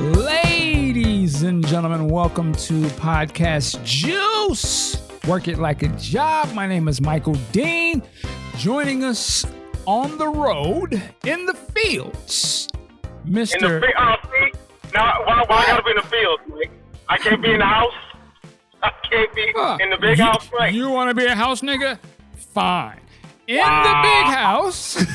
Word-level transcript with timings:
Ladies 0.00 1.42
and 1.42 1.64
gentlemen, 1.66 2.08
welcome 2.08 2.54
to 2.54 2.84
Podcast 2.96 3.84
Juice. 3.84 4.96
Work 5.28 5.46
it 5.46 5.58
like 5.58 5.82
a 5.82 5.88
job. 5.88 6.50
My 6.54 6.66
name 6.66 6.88
is 6.88 7.02
Michael 7.02 7.34
Dean. 7.52 8.02
Joining 8.56 9.04
us 9.04 9.44
on 9.84 10.16
the 10.16 10.26
road 10.26 10.94
in 11.26 11.44
the 11.44 11.52
fields, 11.52 12.66
Mr. 13.26 13.74
In 13.74 13.80
the. 13.82 13.92
Uh, 13.94 14.16
see? 14.22 14.52
Now, 14.94 15.22
why, 15.26 15.44
why 15.48 15.64
I 15.64 15.66
gotta 15.66 15.82
be 15.82 15.90
in 15.90 15.96
the 15.96 16.02
field? 16.02 16.40
I 17.10 17.18
can't 17.18 17.42
be 17.42 17.52
in 17.52 17.58
the 17.58 17.66
house. 17.66 17.92
I 18.82 18.90
can't 19.10 19.34
be 19.34 19.52
in 19.84 19.90
the 19.90 19.98
big 20.00 20.16
you, 20.16 20.24
house. 20.24 20.48
Right? 20.50 20.72
You 20.72 20.88
want 20.88 21.10
to 21.10 21.14
be 21.14 21.26
a 21.26 21.34
house 21.34 21.60
nigga? 21.60 21.98
Fine. 22.54 23.00
In 23.46 23.58
Wow. 23.58 23.82
the 23.82 24.08
big 24.08 24.34
house. 24.34 25.06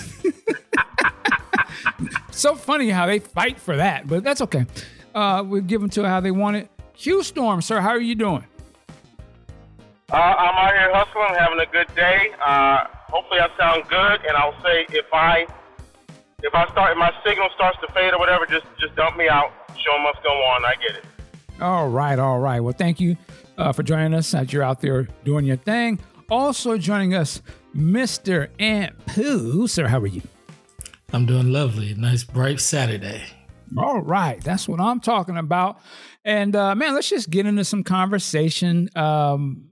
so 2.39 2.55
funny 2.55 2.89
how 2.89 3.05
they 3.05 3.19
fight 3.19 3.59
for 3.59 3.77
that, 3.77 4.07
but 4.07 4.23
that's 4.23 4.41
okay. 4.41 4.65
Uh, 5.13 5.43
we 5.45 5.61
give 5.61 5.81
them 5.81 5.89
to 5.91 6.07
how 6.07 6.19
they 6.19 6.31
want 6.31 6.57
it. 6.57 6.69
Qstorm, 6.97 7.63
sir, 7.63 7.79
how 7.81 7.89
are 7.89 8.01
you 8.01 8.15
doing? 8.15 8.45
Uh, 10.11 10.15
I'm 10.15 10.67
out 10.67 10.73
here 10.73 10.93
hustling, 10.93 11.39
having 11.39 11.59
a 11.59 11.65
good 11.71 11.93
day. 11.95 12.29
Uh, 12.45 12.85
hopefully, 13.09 13.39
I 13.39 13.49
sound 13.57 13.87
good, 13.89 14.25
and 14.27 14.37
I'll 14.37 14.53
say 14.61 14.85
if 14.89 15.05
I 15.11 15.47
if 16.43 16.53
I 16.53 16.67
start 16.71 16.91
if 16.91 16.97
my 16.97 17.11
signal 17.25 17.49
starts 17.55 17.77
to 17.81 17.91
fade 17.93 18.13
or 18.13 18.19
whatever, 18.19 18.45
just 18.45 18.65
just 18.79 18.95
dump 18.95 19.17
me 19.17 19.27
out. 19.27 19.51
Show 19.77 19.95
'em 19.95 20.03
what's 20.03 20.19
going 20.19 20.37
on. 20.37 20.63
I 20.65 20.73
get 20.75 20.97
it. 20.97 21.05
All 21.59 21.89
right, 21.89 22.19
all 22.19 22.39
right. 22.39 22.59
Well, 22.59 22.75
thank 22.77 22.99
you 22.99 23.17
uh, 23.57 23.71
for 23.71 23.81
joining 23.81 24.13
us 24.13 24.33
as 24.33 24.53
you're 24.53 24.63
out 24.63 24.81
there 24.81 25.07
doing 25.23 25.45
your 25.45 25.57
thing. 25.57 25.99
Also 26.29 26.77
joining 26.77 27.13
us, 27.15 27.41
Mr. 27.75 28.49
Ant 28.59 28.93
Pooh. 29.07 29.67
Sir, 29.67 29.87
how 29.87 29.99
are 29.99 30.07
you? 30.07 30.21
I'm 31.15 31.25
doing 31.25 31.49
lovely. 31.49 31.93
Nice 31.93 32.25
bright 32.25 32.59
Saturday. 32.59 33.23
All 33.77 34.01
right, 34.01 34.43
that's 34.43 34.67
what 34.67 34.81
I'm 34.81 34.99
talking 34.99 35.37
about. 35.37 35.79
And 36.25 36.53
uh, 36.53 36.75
man, 36.75 36.93
let's 36.93 37.09
just 37.09 37.29
get 37.29 37.45
into 37.45 37.63
some 37.63 37.85
conversation. 37.85 38.89
Um, 38.97 39.69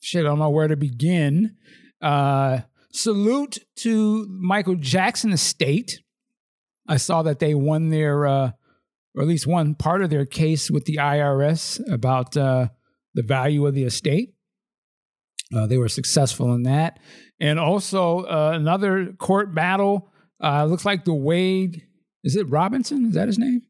shit, 0.00 0.24
I 0.24 0.28
don't 0.28 0.40
know 0.40 0.50
where 0.50 0.66
to 0.66 0.74
begin. 0.74 1.54
Uh, 2.02 2.62
salute 2.92 3.58
to 3.76 4.26
Michael 4.28 4.74
Jackson 4.74 5.32
Estate. 5.32 6.00
I 6.88 6.96
saw 6.96 7.22
that 7.22 7.38
they 7.38 7.54
won 7.54 7.90
their, 7.90 8.26
uh, 8.26 8.50
or 9.14 9.22
at 9.22 9.28
least 9.28 9.46
one 9.46 9.76
part 9.76 10.02
of 10.02 10.10
their 10.10 10.26
case 10.26 10.72
with 10.72 10.86
the 10.86 10.96
IRS 10.96 11.80
about 11.88 12.36
uh, 12.36 12.66
the 13.14 13.22
value 13.22 13.64
of 13.64 13.74
the 13.74 13.84
estate. 13.84 14.34
Uh, 15.54 15.68
they 15.68 15.78
were 15.78 15.88
successful 15.88 16.52
in 16.52 16.64
that. 16.64 16.98
And 17.38 17.60
also 17.60 18.24
uh, 18.24 18.50
another 18.54 19.12
court 19.18 19.54
battle. 19.54 20.09
Uh, 20.42 20.64
looks 20.64 20.84
like 20.84 21.04
the 21.04 21.14
Wade, 21.14 21.82
is 22.24 22.36
it 22.36 22.48
Robinson? 22.48 23.06
Is 23.06 23.14
that 23.14 23.28
his 23.28 23.38
name? 23.38 23.62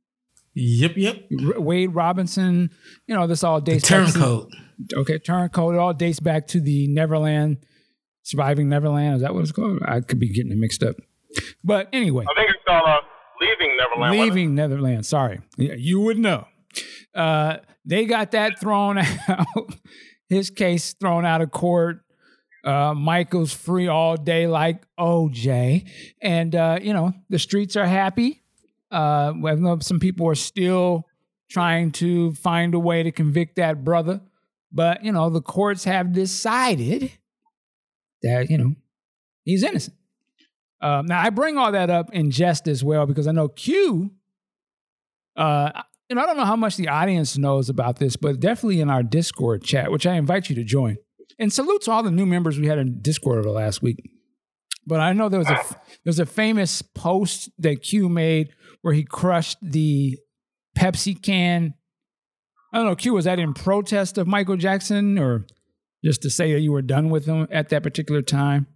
Yep, 0.55 0.93
yep. 0.97 1.25
R- 1.55 1.61
Wade 1.61 1.95
Robinson. 1.95 2.71
You 3.07 3.15
know, 3.15 3.27
this 3.27 3.43
all 3.45 3.61
The 3.61 3.73
dates 3.73 3.89
back 3.91 4.07
to- 4.07 4.12
turncoat. 4.12 4.49
Okay, 4.95 5.19
turncoat. 5.19 5.75
It 5.75 5.79
all 5.79 5.93
dates 5.95 6.21
back 6.21 6.47
to 6.49 6.61
the 6.61 6.87
Neverland, 6.89 7.59
surviving 8.23 8.69
Neverland. 8.69 9.17
Is 9.17 9.23
that 9.23 9.35
what 9.35 9.43
it's 9.43 9.53
called? 9.53 9.81
I 9.85 10.01
could 10.01 10.19
be 10.19 10.33
getting 10.33 10.53
it 10.53 10.59
mixed 10.59 10.83
up. 10.83 10.97
But 11.62 11.89
anyway, 11.93 12.25
I 12.31 12.35
think 12.41 12.51
it's 12.51 12.65
called 12.67 12.89
uh, 12.89 12.97
leaving 13.41 13.77
Neverland. 13.77 14.19
leaving 14.19 14.55
Netherlands. 14.55 15.09
Sorry, 15.09 15.41
Yeah, 15.57 15.75
you 15.77 16.01
would 16.01 16.19
know. 16.19 16.47
Uh, 17.15 17.59
they 17.84 18.05
got 18.07 18.31
that 18.33 18.59
thrown 18.61 18.99
out. 19.29 19.47
His 20.29 20.51
case 20.51 20.93
thrown 20.95 21.25
out 21.25 21.41
of 21.43 21.51
court. 21.51 22.01
Uh, 22.64 22.94
Michael's 22.94 23.53
free 23.53 23.89
all 23.89 24.16
day 24.16 24.47
like 24.47 24.84
OJ, 24.98 25.89
and 26.20 26.55
uh, 26.55 26.78
you 26.80 26.92
know 26.92 27.12
the 27.28 27.39
streets 27.39 27.77
are 27.77 27.86
happy. 27.86 28.42
Uh, 28.91 29.33
some 29.80 30.00
people 30.00 30.28
are 30.28 30.34
still 30.34 31.06
trying 31.50 31.91
to 31.92 32.33
find 32.34 32.75
a 32.75 32.78
way 32.78 33.03
to 33.03 33.12
convict 33.12 33.56
that 33.56 33.83
brother, 33.84 34.20
but 34.72 35.05
you 35.05 35.12
know 35.12 35.31
the 35.31 35.41
courts 35.41 35.84
have 35.84 36.12
decided 36.12 37.12
that 38.22 38.50
you 38.50 38.59
know 38.59 38.75
he's 39.44 39.62
innocent. 39.62 39.97
Um, 40.82 41.06
now 41.06 41.20
I 41.20 41.31
bring 41.31 41.56
all 41.56 41.72
that 41.72 41.91
up 41.91 42.12
in 42.12 42.31
jest 42.31 42.69
as 42.69 42.82
well 42.82 43.06
because 43.06 43.26
I 43.26 43.32
know 43.32 43.49
Q. 43.49 44.10
Uh, 45.37 45.82
and 46.10 46.19
I 46.19 46.26
don't 46.26 46.37
know 46.37 46.44
how 46.44 46.56
much 46.56 46.76
the 46.76 46.88
audience 46.88 47.38
knows 47.38 47.69
about 47.69 47.99
this, 47.99 48.16
but 48.16 48.41
definitely 48.41 48.81
in 48.81 48.91
our 48.91 49.04
Discord 49.04 49.62
chat, 49.62 49.93
which 49.93 50.06
I 50.06 50.15
invite 50.15 50.50
you 50.50 50.56
to 50.56 50.65
join. 50.65 50.99
And 51.41 51.51
salute 51.51 51.81
to 51.83 51.91
all 51.91 52.03
the 52.03 52.11
new 52.11 52.27
members 52.27 52.61
we 52.61 52.67
had 52.67 52.78
in 52.78 53.01
Discord 53.01 53.39
over 53.39 53.49
the 53.49 53.55
last 53.55 53.81
week. 53.81 54.11
But 54.87 55.01
I 55.01 55.15
know 55.15 55.31
there 55.31 55.41
was 55.41 55.49
a 55.49 55.62
there's 56.05 56.19
a 56.19 56.27
famous 56.27 56.83
post 56.83 57.49
that 57.59 57.83
Q 57.83 58.11
made 58.11 58.51
where 58.83 58.93
he 58.93 59.05
crushed 59.05 59.56
the 59.62 60.19
Pepsi 60.77 61.21
can. 61.21 61.75
I 62.73 62.79
don't 62.79 62.87
know, 62.87 62.95
Q, 62.95 63.15
was 63.15 63.25
that 63.25 63.39
in 63.39 63.55
protest 63.55 64.19
of 64.19 64.27
Michael 64.27 64.56
Jackson 64.56 65.19
or 65.19 65.47
just 66.05 66.23
to 66.23 66.31
say 66.31 66.53
that 66.53 66.61
you 66.61 66.73
were 66.73 66.83
done 66.83 67.09
with 67.09 67.27
him 67.27 67.49
at 67.50 67.71
that 67.71 67.83
particular 67.83 68.23
time? 68.23 68.67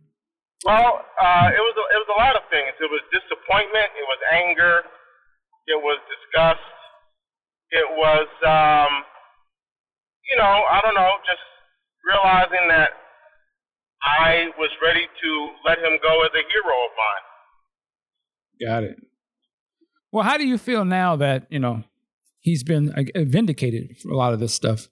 Well, 0.65 1.05
uh, 1.21 1.49
it 1.53 1.61
was 1.61 1.77
a, 1.77 1.85
it 1.93 2.01
was 2.01 2.11
a 2.17 2.19
lot 2.21 2.37
of 2.37 2.43
things. 2.51 2.73
It 2.81 2.91
was 2.91 3.01
disappointment. 3.13 3.93
It 3.93 4.07
was 4.09 4.21
anger. 4.33 4.81
It 5.67 5.81
was 5.81 6.01
disgust. 6.09 6.65
It 7.71 7.87
was, 7.93 8.29
um, 8.47 9.05
you 10.31 10.37
know, 10.39 10.65
I 10.71 10.81
don't 10.83 10.95
know, 10.95 11.11
just 11.27 11.45
realizing 12.07 12.69
that 12.69 12.91
I 14.05 14.49
was 14.59 14.71
ready 14.83 15.07
to 15.07 15.31
let 15.67 15.79
him 15.79 15.99
go 16.03 16.21
as 16.23 16.31
a 16.35 16.45
hero 16.53 16.77
of 16.85 16.93
mine. 16.97 17.25
Got 18.69 18.83
it. 18.85 18.97
Well, 20.13 20.25
how 20.25 20.37
do 20.37 20.47
you 20.47 20.59
feel 20.59 20.85
now 20.85 21.17
that, 21.17 21.47
you 21.51 21.59
know, 21.59 21.83
he's 22.41 22.63
been 22.63 22.93
uh, 22.93 23.25
vindicated 23.25 23.97
for 23.99 24.11
a 24.11 24.17
lot 24.17 24.33
of 24.33 24.41
this 24.41 24.55
stuff? 24.55 24.89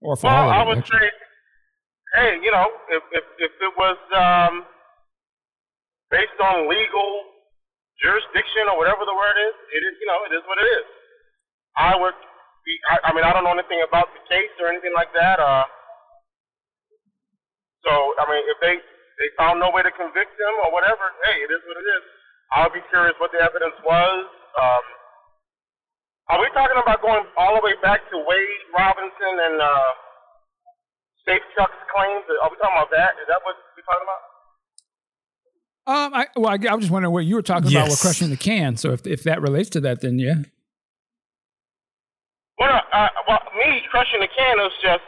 Or 0.00 0.16
for 0.16 0.26
Well, 0.28 0.36
all 0.36 0.50
I 0.50 0.62
of 0.62 0.66
it, 0.66 0.68
would 0.70 0.78
actually. 0.78 0.98
say, 1.00 1.10
hey, 2.14 2.32
you 2.42 2.50
know, 2.50 2.66
if 2.90 3.02
if, 3.12 3.24
if 3.38 3.52
it 3.60 3.72
was 3.76 3.98
um, 4.16 4.64
based 6.10 6.38
on 6.40 6.68
legal 6.70 7.10
jurisdiction 8.02 8.66
or 8.72 8.78
whatever 8.78 9.04
the 9.04 9.14
word 9.14 9.36
is, 9.46 9.54
it 9.76 9.82
is, 9.86 9.94
you 10.00 10.06
know, 10.06 10.18
it 10.30 10.32
is 10.34 10.42
what 10.48 10.58
it 10.58 10.66
is. 10.66 10.86
I 11.76 11.94
would 11.96 12.14
be. 12.64 12.72
I, 12.90 13.10
I 13.10 13.10
mean, 13.14 13.24
I 13.24 13.32
don't 13.32 13.44
know 13.44 13.54
anything 13.54 13.82
about 13.82 14.10
the 14.14 14.22
case 14.30 14.52
or 14.62 14.70
anything 14.70 14.94
like 14.94 15.10
that. 15.14 15.38
Uh, 15.38 15.66
so 17.82 17.92
I 18.18 18.24
mean, 18.30 18.42
if 18.46 18.58
they 18.62 18.74
they 19.22 19.28
found 19.38 19.60
no 19.60 19.70
way 19.70 19.82
to 19.82 19.92
convict 19.94 20.34
him 20.34 20.54
or 20.66 20.72
whatever, 20.72 21.12
hey, 21.26 21.42
it 21.42 21.50
is 21.50 21.62
what 21.66 21.76
it 21.78 21.86
is. 21.86 22.02
I'll 22.52 22.72
be 22.72 22.84
curious 22.92 23.16
what 23.18 23.32
the 23.32 23.40
evidence 23.40 23.76
was. 23.84 24.26
Um, 24.58 24.84
are 26.30 26.40
we 26.40 26.48
talking 26.54 26.78
about 26.78 27.02
going 27.02 27.24
all 27.36 27.56
the 27.56 27.64
way 27.64 27.74
back 27.82 28.00
to 28.12 28.16
Wade 28.16 28.62
Robinson 28.76 29.34
and 29.42 29.56
uh, 29.60 29.90
Safe 31.26 31.42
Chuck's 31.56 31.80
claims? 31.90 32.24
Are 32.42 32.50
we 32.50 32.56
talking 32.60 32.76
about 32.76 32.92
that? 32.92 33.18
Is 33.20 33.26
that 33.28 33.40
what 33.42 33.56
we're 33.76 33.82
talking 33.84 34.06
about? 34.06 34.22
Um, 35.84 36.14
I, 36.14 36.26
well, 36.36 36.50
I, 36.50 36.58
I 36.70 36.74
was 36.74 36.84
just 36.84 36.92
wondering 36.92 37.12
what 37.12 37.24
you 37.24 37.34
were 37.34 37.42
talking 37.42 37.70
about 37.70 37.88
with 37.90 38.00
crushing 38.00 38.30
the 38.30 38.36
can. 38.36 38.76
So 38.76 38.92
if, 38.92 39.06
if 39.06 39.24
that 39.24 39.42
relates 39.42 39.68
to 39.70 39.80
that, 39.80 40.00
then 40.00 40.18
yeah. 40.18 40.46
Well, 42.58 42.82
uh, 42.92 43.08
well, 43.28 43.42
me 43.58 43.82
crushing 43.90 44.20
the 44.20 44.28
can 44.30 44.60
is 44.60 44.72
just, 44.82 45.04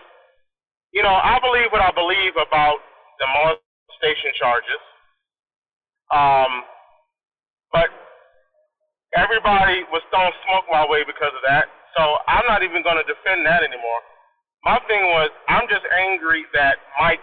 you 0.93 1.03
know, 1.03 1.15
I 1.15 1.39
believe 1.43 1.71
what 1.73 1.83
I 1.83 1.93
believe 1.93 2.35
about 2.37 2.79
the 3.21 3.27
molestation 3.29 4.33
charges. 4.39 4.83
Um, 6.13 6.65
but 7.73 7.91
everybody 9.17 9.85
was 9.93 10.03
throwing 10.11 10.33
smoke 10.47 10.67
my 10.73 10.87
way 10.89 11.05
because 11.07 11.33
of 11.37 11.43
that. 11.47 11.67
So 11.97 12.19
I'm 12.29 12.47
not 12.47 12.63
even 12.63 12.83
going 12.83 12.99
to 12.99 13.07
defend 13.07 13.47
that 13.47 13.63
anymore. 13.63 14.03
My 14.65 14.81
thing 14.89 15.05
was, 15.13 15.31
I'm 15.49 15.69
just 15.69 15.85
angry 15.93 16.45
that 16.55 16.79
Mike 17.01 17.23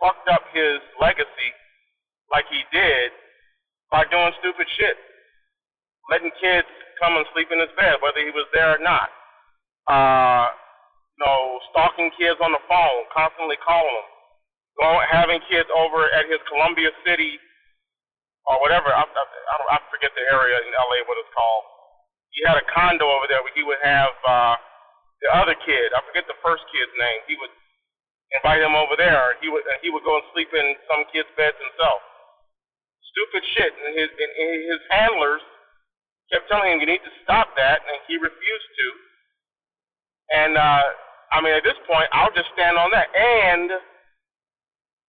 fucked 0.00 0.28
up 0.30 0.42
his 0.54 0.80
legacy 1.00 1.50
like 2.32 2.46
he 2.50 2.62
did 2.72 3.12
by 3.90 4.04
doing 4.10 4.32
stupid 4.40 4.66
shit. 4.78 4.96
Letting 6.10 6.32
kids 6.40 6.68
come 7.00 7.16
and 7.16 7.26
sleep 7.34 7.48
in 7.52 7.60
his 7.60 7.70
bed, 7.78 7.98
whether 8.02 8.20
he 8.20 8.30
was 8.30 8.46
there 8.54 8.76
or 8.76 8.82
not 8.82 9.10
uh, 9.88 10.46
you 11.18 11.20
know, 11.24 11.58
stalking 11.72 12.12
kids 12.14 12.38
on 12.44 12.52
the 12.52 12.62
phone, 12.68 13.00
constantly 13.10 13.58
calling 13.64 13.90
them, 13.90 14.08
going, 14.78 15.04
having 15.10 15.40
kids 15.50 15.66
over 15.72 16.06
at 16.12 16.28
his 16.30 16.38
Columbia 16.46 16.92
City 17.02 17.40
or 18.46 18.60
whatever. 18.62 18.92
I, 18.92 19.02
I, 19.02 19.24
I, 19.24 19.54
don't, 19.58 19.70
I 19.74 19.78
forget 19.90 20.12
the 20.14 20.24
area 20.30 20.56
in 20.62 20.70
LA 20.76 21.02
what 21.08 21.18
it's 21.18 21.32
called. 21.34 21.64
He 22.36 22.44
had 22.46 22.60
a 22.60 22.64
condo 22.70 23.08
over 23.08 23.26
there 23.26 23.42
where 23.42 23.56
he 23.56 23.64
would 23.64 23.80
have 23.82 24.14
uh, 24.22 24.54
the 25.24 25.28
other 25.34 25.56
kid. 25.66 25.90
I 25.96 26.04
forget 26.06 26.28
the 26.30 26.38
first 26.44 26.62
kid's 26.70 26.92
name. 27.00 27.20
He 27.26 27.34
would 27.40 27.50
invite 28.38 28.62
him 28.62 28.76
over 28.76 28.94
there. 28.94 29.34
He 29.40 29.48
would 29.48 29.64
he 29.82 29.90
would 29.90 30.04
go 30.04 30.20
and 30.20 30.26
sleep 30.36 30.52
in 30.54 30.76
some 30.86 31.02
kid's 31.10 31.32
beds 31.34 31.56
himself. 31.58 31.98
Stupid 33.10 33.42
shit. 33.56 33.72
And 33.74 33.96
his 33.96 34.10
and 34.12 34.30
his 34.70 34.82
handlers 34.92 35.42
kept 36.30 36.46
telling 36.46 36.76
him 36.76 36.78
you 36.78 36.86
need 36.86 37.02
to 37.02 37.14
stop 37.24 37.56
that, 37.56 37.82
and 37.82 37.96
he 38.06 38.20
refused 38.20 38.70
to. 38.76 39.07
And 40.30 40.56
uh, 40.56 40.82
I 41.32 41.40
mean, 41.40 41.54
at 41.54 41.64
this 41.64 41.78
point, 41.88 42.08
I'll 42.12 42.32
just 42.32 42.48
stand 42.54 42.76
on 42.76 42.90
that. 42.92 43.08
And 43.16 43.70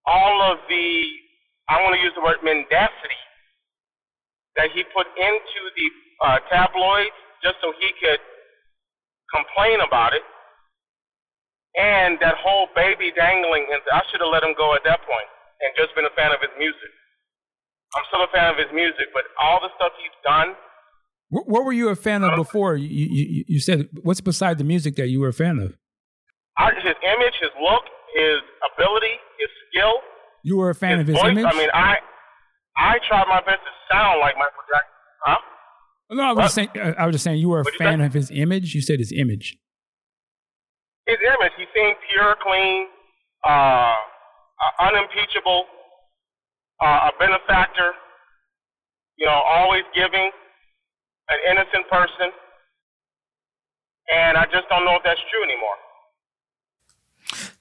all 0.05 0.51
of 0.51 0.59
the, 0.67 0.87
I 1.67 1.81
want 1.83 1.95
to 1.95 2.01
use 2.01 2.13
the 2.15 2.23
word 2.23 2.39
mendacity 2.43 3.21
that 4.55 4.71
he 4.73 4.83
put 4.95 5.07
into 5.15 5.61
the 5.75 5.87
uh, 6.23 6.39
tabloids 6.51 7.15
just 7.43 7.55
so 7.61 7.71
he 7.79 7.91
could 7.99 8.19
complain 9.31 9.79
about 9.85 10.13
it. 10.13 10.23
And 11.77 12.17
that 12.19 12.35
whole 12.41 12.67
baby 12.75 13.13
dangling, 13.15 13.69
I 13.71 14.01
should 14.09 14.19
have 14.19 14.33
let 14.33 14.43
him 14.43 14.57
go 14.57 14.73
at 14.73 14.83
that 14.83 14.99
point 15.05 15.29
and 15.61 15.69
just 15.77 15.93
been 15.95 16.07
a 16.09 16.15
fan 16.17 16.33
of 16.33 16.41
his 16.41 16.51
music. 16.57 16.91
I'm 17.95 18.05
still 18.09 18.25
a 18.25 18.31
fan 18.33 18.51
of 18.51 18.57
his 18.57 18.69
music, 18.73 19.13
but 19.13 19.25
all 19.39 19.61
the 19.61 19.69
stuff 19.77 19.93
he's 19.97 20.13
done. 20.25 20.53
What, 21.29 21.47
what 21.47 21.65
were 21.65 21.73
you 21.73 21.89
a 21.89 21.95
fan 21.95 22.23
of 22.23 22.35
before? 22.35 22.75
You, 22.75 22.87
you, 22.87 23.45
you 23.47 23.59
said 23.59 23.89
what's 24.01 24.21
beside 24.21 24.57
the 24.57 24.63
music 24.63 24.95
that 24.95 25.07
you 25.07 25.19
were 25.19 25.29
a 25.29 25.33
fan 25.33 25.59
of? 25.59 25.77
I, 26.57 26.73
his 26.75 26.95
image, 27.03 27.33
his 27.39 27.51
look, 27.61 27.83
his 28.15 28.39
ability, 28.73 29.15
his 29.39 29.49
skill. 29.69 29.93
You 30.43 30.57
were 30.57 30.69
a 30.69 30.75
fan 30.75 30.99
his 30.99 31.01
of 31.01 31.07
his 31.07 31.21
voice. 31.21 31.31
image. 31.31 31.45
I 31.45 31.57
mean, 31.57 31.69
I 31.73 31.95
I 32.77 32.97
tried 33.07 33.27
my 33.27 33.39
best 33.41 33.59
to 33.63 33.93
sound 33.93 34.19
like 34.19 34.35
Michael 34.35 34.63
Jackson. 34.67 34.93
Huh? 35.25 35.37
no, 36.11 36.23
I 36.23 36.31
was 36.33 36.45
just 36.45 36.55
saying. 36.55 36.69
uh, 36.75 36.93
I 36.97 37.05
was 37.05 37.13
just 37.13 37.23
saying 37.23 37.39
you 37.39 37.49
were 37.49 37.59
a 37.59 37.63
What'd 37.63 37.77
fan 37.77 38.01
of 38.01 38.13
his 38.13 38.31
image. 38.31 38.73
You 38.73 38.81
said 38.81 38.99
his 38.99 39.11
image. 39.11 39.57
His 41.07 41.17
image. 41.21 41.51
He 41.57 41.65
seemed 41.75 41.95
pure, 42.09 42.35
clean, 42.41 42.87
uh, 43.45 43.49
uh, 43.49 43.93
unimpeachable, 44.87 45.65
uh, 46.81 47.09
a 47.09 47.11
benefactor. 47.19 47.91
You 49.17 49.25
know, 49.25 49.41
always 49.45 49.83
giving, 49.93 50.31
an 51.29 51.39
innocent 51.51 51.87
person. 51.89 52.31
And 54.11 54.37
I 54.37 54.45
just 54.45 54.67
don't 54.69 54.85
know 54.85 54.95
if 54.95 55.03
that's 55.03 55.19
true 55.31 55.43
anymore. 55.43 55.77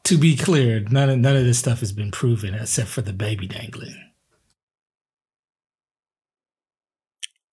To 0.04 0.16
be 0.16 0.36
clear, 0.36 0.80
none 0.88 1.10
of 1.10 1.18
none 1.18 1.36
of 1.36 1.44
this 1.44 1.58
stuff 1.58 1.80
has 1.80 1.92
been 1.92 2.10
proven 2.10 2.54
except 2.54 2.88
for 2.88 3.02
the 3.02 3.12
baby 3.12 3.46
dangling. 3.46 3.94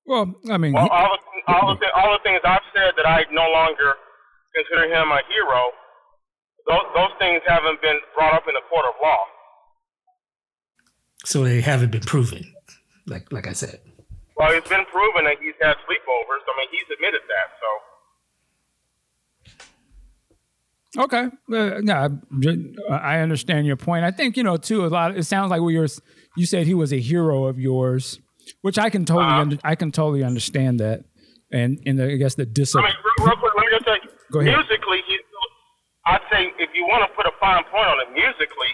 Well, 0.05 0.35
I 0.49 0.57
mean, 0.57 0.73
Well, 0.73 0.85
he- 0.85 0.89
all 0.91 1.17
the, 1.17 1.53
all 1.53 1.75
the, 1.75 1.91
all 1.95 2.11
the 2.13 2.19
things 2.23 2.39
I've 2.45 2.61
said 2.73 2.93
that 2.97 3.07
I 3.07 3.25
no 3.31 3.49
longer 3.51 3.95
consider 4.55 4.85
him 4.85 5.09
a 5.11 5.19
hero, 5.27 5.71
those, 6.67 6.85
those 6.95 7.09
things 7.19 7.41
haven't 7.47 7.81
been 7.81 7.97
brought 8.15 8.33
up 8.33 8.43
in 8.47 8.55
a 8.55 8.61
court 8.69 8.85
of 8.85 8.93
law. 9.01 9.17
So 11.25 11.43
they 11.43 11.59
haven't 11.59 11.91
been 11.91 12.01
proven. 12.01 12.53
Like 13.07 13.31
like 13.31 13.47
I 13.47 13.53
said. 13.53 13.79
Well, 14.37 14.51
it's 14.51 14.67
been 14.67 14.85
proven 14.91 15.25
that 15.25 15.37
he's 15.41 15.55
had 15.61 15.75
sleepovers. 15.87 16.43
I 16.43 16.53
mean, 16.59 16.67
he's 16.71 16.89
admitted 16.93 17.21
that. 17.27 17.47
So 17.59 17.67
Okay. 20.97 21.25
Uh, 21.51 21.81
no, 21.83 22.19
I 22.89 23.19
understand 23.19 23.67
your 23.67 23.75
point. 23.75 24.05
I 24.05 24.11
think 24.11 24.37
you 24.37 24.43
know 24.43 24.57
too. 24.57 24.85
A 24.85 24.87
lot. 24.87 25.17
It 25.17 25.23
sounds 25.23 25.51
like 25.51 25.61
we 25.61 25.77
were. 25.77 25.87
You 26.37 26.45
said 26.45 26.67
he 26.67 26.73
was 26.73 26.93
a 26.93 26.99
hero 26.99 27.45
of 27.45 27.59
yours, 27.59 28.19
which 28.61 28.77
I 28.79 28.89
can 28.89 29.03
totally. 29.05 29.25
Uh-huh. 29.25 29.41
under, 29.41 29.57
I 29.63 29.75
can 29.75 29.91
totally 29.91 30.23
understand 30.23 30.79
that, 30.79 31.03
and 31.51 31.79
in 31.83 31.97
the, 31.97 32.11
I 32.11 32.15
guess 32.15 32.35
the 32.35 32.43
I 32.43 32.51
discipline. 32.51 32.85
mean, 32.85 32.95
real, 33.19 33.27
real 33.27 33.37
quick, 33.37 33.53
let 33.57 33.65
me 33.65 33.71
just 33.75 33.85
say, 33.85 33.97
Go 34.31 34.39
ahead. 34.39 34.55
musically, 34.55 34.99
he, 35.07 35.19
I'd 36.05 36.23
say 36.31 36.51
if 36.59 36.69
you 36.73 36.85
want 36.87 37.03
to 37.03 37.11
put 37.15 37.25
a 37.25 37.31
fine 37.43 37.63
point 37.67 37.87
on 37.91 37.99
it, 37.99 38.13
musically, 38.15 38.71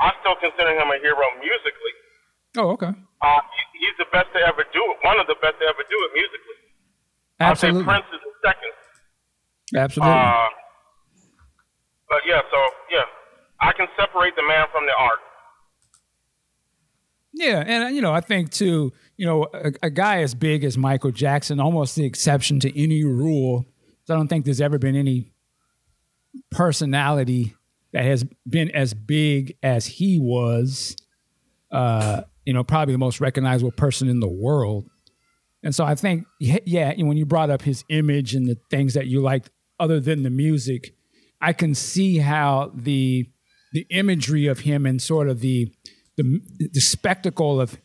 I 0.00 0.12
still 0.24 0.36
consider 0.40 0.72
him 0.72 0.88
a 0.88 0.96
hero 1.04 1.26
musically. 1.40 1.94
Oh, 2.56 2.70
okay. 2.70 2.90
Uh, 3.22 3.40
he's 3.78 3.96
the 3.98 4.06
best 4.12 4.26
to 4.34 4.40
ever 4.46 4.64
do 4.72 4.80
it. 4.80 4.96
One 5.06 5.20
of 5.20 5.26
the 5.26 5.36
best 5.40 5.58
to 5.60 5.66
ever 5.66 5.84
do 5.88 5.96
it 6.06 6.10
musically. 6.14 6.58
Absolutely. 7.40 7.80
I'd 7.80 7.84
say 7.84 7.86
Prince 7.86 8.06
is 8.14 8.20
the 8.24 8.48
second. 8.48 8.72
Absolutely. 9.78 10.14
Uh, 10.14 10.48
but 12.08 12.20
yeah, 12.26 12.40
so 12.50 12.58
yeah, 12.90 13.04
I 13.60 13.72
can 13.72 13.86
separate 13.98 14.34
the 14.36 14.42
man 14.42 14.66
from 14.72 14.84
the 14.86 14.92
art. 14.98 15.20
Yeah, 17.32 17.62
and 17.64 17.94
you 17.94 18.02
know, 18.02 18.12
I 18.12 18.20
think 18.20 18.50
too, 18.50 18.92
you 19.16 19.26
know, 19.26 19.46
a, 19.54 19.72
a 19.84 19.90
guy 19.90 20.22
as 20.22 20.34
big 20.34 20.64
as 20.64 20.76
Michael 20.76 21.12
Jackson, 21.12 21.60
almost 21.60 21.94
the 21.94 22.04
exception 22.04 22.58
to 22.60 22.82
any 22.82 23.04
rule. 23.04 23.66
I 24.08 24.14
don't 24.14 24.26
think 24.26 24.44
there's 24.44 24.60
ever 24.60 24.76
been 24.76 24.96
any 24.96 25.32
personality 26.50 27.54
that 27.92 28.04
has 28.04 28.24
been 28.48 28.70
as 28.72 28.92
big 28.92 29.56
as 29.62 29.86
he 29.86 30.18
was. 30.18 30.96
Uh, 31.70 32.22
you 32.44 32.52
know, 32.52 32.64
probably 32.64 32.92
the 32.92 32.98
most 32.98 33.20
recognizable 33.20 33.72
person 33.72 34.08
in 34.08 34.20
the 34.20 34.28
world. 34.28 34.88
And 35.62 35.74
so 35.74 35.84
I 35.84 35.94
think, 35.94 36.26
yeah, 36.38 36.94
when 36.98 37.16
you 37.16 37.26
brought 37.26 37.50
up 37.50 37.62
his 37.62 37.84
image 37.88 38.34
and 38.34 38.46
the 38.46 38.56
things 38.70 38.94
that 38.94 39.06
you 39.06 39.20
liked 39.20 39.50
other 39.78 40.00
than 40.00 40.22
the 40.22 40.30
music, 40.30 40.94
I 41.40 41.52
can 41.52 41.74
see 41.74 42.18
how 42.18 42.72
the 42.74 43.28
the 43.72 43.86
imagery 43.90 44.46
of 44.46 44.60
him 44.60 44.84
and 44.84 45.00
sort 45.00 45.28
of 45.28 45.40
the 45.40 45.72
the, 46.16 46.40
the 46.72 46.80
spectacle 46.80 47.60
of 47.60 47.78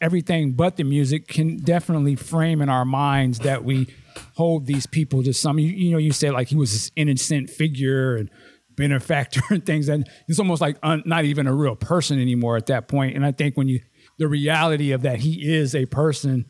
everything 0.00 0.52
but 0.52 0.76
the 0.76 0.84
music 0.84 1.28
can 1.28 1.56
definitely 1.58 2.14
frame 2.14 2.60
in 2.60 2.68
our 2.68 2.84
minds 2.84 3.40
that 3.40 3.64
we 3.64 3.86
hold 4.34 4.66
these 4.66 4.86
people 4.86 5.22
to 5.22 5.32
some 5.32 5.58
you, 5.58 5.68
you 5.68 5.90
know 5.90 5.98
you 5.98 6.12
said 6.12 6.32
like 6.32 6.48
he 6.48 6.56
was 6.56 6.72
this 6.72 6.90
innocent 6.94 7.48
figure 7.48 8.16
and 8.16 8.30
benefactor 8.78 9.42
and 9.50 9.66
things 9.66 9.88
and 9.90 10.08
it's 10.28 10.38
almost 10.38 10.62
like 10.62 10.78
un, 10.82 11.02
not 11.04 11.24
even 11.26 11.46
a 11.46 11.52
real 11.54 11.76
person 11.76 12.18
anymore 12.18 12.56
at 12.56 12.64
that 12.66 12.88
point. 12.88 13.14
And 13.16 13.26
i 13.26 13.32
think 13.32 13.56
when 13.58 13.68
you 13.68 13.80
the 14.18 14.26
reality 14.28 14.92
of 14.92 15.02
that 15.02 15.18
he 15.18 15.52
is 15.54 15.74
a 15.74 15.84
person 15.86 16.46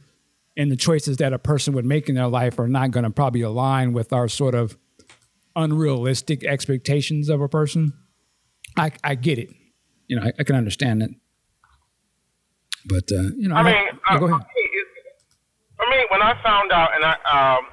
and 0.57 0.71
the 0.71 0.77
choices 0.77 1.17
that 1.17 1.33
a 1.33 1.39
person 1.39 1.75
would 1.75 1.85
make 1.85 2.09
in 2.09 2.15
their 2.15 2.29
life 2.29 2.59
are 2.59 2.69
not 2.69 2.91
going 2.93 3.05
to 3.05 3.11
probably 3.11 3.41
align 3.43 3.93
with 3.93 4.13
our 4.13 4.29
sort 4.29 4.55
of 4.55 4.77
unrealistic 5.57 6.45
expectations 6.45 7.29
of 7.29 7.41
a 7.41 7.49
person. 7.49 7.93
I 8.77 8.93
i 9.03 9.15
get 9.17 9.39
it. 9.39 9.49
You 10.07 10.17
know 10.21 10.23
i, 10.27 10.33
I 10.39 10.45
can 10.45 10.55
understand 10.57 11.03
it 11.03 11.11
but 12.87 13.05
uh, 13.13 13.23
you 13.37 13.49
know 13.49 13.57
I 13.57 13.63
don't- 13.63 13.73
mean, 13.73 14.01
uh, 14.09 14.19
go 14.19 14.27
ahead. 14.27 14.47
I 15.81 15.91
mean, 15.91 16.07
when 16.11 16.23
I 16.23 16.35
found 16.43 16.73
out, 16.73 16.91
and 16.95 17.05
I, 17.05 17.15
um, 17.57 17.65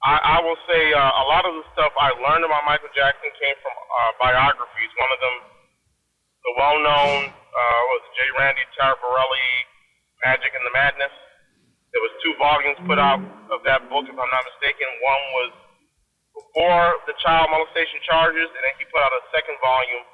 I, 0.00 0.16
I 0.16 0.38
will 0.40 0.56
say 0.64 0.80
uh, 0.96 1.12
a 1.20 1.24
lot 1.28 1.44
of 1.44 1.52
the 1.60 1.64
stuff 1.76 1.92
I 2.00 2.08
learned 2.16 2.48
about 2.48 2.64
Michael 2.64 2.88
Jackson 2.96 3.28
came 3.36 3.56
from 3.60 3.76
uh, 3.76 4.12
biographies. 4.16 4.92
One 4.96 5.12
of 5.12 5.20
them, 5.20 5.36
the 6.40 6.52
well-known, 6.56 7.20
uh, 7.28 7.80
was 7.92 8.02
J. 8.16 8.18
Randy 8.40 8.64
Taraborelli, 8.80 9.50
Magic 10.24 10.56
and 10.56 10.64
the 10.64 10.72
Madness. 10.72 11.12
There 11.92 12.00
was 12.00 12.14
two 12.24 12.32
volumes 12.40 12.80
put 12.88 12.96
out 12.96 13.20
of 13.52 13.60
that 13.68 13.92
book, 13.92 14.08
if 14.08 14.16
I'm 14.16 14.32
not 14.32 14.44
mistaken. 14.56 14.88
One 15.04 15.22
was 15.36 15.50
before 16.32 16.86
the 17.04 17.12
child 17.20 17.52
molestation 17.52 18.00
charges, 18.08 18.48
and 18.48 18.62
then 18.64 18.74
he 18.80 18.88
put 18.88 19.04
out 19.04 19.12
a 19.12 19.22
second 19.36 19.60
volume 19.60 20.06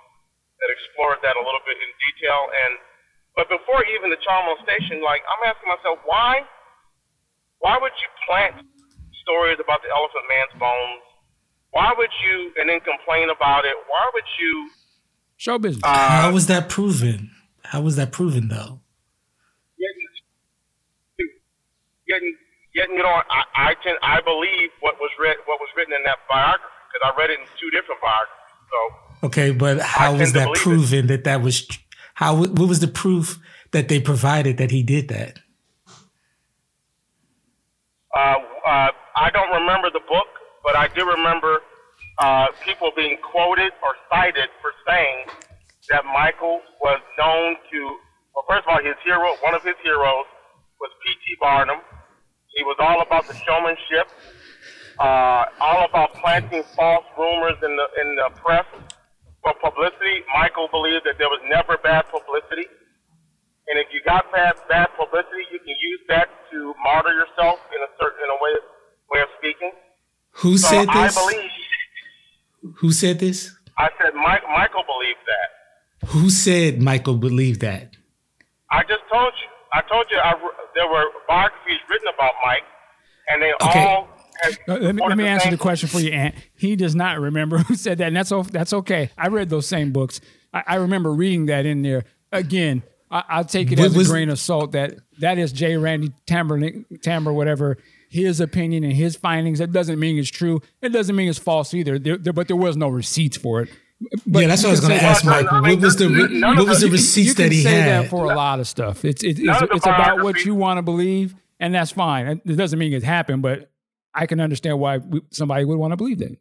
that 0.58 0.68
explored 0.72 1.22
that 1.22 1.38
a 1.38 1.42
little 1.44 1.62
bit 1.62 1.78
in 1.78 1.90
detail. 2.10 2.50
And 2.50 2.72
but 3.38 3.46
before 3.52 3.84
even 3.92 4.10
the 4.10 4.18
child 4.24 4.50
molestation, 4.50 4.98
like 5.04 5.22
I'm 5.28 5.46
asking 5.46 5.68
myself, 5.68 6.00
why, 6.08 6.42
why 7.60 7.78
would 7.78 7.92
you 8.00 8.10
plant 8.24 8.64
stories 9.26 9.58
about 9.58 9.82
the 9.82 9.90
Elephant 9.90 10.24
Man's 10.30 10.54
bones? 10.62 11.02
Why 11.74 11.90
would 11.90 12.14
you 12.22 12.54
and 12.62 12.70
then 12.70 12.78
complain 12.80 13.28
about 13.28 13.66
it? 13.66 13.74
Why 13.90 14.04
would 14.14 14.28
you? 14.38 14.70
show 15.36 15.58
business 15.58 15.82
Uh, 15.84 16.22
How 16.22 16.32
was 16.32 16.46
that 16.46 16.70
proven? 16.70 17.30
How 17.64 17.82
was 17.82 17.96
that 17.96 18.12
proven 18.12 18.48
though? 18.48 18.80
getting, 19.76 20.08
getting, 22.08 22.36
getting, 22.74 22.96
you 22.96 23.02
know, 23.02 23.20
I, 23.28 23.42
I 23.54 23.74
tend, 23.84 23.98
I 24.02 24.20
believe 24.22 24.70
what 24.80 24.94
was 25.00 25.10
read, 25.20 25.36
what 25.46 25.60
was 25.60 25.68
written 25.76 25.92
in 25.92 26.02
that 26.04 26.18
biography 26.30 26.64
because 26.88 27.02
I 27.04 27.18
read 27.18 27.30
it 27.30 27.40
in 27.40 27.46
two 27.60 27.70
different 27.70 28.00
biographies. 28.00 28.46
So. 28.70 29.26
Okay, 29.26 29.50
but 29.50 29.80
how 29.80 30.16
was 30.16 30.32
that 30.32 30.46
believe 30.46 30.56
it. 30.56 30.62
proven 30.62 31.06
that 31.08 31.24
that 31.24 31.42
was 31.42 31.66
how 32.14 32.36
what 32.36 32.68
was 32.68 32.80
the 32.80 32.88
proof 32.88 33.38
that 33.72 33.88
they 33.88 34.00
provided 34.00 34.56
that 34.58 34.70
he 34.70 34.82
did 34.82 35.08
that? 35.08 35.38
Uh, 38.14 38.36
uh, 38.66 38.88
I 39.16 39.30
don't 39.32 39.48
remember 39.48 39.88
the 39.88 40.04
book, 40.04 40.28
but 40.62 40.76
I 40.76 40.92
do 40.92 41.00
remember 41.00 41.64
uh, 42.20 42.52
people 42.60 42.92
being 42.94 43.16
quoted 43.24 43.72
or 43.80 43.96
cited 44.12 44.52
for 44.60 44.76
saying 44.84 45.24
that 45.88 46.04
Michael 46.04 46.60
was 46.84 47.00
known 47.16 47.56
to. 47.72 47.80
Well, 48.36 48.44
first 48.44 48.68
of 48.68 48.76
all, 48.76 48.82
his 48.84 49.00
hero, 49.08 49.32
one 49.40 49.56
of 49.56 49.64
his 49.64 49.76
heroes, 49.80 50.28
was 50.76 50.92
P.T. 51.00 51.24
Barnum. 51.40 51.80
He 52.60 52.62
was 52.68 52.76
all 52.76 53.00
about 53.00 53.24
the 53.24 53.32
showmanship, 53.40 54.04
uh, 55.00 55.48
all 55.64 55.88
about 55.88 56.12
planting 56.20 56.64
false 56.76 57.08
rumors 57.16 57.56
in 57.64 57.72
the 57.72 57.86
in 58.04 58.08
the 58.20 58.28
press 58.36 58.68
for 59.40 59.52
publicity. 59.64 60.28
Michael 60.36 60.68
believed 60.68 61.08
that 61.08 61.16
there 61.16 61.32
was 61.32 61.40
never 61.48 61.80
bad 61.80 62.04
publicity. 62.12 62.68
And 63.72 63.80
if 63.80 63.88
you 63.96 64.04
got 64.04 64.28
bad 64.28 64.60
bad 64.68 64.92
publicity, 64.92 65.48
you 65.48 65.60
can 65.64 65.72
use 65.80 66.04
that 66.12 66.28
to 66.52 66.76
martyr 66.84 67.16
yourself 67.16 67.64
in 67.72 67.80
a 67.80 67.88
certain 67.96 68.20
in 68.20 68.28
a 68.28 68.38
way 68.44 68.75
way 69.12 69.20
of 69.20 69.28
speaking. 69.38 69.72
Who 70.42 70.58
So 70.58 70.68
said 70.68 70.88
I 70.88 71.04
this? 71.06 71.14
believe 71.14 71.50
Who 72.76 72.92
said 72.92 73.18
this? 73.18 73.52
I 73.78 73.88
said 74.02 74.14
Mike, 74.14 74.42
Michael 74.50 74.84
believed 74.86 75.18
that. 75.26 76.08
Who 76.10 76.30
said 76.30 76.80
Michael 76.82 77.16
believed 77.16 77.60
that? 77.60 77.96
I 78.70 78.82
just 78.82 79.02
told 79.12 79.32
you. 79.40 79.48
I 79.72 79.82
told 79.82 80.06
you 80.10 80.18
I, 80.18 80.32
there 80.74 80.86
were 80.88 81.04
biographies 81.28 81.78
written 81.90 82.08
about 82.14 82.32
Mike, 82.44 82.62
and 83.28 83.42
they 83.42 83.52
Okay. 83.62 83.84
all. 83.84 84.08
Uh, 84.68 84.76
let 84.78 84.94
me, 84.94 85.02
let 85.08 85.16
me 85.16 85.24
the 85.24 85.30
answer 85.30 85.50
the 85.50 85.56
question 85.56 85.88
for 85.88 85.98
you, 85.98 86.10
Aunt. 86.12 86.34
He 86.56 86.76
does 86.76 86.94
not 86.94 87.18
remember 87.18 87.58
who 87.68 87.74
said 87.74 87.98
that, 87.98 88.08
and 88.08 88.16
that's 88.16 88.32
that's 88.50 88.72
okay. 88.72 89.10
I 89.16 89.28
read 89.28 89.48
those 89.50 89.66
same 89.66 89.92
books. 89.92 90.20
I, 90.52 90.62
I 90.66 90.74
remember 90.76 91.12
reading 91.12 91.46
that 91.46 91.64
in 91.66 91.82
there. 91.82 92.04
Again, 92.32 92.82
I, 93.10 93.24
I'll 93.28 93.44
take 93.44 93.72
it 93.72 93.78
What 93.78 93.86
as 93.86 93.96
was- 93.96 94.08
a 94.08 94.12
grain 94.12 94.28
of 94.30 94.38
salt 94.38 94.72
that 94.72 94.94
that 95.20 95.38
is 95.38 95.52
J. 95.52 95.76
Randy 95.76 96.12
Tamber, 96.26 96.60
Tamber, 97.02 97.32
whatever 97.32 97.78
his 98.08 98.40
opinion 98.40 98.84
and 98.84 98.92
his 98.92 99.16
findings. 99.16 99.58
That 99.58 99.72
doesn't 99.72 99.98
mean 99.98 100.18
it's 100.18 100.30
true. 100.30 100.60
It 100.82 100.90
doesn't 100.90 101.14
mean 101.14 101.28
it's 101.28 101.38
false 101.38 101.74
either. 101.74 101.98
There, 101.98 102.16
there, 102.16 102.32
but 102.32 102.48
there 102.48 102.56
was 102.56 102.76
no 102.76 102.88
receipts 102.88 103.36
for 103.36 103.62
it. 103.62 103.70
But 104.26 104.40
yeah, 104.40 104.48
that's 104.48 104.62
what 104.62 104.68
I 104.68 104.70
was 104.72 104.80
going 104.80 104.98
to 104.98 105.04
ask, 105.04 105.24
Mike. 105.24 105.50
What 105.50 105.80
was 105.80 105.96
the 105.96 106.08
what 106.42 106.68
was 106.68 106.80
the 106.82 106.90
receipts 106.90 107.34
that 107.34 107.50
he 107.50 107.62
say 107.62 107.80
had? 107.80 108.04
That 108.04 108.10
for 108.10 108.30
a 108.30 108.36
lot 108.36 108.60
of 108.60 108.68
stuff, 108.68 109.04
it's 109.04 109.24
it's, 109.24 109.40
it's, 109.40 109.62
it's 109.72 109.86
about 109.86 110.22
what 110.22 110.44
you 110.44 110.54
want 110.54 110.76
to 110.76 110.82
believe, 110.82 111.34
and 111.58 111.74
that's 111.74 111.92
fine. 111.92 112.42
It 112.44 112.56
doesn't 112.56 112.78
mean 112.78 112.92
it 112.92 113.02
happened, 113.02 113.40
but 113.40 113.70
I 114.14 114.26
can 114.26 114.38
understand 114.40 114.80
why 114.80 115.00
somebody 115.30 115.64
would 115.64 115.78
want 115.78 115.92
to 115.92 115.96
believe 115.96 116.18
that. 116.18 116.36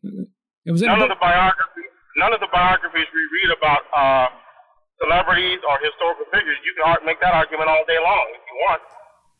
It 0.65 0.72
was 0.72 0.81
none 0.81 1.01
of 1.01 1.07
the 1.07 1.15
biographies. 1.15 1.91
None 2.17 2.34
of 2.34 2.39
the 2.39 2.51
biographies 2.51 3.07
we 3.13 3.24
read 3.24 3.55
about 3.57 3.84
uh, 3.95 4.27
celebrities 5.00 5.60
or 5.67 5.79
historical 5.79 6.25
figures. 6.31 6.60
You 6.63 6.75
can 6.75 7.05
make 7.05 7.19
that 7.22 7.34
argument 7.34 7.69
all 7.69 7.84
day 7.88 8.00
long 8.03 8.25
if 8.36 8.43
you 8.51 8.55
want. 8.67 8.81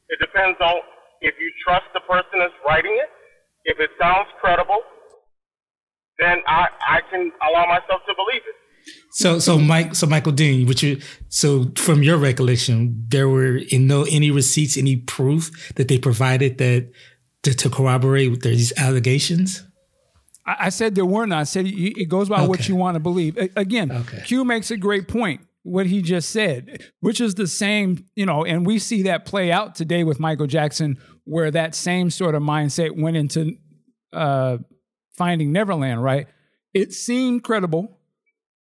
It 0.08 0.20
depends 0.20 0.60
on 0.62 0.84
if 1.26 1.34
you 1.42 1.50
trust 1.66 1.86
the 1.94 2.02
person 2.02 2.40
that's 2.40 2.54
writing 2.66 2.96
it. 3.02 3.10
If 3.66 3.80
it 3.80 3.90
sounds 4.00 4.28
credible, 4.40 4.82
then 6.20 6.38
I, 6.46 6.68
I 6.88 7.00
can 7.10 7.32
allow 7.50 7.66
myself 7.66 8.02
to 8.08 8.14
believe 8.16 8.44
it. 8.46 8.56
So 9.14 9.40
so 9.40 9.58
Mike 9.58 9.96
so 9.96 10.06
Michael 10.06 10.32
Dean, 10.32 10.68
which 10.68 10.84
you 10.84 11.02
so 11.30 11.72
from 11.76 12.04
your 12.04 12.18
recollection, 12.18 13.04
there 13.08 13.28
were 13.28 13.58
in 13.58 13.88
no 13.88 14.06
any 14.12 14.30
receipts, 14.30 14.78
any 14.78 14.98
proof 14.98 15.74
that 15.76 15.88
they 15.88 15.98
provided 15.98 16.60
that 16.60 16.92
to, 17.42 17.56
to 17.56 17.70
corroborate 17.72 18.42
these 18.42 18.72
allegations? 18.78 19.64
I, 20.46 20.68
I 20.68 20.70
said 20.70 20.94
there 20.94 21.06
were 21.06 21.26
not. 21.26 21.40
I 21.40 21.44
said 21.46 21.66
it 21.66 22.08
goes 22.10 22.30
by 22.30 22.42
okay. 22.42 22.48
what 22.48 22.70
you 22.70 22.76
want 22.76 22.94
to 22.94 23.00
believe. 23.00 23.36
Again, 23.56 23.92
okay. 23.92 24.22
Q 24.24 24.46
makes 24.46 24.70
a 24.70 24.78
great 24.78 25.08
point. 25.08 25.42
What 25.66 25.88
he 25.88 26.04
just 26.04 26.30
said, 26.30 26.92
which 27.00 27.20
is 27.20 27.34
the 27.34 27.48
same, 27.48 28.06
you 28.16 28.28
know, 28.28 28.46
and 28.46 28.68
we 28.68 28.78
see 28.78 29.02
that 29.04 29.26
play 29.26 29.52
out 29.52 29.74
today 29.74 30.04
with 30.04 30.20
Michael 30.20 30.46
Jackson, 30.46 31.00
where 31.24 31.50
that 31.50 31.74
same 31.74 32.12
sort 32.12 32.36
of 32.36 32.44
mindset 32.44 32.92
went 32.96 33.18
into 33.18 33.58
uh, 34.14 34.60
Finding 35.18 35.52
Neverland, 35.52 36.04
right? 36.04 36.28
It 36.76 36.94
seemed 36.94 37.44
credible, 37.44 37.98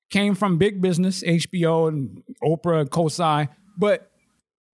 came 0.08 0.34
from 0.34 0.56
big 0.56 0.80
business, 0.80 1.22
HBO 1.22 1.88
and 1.88 2.22
Oprah 2.42 2.80
and 2.80 2.90
Kosai, 2.90 3.48
but 3.76 4.10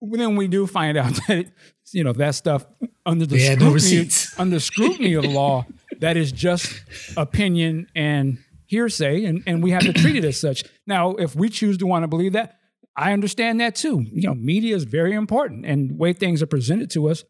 then 0.00 0.36
we 0.36 0.46
do 0.46 0.68
find 0.68 0.96
out 0.96 1.14
that 1.28 1.50
you 1.92 2.04
know 2.04 2.12
that 2.12 2.36
stuff 2.36 2.64
under 3.04 3.26
the 3.26 3.38
scrutiny, 3.38 4.08
no 4.38 4.42
under 4.42 4.60
scrutiny 4.60 5.14
of 5.14 5.24
law 5.24 5.66
that 6.00 6.16
is 6.16 6.32
just 6.32 6.82
opinion 7.16 7.86
and 7.94 8.38
hearsay, 8.70 9.24
and, 9.24 9.42
and 9.46 9.62
we 9.64 9.72
have 9.72 9.82
to 9.82 9.92
treat 9.92 10.14
it 10.14 10.24
as 10.24 10.40
such. 10.40 10.62
Now, 10.86 11.16
if 11.16 11.34
we 11.34 11.48
choose 11.48 11.76
to 11.78 11.86
want 11.86 12.04
to 12.04 12.08
believe 12.08 12.34
that, 12.34 12.56
I 12.96 13.12
understand 13.12 13.60
that 13.60 13.74
too. 13.74 14.06
You 14.12 14.28
know, 14.28 14.34
media 14.34 14.76
is 14.76 14.84
very 14.84 15.12
important, 15.12 15.66
and 15.66 15.90
the 15.90 15.94
way 15.94 16.12
things 16.12 16.40
are 16.40 16.46
presented 16.46 16.88
to 16.90 17.08
us 17.08 17.24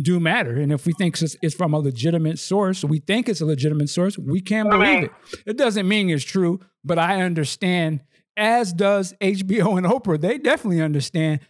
do 0.00 0.20
matter. 0.20 0.56
And 0.56 0.72
if 0.72 0.86
we 0.86 0.92
think 0.92 1.20
it's, 1.20 1.54
from 1.54 1.74
a 1.74 1.78
legitimate 1.78 2.38
source, 2.38 2.84
we 2.84 3.00
think 3.00 3.28
it's 3.28 3.40
a 3.40 3.46
legitimate 3.46 3.90
source, 3.90 4.16
we 4.16 4.40
can't 4.40 4.70
believe 4.70 5.04
it. 5.04 5.12
It 5.44 5.56
doesn't 5.56 5.86
mean 5.86 6.08
it's 6.08 6.24
true, 6.24 6.60
but 6.84 6.98
I 6.98 7.22
understand, 7.22 8.00
as 8.36 8.72
does 8.72 9.14
HBO 9.20 9.76
and 9.76 9.86
Oprah. 9.86 10.20
They 10.20 10.38
definitely 10.38 10.80
understand 10.80 11.40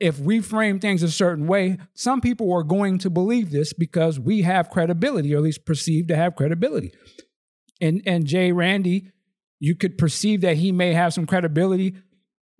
if 0.00 0.18
we 0.18 0.40
frame 0.40 0.80
things 0.80 1.02
a 1.02 1.10
certain 1.10 1.46
way, 1.46 1.78
some 1.94 2.20
people 2.20 2.52
are 2.52 2.62
going 2.62 2.98
to 2.98 3.10
believe 3.10 3.50
this 3.50 3.72
because 3.72 4.18
we 4.18 4.42
have 4.42 4.68
credibility, 4.68 5.34
or 5.34 5.38
at 5.38 5.42
least 5.44 5.64
perceived 5.64 6.08
to 6.08 6.16
have 6.16 6.34
credibility. 6.36 6.92
And 7.84 8.02
and 8.06 8.26
Jay 8.26 8.52
Randy, 8.52 9.10
you 9.60 9.76
could 9.76 9.98
perceive 9.98 10.40
that 10.40 10.56
he 10.56 10.72
may 10.72 10.92
have 10.92 11.12
some 11.12 11.26
credibility. 11.26 11.94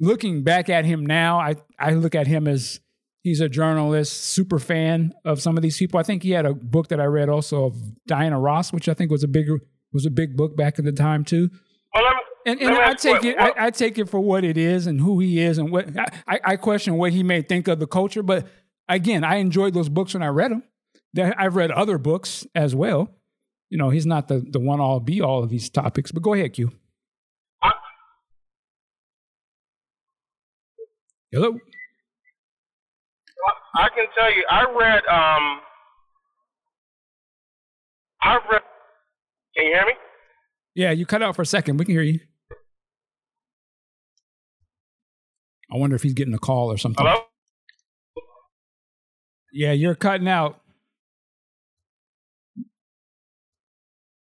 Looking 0.01 0.43
back 0.43 0.69
at 0.69 0.85
him 0.85 1.07
now, 1.07 1.39
I, 1.39 1.55
I 1.79 1.93
look 1.93 2.15
at 2.15 2.27
him 2.27 2.49
as 2.49 2.81
he's 3.23 3.41
a 3.41 3.49
journalist, 3.49 4.25
super 4.25 4.59
fan 4.59 5.13
of 5.25 5.41
some 5.41 5.57
of 5.57 5.63
these 5.63 5.79
people. 5.79 5.99
I 5.99 6.03
think 6.03 6.23
he 6.23 6.31
had 6.31 6.47
a 6.47 6.53
book 6.53 6.89
that 6.89 7.01
I 7.01 7.05
read 7.05 7.29
also 7.29 7.67
of 7.67 8.07
Diana 8.07 8.39
Ross, 8.39 8.73
which 8.73 8.89
I 8.89 8.95
think 8.95 9.11
was 9.11 9.25
a 9.25 9.29
bigger 9.29 9.59
was 9.93 10.07
a 10.07 10.11
big 10.11 10.37
book 10.37 10.57
back 10.57 10.79
at 10.79 10.85
the 10.85 10.93
time 10.93 11.25
too. 11.25 11.51
Well, 11.95 12.05
and, 12.47 12.61
and 12.61 12.75
I 12.75 12.95
take 12.95 13.15
what, 13.15 13.25
it, 13.25 13.39
what? 13.39 13.59
I, 13.59 13.67
I, 13.67 13.71
take 13.71 13.99
it 13.99 14.09
for 14.09 14.21
what 14.21 14.45
it 14.45 14.59
is 14.59 14.87
and 14.87 15.01
who 15.01 15.21
he 15.21 15.41
is 15.41 15.59
and 15.59 15.71
what 15.71 15.89
I, 16.29 16.41
I 16.45 16.57
question 16.57 16.97
what 16.97 17.13
he 17.13 17.23
may 17.23 17.41
think 17.43 17.69
of 17.69 17.79
the 17.79 17.87
culture. 17.87 18.23
But 18.23 18.47
again, 18.89 19.25
I 19.25 19.37
enjoyed 19.37 19.73
those 19.73 19.89
books 19.89 20.15
when 20.15 20.23
I 20.23 20.29
read 20.29 20.51
them. 20.51 20.63
I've 21.39 21.57
read 21.57 21.71
other 21.71 21.97
books 21.97 22.47
as 22.55 22.75
well. 22.75 23.09
You 23.75 23.79
know, 23.79 23.91
he's 23.91 24.07
not 24.07 24.29
the 24.29 24.39
the 24.39 24.61
one 24.61 24.79
all 24.79 25.01
be 25.01 25.21
all 25.21 25.43
of 25.43 25.51
these 25.51 25.69
topics. 25.69 26.13
But 26.13 26.23
go 26.23 26.33
ahead, 26.33 26.53
Q. 26.53 26.71
Hello. 31.33 31.59
I 33.75 33.89
can 33.89 34.07
tell 34.17 34.33
you, 34.33 34.45
I 34.49 34.63
read. 34.79 35.03
Um, 35.07 35.61
I 38.23 38.39
read. 38.49 38.63
Can 39.57 39.67
you 39.67 39.73
hear 39.73 39.87
me? 39.87 39.93
Yeah, 40.77 40.93
you 40.93 41.05
cut 41.05 41.21
out 41.25 41.35
for 41.35 41.43
a 41.43 41.47
second. 41.47 41.79
We 41.79 41.85
can 41.85 41.95
hear 41.95 42.03
you. 42.03 42.21
I 45.73 45.79
wonder 45.79 45.97
if 45.97 46.05
he's 46.05 46.15
getting 46.15 46.35
a 46.35 46.39
call 46.39 46.71
or 46.71 46.79
something. 46.79 47.05
Hello? 47.05 47.23
Yeah, 49.53 49.73
you're 49.73 49.97
cutting 49.97 50.29
out. 50.29 50.61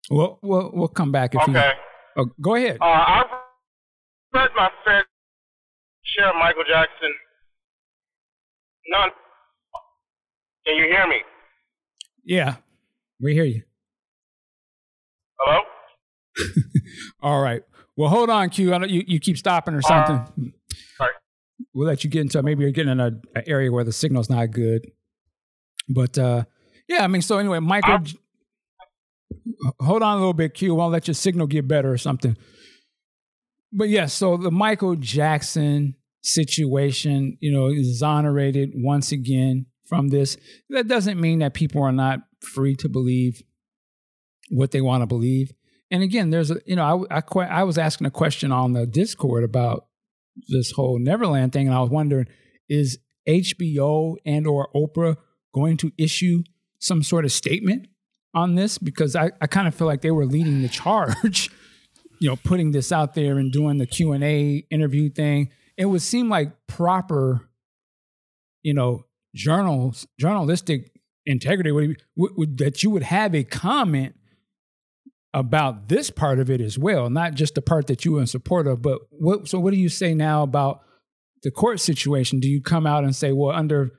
We'll 0.10 0.40
we'll, 0.42 0.72
we'll 0.74 0.88
come 0.88 1.12
back 1.12 1.36
if 1.36 1.42
okay. 1.42 1.52
you. 1.54 2.24
Oh, 2.24 2.32
go 2.42 2.56
ahead. 2.56 2.78
Uh, 2.82 2.86
I've 2.86 3.26
read 4.34 4.50
my 4.56 4.70
fair 4.84 5.06
share 6.04 6.30
of 6.30 6.36
Michael 6.36 6.64
Jackson. 6.68 7.14
None. 8.88 9.10
Can 10.66 10.76
you 10.76 10.86
hear 10.86 11.08
me? 11.08 11.22
Yeah, 12.26 12.56
we 13.22 13.34
hear 13.34 13.46
you. 13.46 13.64
Hello. 15.40 15.62
All 17.22 17.42
right. 17.42 17.64
Well, 17.96 18.10
hold 18.10 18.30
on, 18.30 18.50
Q. 18.50 18.74
I 18.74 18.78
don't, 18.78 18.90
you, 18.90 19.04
you 19.08 19.20
keep 19.20 19.38
stopping 19.38 19.74
or 19.74 19.82
something. 19.82 20.54
Uh, 21.00 21.06
we'll 21.74 21.88
let 21.88 22.04
you 22.04 22.10
get 22.10 22.22
into 22.22 22.42
maybe 22.42 22.64
you're 22.64 22.72
getting 22.72 22.92
in 22.92 23.00
an 23.00 23.22
area 23.46 23.72
where 23.72 23.84
the 23.84 23.92
signal's 23.92 24.30
not 24.30 24.52
good. 24.52 24.92
But 25.88 26.18
uh, 26.18 26.44
yeah, 26.88 27.04
I 27.04 27.08
mean, 27.08 27.22
so 27.22 27.38
anyway, 27.38 27.60
Michael, 27.60 27.96
uh, 27.96 28.00
hold 29.80 30.04
on 30.04 30.18
a 30.18 30.20
little 30.20 30.34
bit, 30.34 30.54
Q. 30.54 30.80
I'll 30.80 30.90
let 30.90 31.08
your 31.08 31.16
signal 31.16 31.48
get 31.48 31.68
better 31.68 31.92
or 31.92 31.98
something. 31.98 32.38
But 33.72 33.90
yeah, 33.90 34.08
so 34.08 34.38
the 34.38 34.52
Michael 34.52 34.96
Jackson 34.96 35.96
situation, 36.22 37.38
you 37.40 37.52
know, 37.52 37.68
is 37.68 37.88
exonerated 37.88 38.72
once 38.76 39.12
again 39.12 39.68
from 39.88 40.10
this. 40.10 40.38
That 40.70 40.88
doesn't 40.88 41.20
mean 41.20 41.40
that 41.40 41.54
people 41.54 41.82
are 41.84 41.92
not 41.92 42.22
free 42.42 42.76
to 42.76 42.90
believe 42.90 43.42
what 44.50 44.72
they 44.72 44.82
want 44.82 45.02
to 45.02 45.08
believe. 45.08 45.52
And 45.92 46.04
again, 46.04 46.30
there's 46.30 46.52
a, 46.52 46.60
you 46.66 46.76
know, 46.76 47.08
I, 47.10 47.18
I, 47.20 47.46
I 47.46 47.64
was 47.64 47.78
asking 47.78 48.08
a 48.08 48.12
question 48.12 48.52
on 48.52 48.74
the 48.74 48.86
Discord 48.86 49.44
about 49.44 49.88
this 50.48 50.72
whole 50.72 51.00
Neverland 51.00 51.54
thing, 51.54 51.68
and 51.68 51.76
I 51.76 51.82
was 51.82 51.90
wondering, 51.90 52.28
is 52.68 53.00
HBO 53.28 54.16
and 54.26 54.48
or 54.48 54.70
Oprah 54.76 55.18
going 55.54 55.78
to 55.78 55.92
issue 55.98 56.44
some 56.80 57.04
sort 57.04 57.26
of 57.26 57.32
statement 57.32 57.88
on 58.34 58.56
this? 58.56 58.78
Because 58.78 59.16
I, 59.16 59.32
I 59.42 59.48
kind 59.48 59.68
of 59.68 59.76
feel 59.76 59.88
like 59.88 60.02
they 60.02 60.12
were 60.12 60.26
leading 60.26 60.62
the 60.62 60.70
charge, 60.70 61.50
you 62.20 62.30
know, 62.30 62.36
putting 62.36 62.72
this 62.72 62.92
out 62.92 63.14
there 63.14 63.38
and 63.38 63.52
doing 63.52 63.78
the 63.78 63.86
Q 63.86 64.14
and 64.14 64.24
A 64.24 64.66
interview 64.70 65.10
thing. 65.10 65.50
It 65.78 65.86
would 65.86 66.02
seem 66.02 66.30
like 66.30 66.68
proper, 66.68 67.50
you 68.64 68.74
know, 68.74 69.06
journals 69.36 70.08
journalistic 70.20 70.92
integrity 71.26 71.72
would, 71.72 72.02
would, 72.16 72.32
would, 72.36 72.58
that 72.58 72.82
you 72.84 72.90
would 72.90 73.04
have 73.04 73.36
a 73.36 73.44
comment 73.44 74.16
about 75.34 75.88
this 75.88 76.10
part 76.10 76.40
of 76.40 76.50
it 76.50 76.60
as 76.60 76.78
well, 76.78 77.10
not 77.10 77.36
just 77.36 77.56
the 77.56 77.62
part 77.62 77.88
that 77.88 78.04
you 78.04 78.14
were 78.14 78.22
in 78.22 78.28
support 78.28 78.68
of. 78.68 78.82
But 78.82 79.02
what? 79.12 79.48
So, 79.48 79.60
what 79.60 79.72
do 79.72 79.78
you 79.78 79.90
say 79.90 80.14
now 80.14 80.44
about 80.44 80.82
the 81.44 81.52
court 81.52 81.80
situation? 81.80 82.40
Do 82.40 82.50
you 82.50 82.62
come 82.62 82.88
out 82.88 83.04
and 83.04 83.16
say, 83.16 83.32
well, 83.32 83.56
under 83.56 83.92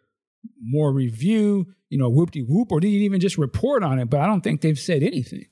more 0.60 0.92
review, 0.92 1.66
you 1.88 1.98
know, 1.98 2.08
whoop 2.08 2.30
de 2.30 2.42
whoop, 2.42 2.72
or 2.72 2.80
you 2.80 3.00
even 3.00 3.20
just 3.20 3.38
report 3.38 3.82
on 3.82 3.98
it? 3.98 4.10
But 4.10 4.20
I 4.20 4.26
don't 4.26 4.42
think 4.42 4.60
they've 4.60 4.78
said 4.78 5.02
anything. 5.02 5.46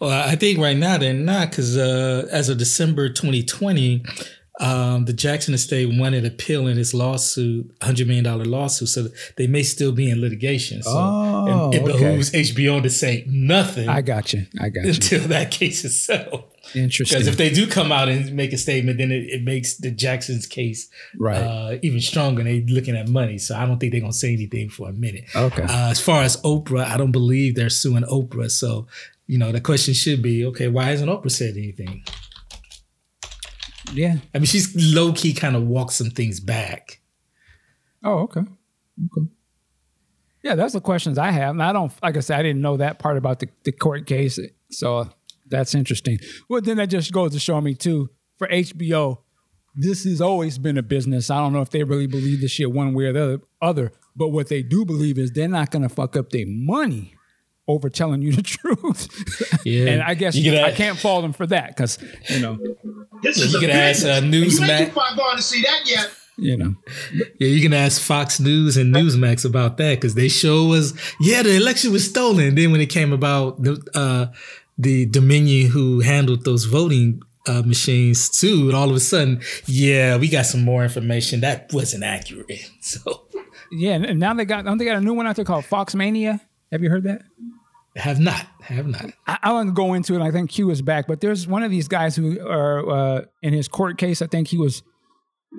Well, 0.00 0.10
I 0.10 0.36
think 0.36 0.58
right 0.58 0.76
now 0.76 0.98
they're 0.98 1.14
not 1.14 1.50
because 1.50 1.76
uh, 1.76 2.26
as 2.30 2.48
of 2.48 2.58
December 2.58 3.08
2020, 3.08 4.04
um, 4.60 5.04
the 5.04 5.12
Jackson 5.12 5.52
estate 5.52 5.98
wanted 5.98 6.24
appeal 6.24 6.68
in 6.68 6.76
this 6.76 6.94
lawsuit, 6.94 7.76
$100 7.80 8.06
million 8.06 8.50
lawsuit. 8.50 8.88
So 8.88 9.08
they 9.36 9.48
may 9.48 9.64
still 9.64 9.90
be 9.90 10.08
in 10.08 10.20
litigation. 10.20 10.82
So 10.82 10.92
oh, 10.94 11.70
it, 11.72 11.76
it 11.76 11.82
okay. 11.82 11.92
behooves 11.92 12.30
HBO 12.30 12.80
to 12.82 12.88
say 12.88 13.24
nothing. 13.26 13.88
I 13.88 14.00
got 14.00 14.32
you. 14.32 14.46
I 14.60 14.68
got 14.68 14.84
you. 14.84 14.90
Until 14.90 15.28
that 15.28 15.50
case 15.50 15.84
is 15.84 16.00
settled. 16.00 16.44
Interesting. 16.74 17.18
Because 17.18 17.26
if 17.26 17.36
they 17.36 17.50
do 17.50 17.66
come 17.66 17.90
out 17.90 18.08
and 18.08 18.32
make 18.32 18.52
a 18.52 18.56
statement, 18.56 18.98
then 18.98 19.10
it, 19.10 19.24
it 19.24 19.42
makes 19.42 19.76
the 19.76 19.90
Jackson's 19.90 20.46
case 20.46 20.88
right. 21.18 21.38
Uh, 21.38 21.78
even 21.82 22.00
stronger. 22.00 22.44
They're 22.44 22.62
looking 22.68 22.96
at 22.96 23.08
money. 23.08 23.38
So 23.38 23.56
I 23.56 23.66
don't 23.66 23.78
think 23.80 23.90
they're 23.90 24.00
going 24.00 24.12
to 24.12 24.18
say 24.18 24.32
anything 24.32 24.70
for 24.70 24.88
a 24.88 24.92
minute. 24.92 25.24
Okay. 25.34 25.62
Uh, 25.62 25.90
as 25.90 26.00
far 26.00 26.22
as 26.22 26.40
Oprah, 26.42 26.84
I 26.84 26.96
don't 26.96 27.12
believe 27.12 27.56
they're 27.56 27.70
suing 27.70 28.04
Oprah. 28.04 28.50
So, 28.50 28.86
you 29.26 29.36
know, 29.36 29.50
the 29.50 29.60
question 29.60 29.94
should 29.94 30.22
be 30.22 30.44
okay, 30.46 30.68
why 30.68 30.84
hasn't 30.84 31.10
Oprah 31.10 31.30
said 31.30 31.56
anything? 31.56 32.04
Yeah. 33.92 34.16
I 34.34 34.38
mean, 34.38 34.46
she's 34.46 34.74
low 34.94 35.12
key 35.12 35.34
kind 35.34 35.56
of 35.56 35.64
walked 35.64 35.92
some 35.92 36.10
things 36.10 36.40
back. 36.40 37.00
Oh, 38.02 38.20
okay. 38.20 38.40
Okay. 38.40 39.28
Yeah, 40.42 40.54
that's 40.56 40.74
the 40.74 40.80
questions 40.80 41.16
I 41.16 41.30
have. 41.30 41.50
And 41.50 41.62
I 41.62 41.72
don't, 41.72 41.92
like 42.02 42.16
I 42.16 42.20
said, 42.20 42.38
I 42.38 42.42
didn't 42.42 42.60
know 42.60 42.76
that 42.76 42.98
part 42.98 43.16
about 43.16 43.40
the, 43.40 43.48
the 43.64 43.72
court 43.72 44.06
case. 44.06 44.38
So 44.70 45.08
that's 45.46 45.74
interesting. 45.74 46.18
Well, 46.48 46.60
then 46.60 46.76
that 46.76 46.90
just 46.90 47.12
goes 47.12 47.32
to 47.32 47.38
show 47.38 47.60
me, 47.60 47.74
too, 47.74 48.10
for 48.36 48.46
HBO, 48.48 49.18
this 49.74 50.04
has 50.04 50.20
always 50.20 50.58
been 50.58 50.76
a 50.76 50.82
business. 50.82 51.30
I 51.30 51.38
don't 51.38 51.52
know 51.52 51.62
if 51.62 51.70
they 51.70 51.82
really 51.82 52.06
believe 52.06 52.40
this 52.40 52.50
shit 52.50 52.72
one 52.72 52.92
way 52.94 53.06
or 53.06 53.12
the 53.12 53.40
other, 53.62 53.92
but 54.14 54.28
what 54.28 54.48
they 54.48 54.62
do 54.62 54.84
believe 54.84 55.18
is 55.18 55.32
they're 55.32 55.48
not 55.48 55.70
going 55.70 55.82
to 55.82 55.88
fuck 55.88 56.16
up 56.16 56.30
their 56.30 56.46
money 56.46 57.13
over 57.66 57.88
telling 57.88 58.22
you 58.22 58.32
the 58.32 58.42
truth. 58.54 59.60
Yeah. 59.64 59.86
and 59.88 60.02
I 60.02 60.14
guess 60.14 60.34
You 60.36 60.52
could 60.52 60.60
I 60.60 60.68
add- 60.70 60.76
can't 60.76 60.98
fault 60.98 61.22
them 61.22 61.32
for 61.32 61.46
that 61.46 61.68
because, 61.68 61.98
you 62.28 62.40
know, 62.40 62.58
This 63.22 63.38
You 63.38 63.44
is 63.44 63.54
a 63.54 63.60
could 63.60 63.70
ask, 63.70 64.04
uh, 64.04 64.08
And 64.08 64.34
you 64.34 64.42
ain't 64.44 64.52
Newsmax- 64.52 64.88
too 64.94 65.16
gone 65.16 65.36
to 65.36 65.42
see 65.42 65.62
that 65.62 65.80
yet. 65.86 66.10
you 66.36 66.56
know, 66.56 66.74
Yeah, 67.38 67.48
you 67.48 67.62
can 67.62 67.72
ask 67.72 68.02
Fox 68.02 68.38
News 68.40 68.76
and 68.76 68.94
Newsmax 68.94 69.44
about 69.44 69.76
that 69.78 69.94
because 69.96 70.14
they 70.14 70.28
show 70.28 70.64
was 70.64 70.92
yeah 71.20 71.42
the 71.42 71.56
election 71.56 71.92
was 71.92 72.04
stolen. 72.08 72.54
Then 72.54 72.72
when 72.72 72.80
it 72.80 72.90
came 72.90 73.12
about 73.12 73.62
the 73.62 73.80
uh, 73.94 74.26
the 74.76 75.06
Dominion 75.06 75.70
who 75.70 76.00
handled 76.00 76.44
those 76.44 76.64
voting 76.64 77.22
uh, 77.46 77.62
machines 77.62 78.28
too, 78.28 78.66
and 78.66 78.74
all 78.74 78.90
of 78.90 78.96
a 78.96 79.00
sudden, 79.00 79.40
yeah, 79.66 80.16
we 80.16 80.28
got 80.28 80.46
some 80.46 80.64
more 80.64 80.82
information 80.82 81.40
that 81.42 81.72
wasn't 81.72 82.02
accurate. 82.04 82.50
So 82.80 83.26
yeah. 83.70 83.94
And 83.94 84.18
now 84.20 84.34
they 84.34 84.44
got, 84.44 84.64
don't 84.64 84.78
they 84.78 84.84
got 84.84 84.96
a 84.96 85.00
new 85.00 85.14
one 85.14 85.26
out 85.26 85.36
there 85.36 85.44
called 85.44 85.64
Fox 85.64 85.94
Mania? 85.94 86.40
Have 86.72 86.82
you 86.82 86.90
heard 86.90 87.04
that? 87.04 87.22
Have 87.96 88.18
not, 88.20 88.46
have 88.62 88.86
not. 88.86 89.06
I, 89.26 89.38
I 89.44 89.52
want 89.52 89.68
to 89.68 89.72
go 89.72 89.94
into 89.94 90.14
it. 90.14 90.20
I 90.22 90.30
think 90.30 90.50
Q 90.50 90.70
is 90.70 90.82
back, 90.82 91.06
but 91.06 91.20
there's 91.20 91.46
one 91.46 91.62
of 91.62 91.70
these 91.70 91.88
guys 91.88 92.16
who 92.16 92.40
are 92.46 92.90
uh, 92.90 93.24
in 93.42 93.52
his 93.52 93.68
court 93.68 93.98
case. 93.98 94.20
I 94.22 94.26
think 94.26 94.48
he 94.48 94.56
was 94.58 94.82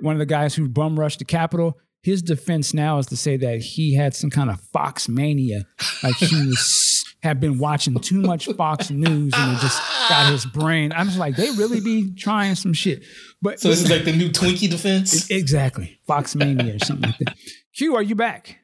one 0.02 0.14
of 0.14 0.18
the 0.18 0.26
guys 0.26 0.54
who 0.54 0.68
bum 0.68 0.98
rushed 0.98 1.18
the 1.20 1.24
Capitol. 1.24 1.78
His 2.02 2.22
defense 2.22 2.72
now 2.74 2.98
is 2.98 3.06
to 3.06 3.16
say 3.16 3.36
that 3.38 3.60
he 3.60 3.94
had 3.94 4.14
some 4.14 4.30
kind 4.30 4.50
of 4.50 4.60
Fox 4.60 5.08
mania, 5.08 5.64
like 6.02 6.14
he 6.16 6.36
was 6.46 7.04
had 7.22 7.40
been 7.40 7.58
watching 7.58 7.98
too 7.98 8.20
much 8.20 8.46
Fox 8.46 8.90
News 8.90 9.32
and 9.36 9.56
it 9.56 9.60
just 9.60 9.82
got 10.08 10.30
his 10.30 10.46
brain. 10.46 10.92
I'm 10.94 11.06
just 11.06 11.18
like, 11.18 11.34
they 11.34 11.50
really 11.52 11.80
be 11.80 12.14
trying 12.14 12.54
some 12.54 12.72
shit. 12.72 13.02
But 13.42 13.58
So 13.58 13.68
this 13.68 13.82
is 13.82 13.90
like 13.90 14.04
the 14.04 14.12
new 14.14 14.28
Twinkie 14.28 14.70
defense. 14.70 15.28
exactly 15.30 15.98
Fox 16.06 16.36
mania 16.36 16.76
or 16.76 16.78
something 16.84 17.10
like 17.10 17.18
that. 17.20 17.36
Q, 17.74 17.96
are 17.96 18.02
you 18.02 18.14
back? 18.14 18.58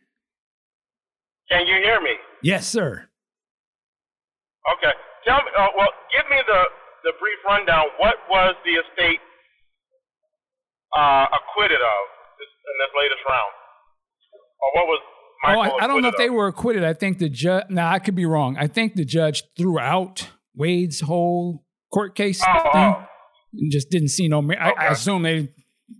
Can 1.51 1.67
you 1.67 1.75
hear 1.83 2.01
me? 2.01 2.13
Yes, 2.43 2.69
sir. 2.69 3.09
Okay. 4.79 4.95
Tell 5.27 5.39
me. 5.43 5.51
Uh, 5.57 5.69
well, 5.77 5.91
give 6.15 6.27
me 6.31 6.39
the 6.47 6.61
the 7.05 7.13
brief 7.19 7.39
rundown. 7.47 7.87
What 7.99 8.17
was 8.31 8.55
the 8.65 8.79
estate 8.79 9.19
uh, 10.97 11.27
acquitted 11.33 11.81
of 11.81 12.03
this, 12.39 12.51
in 12.51 12.75
this 12.79 12.93
latest 12.97 13.23
round, 13.29 13.53
or 14.63 14.69
what 14.75 14.87
was? 14.87 15.01
Oh, 15.45 15.49
I, 15.49 15.85
I 15.85 15.87
don't 15.89 16.03
know 16.03 16.09
if 16.09 16.15
acquitted 16.15 16.19
they 16.19 16.31
were 16.31 16.47
acquitted. 16.47 16.85
I 16.85 16.93
think 16.93 17.19
the 17.19 17.29
judge. 17.29 17.65
Now 17.71 17.91
I 17.91 17.99
could 17.99 18.15
be 18.15 18.27
wrong. 18.27 18.57
I 18.59 18.69
think 18.69 18.95
the 18.95 19.05
judge 19.05 19.43
threw 19.57 19.79
out 19.79 20.29
Wade's 20.55 21.01
whole 21.01 21.65
court 21.93 22.15
case 22.15 22.41
Oh, 22.47 22.63
thing 22.73 22.95
oh. 22.97 23.07
and 23.55 23.73
just 23.73 23.91
didn't 23.91 24.09
see 24.09 24.29
no. 24.29 24.43
Mer- 24.43 24.61
I, 24.61 24.71
I 24.71 24.87
assume 24.89 25.23
they 25.23 25.51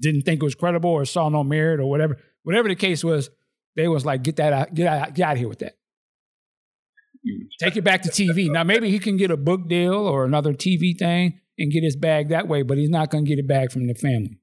didn't 0.01 0.23
think 0.23 0.43
it 0.43 0.45
was 0.45 0.55
credible 0.55 0.91
or 0.91 1.05
saw 1.05 1.29
no 1.29 1.43
merit 1.43 1.81
or 1.81 1.91
whatever. 1.91 2.19
Whatever 2.45 2.69
the 2.69 2.77
case 2.77 3.03
was, 3.03 3.31
they 3.77 3.89
was 3.89 4.05
like, 4.05 4.23
get 4.23 4.37
that 4.37 4.53
out, 4.53 4.75
get 4.75 4.87
out, 4.87 5.15
get 5.15 5.27
out 5.27 5.33
of 5.33 5.39
here 5.39 5.49
with 5.49 5.61
that. 5.61 5.75
Take 7.61 7.77
it 7.77 7.85
back 7.85 8.03
to 8.03 8.09
TV. 8.11 8.51
Now 8.51 8.65
maybe 8.65 8.91
he 8.91 8.99
can 8.99 9.17
get 9.17 9.31
a 9.31 9.37
book 9.37 9.69
deal 9.69 9.95
or 9.95 10.25
another 10.25 10.53
TV 10.53 10.99
thing 10.99 11.41
and 11.59 11.71
get 11.73 11.83
his 11.85 11.95
bag 11.97 12.29
that 12.31 12.49
way, 12.49 12.63
but 12.63 12.79
he's 12.79 12.91
not 12.91 13.11
going 13.11 13.25
to 13.25 13.29
get 13.29 13.39
it 13.39 13.47
back 13.47 13.71
from 13.71 13.87
the 13.87 13.95
family. 13.95 14.39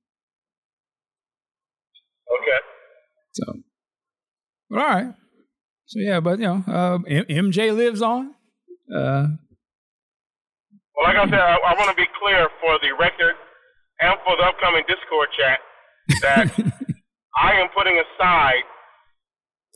Okay. 2.31 2.59
So, 3.33 3.43
all 4.71 4.77
right. 4.77 5.13
So 5.87 5.99
yeah, 5.99 6.19
but 6.19 6.39
you 6.39 6.45
know, 6.45 6.63
uh, 6.67 6.99
M- 7.07 7.25
MJ 7.51 7.75
lives 7.75 8.01
on. 8.01 8.35
Uh, 8.93 9.27
Well, 10.95 11.05
like 11.07 11.17
I 11.17 11.25
said, 11.29 11.39
I, 11.39 11.55
I 11.55 11.73
want 11.75 11.89
to 11.89 11.95
be 11.95 12.07
clear 12.21 12.47
for 12.61 12.77
the 12.81 12.91
record 12.99 13.35
and 14.01 14.13
for 14.23 14.37
the 14.37 14.43
upcoming 14.43 14.83
Discord 14.87 15.29
chat 15.37 15.59
that 16.21 16.51
I 17.41 17.53
am 17.59 17.67
putting 17.75 17.95
aside 17.99 18.63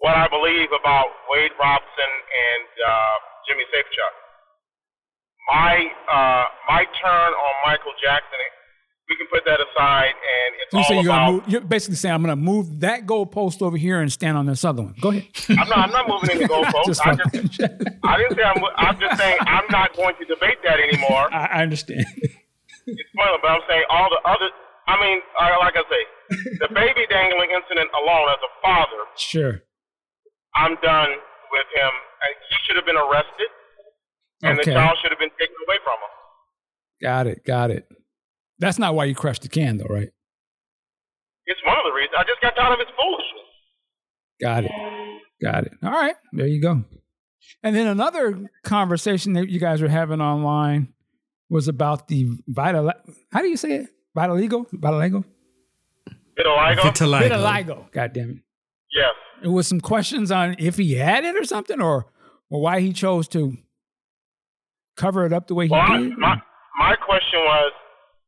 what 0.03 0.19
I 0.19 0.27
believe 0.27 0.67
about 0.75 1.07
Wade 1.31 1.55
Robson 1.55 2.11
and 2.27 2.67
uh, 2.75 3.15
Jimmy 3.47 3.63
Safechuck. 3.71 4.13
My 5.47 5.87
uh, 6.11 6.45
my 6.67 6.83
turn 6.99 7.31
on 7.31 7.53
Michael 7.65 7.95
Jackson, 8.03 8.39
we 9.07 9.15
can 9.15 9.27
put 9.31 9.47
that 9.47 9.59
aside, 9.63 10.11
and 10.11 10.49
it's 10.59 10.73
you 10.73 10.83
say 10.83 10.95
all 10.95 11.03
you're, 11.03 11.13
about. 11.13 11.31
move, 11.31 11.43
you're 11.47 11.61
basically 11.61 11.95
saying 11.95 12.13
I'm 12.15 12.21
going 12.21 12.35
to 12.35 12.39
move 12.39 12.81
that 12.81 13.05
goalpost 13.05 13.61
over 13.61 13.75
here 13.75 13.99
and 13.99 14.11
stand 14.11 14.37
on 14.37 14.45
this 14.45 14.63
other 14.63 14.83
one. 14.83 14.95
Go 14.99 15.11
ahead. 15.11 15.27
I'm 15.49 15.67
not. 15.67 15.77
I'm 15.87 15.91
not 15.91 16.07
moving 16.07 16.35
any 16.35 16.47
goalposts. 16.51 16.85
Just 16.85 17.05
I, 17.07 17.15
just, 17.15 17.61
I 18.03 18.17
didn't 18.19 18.35
say 18.35 18.43
I'm. 18.43 18.63
I'm 18.75 18.99
just 18.99 19.17
saying 19.17 19.37
I'm 19.47 19.67
not 19.71 19.95
going 19.95 20.15
to 20.19 20.25
debate 20.25 20.59
that 20.63 20.79
anymore. 20.79 21.31
I, 21.31 21.47
I 21.47 21.63
understand. 21.63 22.05
It's 22.19 22.99
spoiler, 23.15 23.39
but 23.41 23.51
I'm 23.51 23.63
saying 23.69 23.83
all 23.89 24.09
the 24.11 24.19
other. 24.27 24.51
I 24.87 24.99
mean, 24.99 25.19
uh, 25.39 25.55
like 25.59 25.75
I 25.79 25.83
say, 25.87 26.03
the 26.59 26.67
baby 26.75 27.07
dangling 27.09 27.51
incident 27.55 27.87
alone, 27.95 28.27
as 28.35 28.43
a 28.43 28.51
father, 28.59 28.99
sure. 29.15 29.63
I'm 30.55 30.75
done 30.81 31.09
with 31.51 31.67
him. 31.75 31.91
He 32.49 32.55
should 32.65 32.75
have 32.77 32.85
been 32.85 32.97
arrested, 32.97 33.47
and 34.43 34.59
Okay. 34.59 34.71
the 34.71 34.75
child 34.75 34.97
should 35.01 35.11
have 35.11 35.19
been 35.19 35.31
taken 35.39 35.55
away 35.67 35.77
from 35.83 35.93
him. 35.99 36.09
Got 37.01 37.27
it. 37.27 37.45
Got 37.45 37.71
it. 37.71 37.87
That's 38.59 38.79
not 38.79 38.95
why 38.95 39.05
you 39.05 39.15
crushed 39.15 39.41
the 39.41 39.49
can, 39.49 39.77
though, 39.77 39.85
right? 39.89 40.09
It's 41.45 41.59
one 41.65 41.77
of 41.77 41.83
the 41.83 41.91
reasons. 41.91 42.15
I 42.17 42.23
just 42.23 42.39
got 42.41 42.55
tired 42.55 42.73
of 42.73 42.79
his 42.79 42.95
foolishness. 42.95 43.49
Got 44.41 44.63
it. 44.65 44.71
Got 45.41 45.63
it. 45.65 45.73
All 45.83 45.91
right. 45.91 46.15
There 46.31 46.47
you 46.47 46.61
go. 46.61 46.83
And 47.61 47.75
then 47.75 47.87
another 47.87 48.49
conversation 48.63 49.33
that 49.33 49.49
you 49.49 49.59
guys 49.59 49.81
were 49.81 49.89
having 49.89 50.21
online 50.21 50.93
was 51.49 51.67
about 51.67 52.07
the 52.07 52.29
vital. 52.47 52.91
How 53.33 53.41
do 53.41 53.47
you 53.49 53.57
say 53.57 53.73
it? 53.73 53.87
Vitiligo? 54.15 54.65
Vitiligo? 54.71 55.25
Vitiligo? 56.37 56.77
Vitiligo. 56.79 57.29
Vitiligo. 57.29 57.91
God 57.91 58.13
damn 58.13 58.29
it. 58.29 58.37
Yes. 58.93 59.13
It 59.43 59.47
was 59.49 59.67
some 59.67 59.81
questions 59.81 60.31
on 60.31 60.55
if 60.59 60.77
he 60.77 60.93
had 60.95 61.23
it 61.25 61.35
or 61.35 61.43
something, 61.43 61.81
or 61.81 62.05
or 62.49 62.61
why 62.61 62.79
he 62.79 62.93
chose 62.93 63.27
to 63.29 63.57
cover 64.97 65.25
it 65.25 65.33
up 65.33 65.47
the 65.47 65.55
way 65.55 65.65
he 65.65 65.71
Well, 65.71 65.81
I, 65.81 65.97
did. 65.97 66.17
my 66.17 66.35
my 66.77 66.95
question 66.95 67.39
was, 67.41 67.71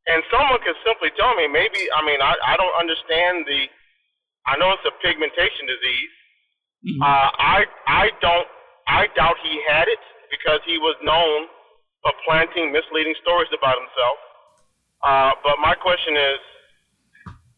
and 0.08 0.22
someone 0.30 0.58
could 0.64 0.76
simply 0.84 1.10
tell 1.16 1.34
me. 1.36 1.46
Maybe 1.48 1.78
I 1.94 2.04
mean 2.04 2.20
I 2.20 2.34
I 2.46 2.56
don't 2.56 2.76
understand 2.78 3.46
the. 3.46 3.66
I 4.46 4.56
know 4.58 4.70
it's 4.74 4.86
a 4.86 4.94
pigmentation 5.02 5.66
disease. 5.66 6.12
Mhm. 6.86 7.00
Uh, 7.02 7.30
I 7.38 7.58
I 7.86 8.10
don't 8.20 8.48
I 8.88 9.06
doubt 9.16 9.36
he 9.42 9.62
had 9.68 9.88
it 9.88 9.98
because 10.30 10.60
he 10.66 10.78
was 10.78 10.94
known 11.02 11.46
for 12.02 12.12
planting 12.26 12.70
misleading 12.72 13.14
stories 13.22 13.48
about 13.56 13.74
himself. 13.78 14.18
Uh, 15.02 15.32
but 15.42 15.58
my 15.62 15.74
question 15.74 16.14
is, 16.16 16.38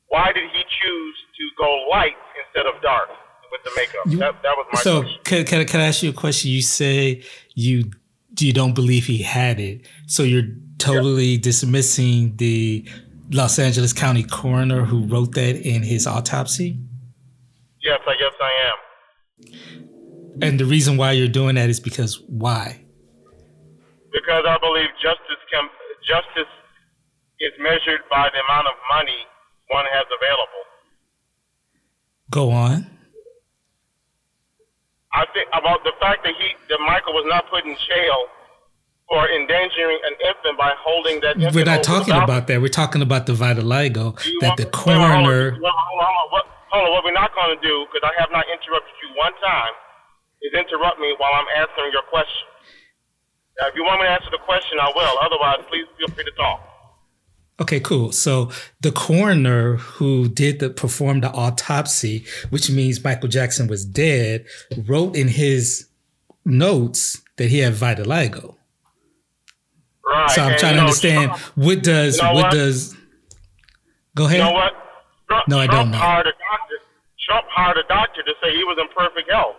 why 0.09 0.33
did 0.33 0.45
he 0.53 0.63
choose 0.81 1.17
to 1.39 1.45
go 1.59 1.87
light 1.91 2.17
instead 2.47 2.67
of 2.73 2.81
dark 2.83 3.09
with 3.53 3.63
the 3.65 3.71
makeup? 3.77 4.05
that, 4.21 4.43
that 4.43 4.55
was 4.57 4.67
my 4.73 4.81
So 4.81 5.01
question. 5.03 5.19
can, 5.25 5.45
can, 5.47 5.61
I- 5.61 5.65
can 5.65 5.81
I 5.81 5.87
ask 5.87 6.03
you 6.03 6.11
a 6.11 6.15
question? 6.15 6.51
You 6.51 6.63
say 6.63 7.23
you 7.55 7.91
you 8.41 8.53
don't 8.53 8.75
believe 8.75 9.07
he 9.07 9.23
had 9.23 9.59
it, 9.59 9.87
so 10.07 10.23
you're 10.23 10.49
totally 10.79 11.37
dismissing 11.39 12.37
the 12.37 12.87
Los 13.33 13.59
Angeles 13.59 13.93
County 13.93 14.23
coroner 14.23 14.85
who 14.85 15.05
wrote 15.07 15.35
that 15.35 15.57
in 15.57 15.83
his 15.83 16.07
autopsy. 16.07 16.79
Yes, 17.83 17.99
I 18.07 18.15
guess 18.17 18.33
I 18.41 18.53
am. 18.71 20.43
And 20.43 20.61
the 20.61 20.65
reason 20.67 20.97
why 20.97 21.13
you're 21.13 21.27
doing 21.27 21.57
that 21.57 21.69
is 21.69 21.81
because 21.81 22.21
why? 22.29 22.85
because 24.13 24.45
I 24.49 24.57
believe 24.59 24.89
justice 25.03 25.43
can 25.53 25.69
justice 26.07 26.51
is 27.41 27.53
measured 27.61 28.01
by 28.11 28.29
the 28.33 28.41
amount 28.49 28.67
of 28.67 28.75
money 28.95 29.21
one 29.69 29.85
has 29.93 30.07
available. 30.09 30.65
Go 32.31 32.51
on. 32.51 32.87
I 35.13 35.25
think 35.33 35.49
about 35.57 35.83
the 35.85 35.93
fact 36.01 36.25
that 36.25 36.35
he 36.37 36.53
that 36.69 36.81
Michael 36.85 37.15
was 37.17 37.25
not 37.29 37.49
put 37.49 37.65
in 37.65 37.73
jail 37.89 38.21
for 39.09 39.25
endangering 39.33 39.99
an 40.05 40.15
infant 40.21 40.61
by 40.61 40.73
holding 40.77 41.21
that 41.25 41.41
infant. 41.41 41.57
We're 41.57 41.65
not 41.65 41.83
talking 41.83 42.13
about 42.13 42.47
that. 42.47 42.61
We're 42.61 42.69
talking 42.69 43.01
about 43.01 43.25
the 43.25 43.33
vitiligo 43.33 44.21
that 44.45 44.61
the 44.61 44.69
wait, 44.69 44.77
wait, 44.77 45.01
hold 45.01 45.01
on. 45.01 45.25
coroner. 45.25 45.57
Hold 45.57 45.65
on, 45.65 45.73
hold 45.73 46.03
on, 46.05 46.27
What, 46.29 46.45
hold 46.69 46.85
on, 46.85 46.91
what 46.93 47.03
we're 47.09 47.17
not 47.17 47.33
going 47.33 47.57
to 47.57 47.61
do, 47.65 47.89
because 47.89 48.05
I 48.05 48.13
have 48.21 48.29
not 48.29 48.45
interrupted 48.53 48.93
you 49.01 49.17
one 49.17 49.33
time, 49.41 49.73
is 50.45 50.53
interrupt 50.53 51.01
me 51.01 51.17
while 51.17 51.33
I'm 51.33 51.49
answering 51.57 51.89
your 51.91 52.05
question. 52.13 52.45
Now, 53.59 53.73
if 53.73 53.75
you 53.75 53.83
want 53.83 54.05
me 54.05 54.07
to 54.07 54.13
answer 54.13 54.31
the 54.31 54.45
question, 54.45 54.77
I 54.77 54.93
will. 54.93 55.17
Otherwise, 55.25 55.65
please 55.73 55.89
feel 55.97 56.13
free 56.13 56.29
to 56.29 56.37
talk. 56.37 56.68
Okay, 57.61 57.81
cool. 57.81 58.13
So 58.13 58.51
the 58.81 58.93
coroner 58.93 59.77
who 59.77 60.29
did 60.29 60.61
the 60.61 60.71
performed 60.71 61.25
the 61.25 61.31
autopsy, 61.33 62.25
which 62.51 62.71
means 62.71 63.03
Michael 63.03 63.29
Jackson 63.29 63.67
was 63.67 63.85
dead, 63.85 64.47
wrote 64.87 65.17
in 65.17 65.27
his 65.29 65.89
notes 66.45 67.21
that 67.37 67.49
he 67.49 67.59
had 67.59 67.75
vitiligo. 67.75 68.55
Right. 70.07 70.31
So 70.31 70.43
I'm 70.43 70.51
and, 70.53 70.59
trying 70.59 70.73
to 70.73 70.77
know, 70.77 70.83
understand 70.85 71.31
Trump- 71.31 71.43
what 71.57 71.83
does 71.83 72.17
You 72.17 72.23
know 72.23 72.33
what, 72.35 72.43
what? 72.45 72.53
does 72.53 72.97
Go 74.15 74.25
ahead. 74.27 74.39
You 74.39 74.45
know 74.45 74.53
what? 74.53 74.73
Trump, 75.29 75.49
No, 75.49 75.59
I 75.59 75.67
don't 75.67 75.75
Trump 75.75 75.91
know. 75.93 75.99
Hired 75.99 76.27
a 76.27 76.31
doctor. 76.31 76.75
Trump 77.29 77.47
hired 77.51 77.77
a 77.77 77.83
doctor 77.89 78.23
to 78.23 78.33
say 78.43 78.57
he 78.57 78.65
was 78.65 78.79
in 78.81 78.89
perfect 78.97 79.31
health. 79.31 79.57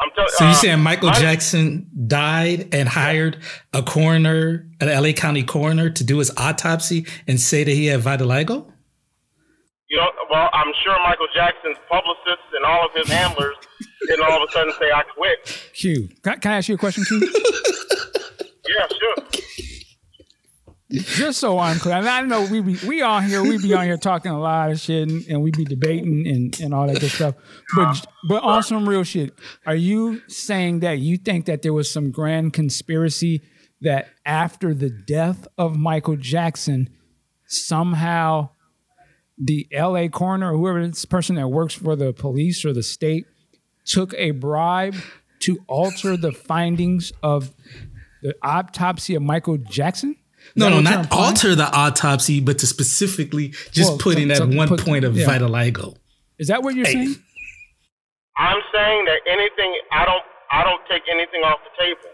I'm 0.00 0.10
telling. 0.14 0.30
So 0.30 0.44
you 0.44 0.50
uh, 0.50 0.54
saying 0.54 0.80
Michael 0.80 1.08
I- 1.10 1.20
Jackson 1.20 1.90
died 2.06 2.68
and 2.74 2.88
hired 2.88 3.38
a 3.72 3.82
coroner, 3.82 4.66
an 4.80 4.88
LA 4.88 5.12
County 5.12 5.42
coroner, 5.42 5.90
to 5.90 6.04
do 6.04 6.18
his 6.18 6.30
autopsy 6.36 7.06
and 7.26 7.40
say 7.40 7.64
that 7.64 7.70
he 7.70 7.86
had 7.86 8.00
vitiligo? 8.00 8.70
You 9.88 9.98
know, 9.98 10.10
well, 10.30 10.50
I'm 10.52 10.72
sure 10.82 10.94
Michael 11.04 11.28
Jackson's 11.34 11.76
publicists 11.88 12.50
and 12.54 12.64
all 12.64 12.84
of 12.86 12.90
his 12.94 13.08
handlers 13.08 13.54
didn't 14.08 14.24
all 14.24 14.42
of 14.42 14.48
a 14.48 14.52
sudden 14.52 14.72
say, 14.80 14.90
"I 14.92 15.02
quit." 15.16 15.70
Q, 15.74 16.08
can, 16.22 16.40
can 16.40 16.50
I 16.52 16.56
ask 16.56 16.68
you 16.68 16.74
a 16.74 16.78
question, 16.78 17.04
Q? 17.04 17.32
Yeah, 18.68 18.86
sure. 18.98 19.42
Just 20.90 21.40
so 21.40 21.58
I'm 21.58 21.78
clear, 21.80 21.96
and 21.96 22.08
I 22.08 22.22
know 22.22 22.46
we 22.46 22.60
be 22.60 22.78
we 22.86 23.02
on 23.02 23.24
here, 23.24 23.42
we 23.42 23.58
be 23.58 23.74
on 23.74 23.84
here 23.84 23.96
talking 23.96 24.30
a 24.30 24.38
lot 24.38 24.70
of 24.70 24.78
shit, 24.78 25.08
and, 25.08 25.26
and 25.26 25.42
we 25.42 25.50
be 25.50 25.64
debating 25.64 26.28
and, 26.28 26.60
and 26.60 26.72
all 26.72 26.86
that 26.86 27.00
good 27.00 27.10
stuff. 27.10 27.34
But 27.74 28.06
but 28.28 28.44
on 28.44 28.62
some 28.62 28.88
real 28.88 29.02
shit, 29.02 29.34
are 29.66 29.74
you 29.74 30.22
saying 30.28 30.80
that 30.80 31.00
you 31.00 31.16
think 31.16 31.46
that 31.46 31.62
there 31.62 31.72
was 31.72 31.90
some 31.90 32.12
grand 32.12 32.52
conspiracy 32.52 33.42
that 33.80 34.10
after 34.24 34.74
the 34.74 34.88
death 34.88 35.48
of 35.58 35.76
Michael 35.76 36.16
Jackson, 36.16 36.88
somehow 37.48 38.50
the 39.36 39.66
L.A. 39.72 40.08
coroner 40.08 40.52
or 40.52 40.56
whoever 40.56 40.86
this 40.86 41.04
person 41.04 41.34
that 41.34 41.48
works 41.48 41.74
for 41.74 41.96
the 41.96 42.12
police 42.12 42.64
or 42.64 42.72
the 42.72 42.82
state 42.84 43.26
took 43.84 44.14
a 44.14 44.30
bribe 44.30 44.94
to 45.40 45.58
alter 45.66 46.16
the 46.16 46.32
findings 46.32 47.12
of 47.24 47.52
the 48.22 48.34
autopsy 48.42 49.16
of 49.16 49.22
Michael 49.22 49.58
Jackson? 49.58 50.16
Is 50.56 50.60
No, 50.60 50.68
no, 50.70 50.80
not 50.80 51.04
implying? 51.04 51.24
alter 51.24 51.54
the 51.54 51.68
autopsy, 51.70 52.40
but 52.40 52.58
to 52.60 52.66
specifically 52.66 53.48
just 53.72 53.90
Well, 53.90 53.98
put 53.98 54.18
in 54.18 54.28
that 54.28 54.38
to- 54.38 54.46
to 54.50 54.56
one 54.56 54.68
put- 54.68 54.80
point 54.84 55.04
of 55.04 55.14
yeah. 55.16 55.26
vitiligo. 55.26 55.96
Is 56.38 56.48
that 56.48 56.62
what 56.62 56.74
you're 56.74 56.86
Hey. 56.86 56.92
saying? 56.94 57.16
I'm 58.38 58.60
saying 58.72 59.04
that 59.06 59.20
anything 59.26 59.80
I 59.92 60.04
don't 60.04 60.24
I 60.50 60.62
don't 60.62 60.80
take 60.88 61.02
anything 61.10 61.42
off 61.42 61.58
the 61.64 61.74
table, 61.84 62.08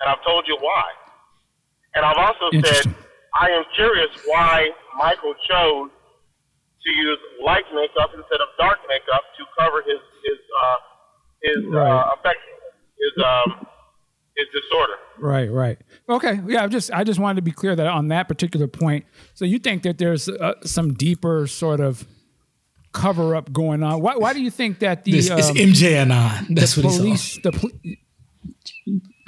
and 0.00 0.10
I've 0.10 0.22
told 0.24 0.48
you 0.48 0.56
why. 0.56 0.84
And 1.94 2.04
I've 2.04 2.16
also 2.16 2.50
said 2.50 2.94
I 3.40 3.48
am 3.50 3.64
curious 3.74 4.10
why 4.26 4.70
Michael 4.98 5.34
chose 5.48 5.90
to 6.84 6.90
use 6.90 7.18
light 7.42 7.64
makeup 7.72 8.10
instead 8.14 8.40
of 8.40 8.48
dark 8.58 8.80
makeup 8.88 9.22
to 9.38 9.44
cover 9.58 9.82
his 9.86 10.00
his 10.24 10.38
uh, 10.62 10.76
his 11.42 11.64
Right. 11.66 11.90
uh, 11.90 12.14
affection, 12.18 12.52
his 12.98 13.24
um 13.24 13.66
his 14.36 14.46
disorder. 14.52 14.98
Right, 15.18 15.50
right. 15.50 15.78
Okay, 16.16 16.40
yeah. 16.46 16.64
I 16.64 16.66
just 16.68 16.92
I 16.92 17.04
just 17.04 17.18
wanted 17.20 17.36
to 17.36 17.42
be 17.42 17.52
clear 17.52 17.74
that 17.76 17.86
on 17.86 18.08
that 18.08 18.28
particular 18.28 18.66
point. 18.66 19.04
So 19.34 19.44
you 19.44 19.58
think 19.58 19.82
that 19.84 19.98
there's 19.98 20.28
uh, 20.28 20.54
some 20.64 20.94
deeper 20.94 21.46
sort 21.46 21.80
of 21.80 22.06
cover 22.92 23.34
up 23.34 23.52
going 23.52 23.82
on? 23.82 24.00
Why, 24.02 24.16
why 24.16 24.32
do 24.34 24.42
you 24.42 24.50
think 24.50 24.80
that 24.80 25.04
the 25.04 25.12
This 25.12 25.30
um, 25.30 25.38
is 25.38 25.50
MJ 25.50 25.94
Anon. 25.94 26.54
That's 26.54 26.76
what 26.76 26.84
he's 26.86 26.94
on. 26.98 27.04
police 27.06 27.38
the 27.42 27.52
pol- 27.52 27.70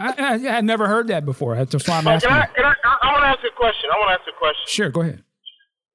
I, 0.00 0.08
I, 0.18 0.32
I 0.34 0.38
had 0.38 0.64
never 0.64 0.86
heard 0.88 1.08
that 1.08 1.24
before. 1.24 1.54
That's 1.56 1.72
why 1.88 1.98
I'm 1.98 2.04
But 2.04 2.14
asking. 2.14 2.30
can 2.30 2.38
I, 2.42 2.46
can 2.46 2.64
I, 2.64 2.74
I, 2.84 2.98
I 3.08 3.12
want 3.12 3.22
to 3.22 3.28
ask 3.28 3.38
you 3.42 3.48
a 3.50 3.56
question. 3.56 3.90
I 3.92 3.98
want 3.98 4.08
to 4.10 4.12
ask 4.20 4.26
you 4.26 4.32
a 4.34 4.38
question. 4.38 4.64
Sure, 4.66 4.90
go 4.90 5.00
ahead. 5.02 5.22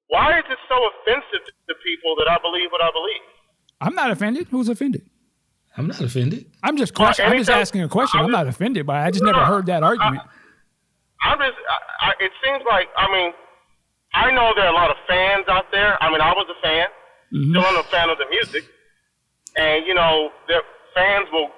Why 0.08 0.40
is 0.40 0.46
it 0.50 0.58
so 0.68 0.76
offensive 0.76 1.46
to 1.68 1.76
people 1.86 2.16
that 2.18 2.28
I 2.30 2.38
believe 2.42 2.70
what 2.72 2.82
I 2.82 2.90
believe? 2.92 3.22
I'm 3.82 3.94
not 3.94 4.10
offended. 4.10 4.48
Who's 4.50 4.70
offended? 4.70 5.08
I'm 5.78 5.88
not 5.88 6.02
offended. 6.02 6.46
I'm 6.64 6.76
just 6.78 6.94
question. 6.96 7.26
I'm 7.26 7.38
just 7.38 7.50
asking 7.50 7.82
a 7.84 7.88
question. 7.90 8.20
I'm 8.20 8.32
not 8.32 8.48
offended 8.48 8.86
by. 8.88 9.04
it. 9.04 9.08
I 9.08 9.12
just 9.12 9.24
No, 9.24 9.32
never 9.32 9.46
heard 9.46 9.68
that 9.68 9.84
argument. 9.84 10.24
I'm 11.24 11.38
just. 11.38 11.58
I, 11.58 11.78
I, 12.08 12.10
it 12.20 12.32
seems 12.44 12.64
like. 12.70 12.88
I 12.98 13.12
mean, 13.12 13.34
I 14.14 14.32
know 14.32 14.54
there 14.56 14.66
are 14.66 14.74
a 14.74 14.76
lot 14.76 14.90
of 14.90 14.98
fans 15.08 15.46
out 15.48 15.72
there. 15.72 16.02
I 16.02 16.10
mean, 16.10 16.22
I 16.22 16.34
was 16.34 16.48
a 16.50 16.60
fan. 16.62 16.88
Still, 17.30 17.62
I'm 17.62 17.78
a 17.78 17.84
fan 17.94 18.10
of 18.10 18.18
the 18.18 18.26
music. 18.30 18.66
And 19.58 19.86
you 19.86 19.94
know, 19.94 20.30
the 20.48 20.62
fans 20.96 21.28
will 21.32 21.50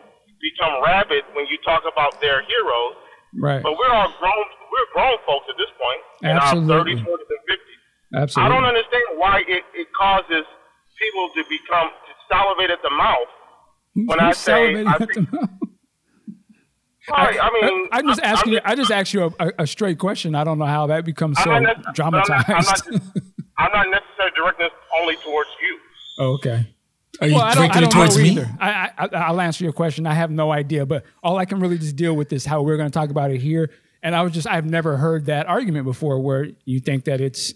become 0.41 0.83
rabid 0.83 1.23
when 1.33 1.47
you 1.47 1.57
talk 1.63 1.83
about 1.87 2.19
their 2.19 2.43
heroes. 2.43 2.95
Right. 3.39 3.63
But 3.63 3.77
we're 3.77 3.93
all 3.93 4.11
grown. 4.19 4.45
We're 4.71 4.89
grown 4.93 5.17
folks 5.25 5.45
at 5.49 5.55
this 5.57 5.71
point 5.79 6.31
in 6.31 6.37
Absolutely. 6.37 6.73
our 6.73 6.85
30s, 6.85 7.03
40s, 7.03 7.27
and 7.31 7.41
50s. 7.47 8.37
I 8.37 8.49
don't 8.49 8.65
understand 8.65 9.03
why 9.15 9.43
it, 9.47 9.63
it 9.73 9.87
causes 9.97 10.43
people 10.99 11.29
to 11.35 11.43
become 11.47 11.87
to 11.87 12.11
salivate 12.29 12.69
at 12.69 12.79
the 12.83 12.89
mouth. 12.89 13.31
When 13.93 14.19
I 14.19 14.31
say, 14.31 14.85
I 14.85 14.97
think? 14.97 15.29
Right, 17.09 17.37
I 17.41 17.49
mean, 17.51 17.87
I 17.91 18.01
just 18.03 18.21
I'm- 18.23 18.33
asked 18.33 18.43
I'm 18.47 18.53
you. 18.53 18.59
I 18.63 18.75
just 18.75 18.91
asked 18.91 19.13
you 19.13 19.23
a, 19.39 19.45
a, 19.47 19.51
a 19.59 19.67
straight 19.67 19.97
question. 19.97 20.35
I 20.35 20.43
don't 20.43 20.59
know 20.59 20.65
how 20.65 20.87
that 20.87 21.03
becomes 21.05 21.37
I'm 21.39 21.43
so 21.45 21.49
not 21.51 21.61
nec- 21.63 21.77
I'm 21.77 21.83
not- 21.83 21.95
dramatized. 21.95 22.47
I'm 22.87 22.93
not, 22.93 23.01
I'm 23.57 23.71
not 23.71 23.89
necessarily 23.89 24.31
directing 24.35 24.65
this 24.65 24.73
only 24.99 25.15
towards 25.17 25.49
you. 25.61 25.79
Oh, 26.19 26.33
okay. 26.35 26.67
Are 27.19 27.27
you 27.27 27.35
Well, 27.35 27.43
I 27.43 27.53
don't, 27.55 27.63
I 27.63 27.67
directing 27.67 27.83
it 27.83 27.91
don't 27.91 27.93
know 27.93 28.05
towards 28.05 28.17
me? 28.17 28.29
either. 28.29 28.49
I, 28.59 28.89
I, 28.97 29.07
I'll 29.15 29.41
answer 29.41 29.63
your 29.63 29.73
question. 29.73 30.05
I 30.07 30.13
have 30.13 30.31
no 30.31 30.51
idea, 30.51 30.85
but 30.85 31.03
all 31.23 31.37
I 31.37 31.45
can 31.45 31.59
really 31.59 31.77
just 31.77 31.95
deal 31.95 32.15
with 32.15 32.31
is 32.33 32.45
how 32.45 32.61
we're 32.61 32.77
going 32.77 32.89
to 32.89 32.93
talk 32.93 33.09
about 33.09 33.31
it 33.31 33.41
here. 33.41 33.69
And 34.03 34.15
I 34.15 34.21
was 34.23 34.31
just, 34.31 34.47
I've 34.47 34.65
never 34.65 34.97
heard 34.97 35.25
that 35.25 35.47
argument 35.47 35.85
before, 35.85 36.19
where 36.19 36.47
you 36.65 36.79
think 36.79 37.05
that 37.05 37.19
it's, 37.21 37.53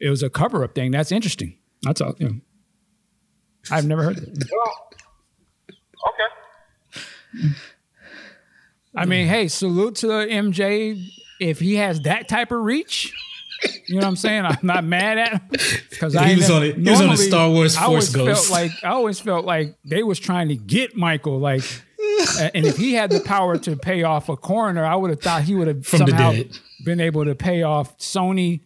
it 0.00 0.10
was 0.10 0.22
a 0.22 0.28
cover 0.30 0.62
up 0.64 0.74
thing. 0.74 0.90
That's 0.90 1.12
interesting. 1.12 1.56
That's 1.82 2.00
all. 2.00 2.14
You 2.18 2.28
know. 2.28 2.34
I've 3.70 3.86
never 3.86 4.02
heard 4.02 4.16
that. 4.16 4.48
Well, 4.50 4.90
okay. 6.08 7.54
I 8.98 9.04
mean, 9.06 9.26
hey, 9.26 9.48
salute 9.48 9.96
to 9.96 10.06
MJ 10.08 11.00
if 11.40 11.60
he 11.60 11.76
has 11.76 12.02
that 12.02 12.28
type 12.28 12.50
of 12.52 12.60
reach. 12.62 13.12
You 13.88 13.94
know 13.96 14.02
what 14.02 14.06
I'm 14.06 14.16
saying? 14.16 14.44
I'm 14.44 14.58
not 14.62 14.84
mad 14.84 15.18
at 15.18 15.32
him 15.32 15.40
because 15.90 16.14
I 16.14 16.28
He 16.28 16.36
was 16.36 16.48
never- 16.48 16.54
on 16.60 16.62
it- 16.66 16.76
he 16.76 16.90
was 16.90 17.00
on 17.00 17.08
the 17.08 17.16
Star 17.16 17.50
Wars 17.50 17.74
Force 17.74 17.82
I 17.82 17.86
always 17.86 18.14
Ghost. 18.14 18.48
Felt 18.48 18.50
like 18.62 18.70
I 18.84 18.88
always 18.90 19.18
felt 19.20 19.44
like 19.44 19.74
they 19.84 20.02
was 20.04 20.18
trying 20.20 20.48
to 20.48 20.56
get 20.56 20.96
Michael. 20.96 21.38
Like, 21.40 21.62
and 22.54 22.64
if 22.64 22.76
he 22.76 22.94
had 22.94 23.10
the 23.10 23.18
power 23.20 23.58
to 23.58 23.76
pay 23.76 24.04
off 24.04 24.28
a 24.28 24.36
coroner, 24.36 24.84
I 24.84 24.94
would 24.94 25.10
have 25.10 25.20
thought 25.20 25.42
he 25.42 25.54
would 25.56 25.66
have 25.66 25.86
somehow 25.86 26.34
been 26.84 27.00
able 27.00 27.24
to 27.24 27.34
pay 27.34 27.62
off 27.62 27.98
Sony 27.98 28.60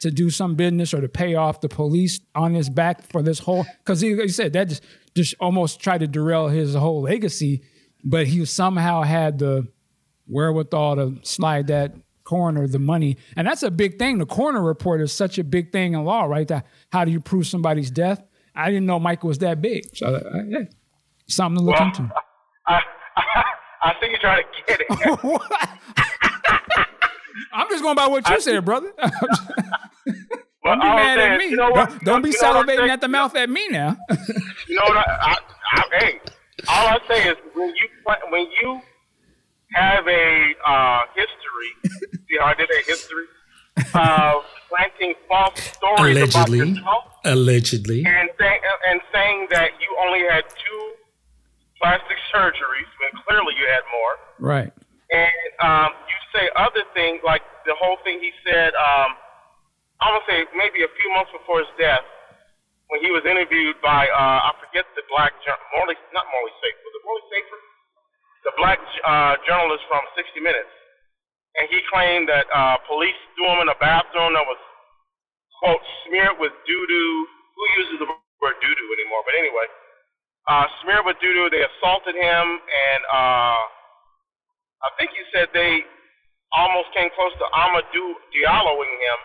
to 0.00 0.10
do 0.12 0.30
some 0.30 0.54
business 0.54 0.94
or 0.94 1.00
to 1.00 1.08
pay 1.08 1.34
off 1.34 1.60
the 1.60 1.68
police 1.68 2.20
on 2.34 2.54
his 2.54 2.68
back 2.70 3.02
for 3.10 3.22
this 3.22 3.40
whole 3.40 3.66
because 3.84 4.00
he, 4.00 4.14
he 4.16 4.28
said 4.28 4.52
that 4.52 4.68
just 4.68 4.82
just 5.16 5.34
almost 5.40 5.80
tried 5.80 5.98
to 5.98 6.06
derail 6.06 6.46
his 6.48 6.74
whole 6.76 7.02
legacy, 7.02 7.62
but 8.04 8.26
he 8.26 8.44
somehow 8.44 9.02
had 9.02 9.38
the 9.38 9.68
wherewithal 10.26 10.96
to 10.96 11.18
slide 11.22 11.66
that 11.68 11.94
coroner 12.24 12.66
the 12.68 12.78
money, 12.78 13.16
and 13.36 13.46
that's 13.46 13.62
a 13.62 13.70
big 13.70 13.98
thing. 13.98 14.18
The 14.18 14.26
coroner 14.26 14.62
report 14.62 15.00
is 15.00 15.12
such 15.12 15.38
a 15.38 15.44
big 15.44 15.72
thing 15.72 15.94
in 15.94 16.04
law, 16.04 16.24
right? 16.24 16.46
That 16.48 16.66
how 16.92 17.04
do 17.04 17.10
you 17.10 17.20
prove 17.20 17.46
somebody's 17.46 17.90
death? 17.90 18.22
I 18.54 18.70
didn't 18.70 18.86
know 18.86 18.98
Michael 18.98 19.28
was 19.28 19.38
that 19.38 19.62
big, 19.62 19.84
so 19.96 20.06
uh, 20.16 20.42
yeah, 20.48 20.58
something 21.28 21.58
to 21.58 21.64
look 21.64 21.76
Well, 21.78 21.88
into. 21.88 22.10
I, 22.66 22.82
I 23.82 23.94
see 24.00 24.10
you 24.10 24.18
trying 24.18 24.42
to 24.42 24.48
get 24.66 24.80
it. 24.80 24.86
I'm 27.52 27.68
just 27.70 27.82
going 27.82 27.96
by 27.96 28.06
what 28.08 28.28
you 28.28 28.40
said, 28.40 28.64
brother. 28.64 28.92
Don't 30.64 30.80
be 30.80 30.86
mad 30.86 31.18
saying, 31.18 31.32
at 31.32 31.38
me. 31.38 31.44
You 31.46 31.56
know 31.56 31.70
what? 31.70 31.88
Don't, 31.88 32.04
don't 32.04 32.22
be 32.22 32.30
You 32.30 32.38
know 32.42 32.48
what 32.52 32.68
I'm 32.68 32.76
salivating 32.76 32.88
at 32.90 33.00
the 33.00 33.08
mouth 33.08 33.34
at 33.36 33.48
me 33.48 33.68
now. 33.68 33.96
You 34.68 34.74
know 34.74 34.82
what? 34.82 34.96
I, 34.98 35.02
I, 35.08 35.36
I, 35.72 35.82
hey, 35.98 36.20
all 36.68 36.86
I 36.88 36.98
say 37.08 37.28
is 37.28 37.36
when 37.54 37.68
you 37.74 37.86
when 38.30 38.46
you 38.62 38.80
have 39.74 40.06
a 40.06 40.54
uh, 40.66 41.00
history, 41.14 41.70
see 42.28 42.36
how 42.38 42.46
I 42.46 42.54
did 42.54 42.68
that 42.68 42.84
history 42.86 43.26
of 43.94 44.42
planting 44.68 45.14
false 45.28 45.54
stories 45.60 46.16
Allegedly. 46.16 46.58
about 46.60 46.68
yourself 46.76 47.04
Allegedly. 47.24 48.04
and 48.06 48.28
saying 48.38 48.60
and 48.88 49.00
saying 49.12 49.46
that 49.50 49.70
you 49.80 49.88
only 50.06 50.20
had 50.28 50.44
two 50.48 50.82
plastic 51.80 52.16
surgeries 52.34 52.90
when 52.98 53.22
clearly 53.26 53.54
you 53.58 53.66
had 53.70 53.84
more. 53.94 54.14
right. 54.54 54.72
and 55.12 55.48
um, 55.62 55.90
you 56.10 56.16
say 56.34 56.48
other 56.56 56.82
things 56.94 57.20
like 57.24 57.42
the 57.66 57.74
whole 57.78 57.96
thing 58.04 58.18
he 58.20 58.32
said. 58.44 58.72
Um, 58.74 59.14
I'm 60.00 60.14
gonna 60.14 60.26
say 60.30 60.44
maybe 60.56 60.82
a 60.86 60.90
few 61.00 61.08
months 61.14 61.30
before 61.34 61.58
his 61.60 61.70
death, 61.78 62.06
when 62.92 63.00
he 63.04 63.10
was 63.12 63.24
interviewed 63.24 63.76
by 63.84 64.08
uh, 64.08 64.48
I 64.48 64.52
forget 64.60 64.84
the 64.96 65.04
black 65.12 65.32
Morley, 65.76 65.96
not 66.12 66.26
Morley 66.32 66.54
Safer, 66.60 66.80
was 66.84 66.94
it 66.96 67.04
Morley 67.04 67.26
Safer? 67.32 67.58
The 68.48 68.54
black 68.60 68.80
uh, 69.04 69.34
journalist 69.44 69.84
from 69.90 70.02
60 70.16 70.40
Minutes, 70.40 70.72
and 71.60 71.68
he 71.68 71.80
claimed 71.92 72.28
that 72.28 72.46
uh, 72.52 72.80
police 72.88 73.16
threw 73.36 73.48
him 73.52 73.66
in 73.66 73.68
a 73.72 73.78
bathroom 73.82 74.32
that 74.36 74.46
was 74.46 74.60
quote 75.60 75.82
smeared 76.08 76.38
with 76.40 76.54
doo 76.66 76.84
doo. 76.88 77.14
Who 77.56 77.64
uses 77.82 77.96
the 78.00 78.08
word 78.08 78.56
doo 78.62 78.74
doo 78.74 78.88
anymore? 79.00 79.22
But 79.26 79.34
anyway, 79.36 79.66
uh, 80.48 80.66
smeared 80.84 81.04
with 81.04 81.18
doo 81.20 81.34
doo. 81.34 81.48
They 81.50 81.64
assaulted 81.64 82.14
him 82.16 82.44
and. 82.60 83.02
Uh, 83.12 83.62
I 84.82 84.90
think 84.98 85.10
you 85.18 85.24
said 85.34 85.50
they 85.54 85.82
almost 86.54 86.94
came 86.94 87.10
close 87.18 87.34
to 87.42 87.46
Amadou 87.50 88.06
Dialloing 88.30 88.94
him. 88.94 89.18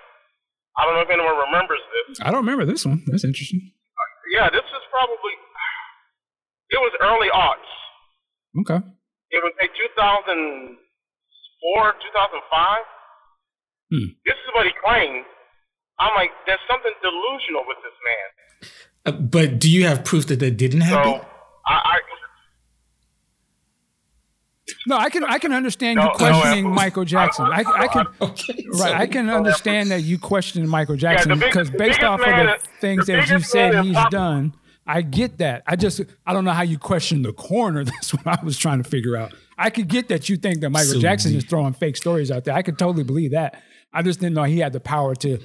I 0.77 0.85
don't 0.85 0.95
know 0.97 1.01
if 1.05 1.09
anyone 1.09 1.37
remembers 1.37 1.79
this. 1.93 2.17
I 2.21 2.31
don't 2.31 2.39
remember 2.41 2.65
this 2.65 2.85
one. 2.85 3.03
That's 3.07 3.23
interesting. 3.23 3.71
Yeah, 4.33 4.49
this 4.49 4.65
is 4.65 4.83
probably 4.89 5.33
it 6.73 6.81
was 6.81 6.89
early 7.05 7.29
aughts. 7.29 7.69
Okay. 8.65 8.81
It 9.29 9.37
was 9.45 9.53
like 9.61 9.69
2004, 9.77 10.73
2005. 10.73 10.81
Hmm. 13.93 14.17
This 14.25 14.33
is 14.33 14.49
what 14.57 14.65
he 14.65 14.73
claimed. 14.81 15.21
I'm 16.01 16.17
like, 16.17 16.33
there's 16.49 16.65
something 16.65 16.89
delusional 17.05 17.61
with 17.69 17.77
this 17.85 17.93
man. 18.01 18.33
Uh, 19.05 19.13
but 19.21 19.59
do 19.59 19.69
you 19.69 19.85
have 19.85 20.03
proof 20.03 20.25
that 20.27 20.39
that 20.39 20.57
didn't 20.57 20.81
happen? 20.81 21.21
So 21.21 21.27
I, 21.69 21.93
I 21.93 21.97
No, 24.87 24.95
I 24.97 25.09
can 25.09 25.23
I 25.25 25.39
can 25.39 25.51
understand 25.53 25.97
No, 25.97 26.03
you 26.05 26.11
questioning 26.15 26.65
uh, 26.67 26.69
Michael 26.69 27.03
Jackson. 27.05 27.45
I, 27.45 27.63
I 27.67 27.87
can 27.87 28.05
okay. 28.21 28.65
right. 28.71 28.77
so- 28.77 28.93
I 28.93 29.07
can 29.07 29.29
understand 29.29 29.91
that 29.91 30.01
you 30.03 30.17
question 30.17 30.67
Michael 30.67 30.95
Jackson 30.95 31.29
the 31.31 31.35
big- 31.35 31.49
because 31.51 31.69
based 31.69 32.01
off 32.03 32.19
of 32.21 32.25
the 32.25 32.55
is- 32.55 32.61
things 32.79 33.05
the 33.05 33.13
that 33.13 33.29
you 33.29 33.39
said 33.39 33.83
he's 33.83 33.93
pop- 33.95 34.11
done. 34.11 34.53
I 34.85 35.01
get 35.01 35.37
that. 35.37 35.63
I 35.67 35.75
just 35.75 36.01
I 36.25 36.33
don't 36.33 36.45
know 36.45 36.51
how 36.51 36.61
you 36.63 36.77
question 36.77 37.21
the 37.23 37.33
coroner. 37.33 37.83
That's 37.85 38.13
what 38.13 38.25
I 38.27 38.39
was 38.43 38.57
trying 38.57 38.81
to 38.81 38.89
figure 38.89 39.15
out. 39.17 39.33
I 39.57 39.69
could 39.69 39.87
get 39.87 40.07
that 40.09 40.29
you 40.29 40.37
think 40.37 40.61
that 40.61 40.69
Michael 40.71 40.93
So 40.93 40.99
Jackson 40.99 41.31
deep. 41.31 41.39
is 41.39 41.43
throwing 41.45 41.73
fake 41.73 41.95
stories 41.97 42.31
out 42.31 42.43
there. 42.45 42.53
I 42.55 42.61
could 42.63 42.77
totally 42.79 43.03
believe 43.03 43.31
that. 43.31 43.61
I 43.93 44.01
just 44.01 44.19
didn't 44.19 44.33
know 44.35 44.43
he 44.43 44.59
had 44.59 44.73
the 44.73 44.79
power 44.79 45.13
to 45.15 45.39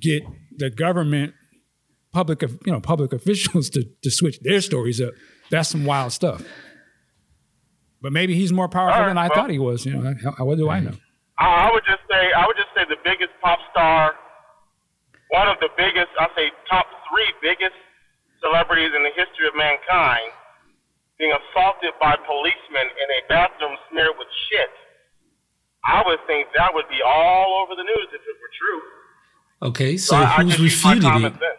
get 0.00 0.22
the 0.56 0.70
government, 0.70 1.34
public, 2.12 2.42
you 2.42 2.72
know, 2.72 2.80
public 2.80 3.12
officials 3.12 3.70
to 3.70 3.84
to 4.02 4.10
switch 4.10 4.40
their 4.40 4.60
stories 4.60 5.00
up. 5.00 5.12
That's 5.50 5.68
some 5.70 5.84
wild 5.84 6.12
stuff. 6.12 6.42
But 8.00 8.12
maybe 8.12 8.34
he's 8.34 8.52
more 8.52 8.68
powerful 8.68 8.94
All 8.94 9.00
right, 9.02 9.08
than 9.08 9.18
I 9.18 9.28
well- 9.28 9.34
thought 9.36 9.50
he 9.50 9.58
was. 9.58 9.84
You 9.86 9.94
know, 9.98 10.14
how, 10.36 10.44
what 10.44 10.56
do 10.58 10.68
I 10.70 10.80
know? 10.80 10.94
I 11.38 11.68
I 11.68 11.72
would 11.72 11.84
just 11.86 12.02
say 12.10 12.32
I 12.32 12.46
would 12.46 12.56
just 12.56 12.70
say 12.74 12.82
the 12.88 12.98
biggest 13.04 13.30
pop 13.42 13.58
star, 13.70 14.14
one 15.30 15.46
of 15.48 15.58
the 15.60 15.68
biggest, 15.76 16.08
I 16.18 16.26
say 16.34 16.50
top 16.70 16.86
three 17.10 17.30
biggest 17.42 17.76
celebrities 18.42 18.90
in 18.94 19.02
the 19.02 19.10
history 19.14 19.46
of 19.46 19.54
mankind, 19.58 20.30
being 21.18 21.30
assaulted 21.34 21.94
by 22.00 22.14
policemen 22.26 22.86
in 22.90 23.08
a 23.18 23.20
bathroom 23.28 23.74
smeared 23.90 24.14
with 24.18 24.28
shit. 24.50 24.70
I 25.86 26.02
would 26.06 26.18
think 26.26 26.48
that 26.56 26.70
would 26.74 26.88
be 26.90 26.98
all 27.06 27.62
over 27.62 27.74
the 27.74 27.82
news 27.86 28.08
if 28.14 28.22
it 28.22 28.36
were 28.38 28.52
true. 28.58 28.80
Okay, 29.70 29.96
so 29.96 30.16
I, 30.16 30.22
I 30.22 30.42
who's 30.42 30.54
just 30.54 30.62
use 30.62 30.84
my 30.84 30.90
refuted 30.94 31.10
common 31.10 31.32
it? 31.34 31.58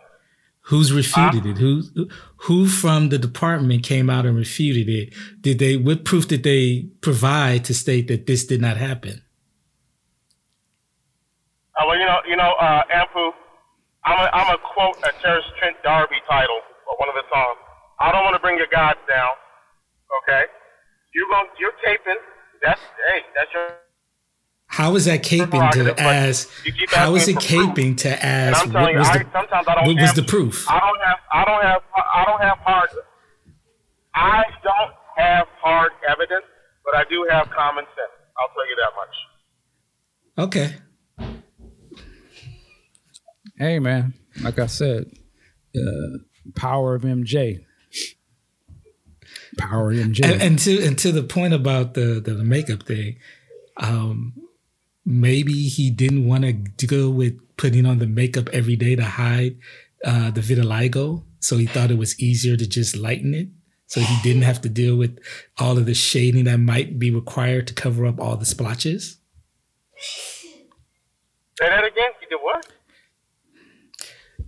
Who's 0.69 0.93
refuted 0.93 1.45
it? 1.45 1.57
Who 1.57 1.83
who 2.45 2.67
from 2.67 3.09
the 3.09 3.17
department 3.17 3.83
came 3.83 4.09
out 4.09 4.25
and 4.25 4.37
refuted 4.37 4.87
it? 4.87 5.13
Did 5.41 5.59
they 5.59 5.77
what 5.77 6.05
proof 6.05 6.27
did 6.27 6.43
they 6.43 6.89
provide 7.01 7.65
to 7.65 7.73
state 7.73 8.07
that 8.07 8.27
this 8.27 8.45
did 8.45 8.61
not 8.61 8.77
happen? 8.77 9.21
Uh, 11.77 11.85
well, 11.87 11.97
you 11.97 12.05
know, 12.05 12.19
you 12.27 12.35
know, 12.35 12.53
uh, 12.59 12.83
Ampu, 12.93 13.31
I'm 14.05 14.19
a, 14.19 14.29
I'm 14.33 14.53
a 14.53 14.57
quote 14.57 14.97
a 15.03 15.11
Terence 15.21 15.45
Trent 15.57 15.77
D'Arby 15.83 16.17
title 16.29 16.59
for 16.85 16.95
one 16.97 17.09
of 17.09 17.15
his 17.15 17.25
songs. 17.33 17.57
I 17.99 18.11
don't 18.11 18.23
want 18.23 18.35
to 18.35 18.39
bring 18.39 18.57
your 18.57 18.67
gods 18.71 18.99
down, 19.07 19.31
okay? 20.23 20.45
you're 21.13 21.29
going 21.29 21.47
you're 21.59 21.77
taping. 21.83 22.19
That's 22.61 22.81
hey, 22.81 23.21
that's 23.35 23.51
your. 23.53 23.88
How 24.71 24.95
is 24.95 25.05
that 25.05 25.23
caping 25.23 25.71
to 25.71 25.83
but 25.85 25.99
ask? 25.99 26.47
How 26.89 27.15
is 27.15 27.27
it 27.27 27.33
for 27.35 27.39
proof. 27.41 27.75
caping 27.75 27.97
to 27.97 28.09
And 28.25 28.55
ask? 28.55 28.65
I'm 28.65 28.71
telling 28.71 28.83
What 28.85 28.91
you, 28.93 28.99
was 28.99 29.07
I, 29.09 29.17
the 29.17 29.29
sometimes 29.33 29.67
I 29.67 29.75
don't 29.75 29.87
what 29.87 30.01
was 30.01 30.13
the 30.13 30.23
proof? 30.23 30.69
I 30.69 30.79
don't 30.79 30.99
have. 31.03 31.17
I 31.33 31.45
don't 31.45 31.63
have. 31.63 31.81
I 32.15 32.25
don't 32.25 32.41
have 32.41 32.57
hard. 32.59 32.89
I 34.15 34.43
don't 34.63 34.93
have 35.17 35.47
hard 35.59 35.91
evidence, 36.07 36.45
but 36.85 36.95
I 36.95 37.03
do 37.09 37.25
have 37.31 37.49
common 37.49 37.83
sense. 37.85 38.13
I'll 38.37 38.47
tell 38.53 38.67
you 38.69 38.75
that 38.77 38.93
much. 38.95 39.15
Okay, 40.37 40.75
Hey 43.57 43.79
man, 43.79 44.13
like 44.41 44.57
I 44.59 44.67
said, 44.67 45.05
uh, 45.75 46.19
power 46.55 46.95
of 46.95 47.01
MJ. 47.01 47.65
Power 49.57 49.91
of 49.91 49.97
MJ. 49.97 50.23
and, 50.23 50.41
and 50.41 50.59
to 50.59 50.85
and 50.85 50.97
to 50.99 51.11
the 51.11 51.23
point 51.23 51.53
about 51.53 51.95
the 51.95 52.21
the 52.23 52.35
makeup 52.35 52.83
thing, 52.83 53.17
um, 53.77 54.33
maybe 55.05 55.67
he 55.67 55.89
didn't 55.89 56.25
want 56.25 56.43
to 56.77 56.87
go 56.87 57.09
with 57.09 57.39
putting 57.57 57.85
on 57.85 57.99
the 57.99 58.07
makeup 58.07 58.49
every 58.53 58.75
day 58.75 58.95
to 58.95 59.03
hide 59.03 59.57
uh, 60.05 60.31
the 60.31 60.41
vitiligo, 60.41 61.23
so 61.39 61.57
he 61.57 61.65
thought 61.65 61.91
it 61.91 61.97
was 61.97 62.19
easier 62.19 62.55
to 62.55 62.67
just 62.67 62.95
lighten 62.95 63.33
it, 63.33 63.49
so 63.87 63.99
he 63.99 64.17
didn't 64.23 64.43
have 64.43 64.61
to 64.61 64.69
deal 64.69 64.95
with 64.95 65.19
all 65.57 65.77
of 65.77 65.85
the 65.85 65.93
shading 65.93 66.45
that 66.45 66.57
might 66.57 66.99
be 66.99 67.11
required 67.11 67.67
to 67.67 67.73
cover 67.73 68.05
up 68.05 68.19
all 68.19 68.37
the 68.37 68.45
splotches. 68.45 69.17
Say 69.97 71.67
that 71.67 71.83
again. 71.83 72.11
You 72.21 72.29
did 72.29 72.39
what? 72.41 72.67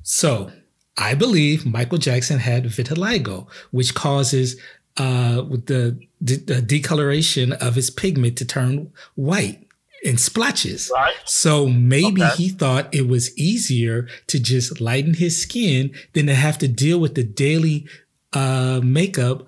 So 0.03 0.51
I 0.97 1.15
believe 1.15 1.65
Michael 1.65 1.97
Jackson 1.97 2.39
had 2.39 2.65
vitiligo, 2.65 3.49
which 3.71 3.93
causes 3.93 4.59
uh, 4.97 5.43
with 5.47 5.65
the, 5.65 5.99
the, 6.19 6.37
the 6.37 6.61
decoloration 6.61 7.53
of 7.53 7.75
his 7.75 7.89
pigment 7.89 8.37
to 8.37 8.45
turn 8.45 8.91
white 9.15 9.67
in 10.03 10.17
splotches. 10.17 10.91
Right. 10.93 11.13
So 11.25 11.67
maybe 11.67 12.23
Okay. 12.23 12.35
he 12.35 12.49
thought 12.49 12.93
it 12.93 13.07
was 13.07 13.37
easier 13.37 14.07
to 14.27 14.39
just 14.39 14.81
lighten 14.81 15.13
his 15.13 15.39
skin 15.41 15.91
than 16.13 16.25
to 16.27 16.35
have 16.35 16.57
to 16.59 16.67
deal 16.67 16.99
with 16.99 17.15
the 17.15 17.23
daily 17.23 17.85
uh, 18.33 18.81
makeup, 18.83 19.41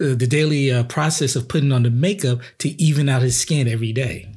uh, 0.00 0.14
the 0.14 0.26
daily 0.26 0.70
uh, 0.72 0.82
process 0.84 1.36
of 1.36 1.46
putting 1.48 1.72
on 1.72 1.84
the 1.84 1.90
makeup 1.90 2.40
to 2.58 2.70
even 2.82 3.08
out 3.08 3.22
his 3.22 3.38
skin 3.38 3.68
every 3.68 3.92
day. 3.92 4.32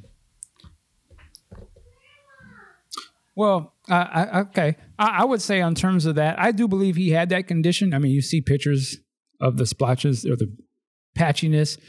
Well, 3.36 3.73
I, 3.89 3.95
I, 3.95 4.39
okay. 4.41 4.75
I, 4.99 5.21
I 5.21 5.25
would 5.25 5.41
say, 5.41 5.62
on 5.62 5.73
terms 5.75 6.05
of 6.05 6.15
that, 6.15 6.39
I 6.39 6.51
do 6.51 6.67
believe 6.67 6.95
he 6.95 7.09
had 7.09 7.29
that 7.29 7.47
condition. 7.47 7.93
I 7.93 7.97
mean, 7.99 8.12
you 8.12 8.21
see 8.21 8.41
pictures 8.41 8.97
of 9.41 9.57
the 9.57 9.65
splotches 9.65 10.25
or 10.25 10.36
the 10.36 10.55
patchiness, 11.17 11.79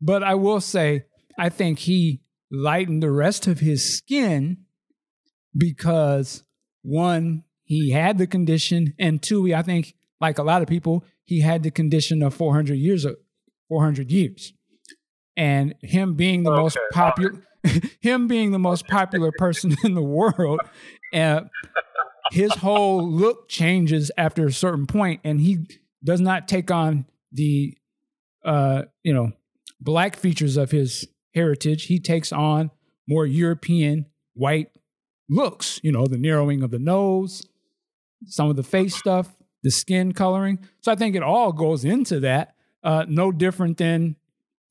but 0.00 0.22
I 0.22 0.34
will 0.34 0.60
say, 0.60 1.04
I 1.38 1.48
think 1.50 1.80
he 1.80 2.20
lightened 2.54 3.02
the 3.02 3.10
rest 3.10 3.46
of 3.46 3.60
his 3.60 3.96
skin 3.96 4.58
because 5.56 6.42
one, 6.82 7.44
he 7.64 7.90
had 7.90 8.18
the 8.18 8.26
condition, 8.26 8.94
and 8.98 9.22
two, 9.22 9.54
I 9.54 9.62
think, 9.62 9.94
like 10.20 10.38
a 10.38 10.42
lot 10.42 10.62
of 10.62 10.68
people, 10.68 11.04
he 11.24 11.40
had 11.40 11.62
the 11.62 11.70
condition 11.70 12.22
of 12.22 12.34
400 12.34 12.74
years, 12.74 13.04
of 13.04 13.16
400 13.68 14.10
years, 14.10 14.52
and 15.36 15.74
him 15.80 16.14
being 16.14 16.42
the 16.42 16.50
most 16.50 16.78
popular, 16.92 17.42
him 18.00 18.28
being 18.28 18.52
the 18.52 18.58
most 18.58 18.86
popular 18.86 19.32
person 19.38 19.76
in 19.82 19.94
the 19.94 20.02
world, 20.02 20.60
uh, 21.14 21.42
his 22.32 22.54
whole 22.56 23.08
look 23.08 23.48
changes 23.48 24.10
after 24.18 24.46
a 24.46 24.52
certain 24.52 24.86
point, 24.86 25.20
and 25.24 25.40
he 25.40 25.66
does 26.02 26.20
not 26.20 26.48
take 26.48 26.70
on 26.70 27.06
the, 27.32 27.76
uh, 28.44 28.82
you 29.02 29.14
know, 29.14 29.32
black 29.80 30.16
features 30.16 30.56
of 30.56 30.70
his 30.70 31.06
heritage. 31.34 31.86
He 31.86 31.98
takes 31.98 32.32
on 32.32 32.70
more 33.08 33.26
European 33.26 34.06
white 34.34 34.68
looks. 35.28 35.80
You 35.82 35.92
know, 35.92 36.06
the 36.06 36.18
narrowing 36.18 36.62
of 36.62 36.70
the 36.70 36.78
nose, 36.78 37.46
some 38.26 38.50
of 38.50 38.56
the 38.56 38.62
face 38.62 38.94
stuff, 38.94 39.34
the 39.62 39.70
skin 39.70 40.12
coloring. 40.12 40.58
So 40.82 40.92
I 40.92 40.94
think 40.94 41.16
it 41.16 41.22
all 41.22 41.52
goes 41.52 41.84
into 41.84 42.20
that. 42.20 42.54
Uh, 42.82 43.06
no 43.08 43.32
different 43.32 43.78
than, 43.78 44.16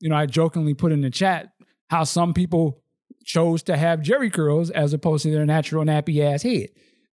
you 0.00 0.08
know, 0.08 0.16
I 0.16 0.26
jokingly 0.26 0.74
put 0.74 0.92
in 0.92 1.00
the 1.00 1.10
chat 1.10 1.52
how 1.90 2.04
some 2.04 2.32
people 2.32 2.80
chose 3.24 3.62
to 3.64 3.76
have 3.76 4.00
Jheri 4.00 4.32
curls 4.32 4.70
as 4.70 4.92
opposed 4.92 5.24
to 5.24 5.30
their 5.30 5.46
natural 5.46 5.84
nappy 5.84 6.22
ass 6.22 6.42
head. 6.42 6.68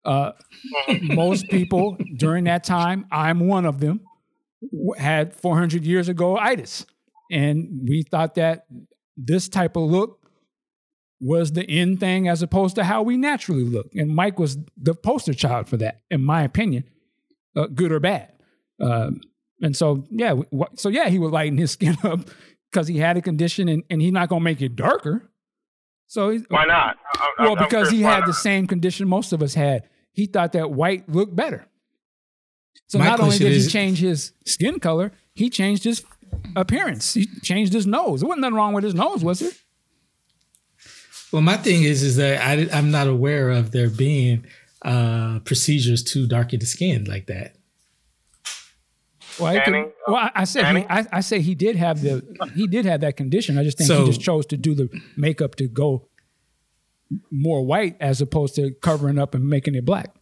Uh, 0.05 0.31
most 1.01 1.47
people 1.49 1.97
during 2.17 2.45
that 2.45 2.63
time, 2.63 3.05
I'm 3.11 3.47
one 3.47 3.65
of 3.65 3.79
them, 3.79 4.01
had 4.97 5.33
400 5.33 5.83
years 5.85 6.07
ago 6.07 6.37
itis. 6.37 6.85
And 7.31 7.87
we 7.87 8.03
thought 8.03 8.35
that 8.35 8.65
this 9.25 9.47
type 9.49 9.75
of 9.75 9.83
look 9.89 10.19
was 11.19 11.51
the 11.51 11.63
end 11.69 11.99
thing 11.99 12.27
as 12.27 12.41
opposed 12.41 12.75
to 12.75 12.83
how 12.83 13.03
we 13.03 13.15
naturally 13.17 13.63
look. 13.63 13.93
And 13.95 14.09
Mike 14.09 14.39
was 14.39 14.57
the 14.75 14.95
poster 14.95 15.33
child 15.33 15.69
for 15.69 15.77
that, 15.77 16.01
in 16.09 16.23
my 16.23 16.41
opinion, 16.43 16.85
uh, 17.55 17.67
good 17.67 17.91
or 17.91 17.99
bad. 17.99 18.33
Um, 18.81 19.21
and 19.61 19.77
so, 19.77 20.03
yeah, 20.09 20.29
w- 20.29 20.47
w- 20.51 20.75
so 20.75 20.89
yeah, 20.89 21.09
he 21.09 21.19
would 21.19 21.31
lighten 21.31 21.57
his 21.59 21.71
skin 21.77 21.95
up 22.03 22.21
because 22.71 22.87
he 22.87 22.97
had 22.97 23.17
a 23.17 23.21
condition 23.21 23.69
and, 23.69 23.83
and 23.89 24.01
he's 24.01 24.11
not 24.11 24.29
going 24.29 24.39
to 24.39 24.43
make 24.43 24.61
it 24.61 24.75
darker. 24.75 25.29
So, 26.07 26.31
he, 26.31 26.39
Why 26.49 26.65
not? 26.65 26.97
I- 27.15 27.31
I- 27.37 27.43
well, 27.43 27.51
I'm 27.57 27.63
because 27.65 27.89
curious 27.89 27.91
he 27.91 28.03
why 28.03 28.15
had 28.15 28.25
the 28.25 28.33
same 28.33 28.65
condition 28.65 29.07
most 29.07 29.31
of 29.31 29.43
us 29.43 29.53
had. 29.53 29.87
He 30.13 30.25
thought 30.25 30.53
that 30.53 30.71
white 30.71 31.07
looked 31.07 31.35
better. 31.35 31.67
So 32.87 32.97
My 32.97 33.05
not 33.05 33.19
only 33.19 33.37
question 33.37 33.51
did 33.51 33.61
he 33.61 33.67
change 33.69 33.99
his 33.99 34.33
skin 34.45 34.79
color, 34.79 35.11
he 35.33 35.49
changed 35.49 35.83
his 35.83 36.03
appearance. 36.55 37.13
He 37.13 37.25
changed 37.41 37.73
his 37.73 37.87
nose. 37.87 38.19
There 38.21 38.27
wasn't 38.27 38.41
nothing 38.41 38.55
wrong 38.55 38.73
with 38.73 38.83
his 38.83 38.93
nose, 38.95 39.23
was 39.23 39.39
there? 39.39 39.51
Well, 41.31 41.41
my 41.41 41.57
thing 41.57 41.83
is, 41.83 42.03
is 42.03 42.17
that 42.17 42.41
I, 42.45 42.67
I'm 42.77 42.91
not 42.91 43.07
aware 43.07 43.49
of 43.51 43.71
there 43.71 43.89
being 43.89 44.45
uh, 44.83 45.39
procedures 45.45 46.03
to 46.03 46.27
darken 46.27 46.59
the 46.59 46.65
skin 46.65 47.05
like 47.05 47.27
that. 47.27 47.55
Well, 49.39 49.53
he 49.53 49.61
could- 49.61 49.91
well, 50.07 50.15
I, 50.17 50.31
I 50.35 50.43
said 50.43 50.75
he, 50.75 50.85
I, 50.89 51.07
I 51.11 51.21
say 51.21 51.39
he 51.41 51.55
did 51.55 51.77
have 51.77 52.01
the 52.01 52.21
he 52.53 52.67
did 52.67 52.85
have 52.85 52.99
that 53.01 53.15
condition. 53.15 53.57
I 53.57 53.63
just 53.63 53.77
think 53.77 53.87
So- 53.87 54.01
he 54.01 54.07
just 54.07 54.19
chose 54.21 54.45
to 54.47 54.57
do 54.57 54.75
the 54.75 54.89
makeup 55.15 55.55
to 55.55 55.67
go 55.67 56.07
more 57.29 57.65
white 57.65 57.95
as 58.01 58.19
opposed 58.21 58.55
to 58.55 58.71
covering 58.81 59.17
up 59.17 59.33
and 59.33 59.47
making 59.49 59.75
it 59.75 59.85
black. 59.85 60.13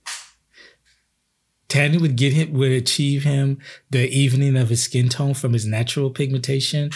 Tanning 1.69 2.01
would 2.01 2.15
get 2.17 2.33
him, 2.33 2.51
would 2.53 2.71
achieve 2.71 3.23
him 3.23 3.59
the 3.91 4.09
evening 4.09 4.57
of 4.57 4.69
his 4.69 4.83
skin 4.83 5.07
tone 5.07 5.33
from 5.35 5.53
his 5.53 5.65
natural 5.65 6.09
pigmentation. 6.09 6.89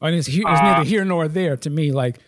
And 0.00 0.14
it's, 0.14 0.28
it's 0.28 0.38
Uh, 0.46 0.52
neither 0.62 0.84
here 0.84 1.04
nor 1.04 1.26
there 1.28 1.56
to 1.56 1.70
me. 1.70 1.90
Like 1.92 2.18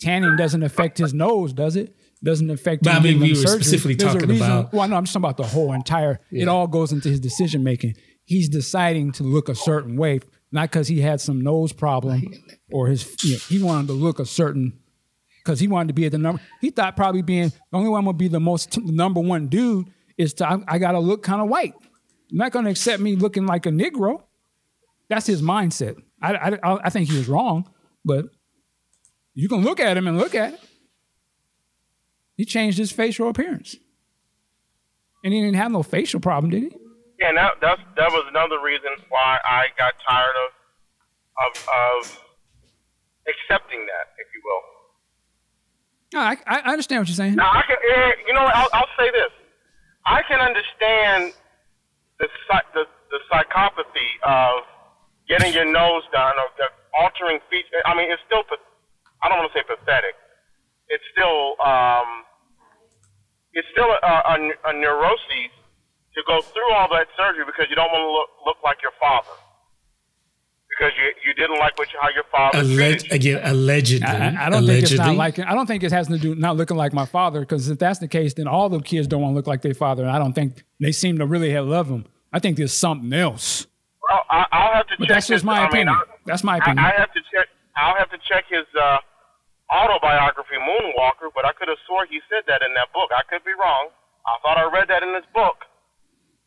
tanning 0.00 0.36
doesn't 0.36 0.62
affect 0.62 0.98
his 0.98 1.14
nose, 1.14 1.52
does 1.52 1.76
it? 1.76 1.94
doesn't 2.22 2.50
affect. 2.50 2.82
But 2.82 2.96
him 2.96 2.96
I 2.98 3.00
mean, 3.02 3.20
we 3.20 3.30
were 3.30 3.34
surgery. 3.36 3.62
specifically 3.62 3.94
There's 3.94 4.12
talking 4.12 4.28
reason- 4.28 4.46
about- 4.46 4.74
Well, 4.74 4.86
no, 4.86 4.96
I'm 4.96 5.04
just 5.04 5.14
talking 5.14 5.24
about 5.24 5.38
the 5.38 5.46
whole 5.46 5.72
entire. 5.72 6.20
It 6.30 6.48
all 6.48 6.66
goes 6.66 6.92
into 6.92 7.08
his 7.08 7.18
decision 7.18 7.64
making. 7.64 7.94
He's 8.24 8.50
deciding 8.50 9.12
to 9.12 9.22
look 9.22 9.48
a 9.48 9.54
certain 9.54 9.96
way, 9.96 10.20
not 10.52 10.70
because 10.70 10.88
he 10.88 11.00
had 11.00 11.22
some 11.22 11.40
nose 11.40 11.72
problem 11.72 12.22
or 12.70 12.88
his. 12.88 13.16
You 13.24 13.32
know, 13.32 13.38
he 13.48 13.62
wanted 13.62 13.86
to 13.86 13.92
look 13.94 14.18
a 14.18 14.26
certain 14.26 14.79
because 15.44 15.60
he 15.60 15.68
wanted 15.68 15.88
to 15.88 15.94
be 15.94 16.06
at 16.06 16.12
the 16.12 16.18
number. 16.18 16.40
He 16.60 16.70
thought 16.70 16.96
probably 16.96 17.22
being 17.22 17.48
the 17.48 17.76
only 17.76 17.90
one 17.90 18.04
would 18.04 18.18
be 18.18 18.28
the 18.28 18.40
most 18.40 18.72
the 18.72 18.92
number 18.92 19.20
one 19.20 19.48
dude 19.48 19.88
is 20.16 20.34
to 20.34 20.48
I, 20.48 20.58
I 20.68 20.78
got 20.78 20.92
to 20.92 21.00
look 21.00 21.22
kind 21.22 21.40
of 21.40 21.48
white. 21.48 21.74
You're 22.28 22.38
not 22.44 22.52
to 22.52 22.70
accept 22.70 23.00
me 23.02 23.16
looking 23.16 23.46
like 23.46 23.66
a 23.66 23.70
Negro. 23.70 24.22
That's 25.08 25.26
his 25.26 25.42
mindset. 25.42 25.96
I, 26.22 26.58
I, 26.62 26.78
I 26.84 26.90
think 26.90 27.10
he 27.10 27.16
was 27.16 27.28
wrong, 27.28 27.68
but 28.04 28.26
you 29.34 29.48
can 29.48 29.62
look 29.62 29.80
at 29.80 29.96
him 29.96 30.06
and 30.06 30.18
look 30.18 30.34
at 30.34 30.54
it. 30.54 30.60
He 32.36 32.44
changed 32.44 32.78
his 32.78 32.92
facial 32.92 33.28
appearance. 33.28 33.76
And 35.24 35.34
he 35.34 35.40
didn't 35.40 35.56
have 35.56 35.72
no 35.72 35.82
facial 35.82 36.20
problem, 36.20 36.50
did 36.50 36.62
he? 36.62 36.76
Yeah, 37.18 37.32
that 37.34 37.60
that's, 37.60 37.82
that 37.96 38.10
was 38.10 38.24
another 38.30 38.62
reason 38.62 38.88
why 39.08 39.38
I 39.44 39.66
got 39.76 39.94
tired 40.08 40.36
of 40.46 40.50
of 41.46 41.68
of 41.68 42.18
accepting 43.28 43.80
that, 43.86 44.06
if 44.16 44.28
you 44.34 44.40
will. 44.44 44.62
No, 46.12 46.20
I, 46.20 46.36
I 46.46 46.72
understand 46.72 47.00
what 47.02 47.08
you're 47.08 47.14
saying. 47.14 47.36
Now 47.36 47.50
I 47.50 47.62
can, 47.66 47.76
eh, 47.76 48.12
you 48.26 48.34
know, 48.34 48.42
I'll, 48.42 48.68
I'll 48.72 48.94
say 48.98 49.10
this: 49.10 49.30
I 50.06 50.22
can 50.26 50.40
understand 50.40 51.32
the 52.18 52.28
the 52.74 52.84
the 53.10 53.18
psychopathy 53.30 54.10
of 54.24 54.64
getting 55.28 55.54
your 55.54 55.64
nose 55.64 56.02
done 56.12 56.34
or 56.34 56.50
the 56.58 56.66
altering 56.98 57.38
features. 57.50 57.82
I 57.86 57.94
mean, 57.94 58.10
it's 58.10 58.22
still, 58.26 58.42
I 59.22 59.28
don't 59.28 59.38
want 59.38 59.52
to 59.52 59.56
say 59.58 59.62
pathetic. 59.62 60.14
It's 60.90 61.04
still, 61.14 61.54
um, 61.62 62.26
it's 63.54 63.66
still 63.70 63.86
a, 63.86 63.98
a, 64.02 64.36
a 64.66 64.72
neuroses 64.74 65.54
to 66.14 66.20
go 66.26 66.42
through 66.42 66.70
all 66.74 66.90
that 66.90 67.06
surgery 67.16 67.46
because 67.46 67.70
you 67.70 67.76
don't 67.78 67.90
want 67.94 68.02
to 68.02 68.10
look 68.10 68.30
look 68.44 68.58
like 68.66 68.82
your 68.82 68.94
father. 68.98 69.30
Because 70.80 70.96
you 70.96 71.12
you 71.26 71.34
didn't 71.34 71.58
like 71.58 71.76
what 71.78 71.92
you, 71.92 71.98
how 72.00 72.08
your 72.08 72.24
father 72.32 72.62
treated 72.64 73.02
Alleg- 73.04 73.12
again, 73.12 73.40
allegedly. 73.44 74.06
I, 74.08 74.46
I 74.46 74.48
don't 74.48 74.64
think 74.66 74.82
it's 74.82 74.92
not 74.92 75.08
allegedly. 75.08 75.16
like 75.18 75.38
I 75.40 75.54
don't 75.54 75.66
think 75.66 75.82
it 75.82 75.92
has 75.92 76.08
to 76.08 76.16
do 76.16 76.34
not 76.34 76.56
looking 76.56 76.78
like 76.78 76.94
my 76.94 77.04
father 77.04 77.40
because 77.40 77.68
if 77.68 77.78
that's 77.78 77.98
the 77.98 78.08
case, 78.08 78.32
then 78.32 78.48
all 78.48 78.70
the 78.70 78.80
kids 78.80 79.06
don't 79.06 79.20
want 79.20 79.32
to 79.32 79.36
look 79.36 79.46
like 79.46 79.60
their 79.60 79.74
father, 79.74 80.04
and 80.04 80.10
I 80.10 80.18
don't 80.18 80.32
think 80.32 80.64
they 80.80 80.92
seem 80.92 81.18
to 81.18 81.26
really 81.26 81.50
have 81.50 81.66
love 81.66 81.88
him. 81.88 82.06
I 82.32 82.38
think 82.38 82.56
there's 82.56 82.72
something 82.72 83.12
else. 83.12 83.66
Well, 84.08 84.22
I, 84.30 84.46
I'll 84.52 84.72
have 84.74 84.86
to 84.88 84.94
But 84.98 85.04
check. 85.08 85.14
that's 85.16 85.26
just 85.28 85.42
his, 85.42 85.44
my 85.44 85.58
I 85.58 85.62
mean, 85.64 85.86
opinion. 85.88 85.96
I- 86.00 86.04
That's 86.24 86.42
my 86.42 86.54
I, 86.54 86.58
opinion. 86.64 86.78
I 86.86 86.92
have 86.98 87.12
to 87.12 87.20
check. 87.30 87.46
I'll 87.76 87.96
have 87.96 88.10
to 88.10 88.18
check 88.26 88.44
his 88.48 88.64
uh, 88.80 88.98
autobiography, 89.74 90.56
Moonwalker. 90.58 91.28
But 91.34 91.44
I 91.44 91.52
could 91.52 91.68
have 91.68 91.78
swore 91.86 92.06
he 92.08 92.20
said 92.30 92.44
that 92.48 92.62
in 92.62 92.72
that 92.74 92.88
book. 92.92 93.10
I 93.14 93.22
could 93.28 93.44
be 93.44 93.52
wrong. 93.52 93.88
I 94.26 94.32
thought 94.42 94.56
I 94.58 94.64
read 94.72 94.88
that 94.88 95.02
in 95.02 95.12
this 95.12 95.26
book. 95.34 95.64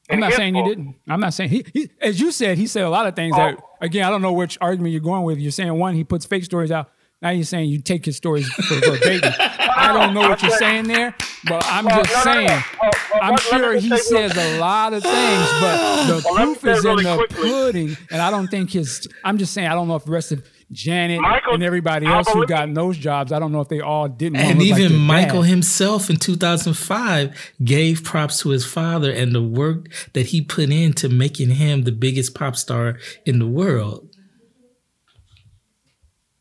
I'm 0.10 0.20
not 0.20 0.34
saying 0.34 0.56
you 0.56 0.64
didn't. 0.66 0.96
I'm 1.08 1.20
not 1.20 1.34
saying 1.34 1.50
he, 1.50 1.66
he. 1.74 1.90
As 2.02 2.20
you 2.20 2.32
said, 2.32 2.58
he 2.58 2.68
said 2.68 2.84
a 2.84 2.90
lot 2.90 3.08
of 3.08 3.16
things 3.16 3.36
that. 3.36 3.58
Oh. 3.60 3.70
Again, 3.82 4.06
I 4.06 4.10
don't 4.10 4.22
know 4.22 4.34
which 4.34 4.58
argument 4.62 4.92
you're 4.92 5.02
going 5.02 5.24
with. 5.24 5.40
You're 5.40 5.52
saying 5.52 5.74
one, 5.74 5.94
he 5.96 6.04
puts 6.04 6.26
fake 6.26 6.44
stories 6.46 6.72
out. 6.72 6.90
Now 7.22 7.30
you're 7.30 7.46
saying 7.46 7.70
you 7.70 7.80
take 7.82 8.04
his 8.06 8.18
stories 8.18 8.48
for 8.54 8.76
verbatim. 8.76 9.34
I 9.40 9.92
don't 9.94 10.14
know 10.14 10.22
what 10.28 10.42
you're 10.42 10.52
saying 10.58 10.88
there, 10.88 11.16
but 11.48 11.66
I'm 11.68 11.86
Well, 11.86 12.04
just 12.04 12.26
no, 12.26 12.34
no, 12.34 12.40
no. 12.42 12.48
saying. 12.48 12.64
Well, 12.82 12.92
well, 13.14 13.22
I'm 13.24 13.38
sure 13.38 13.74
he 13.80 13.90
just 13.90 14.10
say 14.10 14.20
real- 14.22 14.30
says 14.30 14.56
a 14.56 14.60
lot 14.60 14.94
of 14.94 15.04
things, 15.04 15.48
but 15.62 16.06
the 16.08 16.22
proof 16.36 16.66
is 16.66 16.84
in 16.86 16.96
the 16.98 17.16
quickly. 17.16 17.50
pudding. 17.50 17.98
And 18.12 18.22
I 18.22 18.30
don't 18.30 18.48
think 18.50 18.72
his. 18.72 19.08
I'm 19.24 19.38
just 19.38 19.54
saying 19.54 19.68
I 19.70 19.74
don't 19.74 19.88
know 19.88 19.96
if 19.96 20.04
the 20.06 20.12
rest 20.12 20.32
of 20.34 20.46
Janet 20.72 21.22
Michael- 21.22 21.54
and 21.54 21.64
everybody 21.64 22.06
else 22.06 22.28
who 22.30 22.46
got 22.46 22.74
those 22.74 22.98
jobs, 22.98 23.32
I 23.32 23.40
don't 23.40 23.52
know 23.52 23.62
if 23.62 23.70
they 23.70 23.80
all 23.82 24.08
didn't. 24.08 24.38
And 24.38 24.60
look 24.60 24.70
like 24.72 24.80
even 24.80 24.98
Michael 24.98 25.42
dad. 25.42 25.50
himself 25.50 26.10
in 26.10 26.18
2005 26.18 27.54
gave 27.64 28.04
props 28.04 28.40
to 28.40 28.50
his 28.50 28.66
father 28.66 29.12
and 29.12 29.34
the 29.34 29.42
work 29.44 29.88
that 30.14 30.28
he 30.28 30.42
put 30.42 30.70
into 30.70 31.10
making 31.10 31.52
him 31.52 31.84
the 31.84 31.92
biggest 31.92 32.34
pop 32.36 32.56
star 32.56 32.98
in 33.26 33.40
the 33.40 33.48
world. 33.48 34.10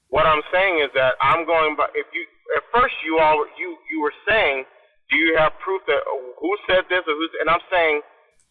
What 0.09 0.27
I'm 0.27 0.43
saying 0.53 0.81
is 0.85 0.91
that 0.95 1.15
I'm 1.21 1.47
going 1.47 1.75
by. 1.77 1.89
If 1.95 2.07
you 2.13 2.27
at 2.57 2.63
first 2.73 2.95
you 3.05 3.19
all 3.19 3.45
you 3.59 3.77
you 3.91 4.03
were 4.03 4.13
saying, 4.29 4.65
do 5.11 5.17
you 5.17 5.37
have 5.39 5.53
proof 5.65 5.81
that 5.87 6.01
who 6.41 6.57
said 6.69 6.85
this 6.89 7.01
or 7.09 7.15
who's? 7.17 7.31
And 7.41 7.49
I'm 7.49 7.65
saying, 7.71 8.01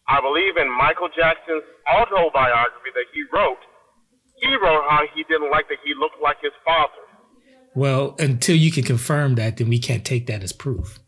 I 0.08 0.20
believe 0.20 0.56
in 0.56 0.66
Michael 0.70 1.08
Jackson's 1.14 1.62
autobiography 1.86 2.90
that 2.94 3.06
he 3.14 3.22
wrote. 3.32 3.62
He 4.42 4.48
wrote 4.56 4.84
how 4.88 5.02
he 5.14 5.22
didn't 5.24 5.50
like 5.50 5.68
that 5.68 5.78
he 5.84 5.94
looked 5.94 6.20
like 6.20 6.36
his 6.42 6.52
father. 6.64 6.92
Well, 7.74 8.16
until 8.18 8.56
you 8.56 8.72
can 8.72 8.82
confirm 8.82 9.36
that, 9.36 9.56
then 9.56 9.68
we 9.68 9.78
can't 9.78 10.04
take 10.04 10.26
that 10.26 10.42
as 10.42 10.52
proof. 10.52 10.98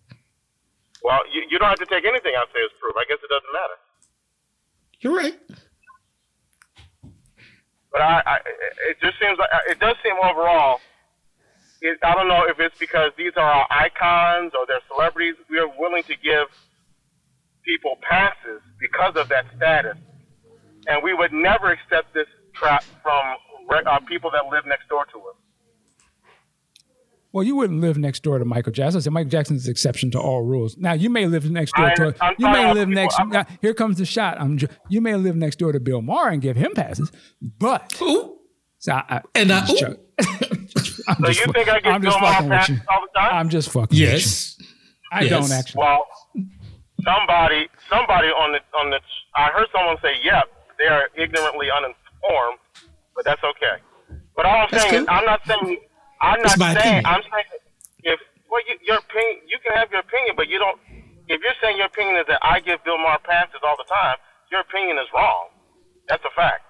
Well, 1.02 1.20
you, 1.32 1.42
you 1.50 1.58
don't 1.58 1.68
have 1.68 1.78
to 1.80 1.86
take 1.86 2.04
anything 2.04 2.32
I 2.36 2.44
say 2.54 2.62
as 2.64 2.70
proof. 2.80 2.94
I 2.96 3.04
guess 3.08 3.18
it 3.22 3.28
doesn't 3.28 3.52
matter. 3.52 3.76
You're 5.00 5.16
right. 5.16 5.36
But 7.92 8.00
I, 8.00 8.22
I 8.24 8.36
it 8.88 8.96
just 9.02 9.18
seems 9.20 9.36
like 9.38 9.50
it 9.68 9.78
does 9.80 9.96
seem 10.02 10.14
overall. 10.22 10.78
It, 11.82 11.98
I 12.02 12.14
don't 12.14 12.28
know 12.28 12.44
if 12.48 12.58
it's 12.60 12.78
because 12.78 13.10
these 13.18 13.32
are 13.36 13.44
our 13.44 13.66
icons 13.70 14.52
or 14.58 14.64
they're 14.66 14.80
celebrities. 14.88 15.34
We 15.50 15.58
are 15.58 15.68
willing 15.78 16.04
to 16.04 16.14
give 16.16 16.48
people 17.64 17.98
passes 18.00 18.62
because 18.80 19.16
of 19.16 19.28
that 19.28 19.44
status, 19.56 19.98
and 20.86 21.02
we 21.02 21.12
would 21.12 21.32
never 21.32 21.72
accept 21.72 22.14
this 22.14 22.26
trap 22.54 22.84
from 23.02 23.36
uh, 23.86 23.98
people 24.08 24.30
that 24.32 24.46
live 24.50 24.64
next 24.66 24.88
door 24.88 25.04
to 25.06 25.18
us. 25.18 25.36
Well, 27.32 27.42
you 27.42 27.56
wouldn't 27.56 27.80
live 27.80 27.98
next 27.98 28.22
door 28.22 28.38
to 28.38 28.44
Michael 28.44 28.70
Jackson. 28.72 28.98
I 28.98 29.02
said 29.02 29.12
Michael 29.12 29.30
Jackson's 29.30 29.64
the 29.64 29.70
exception 29.72 30.12
to 30.12 30.20
all 30.20 30.42
rules. 30.42 30.76
Now, 30.76 30.92
you 30.92 31.10
may 31.10 31.26
live 31.26 31.50
next 31.50 31.74
door 31.74 31.86
I- 31.86 31.94
to. 31.96 32.14
I'm 32.20 32.34
you 32.38 32.48
may 32.48 32.72
live 32.72 32.88
people- 32.88 33.02
next. 33.02 33.18
Now, 33.26 33.44
here 33.60 33.74
comes 33.74 33.98
the 33.98 34.04
shot. 34.06 34.40
I'm. 34.40 34.56
ju- 34.56 34.68
You 34.88 35.00
may 35.00 35.16
live 35.16 35.34
next 35.34 35.56
door 35.58 35.72
to 35.72 35.80
Bill 35.80 36.00
Maher 36.00 36.28
and 36.30 36.40
give 36.40 36.56
him 36.56 36.72
passes, 36.76 37.10
but 37.42 38.00
Ooh. 38.00 38.36
so 38.78 38.92
I, 38.92 39.02
I, 39.08 39.20
And 39.34 39.50
I- 39.50 39.60
I'm 39.60 39.66
just, 39.66 39.80
joking. 39.80 39.96
I'm 41.08 41.16
So 41.16 41.26
just 41.26 41.46
you 41.46 41.52
think 41.52 41.68
I 41.68 41.80
get 41.80 41.92
I'm 41.92 42.02
just 42.02 42.14
Bill 42.16 42.20
Maher 42.20 42.34
fucking 42.34 42.48
passes 42.50 42.78
all 42.88 43.00
the 43.02 43.18
time? 43.18 43.34
I'm 43.34 43.48
just 43.48 43.70
fucking. 43.70 43.98
Yes. 43.98 44.54
with 44.56 44.68
you. 44.68 44.74
I 45.10 45.20
Yes. 45.22 45.30
don't 45.30 45.52
actually. 45.58 45.80
Well, 45.80 46.06
somebody, 47.04 47.68
somebody 47.90 48.28
on 48.28 48.52
the 48.52 48.60
on 48.78 48.90
the. 48.90 49.00
I 49.36 49.48
heard 49.50 49.66
someone 49.74 49.96
say, 50.02 50.12
"Yep, 50.22 50.44
they 50.78 50.86
are 50.86 51.08
ignorantly 51.16 51.66
uninformed," 51.70 51.98
but 53.14 53.24
that's 53.24 53.42
okay. 53.42 53.78
But 54.36 54.46
all 54.46 54.66
I'm 54.66 54.72
That's 54.72 54.90
saying 54.90 55.02
is. 55.02 55.08
I'm 55.08 55.24
not 55.24 55.40
saying, 55.46 55.78
I'm 56.22 56.40
not 56.42 56.56
saying, 56.58 56.76
opinion. 56.76 57.06
I'm 57.06 57.22
saying, 57.22 57.50
if 58.02 58.18
well, 58.50 58.62
you, 58.68 58.74
your 58.82 58.98
opinion, 58.98 59.46
you 59.46 59.58
can 59.62 59.76
have 59.76 59.90
your 59.90 60.00
opinion, 60.00 60.34
but 60.36 60.48
you 60.48 60.58
don't. 60.58 60.78
If 61.28 61.40
you're 61.40 61.58
saying 61.62 61.78
your 61.78 61.88
opinion 61.88 62.20
is 62.20 62.26
that 62.28 62.40
I 62.44 62.60
give 62.60 62.82
Bill 62.84 62.98
Maher 62.98 63.22
passes 63.24 63.60
all 63.64 63.76
the 63.78 63.88
time, 63.88 64.16
your 64.52 64.60
opinion 64.60 64.98
is 64.98 65.08
wrong. 65.14 65.52
That's 66.08 66.24
a 66.24 66.32
fact. 66.36 66.64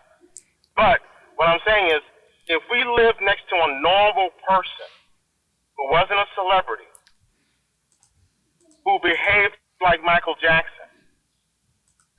But 0.76 1.02
what 1.34 1.50
I'm 1.50 1.62
saying 1.66 1.90
is, 1.90 2.02
if 2.46 2.62
we 2.70 2.84
lived 2.86 3.18
next 3.22 3.48
to 3.50 3.56
a 3.58 3.68
normal 3.82 4.30
person 4.46 4.90
who 5.74 5.90
wasn't 5.90 6.22
a 6.22 6.28
celebrity, 6.38 6.86
who 8.84 9.00
behaved 9.02 9.56
like 9.80 10.04
Michael 10.04 10.36
Jackson. 10.40 10.88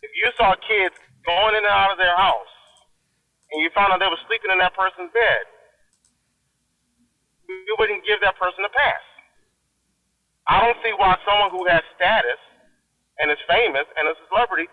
If 0.01 0.11
you 0.13 0.29
saw 0.37 0.53
kids 0.65 0.93
going 1.25 1.55
in 1.55 1.63
and 1.63 1.73
out 1.73 1.93
of 1.93 1.97
their 1.97 2.15
house 2.17 2.54
and 3.51 3.61
you 3.61 3.69
found 3.73 3.93
out 3.93 3.99
they 3.99 4.09
were 4.09 4.21
sleeping 4.25 4.49
in 4.49 4.59
that 4.59 4.73
person's 4.73 5.11
bed, 5.13 5.43
you 7.47 7.75
wouldn't 7.77 8.01
give 8.05 8.19
that 8.25 8.37
person 8.41 8.65
a 8.65 8.71
pass. 8.73 9.03
I 10.47 10.61
don't 10.61 10.77
see 10.85 10.93
why 10.97 11.17
someone 11.25 11.49
who 11.49 11.65
has 11.69 11.81
status 11.97 12.41
and 13.17 13.29
is 13.29 13.41
famous 13.49 13.85
and 13.97 14.09
is 14.09 14.17
a 14.17 14.25
celebrity 14.29 14.69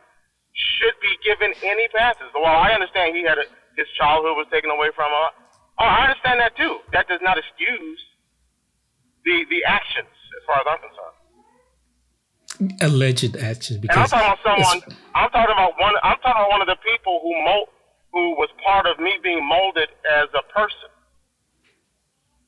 should 0.53 0.97
be 1.01 1.13
given 1.25 1.53
any 1.65 1.89
passes. 1.97 2.29
While 2.37 2.61
I 2.61 2.77
understand 2.77 3.17
he 3.17 3.25
had 3.25 3.41
a, 3.41 3.49
his 3.77 3.89
childhood 3.97 4.37
was 4.37 4.47
taken 4.53 4.69
away 4.69 4.93
from 4.93 5.09
him, 5.09 5.33
oh, 5.81 5.89
I 5.89 6.13
understand 6.13 6.41
that 6.41 6.57
too. 6.57 6.81
That 6.93 7.09
does 7.09 7.21
not 7.25 7.41
excuse 7.41 8.01
the 9.25 9.45
the 9.49 9.65
actions 9.65 10.13
as 10.13 10.43
far 10.45 10.61
as 10.61 10.67
I'm 10.69 10.81
concerned. 10.85 11.17
Alleged 12.85 13.37
actions 13.41 13.81
Because 13.81 13.97
And 13.97 14.05
I'm 14.05 14.09
talking 14.12 14.29
about 14.29 14.43
someone. 14.45 14.79
I'm 15.14 15.31
talking 15.31 15.57
about 15.57 15.73
one. 15.81 15.95
I'm 16.05 16.20
talking 16.20 16.37
about 16.37 16.51
one 16.53 16.61
of 16.61 16.68
the 16.68 16.77
people 16.85 17.20
who 17.25 17.33
mold, 17.43 17.68
who 18.13 18.31
was 18.37 18.49
part 18.65 18.87
of 18.87 18.99
me 18.99 19.13
being 19.23 19.47
molded 19.47 19.89
as 20.21 20.29
a 20.35 20.43
person. 20.53 20.89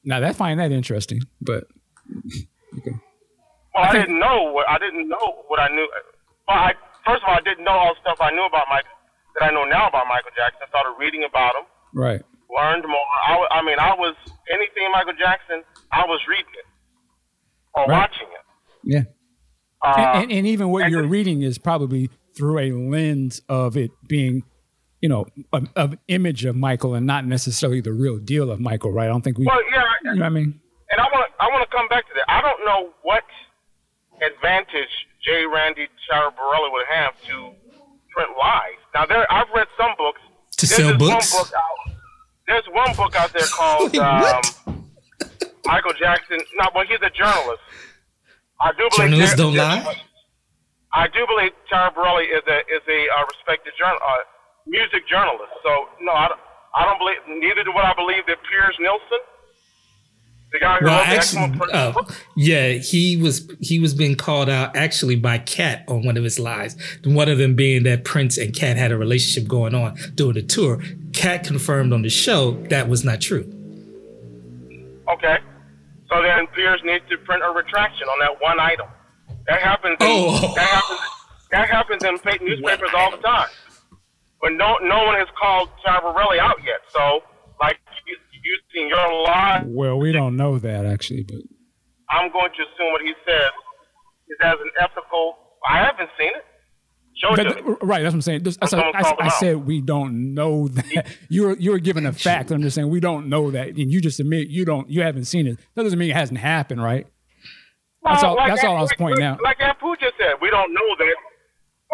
Now 0.05 0.21
that 0.21 0.37
find 0.37 0.61
that 0.61 0.71
interesting, 0.73 1.21
but 1.41 1.65
okay. 2.79 2.93
Well, 3.75 3.85
I, 3.85 3.93
think- 3.93 4.07
didn't 4.07 4.19
know 4.21 4.53
what 4.53 4.69
I 4.69 4.79
didn't 4.79 5.09
know 5.09 5.45
what 5.49 5.61
I 5.61 5.69
knew. 5.69 5.89
Well, 6.47 6.57
I, 6.59 6.73
first 7.07 7.23
of 7.23 7.29
all, 7.29 7.35
I 7.37 7.41
didn't 7.41 7.65
know 7.65 7.73
all 7.73 7.95
the 7.95 8.01
stuff 8.03 8.19
I 8.21 8.31
knew 8.31 8.45
about 8.45 8.67
Mike 8.69 8.85
that 9.41 9.47
I 9.47 9.51
know 9.53 9.65
now 9.65 9.89
about 9.89 10.07
Michael 10.09 10.31
Jackson. 10.37 10.61
I 10.65 10.69
started 10.69 10.95
reading 11.01 11.25
about 11.29 11.57
him, 11.57 11.65
right. 11.95 12.23
learned 12.55 12.85
more. 12.87 13.07
I, 13.27 13.47
I 13.59 13.62
mean, 13.65 13.79
I 13.79 13.95
was 13.95 14.15
anything 14.53 14.91
Michael 14.93 15.15
Jackson. 15.19 15.62
I 15.91 16.05
was 16.07 16.21
reading 16.29 16.53
it 16.59 16.67
or 17.75 17.87
Right. 17.87 17.99
watching 18.01 18.29
it. 18.29 18.45
Yeah. 18.85 19.03
Uh, 19.83 19.95
and, 19.97 20.23
and, 20.25 20.33
and 20.33 20.47
even 20.47 20.69
what 20.69 20.83
and 20.85 20.93
you're 20.93 21.07
reading 21.07 21.43
is 21.43 21.59
probably 21.59 22.11
through 22.37 22.59
a 22.59 22.73
lens 22.73 23.41
of 23.49 23.77
it 23.77 23.91
being, 24.07 24.43
you 25.05 25.09
know, 25.12 25.26
of 25.52 25.68
of 25.76 25.88
image 26.09 26.46
of 26.46 26.57
Michael 26.57 26.94
and 26.94 27.05
not 27.07 27.26
necessarily 27.26 27.82
the 27.82 27.92
real 27.92 28.16
deal 28.16 28.50
of 28.50 28.59
Michael, 28.59 28.90
right? 28.90 29.05
I 29.05 29.09
don't 29.09 29.20
think 29.26 29.36
we, 29.36 29.44
well, 29.44 29.61
yeah, 29.70 29.82
you 30.02 30.14
know 30.14 30.20
what 30.20 30.26
I 30.26 30.28
mean? 30.30 30.50
and 30.90 30.98
I 30.98 31.05
want 31.12 31.22
to 31.28 31.44
I 31.44 31.46
want 31.52 31.62
to 31.68 31.76
come 31.76 31.86
back 31.88 32.05
to 32.09 32.12
that. 32.16 32.24
I 32.36 32.40
don't 32.40 32.62
know 32.64 32.80
what 33.02 33.24
advantage 34.22 34.88
J. 35.24 35.44
Randy 35.44 35.86
Taraborrelli 36.09 36.72
would 36.72 36.86
have 36.94 37.14
to 37.28 37.36
print 38.12 38.30
lies. 38.40 38.80
Now, 38.94 39.05
there 39.07 39.30
I've 39.30 39.48
read 39.55 39.66
some 39.76 39.92
books. 39.98 40.20
To 40.59 40.66
There's 40.66 40.76
sell 40.80 40.88
this 40.96 41.09
books? 41.09 41.34
One 41.34 41.42
book 41.42 41.52
out, 41.55 41.96
there's 42.48 42.68
one 42.72 42.92
book 42.96 43.14
out 43.16 43.32
there 43.32 43.48
called 43.59 43.92
Wait, 43.92 44.00
um. 44.00 44.90
Michael 45.66 45.92
Jackson. 46.00 46.38
No, 46.59 46.68
well, 46.74 46.84
he's 46.88 46.98
a 47.02 47.11
journalist. 47.11 47.61
I 48.61 48.70
do 48.72 48.88
believe 48.88 49.11
Journalists 49.11 49.36
there- 49.36 49.44
don't 49.44 49.55
there's- 49.55 49.84
lie? 49.86 50.00
I 50.96 51.09
do 51.09 51.26
believe 51.26 51.50
Taraborrelli 51.70 52.24
is 52.30 52.44
a 52.46 52.59
is 52.72 52.84
a 52.88 53.00
uh, 53.18 53.24
respected 53.26 53.72
journal, 53.76 53.98
uh, 54.00 54.14
music 54.67 55.07
journalist. 55.09 55.53
So 55.62 55.71
no, 56.01 56.12
I 56.12 56.29
don't, 56.29 56.41
I 56.77 56.85
don't 56.85 56.99
believe. 56.99 57.17
Neither 57.41 57.65
do 57.65 57.73
what 57.73 57.85
I 57.85 57.95
believe 57.95 58.27
that 58.27 58.37
Piers 58.51 58.77
Nilsen, 58.81 59.19
the 60.53 60.59
guy 60.61 60.79
who 60.79 60.85
Well, 60.87 60.99
wrote 60.99 61.09
the 61.09 61.17
actually, 61.17 61.59
book, 61.59 61.69
uh, 61.73 61.93
yeah, 62.37 62.73
he 62.73 63.17
was 63.17 63.51
he 63.61 63.79
was 63.81 63.95
being 63.95 64.15
called 64.17 64.49
out 64.49 64.77
actually 64.77 65.17
by 65.17 65.39
Cat 65.39 65.85
on 65.89 66.05
one 66.05 66.17
of 66.17 66.25
his 66.25 66.39
lies. 66.39 66.77
One 67.05 67.29
of 67.29 67.39
them 67.39 67.55
being 67.55 67.83
that 67.85 68.05
Prince 68.05 68.39
and 68.39 68.55
Cat 68.55 68.77
had 68.77 68.93
a 68.93 68.97
relationship 68.99 69.49
going 69.49 69.75
on 69.75 69.97
during 70.15 70.35
the 70.35 70.43
tour. 70.43 70.83
Cat 71.12 71.45
confirmed 71.45 71.93
on 71.93 72.03
the 72.03 72.11
show 72.11 72.53
that 72.71 72.89
was 72.89 73.05
not 73.05 73.21
true. 73.21 73.51
okay. 75.09 75.39
So 76.11 76.23
then 76.23 76.47
Piers 76.55 76.81
needs 76.85 77.05
to 77.11 77.17
print 77.19 77.43
a 77.43 77.51
retraction 77.51 78.07
on 78.09 78.19
that 78.21 78.41
one 78.41 78.61
item. 78.61 78.87
That 79.49 79.61
happens. 79.62 79.97
In, 80.01 80.07
Oh. 80.09 80.55
That 80.55 80.69
happens. 80.69 81.01
That 81.51 81.69
happens 81.71 82.05
in 82.05 82.19
pa- 82.19 82.37
newspapers 82.45 82.91
all 82.97 83.11
the 83.11 83.17
time. 83.19 83.49
But 84.45 84.53
no, 84.53 84.76
no 84.82 85.05
one 85.05 85.14
has 85.18 85.28
called 85.40 85.70
Tara 85.82 86.12
out 86.12 86.57
yet. 86.62 86.80
So, 86.92 87.22
like 87.62 87.78
you 88.07 88.59
seen 88.74 88.88
your 88.88 89.22
lie, 89.22 89.62
Well, 89.64 89.97
we 89.99 90.12
don't 90.12 90.36
know 90.36 90.59
that 90.59 90.84
actually, 90.84 91.22
but 91.22 91.38
I'm 92.11 92.30
going 92.30 92.51
to 92.51 92.62
assume 92.62 92.92
what 92.92 93.01
he 93.01 93.14
said 93.24 93.49
is 94.28 94.36
as 94.42 94.57
an 94.61 94.70
ethical. 94.78 95.38
I 95.66 95.78
haven't 95.78 96.11
seen 96.18 96.28
it. 96.28 96.45
But- 97.36 97.82
right, 97.86 98.03
that's 98.03 98.12
what 98.12 98.16
I'm 98.16 98.20
saying. 98.20 98.42
This- 98.42 98.59
I, 98.61 98.66
said- 98.66 98.80
I, 98.80 99.14
I 99.18 99.28
said 99.28 99.64
we 99.64 99.80
don't 99.80 100.34
know 100.34 100.68
that. 100.76 101.07
You're 101.30 101.57
you're 101.57 101.78
giving 101.78 102.05
a 102.05 102.12
fact. 102.12 102.51
I'm 102.51 102.61
just 102.61 102.74
saying 102.74 102.90
we 102.90 103.01
don't 103.01 103.30
know 103.30 103.51
that, 103.51 103.68
and 103.68 103.90
you 103.90 104.03
just 104.03 104.20
admit 104.20 104.49
you 104.49 104.66
don't. 104.66 104.90
You 104.90 105.01
haven't 105.01 105.24
seen 105.24 105.47
it. 105.47 105.59
That 105.74 105.84
doesn't 105.84 105.99
mean 105.99 106.11
it 106.11 106.16
hasn't 106.16 106.40
happened, 106.40 106.82
right? 106.82 107.07
That's 108.03 108.22
all- 108.22 108.36
like 108.36 108.51
that's 108.51 108.64
all 108.64 108.76
I 108.76 108.82
was 108.82 108.92
pointing 108.99 109.24
like- 109.24 109.38
out. 109.38 109.42
Like 109.42 109.59
Apu 109.61 109.99
just 109.99 110.18
said, 110.18 110.34
we 110.42 110.51
don't 110.51 110.74
know 110.74 110.97
that. 110.99 111.14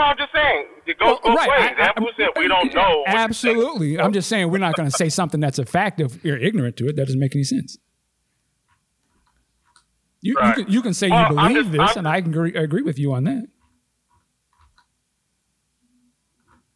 Well, 0.00 0.08
I'm 0.08 0.16
just 0.16 0.32
saying, 0.32 0.64
it 0.86 0.98
goes 0.98 1.18
both 1.22 1.36
ways. 1.36 1.36
I- 1.50 1.92
I- 1.94 2.10
said 2.16 2.28
we 2.36 2.48
don't 2.48 2.72
know. 2.72 2.80
what 2.80 3.08
you 3.08 3.12
think. 3.12 3.18
Absolutely. 3.20 4.00
I'm 4.00 4.14
just 4.14 4.30
saying 4.30 4.50
we're 4.50 4.56
not 4.56 4.74
going 4.74 4.88
to 4.88 4.96
say 4.96 5.10
something 5.10 5.40
that's 5.40 5.58
a 5.58 5.66
fact 5.66 6.00
if 6.00 6.24
you're 6.24 6.38
ignorant 6.38 6.78
to 6.78 6.88
it. 6.88 6.96
That 6.96 7.04
doesn't 7.04 7.20
make 7.20 7.36
any 7.36 7.44
sense. 7.44 7.76
You, 10.22 10.36
Right. 10.36 10.56
you 10.56 10.64
can 10.64 10.72
you 10.72 10.80
can 10.82 10.94
say 10.94 11.10
Well, 11.10 11.28
you 11.28 11.36
believe 11.36 11.56
just- 11.68 11.72
this, 11.72 11.80
I'm- 11.80 11.98
and 11.98 12.08
I 12.08 12.20
can 12.22 12.30
agree, 12.32 12.54
agree 12.54 12.80
with 12.80 12.98
you 12.98 13.12
on 13.12 13.24
that. 13.24 13.44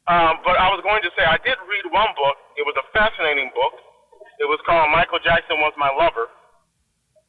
Um, 0.07 0.37
but 0.45 0.61
I 0.61 0.69
was 0.69 0.81
going 0.85 1.01
to 1.01 1.11
say 1.17 1.25
I 1.25 1.39
did 1.39 1.57
read 1.65 1.87
one 1.91 2.13
book. 2.21 2.37
It 2.61 2.65
was 2.69 2.77
a 2.77 2.85
fascinating 2.93 3.51
book. 3.55 3.73
It 4.39 4.45
was 4.45 4.61
called 4.67 4.91
Michael 4.93 5.19
Jackson 5.25 5.57
Was 5.65 5.73
My 5.79 5.89
Lover, 5.97 6.29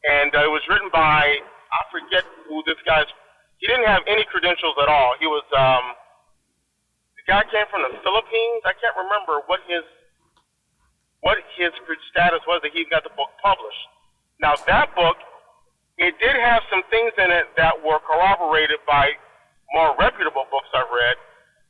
and 0.04 0.36
uh, 0.36 0.44
it 0.44 0.52
was 0.52 0.62
written 0.68 0.90
by 0.92 1.40
I 1.72 1.80
forget 1.90 2.26
who 2.50 2.64
this 2.68 2.76
guy's. 2.86 3.08
He 3.58 3.68
didn't 3.68 3.88
have 3.88 4.04
any 4.08 4.26
credentials 4.28 4.76
at 4.82 4.90
all. 4.90 5.16
He 5.20 5.28
was 5.28 5.46
um, 5.56 5.96
the 7.16 7.24
guy 7.28 7.44
came 7.50 7.66
from 7.72 7.88
the 7.88 7.96
Philippines. 8.04 8.62
I 8.68 8.76
can't 8.78 8.96
remember 9.00 9.42
what 9.48 9.64
his 9.68 9.84
what 11.26 11.42
his 11.58 11.74
status 12.12 12.44
was 12.46 12.62
that 12.62 12.72
he 12.76 12.86
got 12.92 13.02
the 13.04 13.14
book 13.18 13.34
published. 13.42 13.86
Now 14.38 14.54
that 14.68 14.94
book, 14.94 15.18
it 15.98 16.14
did 16.20 16.36
have 16.36 16.62
some 16.70 16.84
things 16.92 17.16
in 17.18 17.32
it 17.32 17.50
that 17.58 17.74
were 17.82 17.98
corroborated 18.04 18.78
by 18.86 19.16
more 19.74 19.96
reputable 19.98 20.46
books 20.52 20.70
I've 20.76 20.92
read, 20.92 21.18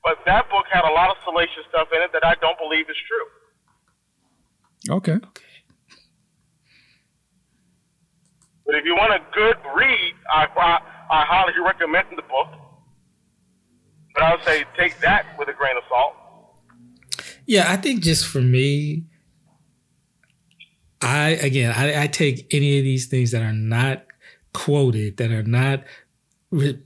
but 0.03 0.19
that 0.25 0.49
book 0.49 0.65
had 0.67 0.83
a 0.83 0.91
lot 0.91 1.09
of 1.09 1.17
salacious 1.23 1.63
stuff 1.69 1.87
in 1.95 2.01
it 2.01 2.11
that 2.11 2.25
I 2.25 2.35
don't 2.41 2.57
believe 2.59 2.89
is 2.89 2.99
true. 3.07 3.27
Okay. 4.97 5.17
But 8.65 8.75
if 8.75 8.85
you 8.85 8.95
want 8.95 9.13
a 9.13 9.19
good 9.33 9.57
read, 9.75 10.13
I, 10.31 10.47
I, 10.55 10.79
I 11.11 11.25
highly 11.25 11.53
recommend 11.63 12.07
the 12.15 12.23
book. 12.23 12.47
But 14.13 14.23
I 14.23 14.35
would 14.35 14.43
say 14.43 14.65
take 14.77 14.99
that 15.01 15.25
with 15.37 15.49
a 15.49 15.53
grain 15.53 15.77
of 15.77 15.83
salt. 15.89 16.15
Yeah, 17.45 17.71
I 17.71 17.75
think 17.77 18.01
just 18.01 18.25
for 18.25 18.41
me, 18.41 19.03
I 21.01 21.29
again, 21.29 21.73
I, 21.75 22.03
I 22.03 22.07
take 22.07 22.47
any 22.51 22.79
of 22.79 22.83
these 22.83 23.05
things 23.05 23.31
that 23.31 23.43
are 23.43 23.53
not 23.53 24.05
quoted, 24.53 25.17
that 25.17 25.31
are 25.31 25.43
not 25.43 25.83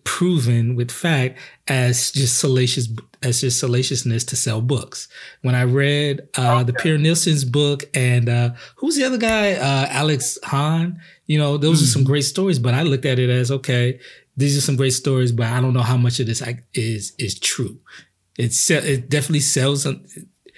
proven 0.03 0.76
with 0.76 0.91
fact, 0.91 1.39
as 1.67 2.11
just 2.11 2.39
salacious, 2.39 2.88
as 3.22 3.41
just 3.41 3.59
salaciousness 3.59 4.24
to 4.26 4.36
sell 4.36 4.61
books. 4.61 5.07
When 5.41 5.55
I 5.55 5.63
read 5.63 6.28
uh, 6.38 6.63
the 6.63 6.74
Pierre 6.74 6.97
Nilsen's 6.97 7.45
book 7.45 7.84
and 7.93 8.30
uh, 8.30 8.49
who's 8.78 8.95
the 8.95 9.03
other 9.05 9.17
guy, 9.17 9.53
uh, 9.53 9.88
Alex 9.89 10.38
Hahn, 10.43 10.99
you 11.28 11.38
know, 11.38 11.57
those 11.57 11.82
are 11.84 11.88
some 11.88 12.03
great 12.03 12.24
stories. 12.26 12.59
But 12.59 12.74
I 12.74 12.84
looked 12.84 13.05
at 13.05 13.20
it 13.20 13.30
as 13.30 13.51
okay, 13.51 13.99
these 14.38 14.57
are 14.57 14.61
some 14.61 14.76
great 14.76 14.93
stories, 14.93 15.32
but 15.32 15.47
I 15.47 15.59
don't 15.61 15.74
know 15.74 15.82
how 15.82 15.97
much 15.97 16.20
of 16.20 16.28
this 16.28 16.41
I- 16.41 16.63
is 16.74 17.13
is 17.17 17.38
true. 17.39 17.80
It 18.38 18.53
it 18.70 19.09
definitely 19.09 19.41
sells. 19.41 19.86
A, 19.86 19.99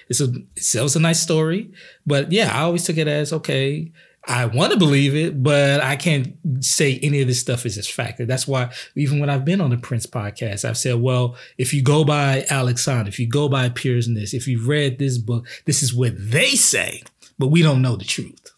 it's 0.08 0.20
a 0.20 0.32
it 0.56 0.62
sells 0.62 0.96
a 0.96 1.00
nice 1.00 1.20
story, 1.20 1.72
but 2.06 2.30
yeah, 2.32 2.56
I 2.56 2.62
always 2.62 2.84
took 2.84 2.96
it 2.96 3.08
as 3.08 3.32
okay. 3.32 3.92
I 4.24 4.46
want 4.46 4.72
to 4.72 4.78
believe 4.78 5.16
it, 5.16 5.42
but 5.42 5.82
I 5.82 5.96
can't 5.96 6.36
say 6.60 6.98
any 7.02 7.20
of 7.22 7.26
this 7.26 7.40
stuff 7.40 7.66
is 7.66 7.74
just 7.74 7.92
fact. 7.92 8.24
That's 8.24 8.46
why 8.46 8.72
even 8.94 9.18
when 9.18 9.28
I've 9.28 9.44
been 9.44 9.60
on 9.60 9.70
the 9.70 9.76
Prince 9.76 10.06
podcast, 10.06 10.64
I've 10.64 10.78
said, 10.78 11.00
well, 11.00 11.36
if 11.58 11.74
you 11.74 11.82
go 11.82 12.04
by 12.04 12.46
Alexander, 12.48 13.08
if 13.08 13.18
you 13.18 13.28
go 13.28 13.48
by 13.48 13.68
Piers 13.68 14.06
Niss, 14.06 14.32
if 14.32 14.46
you've 14.46 14.68
read 14.68 14.98
this 14.98 15.18
book, 15.18 15.48
this 15.64 15.82
is 15.82 15.92
what 15.92 16.12
they 16.16 16.50
say, 16.50 17.02
but 17.36 17.48
we 17.48 17.62
don't 17.62 17.82
know 17.82 17.96
the 17.96 18.04
truth. 18.04 18.52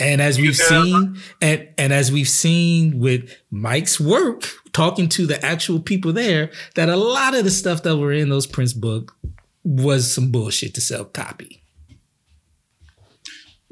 And 0.00 0.20
as 0.20 0.40
we've 0.40 0.56
seen, 0.56 1.16
and, 1.40 1.68
and 1.78 1.92
as 1.92 2.10
we've 2.10 2.28
seen 2.28 2.98
with 2.98 3.30
Mike's 3.52 4.00
work, 4.00 4.48
talking 4.72 5.08
to 5.10 5.26
the 5.26 5.44
actual 5.44 5.78
people 5.78 6.12
there, 6.12 6.50
that 6.74 6.88
a 6.88 6.96
lot 6.96 7.36
of 7.36 7.44
the 7.44 7.50
stuff 7.52 7.84
that 7.84 7.98
were 7.98 8.12
in 8.12 8.30
those 8.30 8.48
Prince 8.48 8.72
book 8.72 9.16
was 9.62 10.12
some 10.12 10.32
bullshit 10.32 10.74
to 10.74 10.80
sell 10.80 11.04
copy. 11.04 11.61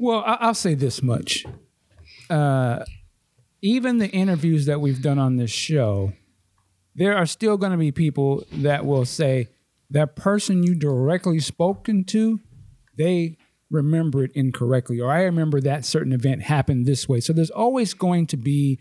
Well, 0.01 0.23
I- 0.25 0.37
I'll 0.41 0.55
say 0.55 0.73
this 0.73 1.03
much. 1.03 1.45
Uh, 2.27 2.83
even 3.61 3.99
the 3.99 4.09
interviews 4.09 4.65
that 4.65 4.81
we've 4.81 4.99
done 4.99 5.19
on 5.19 5.37
this 5.37 5.51
show, 5.51 6.13
there 6.95 7.15
are 7.15 7.27
still 7.27 7.55
going 7.55 7.71
to 7.71 7.77
be 7.77 7.91
people 7.91 8.43
that 8.51 8.83
will 8.83 9.05
say 9.05 9.49
that 9.91 10.15
person 10.15 10.63
you 10.63 10.73
directly 10.73 11.39
spoken 11.39 12.03
to, 12.05 12.39
they 12.97 13.37
remember 13.69 14.23
it 14.23 14.31
incorrectly, 14.33 14.99
or 14.99 15.11
I 15.11 15.21
remember 15.21 15.61
that 15.61 15.85
certain 15.85 16.13
event 16.13 16.41
happened 16.41 16.87
this 16.87 17.07
way. 17.07 17.19
So 17.19 17.31
there's 17.31 17.51
always 17.51 17.93
going 17.93 18.25
to 18.27 18.37
be 18.37 18.79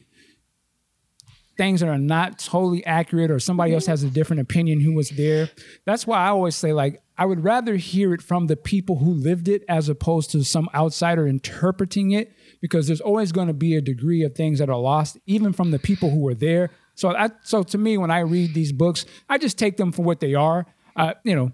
things 1.61 1.81
that 1.81 1.91
are 1.91 1.99
not 1.99 2.39
totally 2.39 2.83
accurate 2.87 3.31
or 3.31 3.39
somebody 3.39 3.75
else 3.75 3.85
has 3.85 4.03
a 4.03 4.09
different 4.09 4.41
opinion 4.41 4.81
who 4.81 4.95
was 4.95 5.11
there. 5.11 5.51
That's 5.85 6.07
why 6.07 6.17
I 6.17 6.29
always 6.29 6.57
say 6.57 6.73
like 6.73 7.03
I 7.19 7.27
would 7.27 7.45
rather 7.45 7.77
hear 7.77 8.15
it 8.15 8.23
from 8.23 8.47
the 8.47 8.57
people 8.57 8.97
who 8.97 9.13
lived 9.13 9.47
it 9.47 9.63
as 9.69 9.91
opposed 9.91 10.31
to 10.31 10.43
some 10.43 10.71
outsider 10.75 11.27
interpreting 11.27 12.13
it 12.13 12.33
because 12.63 12.87
there's 12.87 13.03
always 13.03 13.31
going 13.31 13.49
to 13.49 13.53
be 13.53 13.77
a 13.77 13.83
degree 13.83 14.23
of 14.23 14.35
things 14.35 14.59
that 14.59 14.71
are 14.71 14.79
lost 14.79 15.19
even 15.27 15.53
from 15.53 15.71
the 15.71 15.79
people 15.79 16.09
who 16.09 16.21
were 16.21 16.35
there. 16.35 16.71
So 16.95 17.15
I 17.15 17.29
so 17.43 17.63
to 17.63 17.77
me 17.77 17.99
when 17.99 18.11
I 18.11 18.21
read 18.21 18.55
these 18.55 18.73
books, 18.73 19.05
I 19.29 19.37
just 19.37 19.59
take 19.59 19.77
them 19.77 19.93
for 19.93 20.01
what 20.01 20.21
they 20.21 20.35
are. 20.35 20.65
Uh, 20.97 21.13
you 21.25 21.37
know, 21.37 21.53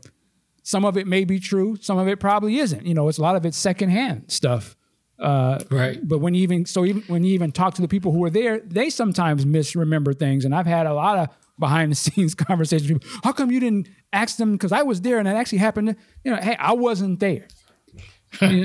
some 0.63 0.85
of 0.85 0.97
it 0.97 1.09
may 1.09 1.25
be 1.25 1.41
true, 1.41 1.79
some 1.81 1.99
of 1.99 2.07
it 2.07 2.21
probably 2.21 2.59
isn't. 2.59 2.87
You 2.87 2.95
know, 2.95 3.09
it's 3.09 3.19
a 3.19 3.23
lot 3.23 3.35
of 3.35 3.45
it's 3.45 3.59
secondhand 3.59 4.31
stuff. 4.31 4.77
Uh, 5.19 5.59
Right. 5.71 5.99
but 6.07 6.19
when 6.19 6.35
you 6.35 6.43
even 6.43 6.67
so 6.67 6.85
even 6.85 7.03
when 7.07 7.25
you 7.25 7.33
even 7.35 7.51
talk 7.53 7.75
to 7.75 7.83
the 7.83 7.89
people 7.89 8.13
who 8.13 8.19
were 8.19 8.31
there, 8.31 8.61
they 8.61 8.91
sometimes 8.91 9.47
misremember 9.47 10.13
things. 10.13 10.45
And 10.45 10.55
I've 10.55 10.67
had 10.67 10.87
a 10.87 10.93
lot 10.95 11.19
of 11.19 11.29
behind 11.59 11.91
the 11.93 11.97
scenes 12.05 12.35
conversations. 12.35 13.03
How 13.25 13.33
come 13.33 13.51
you 13.51 13.61
didn't 13.61 13.89
ask 14.13 14.37
them? 14.37 14.53
Because 14.53 14.73
I 14.73 14.83
was 14.83 15.01
there 15.01 15.19
and 15.19 15.27
it 15.27 15.33
actually 15.33 15.59
happened. 15.59 15.97
You 16.25 16.33
know, 16.33 16.37
hey, 16.39 16.57
I 16.59 16.73
wasn't 16.75 17.21
there. 17.21 17.47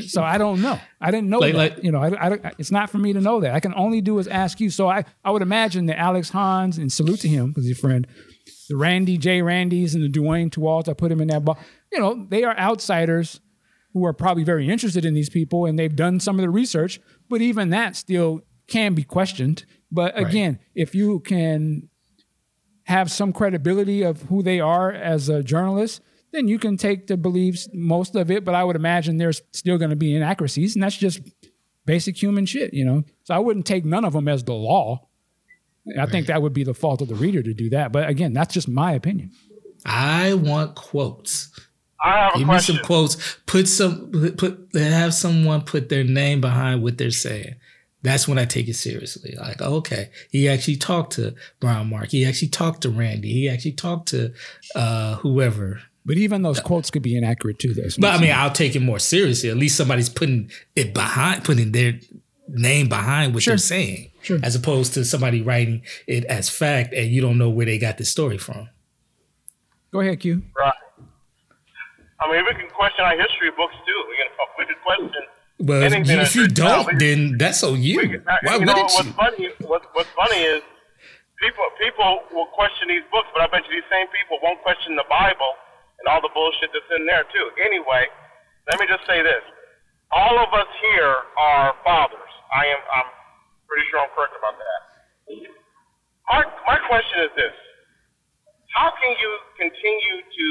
So 0.08 0.22
I 0.22 0.38
don't 0.38 0.62
know. 0.62 0.78
I 0.99 1.12
didn't 1.12 1.30
know 1.30 1.39
Like- 1.39 1.54
that. 1.54 1.58
like- 1.76 1.84
you 1.84 1.91
know, 1.93 2.02
I, 2.02 2.32
I, 2.34 2.52
it's 2.58 2.72
not 2.72 2.89
for 2.89 2.97
me 2.97 3.14
to 3.14 3.22
know 3.22 3.39
that. 3.39 3.54
I 3.54 3.62
can 3.62 3.74
only 3.76 4.02
do 4.02 4.20
is 4.20 4.28
ask 4.28 4.60
you. 4.60 4.70
So 4.70 4.89
I, 4.89 5.06
I 5.24 5.32
would 5.32 5.41
imagine 5.41 5.86
that 5.86 5.97
Alex 5.97 6.30
Hahn's 6.32 6.78
and 6.78 6.91
salute 6.91 7.22
to 7.22 7.30
him 7.30 7.49
because 7.52 7.66
he's 7.66 7.78
a 7.78 7.82
friend. 7.82 8.06
The 8.68 8.76
Randy 8.76 9.18
J. 9.18 9.41
Randys 9.41 9.95
and 9.95 10.04
the 10.04 10.10
Duane 10.10 10.49
Tudahl, 10.49 10.88
I 10.89 10.93
put 10.93 11.12
him 11.12 11.22
in 11.22 11.30
that 11.30 11.45
box. 11.45 11.64
You 11.91 11.99
know, 11.99 12.26
they 12.30 12.43
are 12.43 12.58
outsiders 12.58 13.39
who 13.94 14.06
are 14.06 14.14
probably 14.14 14.44
very 14.44 14.70
interested 14.70 15.06
in 15.06 15.14
these 15.14 15.30
people 15.30 15.66
and 15.66 15.78
they've 15.78 15.96
done 15.96 16.20
some 16.20 16.38
of 16.38 16.44
the 16.44 16.50
research, 16.50 17.00
but 17.30 17.42
even 17.42 17.70
that 17.70 17.96
still 17.96 18.42
can 18.68 18.94
be 18.94 19.04
questioned. 19.04 19.66
But 19.92 20.18
again, 20.18 20.60
if 20.74 20.96
you 20.96 21.20
can 21.20 21.89
have 22.86 23.12
some 23.12 23.34
credibility 23.34 24.02
of 24.02 24.24
who 24.24 24.42
they 24.42 24.60
are 24.60 24.92
as 24.92 25.30
a 25.30 25.44
journalist, 25.44 26.02
then 26.32 26.48
you 26.48 26.58
can 26.58 26.78
take 26.78 27.08
the 27.08 27.18
beliefs, 27.18 27.68
most 27.74 28.16
of 28.16 28.32
it. 28.32 28.46
But 28.46 28.56
I 28.56 28.64
would 28.64 28.78
imagine 28.78 29.18
there's 29.18 29.42
still 29.52 29.78
going 29.78 29.89
to 29.89 29.98
be 29.98 30.16
inaccuracies, 30.16 30.76
and 30.76 30.84
that's 30.84 30.98
just 30.98 31.20
basic 31.86 32.22
human 32.22 32.46
shit, 32.46 32.74
you 32.74 32.86
know. 32.86 33.04
So 33.24 33.36
I 33.36 33.39
wouldn't 33.39 33.66
take 33.66 33.84
none 33.84 34.06
of 34.06 34.14
them 34.14 34.28
as 34.30 34.44
the 34.44 34.54
law. 34.54 35.08
I 36.00 36.06
think 36.06 36.28
that 36.28 36.42
would 36.42 36.54
be 36.54 36.64
the 36.64 36.74
fault 36.74 37.02
of 37.02 37.08
the 37.08 37.16
reader 37.16 37.42
to 37.44 37.54
do 37.54 37.70
that. 37.72 37.92
But 37.92 38.08
again, 38.08 38.34
that's 38.34 38.54
just 38.54 38.70
my 38.70 38.94
opinion. 38.94 39.32
I 39.86 40.36
want 40.36 40.76
quotes. 40.76 41.52
I 42.04 42.18
have 42.18 42.36
a 42.36 42.39
Give 42.39 42.47
me 42.47 42.60
some 42.60 42.78
quotes. 42.80 43.38
Put 43.45 43.68
some 43.68 44.12
put 44.38 44.70
have 44.74 45.14
someone 45.14 45.62
put 45.62 45.89
their 45.89 46.04
name 46.04 46.41
behind 46.41 46.82
what 46.82 46.97
they're 46.97 47.12
saying. 47.12 47.56
That's 48.04 48.28
when 48.28 48.39
I 48.39 48.45
take 48.45 48.68
it 48.68 48.76
seriously. 48.76 49.36
Like, 49.39 49.62
okay, 49.62 50.10
he 50.32 50.49
actually 50.49 50.78
talked 50.78 51.14
to 51.14 51.36
BrownMark. 51.62 52.10
He 52.10 52.26
actually 52.26 52.47
talked 52.47 52.82
to 52.82 52.89
Randy. 52.89 53.32
He 53.32 53.47
actually 53.49 53.74
talked 53.74 54.08
to 54.10 54.34
uh, 54.76 55.18
whoever. 55.18 55.82
But 56.04 56.18
even 56.18 56.41
those 56.41 56.60
quotes 56.60 56.89
could 56.89 57.04
be 57.04 57.16
inaccurate 57.16 57.60
too. 57.60 57.76
Though. 57.76 57.84
But 57.99 58.16
I 58.16 58.18
mean, 58.20 58.32
I'll 58.32 58.52
take 58.52 58.76
it 58.76 58.80
more 58.82 58.97
seriously. 58.97 59.52
At 59.52 59.58
least 59.58 59.78
somebody's 59.78 60.10
putting 60.10 60.49
it 60.76 60.95
behind, 60.95 61.43
putting 61.43 61.72
their 61.74 61.99
name 62.47 62.89
behind 62.89 63.36
what 63.36 63.43
Sure. 63.43 63.52
they're 63.52 63.58
saying, 63.60 64.10
Sure. 64.24 64.39
as 64.41 64.56
opposed 64.56 64.95
to 64.95 65.06
somebody 65.06 65.43
writing 65.43 65.84
it 66.08 66.26
as 66.26 66.49
fact 66.49 66.93
and 66.95 67.12
you 67.12 67.22
don't 67.22 67.38
know 67.38 67.52
where 67.52 67.68
they 67.68 67.78
got 67.78 67.99
the 67.99 68.06
story 68.06 68.39
from. 68.39 68.68
go 69.91 69.99
ahead, 69.99 70.20
Q. 70.20 70.41
Right. 70.58 70.74
I 72.22 72.32
mean, 72.32 72.45
we 72.45 72.53
can 72.53 72.69
question 72.69 73.03
our 73.03 73.17
history 73.17 73.49
books 73.57 73.74
too. 73.86 73.99
We 74.09 74.15
can, 74.22 74.30
we 74.57 74.63
can 74.69 74.80
question. 74.86 75.24
Well, 75.61 75.82
if 75.84 75.93
if 75.93 76.07
you 76.07 76.15
that's 76.17 76.36
written 76.36 76.53
down, 76.53 76.86
don't, 76.86 76.88
we- 76.93 76.99
then 77.01 77.19
that's 77.38 77.61
on 77.63 77.82
you. 77.82 77.97
can- 77.99 78.24
Why 78.26 78.38
you 78.57 78.65
know, 78.65 78.74
wouldn't 78.74 78.93
what's 78.93 79.05
you? 79.05 79.13
funny? 79.13 79.47
What, 79.65 79.82
what's 79.93 80.09
funny 80.17 80.41
is 80.41 80.61
people 81.41 81.65
people 81.82 82.22
will 82.34 82.49
question 82.53 82.89
these 82.93 83.05
books, 83.13 83.30
but 83.34 83.41
I 83.41 83.47
bet 83.49 83.65
you 83.69 83.74
these 83.78 83.89
same 83.89 84.07
people 84.13 84.38
won't 84.41 84.61
question 84.61 84.95
the 84.95 85.05
Bible 85.09 85.53
and 86.01 86.05
all 86.09 86.22
the 86.22 86.34
bullshit 86.34 86.69
that's 86.74 86.89
in 86.97 87.05
there 87.05 87.26
too. 87.30 87.45
Anyway, 87.65 88.05
let 88.69 88.78
me 88.82 88.86
just 88.89 89.05
say 89.09 89.22
this: 89.22 89.41
all 90.13 90.38
of 90.41 90.49
us 90.53 90.69
here 90.93 91.13
are 91.38 91.74
fathers. 91.86 92.32
I 92.53 92.65
am. 92.69 92.82
I'm 92.97 93.09
pretty 93.69 93.86
sure 93.89 94.01
I'm 94.01 94.09
correct 94.17 94.34
about 94.38 94.57
that. 94.61 94.82
My 96.30 96.41
my 96.69 96.78
question 96.89 97.17
is 97.30 97.32
this: 97.38 97.53
How 98.74 98.89
can 98.97 99.11
you 99.22 99.32
continue 99.61 100.17
to 100.26 100.47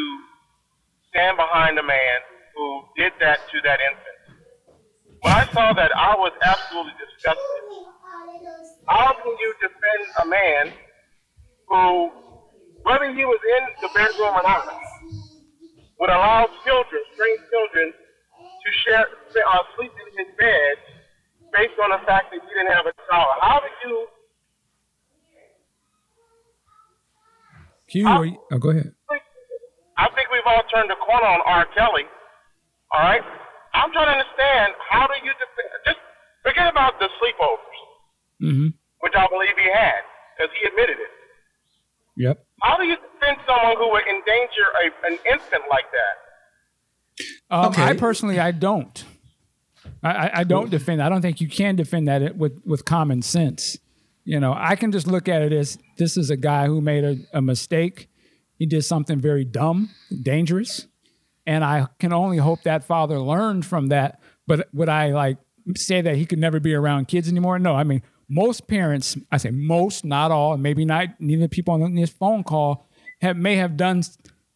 stand 1.11 1.37
behind 1.37 1.79
a 1.79 1.83
man 1.83 2.17
who 2.55 2.83
did 2.97 3.13
that 3.21 3.39
to 3.51 3.57
that 3.65 3.79
infant? 3.83 4.39
When 5.23 5.33
I 5.35 5.45
saw 5.53 5.73
that, 5.75 5.91
I 5.95 6.15
was 6.17 6.33
absolutely 6.43 6.95
disgusted. 6.97 7.63
How 8.89 9.13
can 9.13 9.35
you 9.39 9.55
defend 9.61 10.03
a 10.23 10.27
man 10.27 10.65
who, 11.69 12.11
whether 12.83 13.13
he 13.13 13.25
was 13.25 13.41
in 13.59 13.63
the 13.83 13.91
bedroom 13.95 14.35
or 14.35 14.43
not, 14.43 14.67
would 16.01 16.11
allow 16.11 16.49
children, 16.65 17.03
strange 17.15 17.41
children, 17.53 17.93
to 17.93 18.69
share, 18.85 19.05
uh, 19.05 19.63
sleep 19.77 19.93
in 19.93 20.25
his 20.25 20.35
bed 20.39 20.75
based 21.53 21.77
on 21.83 21.91
the 21.91 22.01
fact 22.07 22.33
that 22.33 22.41
he 22.41 22.49
didn't 22.49 22.73
have 22.73 22.87
a 22.87 22.95
child? 23.11 23.29
How 23.43 23.61
did 23.61 23.77
you? 23.85 24.07
Q, 27.89 28.09
you, 28.25 28.39
oh, 28.53 28.59
go 28.59 28.71
ahead. 28.71 28.95
I 30.01 30.09
think 30.17 30.33
we've 30.33 30.47
all 30.49 30.65
turned 30.73 30.89
the 30.89 30.97
corner 30.97 31.29
on 31.29 31.41
R. 31.45 31.67
Kelly. 31.77 32.09
All 32.93 33.05
right, 33.05 33.21
I'm 33.77 33.93
trying 33.93 34.09
to 34.09 34.17
understand 34.17 34.73
how 34.89 35.05
do 35.07 35.15
you 35.21 35.33
defend? 35.37 35.69
Just 35.85 36.01
forget 36.43 36.67
about 36.73 36.97
the 36.99 37.09
sleepovers, 37.21 37.81
hmm 38.41 38.69
which 39.05 39.15
I 39.17 39.27
believe 39.29 39.57
he 39.57 39.69
had, 39.73 40.03
because 40.37 40.53
he 40.61 40.69
admitted 40.69 40.97
it. 41.01 41.13
Yep. 42.17 42.45
How 42.61 42.77
do 42.77 42.85
you 42.85 42.97
defend 42.97 43.39
someone 43.47 43.77
who 43.79 43.89
would 43.93 44.05
endanger 44.05 44.67
a, 44.85 45.07
an 45.09 45.19
infant 45.33 45.65
like 45.71 45.87
that? 45.93 46.15
Um, 47.55 47.67
Okay. 47.67 47.83
I 47.83 47.97
personally, 47.97 48.39
I 48.39 48.51
don't. 48.53 49.05
I, 50.03 50.11
I, 50.11 50.31
I 50.41 50.45
don't 50.45 50.71
defend. 50.71 51.03
I 51.03 51.09
don't 51.09 51.23
think 51.23 51.41
you 51.41 51.49
can 51.49 51.77
defend 51.77 52.09
that 52.09 52.37
with 52.37 52.61
with 52.67 52.85
common 52.85 53.23
sense. 53.23 53.79
You 54.25 54.39
know, 54.39 54.53
I 54.55 54.77
can 54.77 54.93
just 54.93 55.07
look 55.07 55.29
at 55.29 55.41
it 55.41 55.53
as 55.53 55.79
this 55.97 56.19
is 56.19 56.29
a 56.29 56.37
guy 56.37 56.67
who 56.67 56.83
made 56.83 57.05
a, 57.05 57.17
a 57.33 57.41
mistake. 57.41 58.10
He 58.61 58.67
did 58.67 58.85
something 58.85 59.19
very 59.19 59.47
dumb, 59.47 59.89
dangerous, 60.23 60.87
and 61.47 61.65
I 61.65 61.87
can 61.99 62.13
only 62.13 62.37
hope 62.37 62.63
that 62.65 62.85
father 62.85 63.19
learned 63.19 63.65
from 63.65 63.87
that. 63.89 64.21
But 64.47 64.69
would 64.75 64.91
I 64.91 65.13
like 65.13 65.39
say 65.75 66.03
that 66.03 66.17
he 66.17 66.27
could 66.27 66.39
never 66.39 66.61
be 66.61 66.75
around 66.75 67.09
kids 67.09 67.27
anymore? 67.27 67.59
No. 67.59 67.75
I 67.75 67.85
mean, 67.85 68.03
most 68.29 68.69
parents, 68.69 69.17
I 69.33 69.39
say 69.39 69.51
most, 69.51 70.05
not 70.05 70.31
all, 70.31 70.59
maybe 70.59 70.85
not 70.85 71.19
neither 71.19 71.49
people 71.49 71.83
on 71.83 71.95
this 71.95 72.11
phone 72.11 72.45
call 72.45 72.87
have 73.23 73.39
may 73.39 73.57
have 73.57 73.79
done 73.79 74.03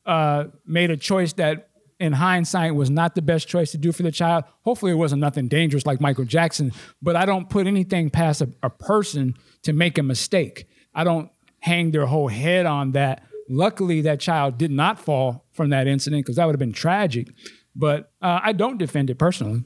uh, 0.04 0.44
made 0.66 0.90
a 0.90 0.98
choice 0.98 1.32
that 1.32 1.70
in 1.98 2.12
hindsight 2.12 2.74
was 2.74 2.90
not 2.90 3.14
the 3.14 3.22
best 3.22 3.48
choice 3.48 3.70
to 3.70 3.78
do 3.78 3.90
for 3.90 4.02
the 4.02 4.12
child. 4.12 4.44
Hopefully, 4.66 4.92
it 4.92 4.96
wasn't 4.96 5.22
nothing 5.22 5.48
dangerous 5.48 5.86
like 5.86 5.98
Michael 5.98 6.26
Jackson, 6.26 6.72
but 7.00 7.16
I 7.16 7.24
don't 7.24 7.48
put 7.48 7.66
anything 7.66 8.10
past 8.10 8.42
a, 8.42 8.50
a 8.62 8.68
person 8.68 9.34
to 9.62 9.72
make 9.72 9.96
a 9.96 10.02
mistake. 10.02 10.68
I 10.94 11.04
don't 11.04 11.30
hang 11.60 11.90
their 11.90 12.04
whole 12.04 12.28
head 12.28 12.66
on 12.66 12.92
that. 12.92 13.22
Luckily, 13.48 14.00
that 14.02 14.20
child 14.20 14.56
did 14.58 14.70
not 14.70 14.98
fall 14.98 15.44
from 15.52 15.70
that 15.70 15.86
incident 15.86 16.24
because 16.24 16.36
that 16.36 16.46
would 16.46 16.54
have 16.54 16.58
been 16.60 16.72
tragic. 16.72 17.28
But 17.76 18.12
uh, 18.22 18.40
I 18.42 18.52
don't 18.52 18.78
defend 18.78 19.10
it 19.10 19.18
personally. 19.18 19.64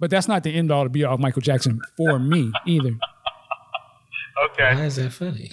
But 0.00 0.10
that's 0.10 0.26
not 0.26 0.42
the 0.42 0.50
end 0.52 0.72
all 0.72 0.82
to 0.84 0.90
be 0.90 1.04
all 1.04 1.14
of 1.14 1.20
Michael 1.20 1.42
Jackson 1.42 1.80
for 1.96 2.18
me 2.18 2.50
either. 2.66 2.96
Okay. 4.50 4.74
Why 4.74 4.84
is 4.86 4.96
that 4.96 5.12
funny? 5.12 5.52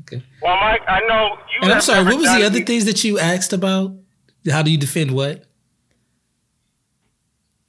Okay. 0.00 0.22
Well, 0.42 0.56
Mike, 0.56 0.80
I 0.88 1.00
know 1.06 1.36
you. 1.52 1.60
And 1.62 1.72
I'm 1.72 1.80
sorry, 1.80 2.04
what 2.04 2.16
was 2.16 2.24
the 2.24 2.44
other 2.44 2.50
these- 2.58 2.64
things 2.66 2.84
that 2.86 3.04
you 3.04 3.18
asked 3.18 3.52
about? 3.52 3.94
How 4.50 4.62
do 4.62 4.70
you 4.72 4.78
defend 4.78 5.12
what? 5.12 5.44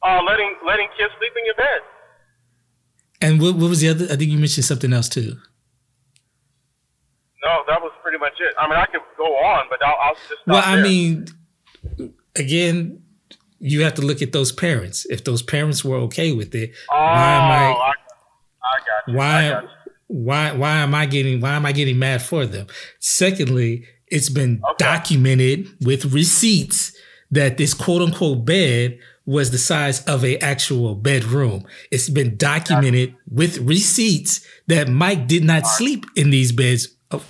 Uh, 0.02 0.22
letting 0.24 0.56
letting 0.66 0.88
kids 0.98 1.14
sleep 1.20 1.32
in 1.38 1.46
your 1.46 1.56
bed. 1.56 1.82
And 3.22 3.42
what, 3.42 3.56
what 3.56 3.70
was 3.70 3.82
the 3.82 3.90
other? 3.90 4.06
I 4.06 4.16
think 4.16 4.32
you 4.32 4.38
mentioned 4.40 4.66
something 4.66 4.92
else 4.92 5.08
too. 5.08 5.38
No, 7.44 7.64
that 7.68 7.82
was 7.82 7.92
pretty 8.02 8.18
much 8.18 8.34
it. 8.40 8.54
I 8.58 8.68
mean, 8.68 8.78
I 8.78 8.86
could 8.86 9.02
go 9.18 9.26
on, 9.26 9.66
but 9.70 9.80
I'll, 9.86 9.98
I'll 10.02 10.16
just. 10.16 10.42
Well, 10.48 10.62
I 10.64 10.76
there. 10.76 10.84
mean, 10.84 11.28
again, 12.36 13.02
you 13.60 13.84
have 13.84 13.94
to 13.96 14.02
look 14.02 14.22
at 14.22 14.32
those 14.32 14.52
parents. 14.52 15.06
If 15.10 15.24
those 15.24 15.42
parents 15.42 15.84
were 15.84 15.98
okay 15.98 16.32
with 16.32 16.54
it, 16.56 16.72
Oh, 16.92 16.96
why 16.98 17.32
am 17.36 17.52
I? 17.52 17.66
Oh, 17.68 17.80
I, 17.80 17.92
I 17.92 17.94
got 18.80 19.08
you. 19.08 19.14
I 19.14 19.18
Why? 19.18 19.50
got. 19.50 19.64
Why? 20.08 20.52
Why 20.54 20.72
am 20.78 20.96
I 20.96 21.06
getting? 21.06 21.42
Why 21.42 21.56
am 21.56 21.66
I 21.66 21.72
getting 21.72 21.98
mad 22.00 22.22
for 22.22 22.46
them? 22.46 22.68
Secondly, 23.00 23.86
it's 24.08 24.30
been 24.30 24.62
documented 24.78 25.68
with 25.82 26.06
receipts 26.14 26.96
that 27.32 27.58
this 27.58 27.74
quote 27.74 28.02
unquote 28.02 28.46
bed 28.46 29.00
was 29.26 29.52
the 29.52 29.58
size 29.58 30.04
of 30.06 30.24
a 30.24 30.38
actual 30.40 30.96
bedroom. 30.96 31.66
It's 31.92 32.10
been 32.10 32.36
documented 32.38 33.16
with 33.32 33.58
receipts 33.60 34.46
that 34.68 34.90
Mike 34.90 35.28
did 35.28 35.44
not 35.46 35.66
sleep 35.66 36.06
in 36.16 36.30
these 36.30 36.52
beds. 36.52 36.90
Oh, 37.14 37.24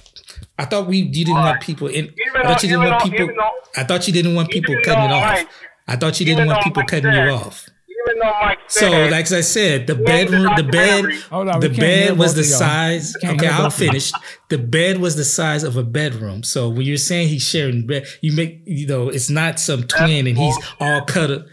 I 0.58 0.66
thought 0.66 0.88
we 0.88 0.98
you 1.00 1.26
didn't 1.26 1.34
want 1.36 1.62
people 1.62 1.88
in. 1.88 2.06
Even 2.06 2.14
I 2.36 2.44
thought 2.44 2.64
you 2.64 2.70
didn't 2.70 2.86
want 2.90 3.04
people. 3.12 3.28
though- 3.28 3.82
I 3.82 3.84
thought 3.84 4.08
you 4.08 4.14
didn't 4.14 4.36
want 4.36 4.50
people 4.50 4.72
even 4.74 4.84
cutting 4.84 5.04
it 5.06 5.12
off. 5.14 5.46
I 5.88 5.96
thought 5.96 6.20
you 6.20 6.26
didn't 6.26 6.48
want 6.48 6.64
people 6.64 6.82
Mike 6.82 6.88
cutting 6.90 7.12
said- 7.12 7.26
you 7.28 7.32
off. 7.34 7.66
Even 8.06 8.20
though 8.20 8.34
Mike 8.42 8.60
So, 8.68 8.80
said, 8.90 9.12
like 9.12 9.32
I 9.32 9.42
said, 9.42 9.88
the 9.88 9.96
bedroom, 9.96 10.44
the 10.58 10.64
the 10.64 10.70
bed, 10.70 11.06
on, 11.32 11.60
the 11.62 11.70
bed 11.70 12.18
was 12.18 12.36
the 12.36 12.44
size. 12.44 13.14
Okay, 13.24 13.48
I'll 13.48 13.68
of 13.68 13.74
finish. 13.74 14.12
The 14.50 14.58
bed 14.58 14.98
was 15.00 15.16
the 15.16 15.24
size 15.24 15.64
of 15.64 15.78
a 15.78 15.84
bedroom. 15.84 16.44
So 16.44 16.68
when 16.70 16.86
you're 16.86 16.98
saying 16.98 17.30
he's 17.30 17.44
sharing 17.44 17.88
bed, 17.88 18.06
you 18.22 18.34
make 18.34 18.62
you 18.66 18.88
know 18.88 19.08
it's 19.10 19.30
not 19.30 19.58
some 19.60 19.84
twin 19.84 20.28
and 20.28 20.38
he's 20.38 20.58
all 20.82 21.06
cut 21.06 21.32
up. 21.32 21.46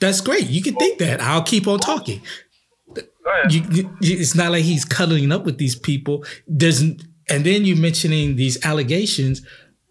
That's 0.00 0.20
great. 0.20 0.48
You 0.48 0.60
can 0.62 0.74
think 0.74 0.98
that. 0.98 1.20
I'll 1.20 1.44
keep 1.44 1.68
on 1.68 1.78
talking. 1.78 2.20
You, 3.48 3.62
you- 3.70 3.96
it's 4.00 4.34
not 4.34 4.50
like 4.50 4.64
he's 4.64 4.84
cuddling 4.84 5.30
up 5.30 5.44
with 5.44 5.58
these 5.58 5.76
people. 5.76 6.24
There's 6.48 6.82
and 7.32 7.46
then 7.46 7.64
you 7.64 7.74
mentioning 7.74 8.36
these 8.36 8.62
allegations 8.64 9.40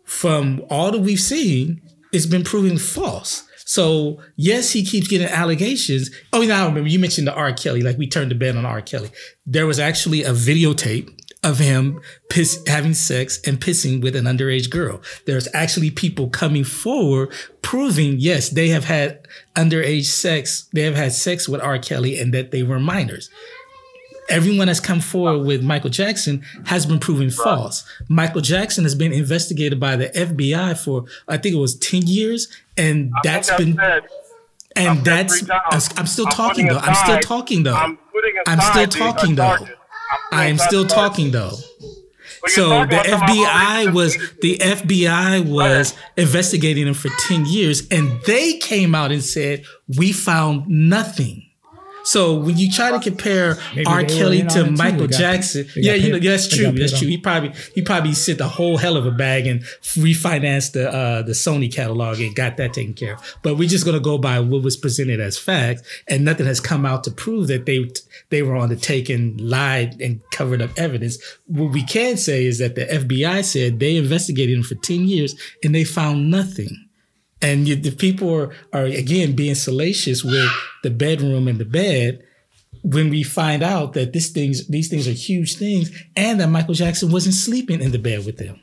from 0.06 0.64
all 0.70 0.92
that 0.92 1.02
we've 1.02 1.20
seen, 1.20 1.82
it's 2.14 2.28
been 2.28 2.44
proven 2.44 2.78
false. 2.78 3.48
So 3.66 4.22
yes, 4.36 4.72
he 4.72 4.86
keeps 4.86 5.08
getting 5.08 5.28
allegations. 5.28 6.12
Oh, 6.34 6.42
now 6.42 6.66
I 6.66 6.68
remember 6.68 6.90
you 6.90 7.00
mentioned 7.00 7.26
the 7.26 7.34
R. 7.34 7.52
Kelly. 7.52 7.82
Like 7.82 7.98
we 7.98 8.08
turned 8.08 8.30
the 8.30 8.36
ban 8.36 8.58
on 8.58 8.66
R. 8.66 8.82
Kelly. 8.82 9.10
There 9.46 9.66
was 9.66 9.80
actually 9.80 10.24
a 10.24 10.34
videotape 10.34 11.10
of 11.44 11.58
him 11.58 12.00
piss, 12.30 12.62
having 12.68 12.94
sex 12.94 13.40
and 13.48 13.60
pissing 13.60 14.04
with 14.04 14.16
an 14.16 14.26
underage 14.26 14.70
girl. 14.70 15.02
There's 15.26 15.48
actually 15.56 15.90
people 15.90 16.30
coming 16.30 16.64
forward 16.64 17.34
proving 17.64 18.20
yes, 18.20 18.50
they 18.50 18.68
have 18.70 18.86
had 18.86 19.28
underage 19.56 20.06
sex. 20.06 20.70
They 20.74 20.82
have 20.82 20.96
had 20.96 21.14
sex 21.14 21.50
with 21.50 21.62
R. 21.62 21.80
Kelly 21.80 22.20
and 22.20 22.34
that 22.36 22.52
they 22.52 22.62
were 22.62 22.80
minors 22.80 23.32
everyone 24.30 24.68
that's 24.68 24.80
come 24.80 25.00
forward 25.00 25.46
with 25.46 25.64
Michael 25.64 25.90
Jackson 25.90 26.44
has 26.66 26.86
been 26.86 27.00
proven 27.00 27.30
false. 27.30 27.84
Michael 28.08 28.42
Jackson 28.42 28.84
has 28.84 28.96
been 28.96 29.14
investigated 29.14 29.80
by 29.80 29.96
the 29.96 30.10
FBI 30.10 30.78
for 30.84 31.06
I 31.28 31.38
think 31.38 31.56
it 31.56 31.60
was 31.60 31.76
10 31.76 32.04
years 32.04 32.48
and 32.78 33.12
I 33.16 33.20
that's 33.24 33.56
been 33.56 33.76
said, 33.76 34.04
and 34.76 35.08
I 35.08 35.26
said 35.28 35.48
that's. 35.48 36.00
I'm 36.00 36.08
still 36.08 36.28
I'm 36.28 36.32
talking 36.34 36.68
though. 36.68 36.78
I'm 36.78 36.96
still 36.96 37.20
talking 37.20 37.64
though. 37.64 37.76
I'm 37.76 37.98
I'm 38.48 38.62
still 38.62 38.88
talking 38.88 39.36
though. 39.36 39.58
I 40.32 40.46
am 40.46 40.58
still 40.58 40.86
aside 40.86 40.96
talking 40.96 41.32
though. 41.32 41.58
So 42.48 42.70
the 42.70 42.82
about 42.82 43.06
somebody 43.06 43.38
who 43.38 43.46
FBI 43.46 43.94
was 43.94 44.18
the 44.42 44.58
FBI 44.58 45.48
was 45.48 45.96
investigating 46.18 46.88
him 46.88 46.94
for 46.94 47.10
10 47.28 47.46
years 47.46 47.88
and 47.90 48.20
they 48.26 48.58
came 48.58 48.96
out 48.96 49.12
and 49.12 49.24
said 49.24 49.64
we 49.98 50.12
found 50.12 50.68
nothing. 50.68 51.46
So 52.04 52.36
when 52.36 52.58
you 52.58 52.72
try 52.72 52.92
to 52.92 53.00
compare 53.00 53.58
Maybe 53.76 53.86
R. 53.86 54.04
Kelly 54.04 54.44
to. 54.44 54.72
Michael 54.72 55.02
They 55.02 55.08
got- 55.08 55.20
Jackson, 55.20 55.68
yeah, 55.76 55.94
you 55.94 56.14
know, 56.14 56.20
that's 56.20 56.48
true. 56.48 56.72
That's 56.72 56.98
true. 56.98 57.08
He 57.08 57.18
probably 57.18 57.54
he 57.76 57.82
probably 57.82 58.14
sent 58.14 58.40
a 58.42 58.48
whole 58.48 58.78
hell 58.78 58.98
of 58.98 59.06
a 59.06 59.12
bag 59.12 59.48
and 59.48 59.62
refinanced 59.62 60.74
the 60.74 60.92
uh, 60.92 61.22
the 61.22 61.34
Sony 61.34 61.72
catalog 61.72 62.20
and 62.20 62.36
got 62.36 62.58
that 62.58 62.74
taken 62.74 62.94
care 62.94 63.16
of. 63.16 63.38
But 63.44 63.56
we're 63.56 63.70
just 63.70 63.86
gonna 63.86 64.00
go 64.00 64.18
by 64.18 64.40
what 64.40 64.64
was 64.64 64.78
presented 64.78 65.20
as 65.20 65.38
facts, 65.38 65.84
and 66.08 66.26
nothing 66.26 66.46
has 66.46 66.60
come 66.60 66.86
out 66.86 67.04
to 67.06 67.12
prove 67.12 67.48
that 67.48 67.66
they 67.66 67.90
they 68.30 68.42
were 68.42 68.56
on 68.56 68.70
the 68.70 68.76
take 68.76 69.10
and 69.10 69.40
lied 69.40 70.00
and 70.02 70.22
covered 70.32 70.62
up 70.62 70.72
evidence. 70.78 71.18
What 71.48 71.72
we 71.72 71.84
can 71.84 72.18
say 72.18 72.46
is 72.46 72.60
that 72.60 72.76
the 72.76 72.86
FBI 72.86 73.44
said 73.44 73.80
they 73.80 73.96
investigated 73.98 74.58
him 74.58 74.64
for 74.64 74.76
ten 74.76 75.08
years 75.08 75.36
and 75.64 75.74
they 75.76 75.84
found 75.84 76.32
nothing. 76.32 76.88
And 77.42 77.68
you, 77.68 77.76
the 77.76 77.92
people 77.92 78.34
are, 78.34 78.54
are 78.72 78.86
again 78.86 79.36
being 79.36 79.56
salacious 79.56 80.24
with 80.24 80.50
the 80.84 80.90
bedroom 80.90 81.48
and 81.48 81.60
the 81.60 81.66
bed 81.66 82.24
when 82.84 83.10
we 83.10 83.24
find 83.24 83.62
out 83.64 83.94
that 83.94 84.14
this 84.14 84.30
things 84.30 84.68
these 84.68 84.90
things 84.90 85.08
are 85.08 85.12
huge 85.12 85.56
things 85.56 85.92
and 86.16 86.40
that 86.40 86.48
Michael 86.48 86.74
Jackson 86.74 87.12
wasn't 87.12 87.36
sleeping 87.36 87.82
in 87.82 87.92
the 87.92 88.00
bed 88.00 88.26
with 88.26 88.38
them. 88.38 88.60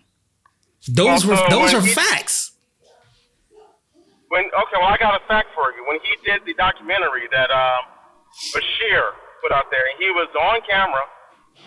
Those 0.89 1.27
were 1.27 1.37
those 1.51 1.75
are 1.75 1.81
he- 1.81 1.93
facts. 1.93 2.53
When 4.29 4.45
okay, 4.45 4.77
well, 4.77 4.89
I 4.93 4.97
got 4.99 5.21
a 5.21 5.25
fact 5.27 5.49
for 5.55 5.73
you. 5.73 5.85
When 5.89 5.99
he 6.03 6.13
did 6.25 6.45
the 6.45 6.55
documentary 6.55 7.29
that 7.33 7.51
um, 7.51 7.81
Bashir 8.55 9.17
put 9.43 9.53
out 9.53 9.71
there, 9.71 9.81
and 9.81 9.97
he 9.99 10.11
was 10.11 10.29
on 10.37 10.61
camera 10.69 11.03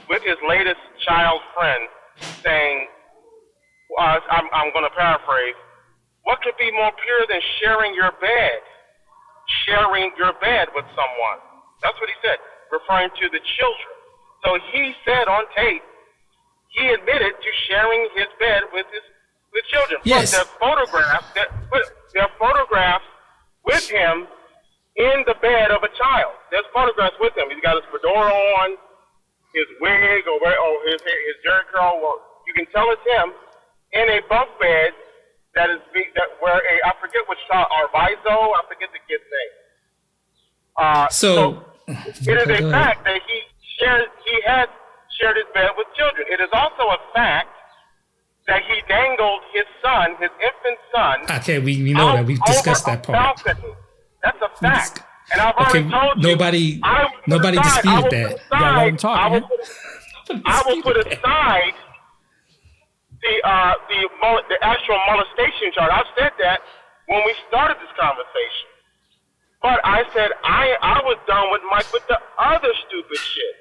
with 0.08 0.22
his 0.24 0.38
latest 0.48 0.80
child 1.08 1.42
friend, 1.58 1.88
saying, 2.44 2.88
uh, 3.98 4.20
"I'm, 4.30 4.46
I'm 4.54 4.72
going 4.74 4.86
to 4.86 4.94
paraphrase: 4.96 5.56
What 6.24 6.42
could 6.42 6.58
be 6.58 6.72
more 6.72 6.92
pure 7.04 7.26
than 7.28 7.42
sharing 7.60 7.94
your 7.94 8.12
bed? 8.22 8.62
Sharing 9.66 10.12
your 10.18 10.34
bed 10.34 10.70
with 10.76 10.86
someone." 10.96 11.40
That's 11.82 12.00
what 12.00 12.10
he 12.10 12.16
said, 12.22 12.38
referring 12.72 13.10
to 13.10 13.30
the 13.30 13.40
children. 13.58 13.94
So 14.46 14.58
he 14.72 14.96
said 15.06 15.28
on 15.28 15.46
tape, 15.56 15.84
he 16.70 16.88
admitted 16.90 17.34
to 17.42 17.50
sharing 17.68 18.08
his 18.16 18.28
bed 18.40 18.64
with 18.72 18.86
his 18.94 19.04
with 19.52 19.66
children. 19.66 20.00
Yes. 20.04 20.32
But 20.32 20.38
there's 20.38 20.54
photographs 20.60 21.32
that 21.34 21.50
there 22.14 22.24
are 22.24 22.32
photographs 22.40 23.04
with 23.66 23.90
him 23.90 24.28
in 24.96 25.24
the 25.28 25.36
bed 25.42 25.72
of 25.72 25.84
a 25.84 25.90
child. 25.98 26.34
There's 26.52 26.66
photographs 26.74 27.16
with 27.20 27.36
him. 27.36 27.50
He's 27.50 27.60
got 27.62 27.76
his 27.76 27.86
fedora 27.92 28.32
on, 28.32 28.78
his 29.54 29.68
wig, 29.82 30.28
or, 30.28 30.40
where- 30.40 30.58
or 30.60 30.74
his 30.88 31.02
hair- 31.04 31.24
his 31.28 31.36
Jheri 31.46 31.66
curl. 31.74 32.00
Well, 32.02 32.20
you 32.48 32.54
can 32.54 32.66
tell 32.68 32.90
it's 32.92 33.04
him 33.04 33.34
in 33.92 34.10
a 34.10 34.20
bunk 34.30 34.50
bed 34.60 34.94
that 35.56 35.70
is 35.70 35.80
be, 35.94 36.04
that 36.16 36.30
where 36.40 36.56
a 36.58 36.76
I 36.88 36.92
forget 37.02 37.22
which 37.28 37.40
child 37.50 37.68
Arvizo. 37.72 38.36
I 38.56 38.62
forget 38.68 38.90
the 38.94 39.02
kid's 39.08 39.24
name. 39.28 39.54
Uh, 40.78 41.08
So, 41.10 41.66
it 41.88 42.38
is 42.38 42.50
a 42.60 42.72
fact 42.72 43.04
that 43.06 43.20
he 43.28 43.38
shared 43.80 44.08
he 44.26 44.36
has 44.48 44.68
shared 45.20 45.36
his 45.36 45.46
bed 45.54 45.70
with 45.78 45.88
children. 45.98 46.26
It 46.32 46.40
is 46.40 46.50
also 46.54 46.84
a 46.90 47.00
fact 47.14 47.50
that 48.48 48.62
he 48.68 48.82
dangled 48.88 49.42
his 49.54 49.66
son, 49.84 50.16
his 50.20 50.32
infant 50.42 50.80
son. 50.96 51.38
Okay, 51.42 51.60
we, 51.60 51.84
we 51.84 51.94
know 51.94 52.08
out 52.10 52.16
that. 52.18 52.26
We've 52.26 52.42
discussed 52.44 52.86
that 52.86 53.04
part. 53.04 53.18
balcony. 53.46 53.74
That's 54.24 54.38
a 54.42 54.50
fact. 54.60 54.96
dis- 54.96 55.04
And 55.32 55.42
I've 55.42 55.56
Okay, 55.56 55.80
already 55.86 55.90
told 55.92 56.24
you. 56.24 56.30
nobody- 56.32 56.80
I 56.84 57.04
will 57.04 57.10
put 57.10 57.28
nobody 57.28 57.58
aside- 57.58 57.84
disputed 57.84 57.92
I 57.92 58.02
will 58.02 58.10
that. 58.12 58.30
put 58.32 58.42
Yeah, 58.52 58.60
let 58.60 58.72
aside- 58.74 58.88
him 58.90 58.98
talk, 58.98 59.20
I 59.20 59.28
will 59.28 59.40
man. 59.42 59.50
put, 59.50 60.42
I 60.46 60.64
will 60.66 60.82
put 60.88 60.98
aside 61.08 61.74
the 63.22 63.34
uh, 63.48 63.74
the 63.90 64.02
the 64.50 64.58
actual 64.66 64.98
molestation 65.08 65.72
charge. 65.74 65.92
I've 65.94 66.12
said 66.18 66.32
that 66.40 66.60
when 67.08 67.22
we 67.26 67.34
started 67.48 67.78
this 67.78 67.94
conversation. 68.00 68.68
But 69.62 69.80
I 69.84 70.04
said 70.14 70.32
I 70.44 70.74
I 70.82 71.02
was 71.04 71.18
done 71.28 71.52
with 71.52 71.62
Mike 71.70 71.92
with 71.94 72.08
the 72.08 72.18
other 72.40 72.74
stupid 72.88 73.18
shit, 73.18 73.56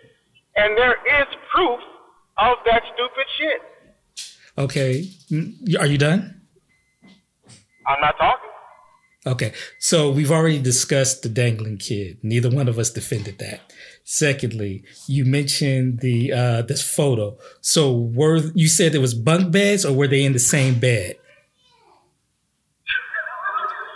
and 0.56 0.76
there 0.76 0.96
is 1.20 1.28
proof 1.54 1.80
of 2.38 2.56
that 2.64 2.82
stupid 2.94 3.26
shit. 3.38 3.60
Okay, 4.58 5.04
Mm, 5.30 5.78
are 5.78 5.86
you 5.86 5.98
done? 5.98 6.40
I'm 7.86 8.00
not 8.00 8.16
talking. 8.18 8.50
Okay, 9.26 9.52
so 9.78 10.10
we've 10.10 10.30
already 10.30 10.58
discussed 10.60 11.22
the 11.22 11.28
dangling 11.28 11.76
kid. 11.76 12.18
Neither 12.22 12.48
one 12.50 12.68
of 12.68 12.78
us 12.78 12.90
defended 12.90 13.38
that. 13.38 13.60
Secondly, 14.12 14.82
you 15.06 15.24
mentioned 15.24 16.00
the 16.00 16.32
uh, 16.32 16.62
this 16.62 16.82
photo. 16.82 17.38
So 17.60 17.92
were 17.92 18.38
you 18.56 18.66
said 18.66 18.90
there 18.92 19.00
was 19.00 19.14
bunk 19.14 19.52
beds, 19.52 19.84
or 19.84 19.92
were 19.92 20.08
they 20.08 20.24
in 20.24 20.32
the 20.32 20.40
same 20.40 20.80
bed? 20.80 21.14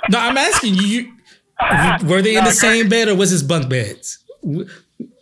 No, 0.09 0.21
I'm 0.21 0.39
asking 0.39 0.75
you. 0.75 0.83
you 0.85 1.13
were 2.05 2.23
they 2.23 2.37
in 2.37 2.45
the 2.45 2.53
same 2.53 2.89
bed, 2.89 3.09
or 3.09 3.17
was 3.17 3.33
this 3.33 3.43
bunk 3.43 3.69
beds? 3.69 4.25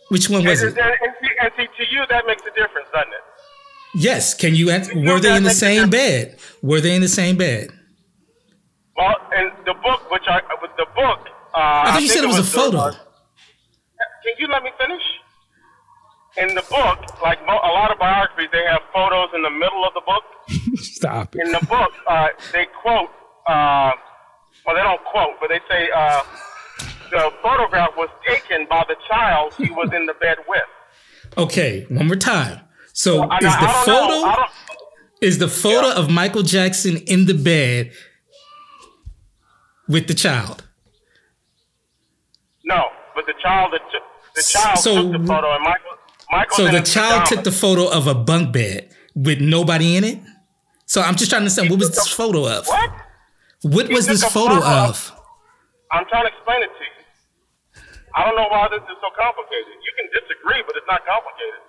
Which 0.09 0.29
one 0.29 0.45
was 0.45 0.61
it? 0.61 0.77
and, 0.77 1.51
see, 1.57 1.65
to 1.65 1.91
you 1.91 2.03
that 2.11 2.27
makes 2.27 2.43
a 2.43 2.53
difference, 2.53 2.87
doesn't 2.93 3.13
it? 3.13 3.21
Yes. 3.95 4.35
Can 4.35 4.53
you 4.53 4.69
answer? 4.69 4.93
Were 4.95 5.19
they 5.19 5.35
in 5.35 5.41
the 5.41 5.49
same 5.49 5.89
bed? 5.89 6.37
Were 6.61 6.81
they 6.81 6.95
in 6.95 7.01
the 7.01 7.07
same 7.07 7.35
bed? 7.35 7.71
Well, 8.95 9.15
in 9.39 9.49
the 9.65 9.73
book, 9.73 10.11
which 10.11 10.27
I 10.27 10.39
with 10.61 10.69
the 10.77 10.85
book, 10.95 11.29
uh, 11.55 11.57
I 11.57 11.91
thought 11.93 12.01
you 12.03 12.09
think 12.09 12.19
said 12.19 12.23
it 12.25 12.27
was 12.27 12.37
a 12.37 12.43
photo. 12.43 12.91
Can 14.23 14.33
you 14.39 14.47
let 14.47 14.63
me 14.63 14.71
finish? 14.79 15.03
In 16.37 16.55
the 16.55 16.63
book, 16.63 17.21
like 17.21 17.39
a 17.41 17.51
lot 17.51 17.91
of 17.91 17.99
biographies, 17.99 18.49
they 18.51 18.63
have 18.65 18.81
photos 18.91 19.29
in 19.35 19.43
the 19.43 19.51
middle 19.51 19.85
of 19.85 19.93
the 19.93 20.01
book. 20.01 20.23
Stop 20.79 21.35
it. 21.35 21.45
In 21.45 21.51
the 21.51 21.63
book, 21.67 21.91
uh, 22.07 22.29
they 22.51 22.65
quote, 22.81 23.09
uh, 23.47 23.91
well, 24.65 24.75
they 24.75 24.81
don't 24.81 25.03
quote, 25.05 25.35
but 25.39 25.49
they 25.49 25.59
say 25.69 25.89
uh, 25.95 26.23
the 27.11 27.31
photograph 27.43 27.91
was 27.95 28.09
taken 28.27 28.65
by 28.67 28.83
the 28.87 28.95
child 29.07 29.53
he 29.55 29.69
was 29.69 29.91
in 29.93 30.07
the 30.07 30.15
bed 30.15 30.37
with. 30.47 30.61
Okay, 31.37 31.85
one 31.89 32.07
more 32.07 32.15
time. 32.15 32.61
So 32.93 33.23
I, 33.29 33.37
is 33.37 33.43
the 33.43 33.67
photo. 33.85 34.45
Is 35.21 35.37
the 35.37 35.47
photo 35.47 35.91
of 35.91 36.09
Michael 36.09 36.43
Jackson 36.43 36.97
in 36.97 37.25
the 37.25 37.33
bed 37.33 37.91
with 39.87 40.07
the 40.07 40.13
child? 40.13 40.63
no, 42.65 42.89
but 43.15 43.25
the 43.25 43.33
child, 43.41 43.73
that 43.73 43.81
the 44.35 44.41
child 44.43 44.79
So- 44.79 44.95
took 45.11 45.21
the 45.21 45.27
photo, 45.27 45.53
and 45.55 45.63
Michael, 45.63 45.91
Michael. 46.31 46.55
So 46.57 46.67
the 46.71 46.81
child 46.81 47.25
took 47.25 47.43
the 47.43 47.51
photo 47.51 47.87
of 47.89 48.07
a 48.07 48.13
bunk 48.15 48.51
bed 48.53 48.89
with 49.15 49.39
nobody 49.39 49.95
in 49.97 50.03
it. 50.03 50.19
So 50.85 51.01
I'm 51.01 51.15
just 51.15 51.29
trying 51.29 51.41
to 51.41 51.43
understand 51.45 51.69
what 51.69 51.79
was 51.79 51.89
this 51.91 52.07
photo 52.07 52.45
of? 52.47 52.67
What? 52.67 52.91
What 53.61 53.87
was 53.89 54.05
this 54.07 54.23
photo 54.23 54.55
photo 54.59 54.65
of? 54.65 54.89
of- 54.89 55.11
I'm 55.91 56.05
trying 56.09 56.23
to 56.25 56.31
explain 56.35 56.61
it 56.63 56.71
to 56.77 56.83
you. 56.83 56.89
I 58.15 58.25
don't 58.25 58.35
know 58.35 58.47
why 58.49 58.67
this 58.69 58.81
is 58.81 58.97
so 59.01 59.09
complicated. 59.17 59.73
You 59.87 59.93
can 59.97 60.07
disagree, 60.21 60.61
but 60.67 60.75
it's 60.77 60.85
not 60.87 61.01
complicated. 61.05 61.61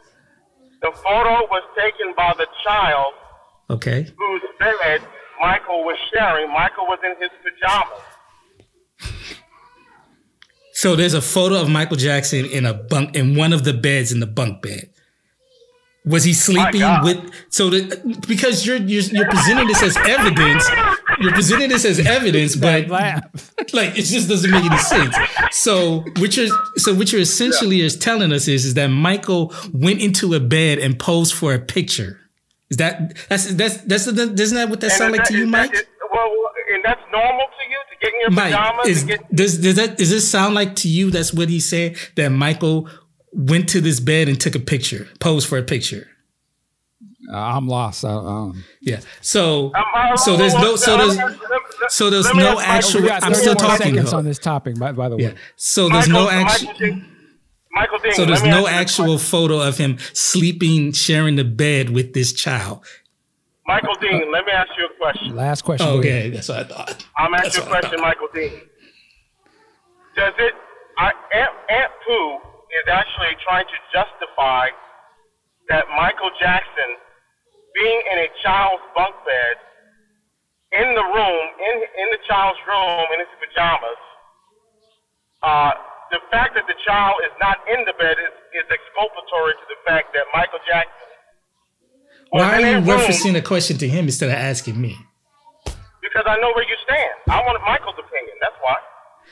The 0.83 0.93
photo 1.03 1.47
was 1.49 1.63
taken 1.79 2.13
by 2.17 2.35
the 2.37 2.47
child 2.65 3.15
Okay. 3.71 4.03
whose 4.19 4.43
bed 4.59 5.01
Michael 5.41 5.85
was 5.85 5.97
sharing. 6.13 6.51
Michael 6.53 6.87
was 6.87 6.99
in 7.05 7.15
his 7.21 7.31
pajamas. 7.45 8.03
So 10.75 10.97
there's 10.97 11.15
a 11.15 11.23
photo 11.23 11.61
of 11.61 11.69
Michael 11.69 11.97
Jackson 11.97 12.45
in 12.47 12.67
a 12.67 12.75
bunk 12.75 13.15
in 13.17 13.37
one 13.37 13.53
of 13.53 13.65
the 13.65 13.73
beds 13.73 14.13
in 14.13 14.21
the 14.21 14.27
bunk 14.27 14.61
bed. 14.63 14.91
Was 16.07 16.25
he 16.25 16.33
oh 16.33 16.35
sleeping 16.35 16.83
with? 17.03 17.31
So 17.49 17.71
the, 17.71 18.19
because 18.29 18.67
you're, 18.67 18.77
you're 18.77 19.03
you're 19.05 19.31
presenting 19.31 19.67
this 19.69 19.83
as 19.83 19.97
evidence, 19.97 20.69
you're 21.21 21.33
presenting 21.33 21.71
this 21.71 21.85
as 21.87 21.99
evidence, 22.05 22.57
but 22.57 22.89
like 23.73 23.97
it 23.97 24.03
just 24.03 24.29
doesn't 24.29 24.51
make 24.51 24.65
any 24.65 24.77
sense. 24.79 25.17
So 25.53 26.01
what 26.19 26.37
you're 26.37 26.49
so 26.77 26.93
what 26.93 27.11
you're 27.11 27.23
essentially 27.23 27.81
is 27.81 27.97
telling 27.97 28.33
us 28.33 28.49
is 28.49 28.67
is 28.67 28.75
that 28.75 28.89
Michael 28.89 29.55
went 29.73 30.03
into 30.03 30.35
a 30.35 30.41
bed 30.41 30.79
and 30.79 30.99
posed 30.99 31.33
for 31.33 31.55
a 31.55 31.59
picture. 31.59 32.21
Is 32.69 32.77
that 32.79 33.17
that's 33.31 33.55
that's 33.55 33.77
that's 33.79 34.05
doesn't 34.13 34.57
that 34.57 34.69
what 34.69 34.81
that 34.83 34.91
And 34.91 34.99
sound 34.99 35.15
is 35.15 35.19
like 35.21 35.29
that- 35.29 35.33
to 35.33 35.39
you, 35.39 35.45
is 35.47 35.53
that- 35.53 35.71
Mike? 35.73 35.89
well, 36.13 36.31
and 36.75 36.85
that's 36.85 37.01
normal 37.13 37.44
to 38.27 38.31
you 38.33 38.37
to 38.37 38.37
get 38.37 38.47
in 38.47 38.51
your 38.51 38.77
Mike, 38.77 38.87
is 38.87 39.01
and 39.03 39.11
get. 39.11 39.35
does 39.35 39.59
does 39.59 39.77
that 39.77 39.99
does 39.99 40.11
this 40.11 40.31
sound 40.31 40.55
like 40.55 40.77
to 40.77 40.89
you? 40.89 41.11
That's 41.11 41.33
what 41.35 41.49
he 41.49 41.61
said. 41.61 41.97
That 42.17 42.31
Michael 42.31 42.89
went 43.33 43.69
to 43.71 43.81
this 43.81 44.01
bed 44.01 44.29
and 44.29 44.41
took 44.41 44.55
a 44.55 44.61
picture, 44.61 45.09
posed 45.21 45.49
for 45.49 45.59
a 45.59 45.63
picture. 45.63 46.09
I'm 47.33 47.67
lost. 47.69 48.05
I, 48.05 48.11
um, 48.13 48.65
Yeah. 48.83 49.01
So 49.23 49.73
Um, 49.75 50.17
so 50.17 50.37
there's 50.37 50.55
no 50.55 50.77
so 50.77 50.97
there's 50.99 51.17
let 51.17 51.31
me- 51.33 51.37
let- 51.51 51.91
so 51.91 52.11
there's 52.11 52.33
no 52.35 52.61
actual. 52.61 53.11
I'm 53.11 53.35
still 53.35 53.55
talking. 53.55 53.95
seconds 53.95 54.13
on 54.13 54.25
this 54.25 54.39
topic. 54.39 54.79
By, 54.79 54.93
by 54.93 55.09
the 55.09 55.17
way, 55.17 55.23
Yeah. 55.25 55.33
So 55.57 55.89
there's 55.89 56.09
no 56.09 56.29
actual. 56.29 56.69
Michael 56.69 56.87
Dean- 56.87 57.07
Michael 57.73 57.99
Dean, 57.99 58.13
So 58.13 58.25
there's 58.25 58.43
no 58.43 58.67
ask 58.69 58.99
you 58.99 59.05
actual 59.05 59.19
photo 59.19 59.61
of 59.61 59.79
him 59.79 59.99
sleeping, 60.13 60.93
sharing 60.93 61.37
the 61.37 61.45
bed 61.45 61.91
with 61.91 62.13
this 62.13 62.33
child. 62.33 62.85
Michael 63.67 63.95
Dean, 64.01 64.31
let 64.31 64.45
me 64.45 64.53
ask 64.53 64.69
you 64.77 64.85
a 64.85 64.95
question. 65.01 65.35
last 65.35 65.63
question. 65.63 65.87
go 65.87 66.01
ahead. 66.01 66.05
Okay, 66.05 66.31
that's 66.31 66.49
what 66.49 66.59
I 66.59 66.65
thought. 66.65 67.07
I'm 67.17 67.35
asking 67.35 67.65
you 67.65 67.69
a 67.69 67.71
question. 67.71 68.01
Michael 68.01 68.29
Dean. 68.35 68.61
Does 70.17 70.35
it? 70.39 70.53
I, 70.99 71.11
Aunt, 71.33 71.55
Aunt 71.71 71.93
Pooh 72.07 72.39
is 72.77 72.87
actually 72.93 73.35
trying 73.43 73.65
to 73.67 73.79
justify 73.91 74.69
that 75.69 75.89
Michael 75.97 76.31
Jackson 76.39 76.91
being 77.75 78.01
in 78.13 78.19
a 78.23 78.29
child's 78.45 78.85
bunk 78.95 79.17
bed 79.25 79.57
in 80.77 80.95
the 80.95 81.07
room, 81.07 81.45
in 81.59 81.77
in 81.83 82.09
the 82.13 82.21
child's 82.29 82.61
room, 82.69 83.07
in 83.17 83.19
his 83.25 83.33
pajamas, 83.41 84.01
uh, 85.43 85.73
the 86.13 86.21
fact 86.31 86.55
that 86.55 86.67
the 86.69 86.79
child 86.85 87.17
is 87.25 87.35
not 87.41 87.59
in 87.67 87.83
the 87.89 87.95
bed 87.97 88.21
is, 88.21 88.35
is 88.55 88.67
exculpatory 88.69 89.57
to 89.57 89.67
the 89.73 89.81
fact 89.89 90.13
that 90.13 90.29
Michael 90.37 90.61
Jackson. 90.69 91.14
Why 92.31 92.55
are 92.55 92.61
you 92.61 92.75
room 92.77 92.85
referencing 92.85 93.37
a 93.37 93.43
question 93.43 93.79
to 93.79 93.89
him 93.89 94.07
instead 94.07 94.29
of 94.29 94.35
asking 94.37 94.81
me? 94.81 94.97
Because 95.65 96.25
I 96.27 96.37
know 96.41 96.53
where 96.55 96.65
you 96.69 96.77
stand. 96.85 97.11
I 97.29 97.41
wanted 97.45 97.61
Michael's 97.67 97.97
opinion. 97.99 98.37
That's 98.41 98.55
why. 98.61 98.75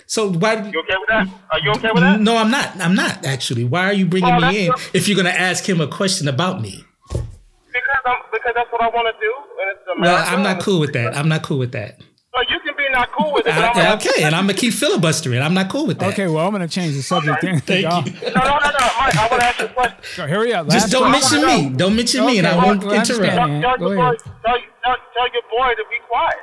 So 0.06 0.32
why? 0.32 0.54
You 0.54 0.80
okay 0.80 0.96
with 0.98 1.08
that? 1.08 1.28
Are 1.50 1.60
you 1.60 1.70
okay 1.72 1.90
with 1.92 2.02
that? 2.02 2.20
No, 2.20 2.36
I'm 2.36 2.50
not. 2.50 2.76
I'm 2.80 2.94
not 2.94 3.24
actually. 3.24 3.64
Why 3.64 3.84
are 3.86 3.92
you 3.92 4.06
bringing 4.06 4.36
Well, 4.36 4.50
me 4.52 4.64
in 4.66 4.68
that's- 4.68 4.90
if 4.94 5.08
you're 5.08 5.16
going 5.16 5.32
to 5.32 5.40
ask 5.40 5.68
him 5.68 5.80
a 5.80 5.86
question 5.86 6.28
about 6.28 6.60
me? 6.60 6.84
Because 7.08 8.02
I'm 8.06 8.16
because 8.32 8.52
that's 8.54 8.70
what 8.72 8.82
I 8.82 8.88
want 8.88 9.14
to 9.14 9.20
do. 9.20 9.32
And 9.60 9.70
it's 9.70 10.00
Well, 10.00 10.34
I'm 10.36 10.42
not 10.42 10.60
cool 10.62 10.80
with 10.80 10.92
that. 10.94 11.16
I'm 11.16 11.28
not 11.28 11.42
cool 11.42 11.58
with 11.58 11.72
that. 11.72 12.00
Well, 12.34 12.44
you 12.48 12.58
can 12.60 12.74
be 12.76 12.88
not 12.92 13.12
cool 13.12 13.30
with 13.34 13.46
it. 13.46 13.50
but 13.54 13.58
I'm 13.62 13.70
I, 13.70 13.74
gonna- 13.74 13.94
okay, 13.96 14.22
and 14.22 14.34
I'm 14.34 14.44
gonna 14.46 14.54
keep 14.58 14.72
filibustering. 14.72 15.42
I'm 15.42 15.52
not 15.52 15.68
cool 15.68 15.86
with 15.86 15.98
that. 15.98 16.12
Okay, 16.14 16.28
well, 16.28 16.46
I'm 16.46 16.52
going 16.54 16.66
to 16.66 16.74
change 16.74 16.94
the 16.94 17.02
subject. 17.02 17.42
then. 17.42 17.60
Thank 17.60 17.82
Y'all- 17.82 18.02
you. 18.06 18.12
No, 18.12 18.40
no, 18.40 18.58
no, 18.58 18.70
no, 18.70 18.88
Mike. 18.98 19.16
I 19.16 19.28
want 19.30 19.42
to 19.42 19.46
ask 19.48 19.58
you 19.60 19.66
a 19.66 19.68
question. 19.68 19.98
So 20.14 20.26
hurry 20.26 20.54
up. 20.54 20.68
Just 20.70 20.90
don't 20.90 21.10
question. 21.10 21.42
mention 21.42 21.70
me. 21.72 21.76
Don't 21.76 21.94
mention 21.94 22.24
me, 22.24 22.38
and 22.38 22.46
I 22.46 22.56
won't 22.56 22.82
well, 22.82 22.94
interrupt. 22.94 23.24
Tell, 23.34 23.46
man. 23.48 23.60
tell, 23.60 23.76
Go 23.78 23.88
your 23.90 23.96
boy, 23.96 24.02
ahead. 24.02 24.18
tell, 24.24 24.56
tell, 24.84 24.96
tell 25.14 25.32
your 25.32 25.42
boy 25.50 25.70
to 25.76 25.84
be 25.90 25.98
quiet. 26.08 26.36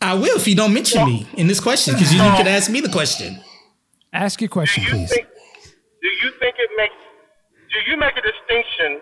I 0.00 0.14
will 0.14 0.36
if 0.36 0.46
you 0.46 0.54
don't 0.54 0.72
mention 0.72 1.04
me 1.04 1.26
in 1.36 1.46
this 1.48 1.58
question 1.60 1.94
because 1.94 2.12
you, 2.12 2.22
you 2.22 2.36
could 2.36 2.46
ask 2.46 2.70
me 2.70 2.80
the 2.80 2.88
question. 2.90 3.40
Ask 4.12 4.40
your 4.40 4.48
Do 4.48 4.52
question, 4.52 4.84
you 4.84 4.90
please. 4.90 5.10
think? 5.10 5.26
Do 5.26 6.08
you 6.22 6.30
think 6.38 6.54
it 6.58 6.70
makes? 6.76 6.94
Do 7.72 7.90
you 7.90 7.96
make 7.96 8.12
a 8.16 8.22
distinction, 8.22 9.00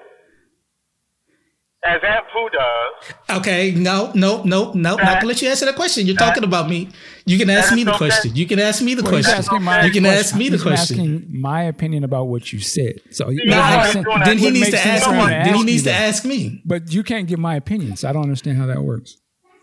as 1.85 2.01
Aunt 2.05 2.25
Pooh 2.33 2.49
does? 2.51 3.39
Okay, 3.39 3.73
no, 3.73 4.13
no, 4.15 4.43
no, 4.45 4.73
no. 4.73 4.97
Not 4.97 4.99
gonna 4.99 5.27
let 5.27 5.43
you 5.43 5.49
answer 5.49 5.65
that 5.67 5.75
question. 5.77 6.07
You're 6.07 6.17
talking 6.17 6.45
about 6.45 6.69
me. 6.69 6.89
You 7.27 7.39
can 7.39 7.51
ask 7.51 7.75
me 7.75 7.83
the 7.85 7.91
okay. 7.91 7.99
question. 7.99 8.37
You 8.37 8.47
can 8.47 8.59
ask 8.59 8.83
me 8.83 8.95
the 8.95 9.03
Well, 9.03 9.11
question. 9.13 9.43
You 9.43 9.49
can 9.51 9.63
question. 9.65 10.07
ask 10.07 10.37
me 10.37 10.49
the 10.49 10.57
He's 10.57 10.63
question. 10.63 11.01
asking 11.01 11.41
my 11.41 11.63
opinion 11.65 12.05
about 12.05 12.25
what 12.25 12.53
you 12.53 12.61
said. 12.61 13.01
So 13.11 13.29
it 13.31 13.37
know 13.45 13.57
makes 13.57 13.57
how 13.57 13.83
sense- 13.83 13.95
he's 13.95 14.05
doing 14.05 14.19
that? 14.19 14.25
Then 14.27 14.39
he 14.39 14.51
needs 14.51 14.71
to 14.71 14.87
ask 14.87 15.11
me. 15.11 15.17
him 15.19 15.29
Then 15.45 15.55
he 15.55 15.65
needs 15.65 15.83
to 15.85 15.93
ask 15.93 16.25
me. 16.25 16.63
But 16.65 16.93
you 16.93 17.03
can't 17.03 17.27
give 17.27 17.39
my 17.39 17.57
opinion, 17.57 17.97
so 17.97 18.09
I 18.09 18.13
don't 18.13 18.23
understand 18.23 18.59
how 18.59 18.67
that 18.67 18.83
works. 18.83 19.17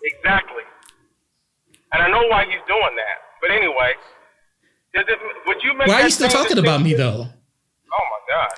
Exactly. 0.04 0.64
And 1.94 2.04
I 2.04 2.08
know 2.10 2.28
why 2.28 2.46
he's 2.46 2.62
doing 2.68 2.96
that. 2.96 3.18
But 3.42 3.52
anyway, 3.52 3.94
does 4.94 5.06
it, 5.08 5.18
would 5.48 5.58
you 5.64 5.74
make? 5.78 5.88
Why 5.88 5.96
are 5.96 5.98
that 6.00 6.04
you 6.06 6.10
still 6.12 6.30
talking 6.30 6.58
about 6.58 6.82
me 6.82 6.94
though? 6.94 7.28
Oh 7.28 8.06
my 8.14 8.22
God! 8.34 8.52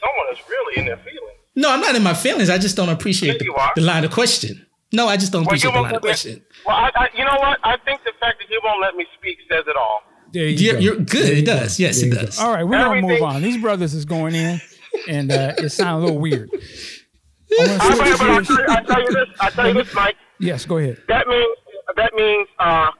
Someone 0.00 0.26
is 0.32 0.38
really 0.48 0.78
in 0.80 0.86
their 0.86 0.96
feelings. 0.98 1.37
No, 1.58 1.72
I'm 1.72 1.80
not 1.80 1.94
in 1.96 2.02
my 2.04 2.14
feelings. 2.14 2.48
I 2.50 2.58
just 2.58 2.76
don't 2.76 2.88
appreciate 2.88 3.40
Yes, 3.40 3.72
the, 3.74 3.80
the 3.80 3.86
line 3.86 4.04
of 4.04 4.12
question. 4.12 4.64
No, 4.92 5.08
I 5.08 5.16
just 5.16 5.32
don't 5.32 5.42
Well, 5.42 5.48
appreciate 5.50 5.72
the 5.74 5.80
line 5.80 5.94
of 5.94 6.00
question. 6.00 6.44
Well, 6.64 6.76
I, 6.76 6.90
I, 6.94 7.08
you 7.18 7.24
know 7.24 7.36
what? 7.40 7.58
I 7.64 7.76
think 7.84 8.00
the 8.04 8.12
fact 8.20 8.38
that 8.38 8.48
he 8.48 8.56
won't 8.64 8.80
let 8.80 8.94
me 8.94 9.04
speak 9.18 9.38
says 9.50 9.64
it 9.66 9.76
all. 9.76 10.02
There 10.32 10.46
you 10.46 10.56
You're, 10.56 10.74
go. 10.74 10.78
you're 10.80 10.96
good. 10.96 11.08
There 11.26 11.32
you 11.32 11.42
It 11.42 11.46
go. 11.46 11.56
does. 11.60 11.80
Yes, 11.80 11.96
There 12.00 12.06
it 12.06 12.12
you 12.12 12.14
go. 12.20 12.26
does. 12.26 12.38
All 12.38 12.52
right, 12.52 12.62
we're 12.64 12.78
gonna 12.78 13.02
move 13.02 13.22
on. 13.22 13.42
These 13.42 13.60
brothers 13.60 13.92
is 13.94 14.04
going 14.04 14.34
in, 14.34 14.60
and 15.08 15.32
uh, 15.32 15.54
it 15.58 15.70
sounds 15.70 16.02
a 16.02 16.06
little 16.06 16.20
weird. 16.20 16.48
I 16.52 17.56
wanna 17.58 17.78
I, 17.80 18.14
switch 18.14 18.18
but, 18.18 18.18
but 18.18 18.30
I'll, 18.30 18.44
tell 18.44 18.58
you, 18.60 18.66
I'll 18.68 18.84
tell 18.84 19.00
you 19.02 19.12
this. 19.12 19.28
I'll 19.40 19.50
tell 19.50 19.68
you 19.68 19.74
this, 19.74 19.94
Mike. 19.94 20.16
Yes, 20.38 20.64
go 20.66 20.78
ahead. 20.78 21.02
That 21.08 21.26
means 21.26 21.56
that 21.96 22.12
means 22.14 22.46
uh, 22.58 22.90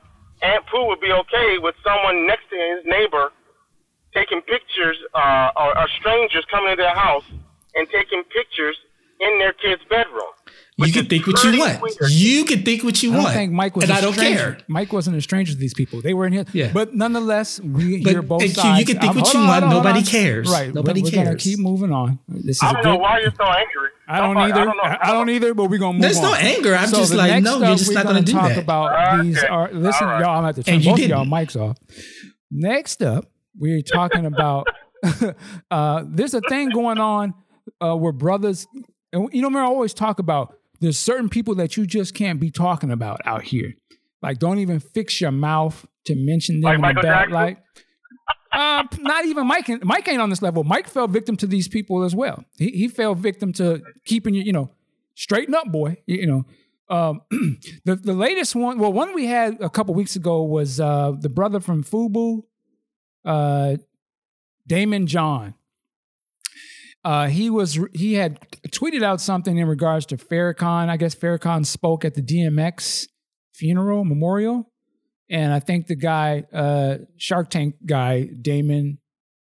Aunt 0.42 0.64
Pooh 0.66 0.86
would 0.88 1.00
be 1.00 1.12
okay 1.12 1.58
with 1.58 1.74
someone 1.84 2.26
next 2.26 2.48
to 2.50 2.56
his 2.56 2.84
neighbor 2.86 3.30
taking 4.14 4.40
pictures, 4.42 4.96
uh, 5.14 5.50
or, 5.56 5.78
or 5.78 5.86
strangers 6.00 6.44
coming 6.50 6.70
to 6.72 6.76
their 6.76 6.94
house 6.94 7.24
and 7.78 7.88
taking 7.90 8.22
pictures 8.24 8.76
in 9.20 9.38
their 9.38 9.52
kid's 9.52 9.82
bedroom. 9.88 10.22
You 10.80 10.92
can 10.92 11.06
think 11.06 11.26
what 11.26 11.42
you 11.42 11.58
want. 11.58 11.82
weird. 11.82 11.96
You 12.08 12.44
can 12.44 12.62
think 12.62 12.84
what 12.84 13.02
you 13.02 13.10
I 13.10 13.14
don't 13.14 13.22
want. 13.24 13.34
think 13.34 13.52
Mike 13.52 13.74
was 13.74 13.82
and 13.86 13.92
a 13.92 13.96
I 13.96 14.00
don't 14.00 14.12
stranger. 14.12 14.52
care. 14.52 14.58
Mike 14.68 14.92
wasn't 14.92 15.16
a 15.16 15.20
stranger 15.20 15.52
to 15.52 15.58
these 15.58 15.74
people. 15.74 16.00
They 16.00 16.14
were 16.14 16.24
in 16.24 16.32
here. 16.32 16.44
Yeah. 16.52 16.70
But 16.72 16.94
nonetheless, 16.94 17.58
we 17.58 18.00
But, 18.00 18.10
hear 18.12 18.22
both 18.22 18.42
uh, 18.56 18.62
Q, 18.62 18.70
you 18.78 18.84
can 18.86 18.98
think 19.00 19.10
Um, 19.10 19.16
what 19.16 19.34
you 19.34 19.40
on, 19.40 19.46
want. 19.48 19.64
on, 19.64 19.70
Nobody 19.70 19.98
on. 19.98 20.04
cares. 20.04 20.48
Right. 20.48 20.72
Nobody 20.72 21.02
we're, 21.02 21.06
We're 21.06 21.10
gonna 21.16 21.24
cares. 21.30 21.42
keep 21.42 21.58
moving 21.58 21.90
on. 21.90 22.20
This 22.28 22.58
is 22.58 22.62
I 22.62 22.70
a 22.70 22.72
don't 22.74 22.82
good. 22.84 22.88
know 22.90 22.96
why 22.98 23.18
you're 23.18 23.32
so 23.36 23.42
angry. 23.44 23.88
I 24.06 24.18
don't 24.20 24.28
Somebody- 24.36 24.52
either. 24.52 24.60
I 24.60 24.64
don't 24.66 24.76
know. 24.76 24.82
I, 24.84 24.98
I 25.08 25.12
don't 25.12 25.30
either. 25.30 25.54
But 25.54 25.64
we're 25.64 25.78
gonna 25.78 25.94
move 25.94 25.96
on. 25.96 26.00
There's 26.00 26.18
on. 26.18 26.22
no 26.22 26.34
anger. 26.34 26.76
I'm 26.76 26.88
so 26.88 26.98
just 26.98 27.12
like, 27.12 27.42
no, 27.42 27.58
you're 27.58 27.76
just 27.76 27.88
we're 27.88 27.94
not 27.94 28.06
gonna 28.06 28.22
do 28.22 28.32
talk 28.32 28.48
that. 28.50 28.58
about 28.58 29.22
these. 29.24 29.36
Okay. 29.38 29.48
Are 29.48 29.72
listen, 29.72 30.06
y'all. 30.06 30.38
I'm 30.38 30.44
at 30.44 30.54
to 30.54 30.62
turn 30.62 30.78
both 30.78 30.86
of 30.92 30.96
didn't. 30.96 31.10
y'all 31.10 31.24
mics 31.26 31.56
off. 31.60 31.76
Next 32.52 33.02
up, 33.02 33.24
we're 33.58 33.82
talking 33.82 34.26
about. 34.26 34.68
uh, 35.70 36.04
there's 36.06 36.34
a 36.34 36.40
thing 36.48 36.70
going 36.70 36.98
on 36.98 37.34
uh, 37.80 37.94
where 37.96 38.12
brothers. 38.12 38.66
And 39.12 39.28
you 39.32 39.42
know, 39.42 39.50
man, 39.50 39.62
I 39.62 39.66
always 39.66 39.94
talk 39.94 40.18
about 40.18 40.54
there's 40.80 40.98
certain 40.98 41.28
people 41.28 41.54
that 41.56 41.76
you 41.76 41.86
just 41.86 42.14
can't 42.14 42.38
be 42.40 42.50
talking 42.50 42.90
about 42.90 43.20
out 43.24 43.42
here. 43.42 43.74
Like, 44.22 44.38
don't 44.38 44.58
even 44.58 44.80
fix 44.80 45.20
your 45.20 45.30
mouth 45.32 45.86
to 46.06 46.14
mention 46.16 46.60
them 46.60 46.80
Like 46.80 46.96
in 46.96 47.02
bad 47.02 47.02
Jackson? 47.02 47.32
light. 47.32 47.58
Uh, 48.52 48.82
not 49.00 49.24
even 49.26 49.46
Mike. 49.46 49.68
Mike 49.84 50.08
ain't 50.08 50.20
on 50.20 50.30
this 50.30 50.42
level. 50.42 50.64
Mike 50.64 50.88
fell 50.88 51.06
victim 51.06 51.36
to 51.36 51.46
these 51.46 51.68
people 51.68 52.02
as 52.02 52.14
well. 52.14 52.44
He, 52.56 52.70
he 52.70 52.88
fell 52.88 53.14
victim 53.14 53.52
to 53.54 53.82
keeping 54.04 54.34
you, 54.34 54.42
you 54.42 54.52
know, 54.52 54.70
straighten 55.14 55.54
up, 55.54 55.70
boy. 55.70 55.98
You, 56.06 56.16
you 56.20 56.26
know, 56.26 56.44
um, 56.88 57.20
the 57.84 57.94
the 57.96 58.14
latest 58.14 58.56
one. 58.56 58.78
Well, 58.78 58.92
one 58.92 59.14
we 59.14 59.26
had 59.26 59.60
a 59.60 59.68
couple 59.68 59.94
weeks 59.94 60.16
ago 60.16 60.42
was 60.42 60.80
uh, 60.80 61.12
the 61.20 61.28
brother 61.28 61.60
from 61.60 61.84
Fubu, 61.84 62.42
uh, 63.24 63.76
Daymond 64.68 65.06
John. 65.06 65.54
Uh, 67.04 67.28
he 67.28 67.48
was 67.48 67.78
he 67.94 68.14
had 68.14 68.40
tweeted 68.68 69.02
out 69.02 69.20
something 69.20 69.56
in 69.56 69.68
regards 69.68 70.06
to 70.06 70.16
Farrakhan. 70.16 70.88
I 70.88 70.96
guess 70.96 71.14
Farrakhan 71.14 71.64
spoke 71.64 72.04
at 72.04 72.14
the 72.14 72.22
DMX 72.22 73.06
funeral 73.54 74.04
memorial, 74.04 74.70
and 75.30 75.52
I 75.52 75.60
think 75.60 75.86
the 75.86 75.96
guy, 75.96 76.44
uh, 76.52 76.98
Shark 77.16 77.50
Tank 77.50 77.76
guy, 77.86 78.28
Daymond 78.40 78.98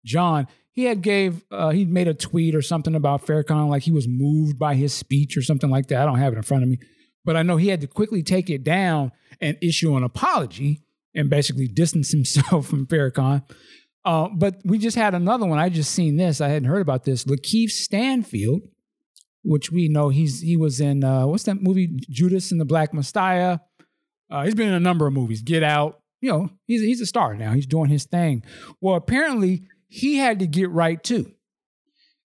John, 0.05 0.47
he 0.71 0.83
had 0.83 1.01
gave 1.01 1.43
uh, 1.49 1.69
he 1.69 1.85
made 1.85 2.07
a 2.07 2.13
tweet 2.13 2.53
or 2.53 2.61
something 2.61 2.95
about 2.95 3.25
Farrakhan, 3.25 3.69
like 3.69 3.83
he 3.83 3.91
was 3.91 4.07
moved 4.07 4.59
by 4.59 4.75
his 4.75 4.93
speech 4.93 5.37
or 5.37 5.41
something 5.41 5.69
like 5.69 5.87
that. 5.87 6.01
I 6.01 6.05
don't 6.05 6.19
have 6.19 6.33
it 6.33 6.37
in 6.37 6.43
front 6.43 6.63
of 6.63 6.69
me, 6.69 6.79
but 7.25 7.35
I 7.35 7.43
know 7.43 7.57
he 7.57 7.69
had 7.69 7.81
to 7.81 7.87
quickly 7.87 8.23
take 8.23 8.49
it 8.49 8.63
down 8.63 9.11
and 9.41 9.57
issue 9.61 9.95
an 9.95 10.03
apology 10.03 10.81
and 11.15 11.29
basically 11.29 11.67
distance 11.67 12.11
himself 12.11 12.67
from 12.69 12.85
Farrakhan. 12.85 13.43
Uh, 14.07 14.29
but 14.29 14.61
we 14.63 14.77
just 14.77 14.95
had 14.95 15.13
another 15.13 15.45
one. 15.45 15.59
I 15.59 15.67
just 15.67 15.91
seen 15.91 16.15
this. 16.15 16.39
I 16.39 16.47
hadn't 16.47 16.69
heard 16.69 16.81
about 16.81 17.03
this. 17.03 17.25
Lakeith 17.25 17.71
Stanfield, 17.71 18.61
which 19.43 19.69
we 19.69 19.89
know 19.89 20.07
he's 20.07 20.39
he 20.39 20.55
was 20.55 20.79
in 20.79 21.03
uh, 21.03 21.27
what's 21.27 21.43
that 21.43 21.61
movie 21.61 21.89
Judas 22.09 22.49
and 22.53 22.61
the 22.61 22.63
Black 22.63 22.93
Messiah. 22.93 23.59
Uh, 24.31 24.45
he's 24.45 24.55
been 24.55 24.69
in 24.69 24.73
a 24.73 24.79
number 24.79 25.07
of 25.07 25.13
movies. 25.13 25.41
Get 25.41 25.61
Out. 25.61 25.99
You 26.21 26.31
know, 26.31 26.49
he's 26.67 26.79
he's 26.79 27.01
a 27.01 27.05
star 27.05 27.35
now. 27.35 27.51
He's 27.51 27.67
doing 27.67 27.89
his 27.89 28.05
thing. 28.05 28.43
Well, 28.79 28.95
apparently 28.95 29.63
he 29.89 30.15
had 30.15 30.39
to 30.39 30.47
get 30.47 30.69
right 30.69 31.03
too. 31.03 31.33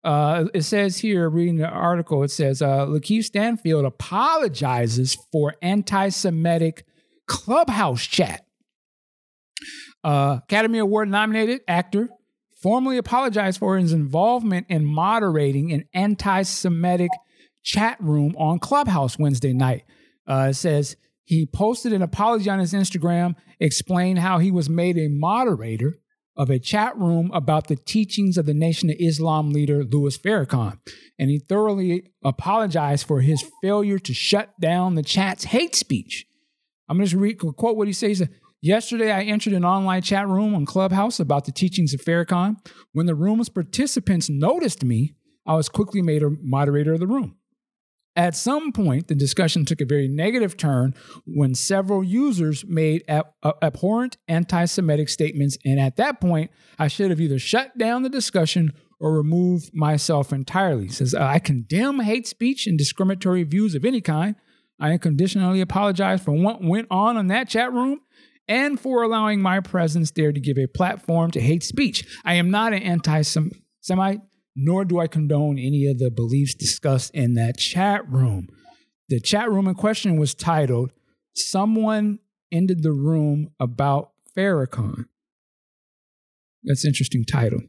Uh, 0.02 0.46
it 0.54 0.62
says 0.62 0.98
here, 0.98 1.28
reading 1.30 1.58
the 1.58 1.68
article, 1.68 2.24
it 2.24 2.32
says 2.32 2.60
uh, 2.60 2.86
Lakeith 2.86 3.26
Stanfield 3.26 3.84
apologizes 3.84 5.16
for 5.30 5.54
anti-Semitic 5.62 6.84
clubhouse 7.26 8.04
chat. 8.04 8.44
Uh, 10.08 10.40
Academy 10.42 10.78
Award 10.78 11.10
nominated 11.10 11.60
actor 11.68 12.08
formally 12.56 12.96
apologized 12.96 13.58
for 13.58 13.76
his 13.76 13.92
involvement 13.92 14.64
in 14.70 14.86
moderating 14.86 15.70
an 15.70 15.84
anti 15.92 16.40
Semitic 16.44 17.10
chat 17.62 17.98
room 18.00 18.34
on 18.38 18.58
Clubhouse 18.58 19.18
Wednesday 19.18 19.52
night. 19.52 19.84
Uh, 20.26 20.46
it 20.48 20.54
says 20.54 20.96
he 21.24 21.44
posted 21.44 21.92
an 21.92 22.00
apology 22.00 22.48
on 22.48 22.58
his 22.58 22.72
Instagram, 22.72 23.34
explained 23.60 24.20
how 24.20 24.38
he 24.38 24.50
was 24.50 24.70
made 24.70 24.96
a 24.96 25.08
moderator 25.08 25.98
of 26.38 26.48
a 26.48 26.58
chat 26.58 26.96
room 26.96 27.30
about 27.34 27.66
the 27.66 27.76
teachings 27.76 28.38
of 28.38 28.46
the 28.46 28.54
Nation 28.54 28.88
of 28.88 28.96
Islam 28.98 29.50
leader 29.50 29.84
Louis 29.84 30.16
Farrakhan. 30.16 30.78
And 31.18 31.28
he 31.28 31.38
thoroughly 31.38 32.12
apologized 32.24 33.06
for 33.06 33.20
his 33.20 33.44
failure 33.60 33.98
to 33.98 34.14
shut 34.14 34.58
down 34.58 34.94
the 34.94 35.02
chat's 35.02 35.44
hate 35.44 35.74
speech. 35.74 36.24
I'm 36.88 36.96
going 36.96 37.04
to 37.04 37.10
just 37.10 37.20
read, 37.20 37.38
quote 37.38 37.76
what 37.76 37.88
he 37.88 37.92
says. 37.92 38.26
Yesterday, 38.60 39.12
I 39.12 39.22
entered 39.22 39.52
an 39.52 39.64
online 39.64 40.02
chat 40.02 40.26
room 40.26 40.52
on 40.54 40.66
Clubhouse 40.66 41.20
about 41.20 41.44
the 41.44 41.52
teachings 41.52 41.94
of 41.94 42.00
Farrakhan. 42.00 42.56
When 42.92 43.06
the 43.06 43.14
room's 43.14 43.48
participants 43.48 44.28
noticed 44.28 44.82
me, 44.82 45.14
I 45.46 45.54
was 45.54 45.68
quickly 45.68 46.02
made 46.02 46.24
a 46.24 46.30
moderator 46.42 46.94
of 46.94 47.00
the 47.00 47.06
room. 47.06 47.36
At 48.16 48.34
some 48.34 48.72
point, 48.72 49.06
the 49.06 49.14
discussion 49.14 49.64
took 49.64 49.80
a 49.80 49.84
very 49.84 50.08
negative 50.08 50.56
turn 50.56 50.92
when 51.24 51.54
several 51.54 52.02
users 52.02 52.64
made 52.66 53.04
ab- 53.06 53.28
abhorrent 53.62 54.16
anti 54.26 54.64
Semitic 54.64 55.08
statements. 55.08 55.56
And 55.64 55.78
at 55.78 55.94
that 55.96 56.20
point, 56.20 56.50
I 56.80 56.88
should 56.88 57.10
have 57.10 57.20
either 57.20 57.38
shut 57.38 57.78
down 57.78 58.02
the 58.02 58.08
discussion 58.08 58.72
or 58.98 59.14
removed 59.16 59.70
myself 59.72 60.32
entirely. 60.32 60.86
He 60.86 60.92
says, 60.92 61.14
I 61.14 61.38
condemn 61.38 62.00
hate 62.00 62.26
speech 62.26 62.66
and 62.66 62.76
discriminatory 62.76 63.44
views 63.44 63.76
of 63.76 63.84
any 63.84 64.00
kind. 64.00 64.34
I 64.80 64.90
unconditionally 64.90 65.60
apologize 65.60 66.20
for 66.20 66.32
what 66.32 66.60
went 66.60 66.88
on 66.90 67.16
in 67.16 67.28
that 67.28 67.48
chat 67.48 67.72
room 67.72 68.00
and 68.48 68.80
for 68.80 69.02
allowing 69.02 69.40
my 69.40 69.60
presence 69.60 70.10
there 70.10 70.32
to 70.32 70.40
give 70.40 70.58
a 70.58 70.66
platform 70.66 71.30
to 71.32 71.40
hate 71.40 71.62
speech. 71.62 72.04
I 72.24 72.34
am 72.34 72.50
not 72.50 72.72
an 72.72 72.82
anti 72.82 73.22
Semite, 73.80 74.20
nor 74.56 74.84
do 74.84 74.98
I 74.98 75.06
condone 75.06 75.58
any 75.58 75.86
of 75.86 75.98
the 75.98 76.10
beliefs 76.10 76.54
discussed 76.54 77.14
in 77.14 77.34
that 77.34 77.58
chat 77.58 78.08
room. 78.08 78.48
The 79.08 79.20
chat 79.20 79.50
room 79.50 79.68
in 79.68 79.74
question 79.74 80.18
was 80.18 80.34
titled, 80.34 80.92
Someone 81.34 82.18
Ended 82.50 82.82
the 82.82 82.92
Room 82.92 83.50
About 83.60 84.12
Farrakhan. 84.36 85.04
That's 86.64 86.84
an 86.84 86.88
interesting 86.88 87.24
title. 87.24 87.60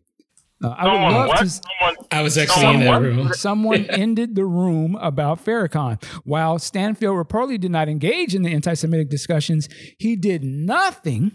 Uh, 0.62 0.70
I 0.70 0.86
would 0.86 1.14
love 1.14 1.28
what? 1.30 1.40
to. 1.40 1.50
Someone, 1.50 1.96
I 2.12 2.22
was 2.22 2.38
actually 2.38 2.62
Someone 2.62 2.76
in 2.76 2.82
that 2.82 2.90
what? 2.90 3.02
room. 3.02 3.34
Someone 3.34 3.86
ended 3.90 4.36
the 4.36 4.46
room 4.46 4.96
about 5.00 5.44
Farrakhan. 5.44 6.04
While 6.26 6.60
Stanfield 6.60 7.16
reportedly 7.16 7.60
did 7.60 7.72
not 7.72 7.88
engage 7.88 8.36
in 8.36 8.42
the 8.44 8.52
anti 8.52 8.74
Semitic 8.74 9.10
discussions, 9.10 9.70
he 9.98 10.16
did 10.16 10.44
nothing 10.44 11.32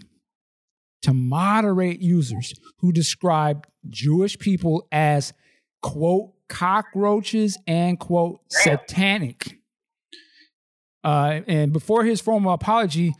to 1.01 1.13
moderate 1.13 2.01
users 2.01 2.53
who 2.79 2.91
described 2.91 3.65
Jewish 3.89 4.37
people 4.37 4.87
as, 4.91 5.33
quote, 5.81 6.31
cockroaches 6.47 7.57
and, 7.67 7.99
quote, 7.99 8.39
satanic. 8.49 9.59
Uh, 11.03 11.41
and 11.47 11.71
before 11.71 12.03
his 12.03 12.21
formal 12.21 12.53
apology, 12.53 13.13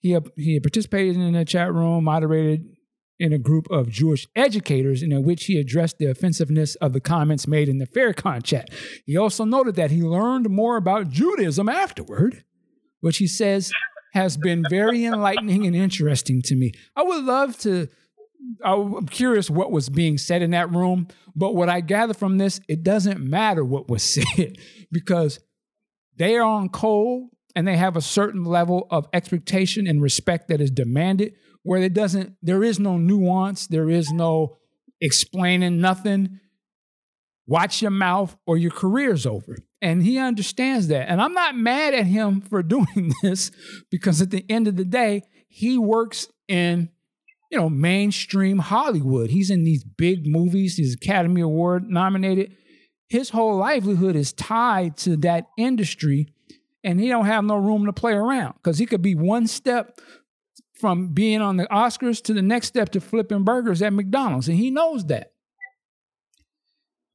he, 0.00 0.16
he 0.36 0.54
had 0.54 0.62
participated 0.62 1.16
in 1.16 1.34
a 1.34 1.44
chat 1.44 1.72
room, 1.72 2.04
moderated 2.04 2.71
in 3.18 3.32
a 3.32 3.38
group 3.38 3.70
of 3.70 3.88
Jewish 3.88 4.26
educators 4.34 5.02
in 5.02 5.22
which 5.22 5.44
he 5.44 5.58
addressed 5.58 5.98
the 5.98 6.06
offensiveness 6.06 6.74
of 6.76 6.92
the 6.92 7.00
comments 7.00 7.46
made 7.46 7.68
in 7.68 7.78
the 7.78 7.86
Farrakhan 7.86 8.42
chat. 8.42 8.68
He 9.06 9.16
also 9.16 9.44
noted 9.44 9.76
that 9.76 9.90
he 9.90 10.02
learned 10.02 10.50
more 10.50 10.76
about 10.76 11.10
Judaism 11.10 11.68
afterward, 11.68 12.44
which 13.00 13.18
he 13.18 13.26
says 13.26 13.70
has 14.14 14.36
been 14.36 14.64
very 14.68 15.04
enlightening 15.04 15.66
and 15.66 15.76
interesting 15.76 16.42
to 16.42 16.54
me. 16.54 16.72
I 16.96 17.02
would 17.02 17.24
love 17.24 17.58
to. 17.60 17.88
I'm 18.64 19.06
curious 19.06 19.48
what 19.48 19.70
was 19.70 19.88
being 19.88 20.18
said 20.18 20.42
in 20.42 20.50
that 20.50 20.72
room, 20.72 21.06
but 21.36 21.54
what 21.54 21.68
I 21.68 21.80
gather 21.80 22.12
from 22.12 22.38
this, 22.38 22.60
it 22.68 22.82
doesn't 22.82 23.20
matter 23.20 23.64
what 23.64 23.88
was 23.88 24.02
said 24.36 24.58
because 24.90 25.38
they 26.16 26.36
are 26.36 26.42
on 26.42 26.68
cold 26.68 27.30
and 27.54 27.66
they 27.68 27.76
have 27.76 27.96
a 27.96 28.00
certain 28.00 28.44
level 28.44 28.86
of 28.90 29.06
expectation 29.12 29.86
and 29.86 30.02
respect 30.02 30.48
that 30.48 30.60
is 30.60 30.70
demanded 30.70 31.34
where 31.62 31.82
it 31.82 31.94
doesn't 31.94 32.36
there 32.42 32.64
is 32.64 32.78
no 32.80 32.96
nuance 32.96 33.66
there 33.66 33.88
is 33.88 34.10
no 34.10 34.58
explaining 35.02 35.80
nothing. 35.80 36.40
Watch 37.46 37.82
your 37.82 37.90
mouth 37.90 38.36
or 38.46 38.56
your 38.56 38.70
career's 38.70 39.26
over. 39.26 39.58
And 39.82 40.02
he 40.02 40.16
understands 40.16 40.88
that. 40.88 41.10
And 41.10 41.20
i'm 41.20 41.34
not 41.34 41.56
mad 41.56 41.92
at 41.92 42.06
him 42.06 42.40
for 42.40 42.62
doing 42.76 43.12
this 43.22 43.50
because 43.90 44.22
at 44.22 44.30
the 44.30 44.46
end 44.48 44.68
of 44.68 44.76
the 44.76 44.84
day 44.84 45.22
he 45.48 45.76
works 45.76 46.28
in 46.48 46.88
you 47.50 47.58
know 47.58 47.68
mainstream 47.68 48.58
hollywood. 48.60 49.30
He's 49.30 49.50
in 49.50 49.64
these 49.64 49.84
big 49.84 50.26
movies 50.26 50.76
he's 50.76 50.94
academy 50.94 51.42
award 51.42 51.90
nominated. 51.90 52.56
His 53.08 53.30
whole 53.30 53.56
livelihood 53.56 54.16
is 54.16 54.32
tied 54.32 54.96
to 54.98 55.16
that 55.18 55.48
industry 55.58 56.32
and 56.84 56.98
he 56.98 57.08
don't 57.08 57.26
have 57.26 57.44
no 57.44 57.56
room 57.56 57.84
to 57.86 57.92
play 57.92 58.12
around 58.12 58.54
because 58.54 58.78
he 58.78 58.86
could 58.86 59.02
be 59.02 59.14
one 59.14 59.46
step 59.46 60.00
from 60.82 61.14
being 61.14 61.40
on 61.40 61.56
the 61.58 61.64
Oscars 61.68 62.20
to 62.24 62.34
the 62.34 62.42
next 62.42 62.66
step 62.66 62.90
to 62.90 63.00
flipping 63.00 63.44
burgers 63.44 63.80
at 63.82 63.92
McDonald's, 63.92 64.48
and 64.48 64.58
he 64.58 64.70
knows 64.70 65.06
that. 65.06 65.32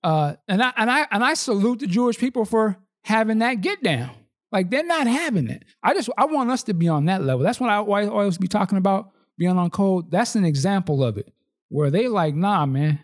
Uh, 0.04 0.36
and 0.48 0.64
I 0.64 0.72
and 0.78 0.90
I 0.90 1.06
and 1.12 1.24
I 1.24 1.34
salute 1.34 1.80
the 1.80 1.88
Jewish 1.88 2.18
people 2.18 2.46
for 2.46 2.78
having 3.04 3.40
that 3.40 3.56
get 3.62 3.84
down. 3.84 4.12
Like 4.52 4.70
they're 4.70 4.86
not 4.86 5.06
having 5.08 5.50
it. 5.50 5.64
I 5.84 5.94
just 5.94 6.10
I 6.18 6.26
want 6.26 6.50
us 6.50 6.64
to 6.64 6.74
be 6.74 6.88
on 6.88 7.06
that 7.06 7.24
level. 7.24 7.44
That's 7.44 7.60
what 7.60 7.70
I 7.70 7.78
always, 7.78 8.38
be 8.38 8.48
talking 8.48 8.78
about 8.78 9.12
being 9.38 9.58
on 9.58 9.70
code. 9.70 10.10
That's 10.10 10.36
an 10.36 10.46
example 10.46 11.04
of 11.04 11.18
it 11.18 11.32
where 11.70 11.92
they 11.92 12.08
like, 12.08 12.36
nah, 12.36 12.66
man. 12.66 13.00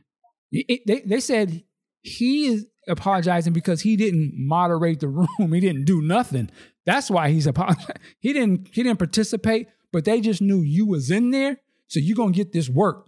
It- 0.52 0.84
they 0.88 1.02
they 1.02 1.20
said 1.20 1.64
he 2.04 2.46
is 2.48 2.66
apologizing 2.88 3.52
because 3.54 3.82
he 3.82 3.98
didn't 3.98 4.34
moderate 4.38 5.02
the 5.02 5.08
room. 5.20 5.52
He 5.52 5.60
didn't 5.60 5.86
do 5.86 6.02
nothing. 6.02 6.50
That's 6.86 7.10
why 7.12 7.30
he's 7.30 7.48
apologizing. 7.48 7.96
He 8.20 8.32
didn't 8.32 8.70
he 8.72 8.84
didn't 8.84 9.00
participate, 9.00 9.68
but 9.94 10.04
they 10.04 10.20
just 10.20 10.42
knew 10.42 10.60
you 10.60 10.86
was 10.86 11.10
in 11.10 11.32
there, 11.32 11.62
so 11.88 12.02
you're 12.02 12.18
gonna 12.18 12.32
get 12.32 12.52
this 12.52 12.68
work. 12.70 13.08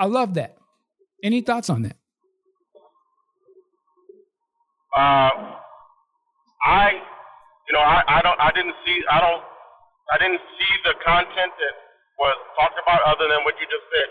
I 0.00 0.06
love 0.06 0.34
that. 0.34 0.56
Any 1.22 1.42
thoughts 1.42 1.68
on 1.68 1.82
that? 1.82 1.96
uh, 4.96 5.60
I, 6.64 6.96
you 7.68 7.72
know, 7.76 7.84
I, 7.84 8.00
I 8.08 8.18
don't, 8.24 8.40
I 8.40 8.50
didn't 8.56 8.74
see, 8.88 8.96
I 9.12 9.20
don't, 9.20 9.44
I 10.08 10.16
didn't 10.16 10.40
see 10.56 10.72
the 10.88 10.96
content 11.04 11.52
that 11.52 11.74
was 12.16 12.36
talked 12.56 12.80
about 12.80 13.04
other 13.04 13.28
than 13.28 13.44
what 13.44 13.60
you 13.60 13.68
just 13.68 13.84
said, 13.92 14.08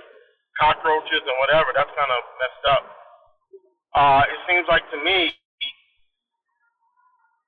cockroaches 0.62 1.26
and 1.26 1.36
whatever. 1.42 1.74
That's 1.74 1.90
kind 1.98 2.12
of 2.14 2.22
messed 2.38 2.66
up. 2.70 2.84
Uh, 3.98 4.24
it 4.30 4.40
seems 4.46 4.70
like 4.70 4.86
to 4.94 5.00
me, 5.02 5.34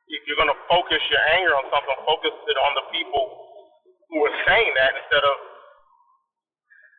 if 0.09 0.21
you're 0.25 0.39
going 0.39 0.49
to 0.49 0.61
focus 0.71 1.03
your 1.11 1.21
anger 1.37 1.53
on 1.53 1.67
something, 1.69 1.93
focus 2.07 2.33
it 2.33 2.57
on 2.57 2.71
the 2.73 2.85
people 2.89 3.46
who 4.11 4.17
are 4.23 4.35
saying 4.47 4.71
that 4.75 4.91
instead 4.95 5.23
of. 5.23 5.35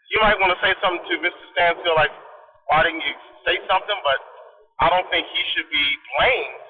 You 0.08 0.24
might 0.24 0.40
want 0.40 0.56
to 0.56 0.60
say 0.64 0.72
something 0.80 1.04
to 1.04 1.14
Mr. 1.20 1.42
Stanfield, 1.52 1.92
like, 2.00 2.12
why 2.72 2.80
didn't 2.80 3.04
you 3.04 3.12
say 3.44 3.60
something? 3.68 3.98
But 4.00 4.20
I 4.80 4.88
don't 4.88 5.04
think 5.12 5.28
he 5.28 5.42
should 5.52 5.68
be 5.68 5.86
blamed 6.16 6.64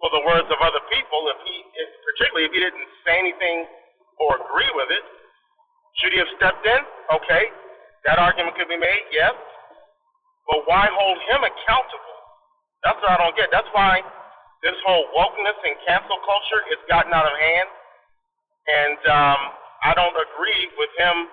for 0.00 0.12
the 0.12 0.22
words 0.28 0.48
of 0.52 0.58
other 0.60 0.82
people. 0.92 1.20
If 1.32 1.40
he, 1.48 1.56
if, 1.56 1.88
particularly 2.12 2.44
if 2.48 2.52
he 2.52 2.60
didn't 2.60 2.88
say 3.08 3.16
anything 3.16 3.64
or 4.20 4.36
agree 4.44 4.68
with 4.76 4.92
it, 4.92 5.04
should 6.00 6.12
he 6.12 6.20
have 6.20 6.32
stepped 6.36 6.64
in? 6.68 6.82
Okay, 7.16 7.48
that 8.04 8.20
argument 8.20 8.60
could 8.60 8.68
be 8.68 8.76
made. 8.76 9.04
Yes, 9.08 9.32
but 10.52 10.68
why 10.68 10.88
hold 10.92 11.16
him 11.32 11.40
accountable? 11.48 12.16
That's 12.84 13.00
what 13.00 13.10
I 13.14 13.18
don't 13.18 13.36
get. 13.36 13.48
That's 13.48 13.68
why 13.72 14.04
this 14.60 14.76
whole 14.84 15.08
wokeness 15.16 15.58
and 15.64 15.74
cancel 15.88 16.18
culture 16.22 16.60
has 16.70 16.80
gotten 16.90 17.12
out 17.12 17.24
of 17.24 17.34
hand, 17.34 17.68
and 18.66 18.98
um, 19.06 19.40
I 19.84 19.94
don't 19.94 20.14
agree 20.14 20.68
with 20.78 20.90
him 20.98 21.28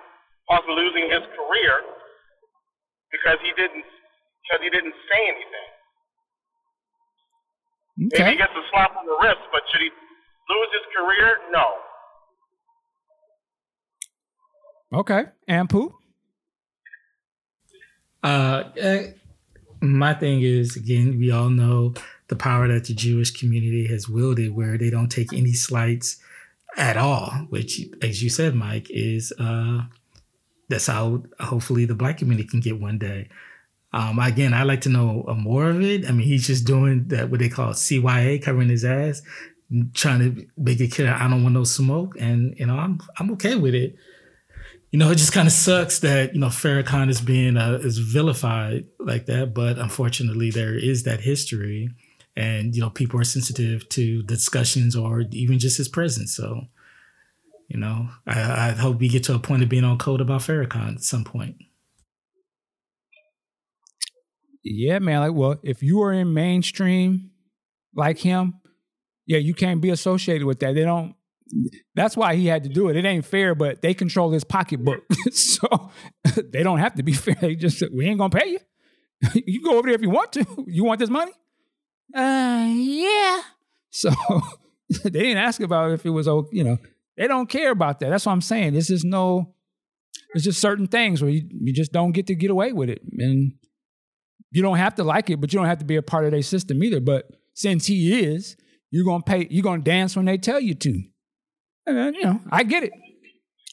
possibly 0.48 0.76
losing 0.76 1.10
his 1.10 1.24
career 1.34 1.74
because 3.10 3.38
he 3.42 3.50
didn't 3.56 3.84
because 4.44 4.60
he 4.62 4.70
didn't 4.70 4.94
say 5.10 5.20
anything. 5.26 5.70
Maybe 7.96 8.30
he 8.32 8.36
gets 8.36 8.52
a 8.52 8.64
slap 8.70 8.96
on 8.96 9.06
the 9.06 9.16
wrist, 9.22 9.40
but 9.52 9.62
should 9.70 9.80
he 9.80 9.88
lose 9.88 10.70
his 10.72 10.86
career? 10.96 11.38
No. 11.52 11.64
Okay. 14.92 15.24
Ampu? 15.48 15.92
Uh, 18.22 18.64
eh, 18.76 19.12
my 19.80 20.14
thing 20.14 20.42
is 20.42 20.76
again, 20.76 21.18
we 21.18 21.30
all 21.30 21.50
know 21.50 21.94
the 22.28 22.36
power 22.36 22.68
that 22.68 22.84
the 22.84 22.94
Jewish 22.94 23.30
community 23.30 23.86
has 23.88 24.08
wielded, 24.08 24.54
where 24.54 24.78
they 24.78 24.90
don't 24.90 25.10
take 25.10 25.32
any 25.32 25.52
slights 25.52 26.18
at 26.76 26.96
all. 26.96 27.30
Which, 27.50 27.80
as 28.02 28.22
you 28.22 28.30
said, 28.30 28.54
Mike, 28.54 28.88
is 28.90 29.32
uh, 29.38 29.82
that's 30.68 30.86
how 30.86 31.22
hopefully 31.40 31.84
the 31.84 31.94
Black 31.94 32.18
community 32.18 32.48
can 32.48 32.60
get 32.60 32.80
one 32.80 32.98
day. 32.98 33.28
Um, 33.92 34.18
again, 34.18 34.54
I 34.54 34.64
like 34.64 34.80
to 34.82 34.88
know 34.88 35.24
uh, 35.28 35.34
more 35.34 35.70
of 35.70 35.80
it. 35.80 36.08
I 36.08 36.12
mean, 36.12 36.26
he's 36.26 36.46
just 36.46 36.66
doing 36.66 37.08
that 37.08 37.30
what 37.30 37.40
they 37.40 37.48
call 37.48 37.72
CYA, 37.72 38.42
covering 38.42 38.68
his 38.68 38.84
ass, 38.84 39.22
trying 39.92 40.18
to 40.20 40.46
make 40.56 40.80
it 40.80 40.92
clear 40.92 41.12
I 41.12 41.28
don't 41.28 41.42
want 41.42 41.54
no 41.54 41.64
smoke, 41.64 42.16
and 42.18 42.54
you 42.58 42.66
know 42.66 42.76
I'm 42.76 43.00
I'm 43.18 43.30
okay 43.32 43.56
with 43.56 43.74
it 43.74 43.96
you 44.94 44.98
know, 44.98 45.10
it 45.10 45.16
just 45.16 45.32
kind 45.32 45.48
of 45.48 45.52
sucks 45.52 45.98
that 45.98 46.34
you 46.34 46.40
know 46.40 46.46
Farrakhan 46.46 47.10
is 47.10 47.20
being 47.20 47.56
uh, 47.56 47.80
is 47.82 47.98
vilified 47.98 48.84
like 49.00 49.26
that. 49.26 49.52
But 49.52 49.76
unfortunately, 49.76 50.52
there 50.52 50.78
is 50.78 51.02
that 51.02 51.18
history, 51.18 51.88
and 52.36 52.74
you 52.74 52.80
know, 52.80 52.90
people 52.90 53.20
are 53.20 53.24
sensitive 53.24 53.88
to 53.90 54.22
discussions 54.22 54.96
or 54.96 55.22
even 55.30 55.58
just 55.58 55.76
his 55.78 55.88
presence. 55.88 56.34
So, 56.34 56.62
you 57.68 57.78
know, 57.78 58.08
I, 58.26 58.68
I 58.68 58.70
hope 58.72 58.98
we 58.98 59.08
get 59.08 59.24
to 59.24 59.34
a 59.34 59.38
point 59.38 59.62
of 59.62 59.68
being 59.68 59.84
on 59.84 59.98
code 59.98 60.20
about 60.20 60.40
Farrakhan 60.40 60.96
at 60.96 61.02
some 61.02 61.24
point. 61.24 61.56
Yeah, 64.64 64.98
man. 64.98 65.20
Like, 65.20 65.34
well, 65.34 65.60
if 65.62 65.82
you 65.82 66.02
are 66.02 66.12
in 66.12 66.32
mainstream 66.32 67.30
like 67.94 68.18
him, 68.18 68.54
yeah, 69.26 69.38
you 69.38 69.54
can't 69.54 69.80
be 69.80 69.90
associated 69.90 70.46
with 70.46 70.60
that. 70.60 70.74
They 70.74 70.82
don't. 70.82 71.14
That's 71.94 72.16
why 72.16 72.34
he 72.34 72.46
had 72.46 72.64
to 72.64 72.70
do 72.70 72.88
it. 72.88 72.96
It 72.96 73.04
ain't 73.04 73.24
fair, 73.24 73.54
but 73.54 73.82
they 73.82 73.92
control 73.94 74.30
his 74.30 74.44
pocketbook, 74.44 75.04
so 75.30 75.90
they 76.52 76.62
don't 76.62 76.78
have 76.78 76.94
to 76.94 77.02
be 77.02 77.12
fair. 77.12 77.36
They 77.40 77.54
just 77.54 77.82
we 77.92 78.06
ain't 78.06 78.18
gonna 78.18 78.30
pay 78.30 78.48
you. 78.48 78.58
you 79.46 79.62
go 79.62 79.78
over 79.78 79.86
there 79.86 79.94
if 79.94 80.02
you 80.02 80.10
want 80.10 80.32
to. 80.32 80.64
You 80.66 80.84
want 80.84 80.98
this 80.98 81.10
money? 81.10 81.32
Uh, 82.12 82.66
yeah. 82.72 83.40
So 83.90 84.10
they 85.04 85.10
didn't 85.10 85.38
ask 85.38 85.60
about 85.60 85.92
if 85.92 86.04
it 86.04 86.10
was 86.10 86.28
okay. 86.28 86.48
You 86.52 86.64
know, 86.64 86.78
they 87.16 87.28
don't 87.28 87.48
care 87.48 87.70
about 87.70 88.00
that. 88.00 88.10
That's 88.10 88.26
what 88.26 88.32
I'm 88.32 88.40
saying. 88.40 88.74
This 88.74 88.90
is 88.90 89.04
no. 89.04 89.54
It's 90.34 90.44
just 90.44 90.60
certain 90.60 90.88
things 90.88 91.22
where 91.22 91.30
you, 91.30 91.48
you 91.48 91.72
just 91.72 91.92
don't 91.92 92.10
get 92.10 92.26
to 92.26 92.34
get 92.34 92.50
away 92.50 92.72
with 92.72 92.90
it, 92.90 93.02
and 93.18 93.52
you 94.50 94.62
don't 94.62 94.78
have 94.78 94.96
to 94.96 95.04
like 95.04 95.30
it, 95.30 95.40
but 95.40 95.52
you 95.52 95.58
don't 95.58 95.68
have 95.68 95.78
to 95.78 95.84
be 95.84 95.96
a 95.96 96.02
part 96.02 96.24
of 96.24 96.32
their 96.32 96.42
system 96.42 96.82
either. 96.82 97.00
But 97.00 97.26
since 97.54 97.86
he 97.86 98.24
is, 98.24 98.56
you're 98.90 99.04
gonna 99.04 99.22
pay. 99.22 99.46
You're 99.50 99.62
gonna 99.62 99.82
dance 99.82 100.16
when 100.16 100.26
they 100.26 100.38
tell 100.38 100.60
you 100.60 100.74
to. 100.74 101.02
And 101.86 101.96
then, 101.96 102.14
you 102.14 102.22
know, 102.22 102.40
I 102.50 102.62
get 102.62 102.84
it. 102.84 102.92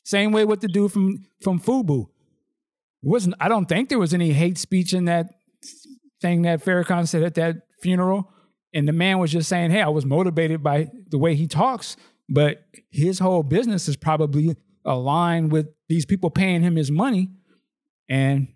Same 0.03 0.31
way 0.31 0.45
with 0.45 0.61
the 0.61 0.67
dude 0.67 0.91
from 0.91 1.23
from 1.41 1.59
Fubu. 1.59 2.07
Wasn't 3.03 3.35
I 3.39 3.47
don't 3.47 3.67
think 3.67 3.89
there 3.89 3.99
was 3.99 4.13
any 4.13 4.31
hate 4.33 4.57
speech 4.57 4.93
in 4.93 5.05
that 5.05 5.27
thing 6.21 6.43
that 6.43 6.63
Farrakhan 6.63 7.07
said 7.07 7.23
at 7.23 7.35
that 7.35 7.57
funeral. 7.81 8.31
And 8.73 8.87
the 8.87 8.93
man 8.93 9.19
was 9.19 9.31
just 9.31 9.49
saying, 9.49 9.71
"Hey, 9.71 9.81
I 9.81 9.89
was 9.89 10.05
motivated 10.05 10.63
by 10.63 10.89
the 11.09 11.17
way 11.17 11.35
he 11.35 11.47
talks, 11.47 11.97
but 12.29 12.65
his 12.89 13.19
whole 13.19 13.43
business 13.43 13.87
is 13.87 13.97
probably 13.97 14.55
aligned 14.85 15.51
with 15.51 15.67
these 15.89 16.05
people 16.05 16.29
paying 16.29 16.61
him 16.61 16.75
his 16.75 16.91
money." 16.91 17.29
and 18.11 18.49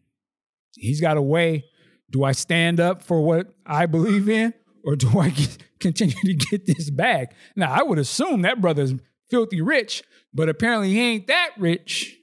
he's 0.75 0.99
got 0.99 1.17
a 1.17 1.21
way. 1.21 1.65
Do 2.11 2.23
I 2.23 2.33
stand 2.33 2.79
up 2.79 3.01
for 3.01 3.21
what 3.21 3.55
I 3.65 3.85
believe 3.87 4.29
in, 4.29 4.53
or 4.83 4.95
do 4.95 5.17
I 5.17 5.29
get, 5.29 5.57
continue 5.79 6.15
to 6.25 6.33
get 6.33 6.65
this 6.67 6.91
bag? 6.91 7.29
Now, 7.55 7.71
I 7.71 7.81
would 7.81 7.97
assume 7.97 8.41
that 8.43 8.61
brother's 8.61 8.93
filthy 9.31 9.61
rich, 9.61 10.03
but 10.33 10.49
apparently 10.49 10.91
he 10.91 10.99
ain't 10.99 11.27
that 11.27 11.51
rich. 11.57 12.17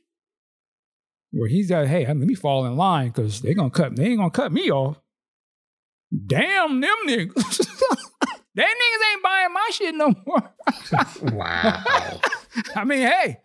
Where 1.33 1.49
he's 1.49 1.71
got, 1.71 1.87
hey, 1.87 2.07
let 2.07 2.17
me 2.19 2.35
fall 2.35 2.67
in 2.67 2.77
line 2.77 3.09
because 3.09 3.41
they're 3.41 3.55
gonna 3.55 3.71
cut, 3.71 3.97
they 3.97 4.05
ain't 4.05 4.19
gonna 4.19 4.31
cut 4.31 4.53
me 4.53 4.71
off. 4.71 5.01
Damn 6.27 6.81
them 6.81 6.97
niggas. 7.07 7.67
That 8.55 8.67
niggas 8.67 9.13
ain't 9.13 9.23
buying 9.23 9.53
my 9.53 9.71
shit 9.73 9.95
no 9.95 10.15
more. 10.27 10.55
Wow. 11.33 12.21
I 12.77 12.85
mean, 12.85 13.07
hey, 13.07 13.41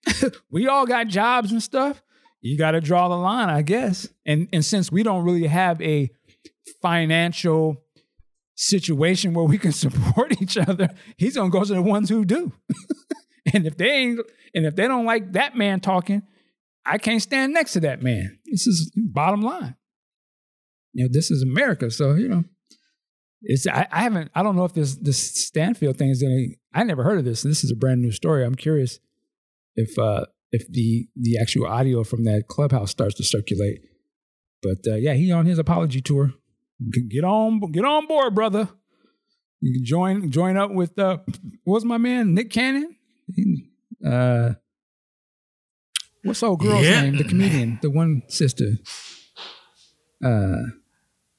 we 0.50 0.68
all 0.68 0.86
got 0.86 1.08
jobs 1.08 1.50
and 1.50 1.60
stuff. 1.62 2.00
You 2.40 2.56
got 2.56 2.72
to 2.72 2.80
draw 2.80 3.08
the 3.08 3.16
line, 3.16 3.50
I 3.50 3.62
guess. 3.62 4.08
And 4.24 4.48
and 4.52 4.64
since 4.64 4.92
we 4.92 5.02
don't 5.02 5.24
really 5.24 5.46
have 5.46 5.80
a 5.82 6.10
financial 6.80 7.82
situation 8.54 9.34
where 9.34 9.44
we 9.44 9.58
can 9.58 9.72
support 9.72 10.40
each 10.40 10.56
other, 10.56 10.90
he's 11.16 11.36
gonna 11.36 11.50
go 11.50 11.64
to 11.64 11.74
the 11.74 11.82
ones 11.82 12.08
who 12.08 12.24
do. 12.24 12.52
and 13.52 13.66
if 13.66 13.76
they 13.76 13.90
ain't, 13.90 14.20
and 14.54 14.64
if 14.64 14.76
they 14.76 14.86
don't 14.86 15.04
like 15.04 15.32
that 15.32 15.56
man 15.56 15.80
talking, 15.80 16.22
I 16.86 16.98
can't 16.98 17.22
stand 17.22 17.52
next 17.52 17.72
to 17.72 17.80
that 17.80 18.02
man. 18.02 18.38
This 18.46 18.66
is 18.66 18.92
bottom 18.96 19.42
line. 19.42 19.74
You 20.92 21.04
know, 21.04 21.08
this 21.12 21.30
is 21.30 21.42
America, 21.42 21.90
so 21.90 22.14
you 22.14 22.28
know. 22.28 22.44
It's 23.44 23.66
I, 23.66 23.88
I 23.90 24.02
haven't 24.02 24.30
I 24.34 24.42
don't 24.44 24.54
know 24.54 24.64
if 24.64 24.72
this 24.74 24.94
this 24.94 25.46
Stanfield 25.46 25.96
thing 25.96 26.10
is 26.10 26.22
gonna 26.22 26.46
I 26.74 26.84
never 26.84 27.02
heard 27.02 27.18
of 27.18 27.24
this. 27.24 27.42
This 27.42 27.64
is 27.64 27.72
a 27.72 27.76
brand 27.76 28.00
new 28.00 28.12
story. 28.12 28.44
I'm 28.44 28.54
curious 28.54 29.00
if 29.74 29.98
uh 29.98 30.26
if 30.52 30.68
the 30.68 31.08
the 31.16 31.38
actual 31.40 31.66
audio 31.66 32.04
from 32.04 32.24
that 32.24 32.44
clubhouse 32.48 32.90
starts 32.92 33.14
to 33.16 33.24
circulate. 33.24 33.80
But 34.62 34.86
uh, 34.86 34.94
yeah, 34.94 35.14
he 35.14 35.32
on 35.32 35.46
his 35.46 35.58
apology 35.58 36.00
tour. 36.00 36.34
Get 37.08 37.24
on 37.24 37.60
get 37.72 37.84
on 37.84 38.06
board, 38.06 38.34
brother. 38.34 38.68
You 39.60 39.72
can 39.74 39.84
join 39.84 40.30
join 40.30 40.56
up 40.56 40.70
with 40.70 40.96
uh 40.98 41.18
what's 41.64 41.84
my 41.84 41.98
man 41.98 42.34
Nick 42.34 42.50
Cannon? 42.50 42.94
Uh, 44.06 44.54
what's 46.22 46.42
old 46.44 46.60
girl's 46.60 46.82
Yeah. 46.84 47.02
name? 47.02 47.16
The 47.16 47.24
comedian, 47.24 47.78
the 47.82 47.90
one 47.90 48.22
sister. 48.28 48.72
Uh, 50.24 50.62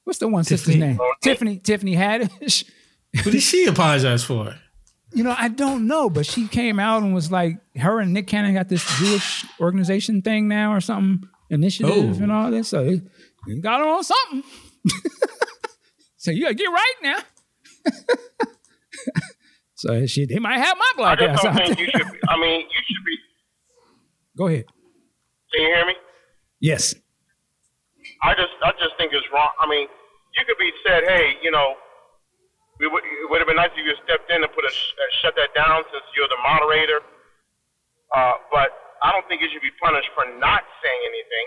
what's 0.04 0.18
the 0.18 0.28
one 0.28 0.44
sister's 0.44 0.74
Tiffany- 0.74 0.86
name? 0.86 0.98
Tiffany 1.22 1.56
Tiffany 1.58 1.96
Haddish. 1.96 2.64
what 3.24 3.32
did 3.32 3.42
she 3.42 3.66
apologize 3.66 4.24
for? 4.24 4.54
You 5.12 5.22
know, 5.22 5.34
I 5.38 5.48
don't 5.48 5.86
know, 5.86 6.10
but 6.10 6.26
she 6.26 6.48
came 6.48 6.80
out 6.80 7.02
and 7.02 7.14
was 7.14 7.30
like, 7.30 7.58
her 7.76 8.00
and 8.00 8.12
Nick 8.12 8.26
Cannon 8.26 8.52
got 8.54 8.68
this 8.68 8.84
Jewish 8.98 9.44
organization 9.60 10.22
thing 10.22 10.48
now 10.48 10.72
or 10.74 10.80
something, 10.80 11.28
initiative 11.50 12.18
Oh. 12.18 12.22
and 12.22 12.32
all 12.32 12.50
this. 12.50 12.68
So 12.68 12.84
they 12.84 13.00
they 13.46 13.54
got 13.60 13.80
her 13.80 13.86
on 13.86 14.02
something. 14.02 14.42
so 16.16 16.30
you 16.32 16.42
gotta 16.42 16.54
get 16.54 16.64
right 16.66 16.94
now. 17.02 17.18
so 19.74 20.06
she, 20.06 20.26
they 20.26 20.38
might 20.38 20.58
have 20.58 20.76
my 20.96 21.04
I 21.04 21.16
just 21.16 21.42
don't 21.42 21.54
think 21.56 21.78
you 21.78 21.86
should. 21.86 22.12
Be, 22.12 22.18
I 22.28 22.40
mean, 22.40 22.60
you 22.62 22.66
should 22.86 23.04
be. 23.04 23.16
Go 24.36 24.46
ahead. 24.48 24.64
Can 25.52 25.62
you 25.62 25.68
hear 25.68 25.86
me? 25.86 25.94
Yes. 26.60 26.94
I 28.24 28.32
just, 28.32 28.56
I 28.64 28.72
just 28.80 28.96
think 28.96 29.12
it's 29.12 29.28
wrong. 29.32 29.52
I 29.60 29.68
mean, 29.68 29.84
you 29.84 30.42
could 30.48 30.56
be 30.56 30.72
said, 30.80 31.04
hey, 31.04 31.36
you 31.44 31.52
know, 31.52 31.76
we 32.80 32.88
would, 32.88 33.04
it 33.04 33.28
would 33.28 33.38
have 33.38 33.46
been 33.46 33.60
nice 33.60 33.70
if 33.76 33.84
you 33.84 33.92
had 33.92 34.00
stepped 34.02 34.32
in 34.32 34.42
and 34.42 34.50
put 34.56 34.64
a 34.64 34.72
sh- 34.72 34.94
uh, 34.96 35.02
shut 35.22 35.36
that 35.36 35.52
down 35.54 35.84
since 35.92 36.02
you're 36.16 36.26
the 36.32 36.40
moderator. 36.42 37.04
Uh, 38.16 38.34
but 38.50 38.72
I 39.04 39.12
don't 39.12 39.28
think 39.28 39.44
you 39.44 39.48
should 39.52 39.62
be 39.62 39.70
punished 39.78 40.08
for 40.16 40.24
not 40.40 40.64
saying 40.82 41.00
anything. 41.06 41.46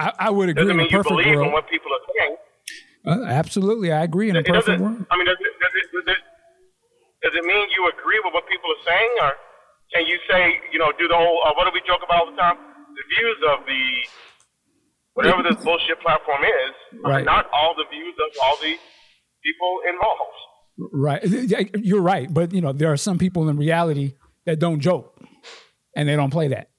I, 0.00 0.26
I 0.26 0.30
would 0.30 0.48
agree 0.48 0.64
Doesn't 0.64 0.80
in 0.80 0.80
a 0.80 0.88
mean 0.88 0.90
you 0.90 1.02
believe 1.04 1.38
in 1.38 1.52
what 1.52 1.68
people 1.68 1.92
are 1.92 2.04
saying. 2.16 2.34
Uh, 3.04 3.24
absolutely, 3.28 3.92
I 3.92 4.02
agree 4.02 4.30
in 4.30 4.36
a 4.36 4.40
It 4.40 4.46
doesn't. 4.46 4.80
perfect 4.80 4.80
world. 4.80 5.06
I 5.10 5.16
mean, 5.16 5.26
does 5.26 5.40
it, 5.40 5.52
does 5.60 5.74
it, 5.76 5.86
does 5.92 6.06
it, 6.16 6.20
does 7.22 7.34
it 7.36 7.44
mean 7.44 7.68
you 7.76 7.88
agree 7.92 8.20
with 8.24 8.32
what 8.32 8.48
people 8.48 8.70
are 8.72 8.84
saying, 8.88 9.12
or 9.22 9.32
can 9.92 10.06
you 10.06 10.18
say, 10.28 10.60
you 10.72 10.78
know, 10.78 10.92
do 10.96 11.08
the 11.08 11.16
whole? 11.16 11.40
Uh, 11.44 11.52
what 11.56 11.64
do 11.68 11.72
we 11.74 11.82
joke 11.84 12.00
about 12.04 12.26
all 12.26 12.30
the 12.30 12.38
time? 12.38 12.56
The 12.96 13.04
views 13.16 13.38
of 13.50 13.58
the 13.66 13.82
whatever 15.26 15.42
this 15.42 15.62
bullshit 15.64 16.00
platform 16.00 16.42
is, 16.44 17.00
Right. 17.04 17.24
not 17.24 17.46
all 17.52 17.74
the 17.76 17.84
views 17.90 18.14
of 18.18 18.36
all 18.42 18.56
the 18.60 18.74
people 19.44 19.80
involved. 19.88 20.36
Right. 20.92 21.76
You're 21.84 22.00
right. 22.00 22.32
But 22.32 22.52
you 22.52 22.60
know, 22.60 22.72
there 22.72 22.90
are 22.92 22.96
some 22.96 23.18
people 23.18 23.48
in 23.48 23.56
reality 23.56 24.14
that 24.46 24.58
don't 24.58 24.80
joke 24.80 25.20
and 25.94 26.08
they 26.08 26.16
don't 26.16 26.30
play 26.30 26.48
that. 26.48 26.70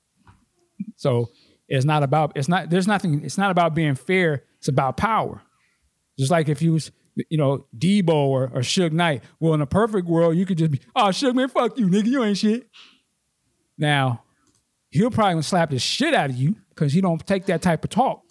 So 0.96 1.30
it's 1.68 1.86
not 1.86 2.04
about 2.04 2.34
it's 2.36 2.48
not 2.50 2.70
there's 2.70 2.88
nothing 2.88 3.24
it's 3.24 3.38
not 3.38 3.52
about 3.52 3.76
being 3.76 3.96
fair, 3.96 4.44
it's 4.58 4.68
about 4.68 4.98
power. 4.98 5.42
Just 6.18 6.32
like 6.32 6.50
if 6.50 6.62
you 6.62 6.74
was 6.74 6.92
you 7.30 7.38
know, 7.38 7.66
Debo 7.78 8.10
or, 8.10 8.44
or 8.46 8.62
Suge 8.62 8.92
Knight. 8.94 9.24
Well, 9.40 9.54
in 9.54 9.62
a 9.62 9.66
perfect 9.66 10.08
world, 10.08 10.38
you 10.38 10.46
could 10.46 10.58
just 10.58 10.72
be, 10.72 10.80
oh, 10.96 11.08
Suge, 11.08 11.36
man, 11.36 11.50
fuck 11.50 11.78
you, 11.78 11.88
nigga. 11.88 12.06
You 12.08 12.24
ain't 12.24 12.38
shit. 12.38 12.70
Now, 13.78 14.24
he'll 14.90 15.12
probably 15.12 15.42
slap 15.42 15.72
the 15.72 15.80
shit 15.80 16.14
out 16.14 16.30
of 16.30 16.36
you 16.38 16.56
because 16.70 16.94
he 16.94 17.02
don't 17.02 17.26
take 17.26 17.48
that 17.48 17.62
type 17.62 17.84
of 17.84 17.90
talk. 17.90 18.24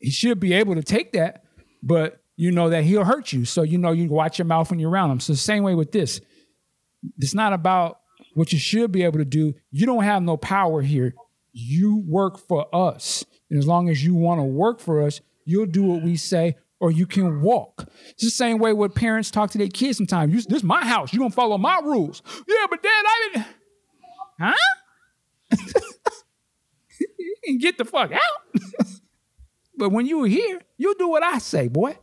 He 0.00 0.10
should 0.10 0.40
be 0.40 0.52
able 0.54 0.74
to 0.74 0.82
take 0.82 1.12
that, 1.12 1.44
but 1.82 2.20
you 2.36 2.50
know 2.50 2.70
that 2.70 2.84
he'll 2.84 3.04
hurt 3.04 3.32
you. 3.32 3.44
So 3.44 3.62
you 3.62 3.78
know 3.78 3.92
you 3.92 4.08
watch 4.08 4.38
your 4.38 4.46
mouth 4.46 4.70
when 4.70 4.80
you're 4.80 4.90
around 4.90 5.10
him. 5.10 5.20
So 5.20 5.34
same 5.34 5.62
way 5.62 5.74
with 5.74 5.92
this. 5.92 6.20
It's 7.18 7.34
not 7.34 7.52
about 7.52 8.00
what 8.34 8.52
you 8.52 8.58
should 8.58 8.92
be 8.92 9.02
able 9.02 9.18
to 9.18 9.24
do. 9.24 9.54
You 9.70 9.86
don't 9.86 10.04
have 10.04 10.22
no 10.22 10.36
power 10.36 10.80
here. 10.80 11.14
You 11.52 12.02
work 12.06 12.38
for 12.38 12.74
us. 12.74 13.24
And 13.50 13.58
as 13.58 13.66
long 13.66 13.88
as 13.88 14.04
you 14.04 14.14
want 14.14 14.40
to 14.40 14.44
work 14.44 14.80
for 14.80 15.02
us, 15.02 15.20
you'll 15.44 15.66
do 15.66 15.82
what 15.82 16.02
we 16.02 16.16
say 16.16 16.56
or 16.78 16.90
you 16.90 17.06
can 17.06 17.42
walk. 17.42 17.86
It's 18.10 18.24
the 18.24 18.30
same 18.30 18.58
way 18.58 18.72
what 18.72 18.94
parents 18.94 19.30
talk 19.30 19.50
to 19.50 19.58
their 19.58 19.68
kids 19.68 19.98
sometimes. 19.98 20.32
You, 20.32 20.40
this 20.40 20.58
is 20.58 20.64
my 20.64 20.86
house. 20.86 21.12
You're 21.12 21.18
going 21.18 21.30
to 21.30 21.36
follow 21.36 21.58
my 21.58 21.78
rules. 21.84 22.22
Yeah, 22.48 22.66
but 22.70 22.82
dad, 22.82 22.88
I 22.88 23.28
didn't. 23.32 23.46
Huh? 24.40 24.54
you 27.18 27.34
can 27.44 27.58
get 27.58 27.76
the 27.76 27.84
fuck 27.84 28.12
out. 28.12 28.20
but 29.80 29.90
when 29.90 30.06
you 30.06 30.18
were 30.18 30.28
here, 30.28 30.60
you 30.76 30.94
do 30.98 31.08
what 31.08 31.22
I 31.22 31.38
say, 31.38 31.66
boy. 31.66 31.96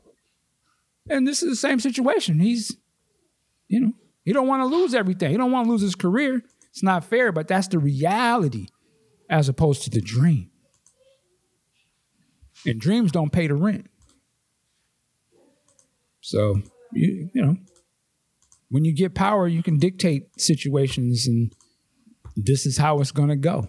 And 1.09 1.27
this 1.27 1.43
is 1.43 1.49
the 1.49 1.55
same 1.55 1.79
situation. 1.79 2.39
He's, 2.39 2.75
you 3.69 3.79
know, 3.79 3.91
he 4.25 4.33
don't 4.33 4.47
want 4.47 4.63
to 4.63 4.65
lose 4.65 4.95
everything. 4.95 5.29
He 5.31 5.37
don't 5.37 5.51
want 5.51 5.67
to 5.67 5.71
lose 5.71 5.81
his 5.81 5.95
career. 5.95 6.41
It's 6.71 6.81
not 6.81 7.05
fair, 7.05 7.31
but 7.31 7.47
that's 7.47 7.67
the 7.67 7.77
reality 7.77 8.67
as 9.29 9.47
opposed 9.47 9.83
to 9.83 9.91
the 9.91 10.01
dream. 10.01 10.49
And 12.65 12.81
dreams 12.81 13.11
don't 13.11 13.31
pay 13.31 13.45
the 13.45 13.53
rent. 13.53 13.87
So, 16.21 16.61
you, 16.91 17.29
you 17.31 17.45
know, 17.45 17.57
when 18.69 18.83
you 18.85 18.93
get 18.93 19.13
power, 19.13 19.47
you 19.47 19.61
can 19.61 19.77
dictate 19.77 20.41
situations 20.41 21.27
and 21.27 21.53
this 22.35 22.65
is 22.65 22.77
how 22.77 22.99
it's 23.01 23.11
going 23.11 23.29
to 23.29 23.35
go. 23.35 23.67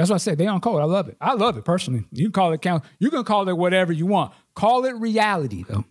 That's 0.00 0.08
why 0.08 0.14
I 0.14 0.18
say 0.18 0.34
they 0.34 0.46
on 0.46 0.62
code. 0.62 0.80
I 0.80 0.86
love 0.86 1.10
it. 1.10 1.18
I 1.20 1.34
love 1.34 1.58
it 1.58 1.64
personally. 1.66 2.06
You 2.10 2.24
can 2.24 2.32
call 2.32 2.54
it 2.54 2.62
count. 2.62 2.84
You 2.98 3.10
can 3.10 3.22
call 3.22 3.46
it 3.46 3.52
whatever 3.52 3.92
you 3.92 4.06
want. 4.06 4.32
Call 4.54 4.86
it 4.86 4.94
reality 4.96 5.62
though. 5.68 5.84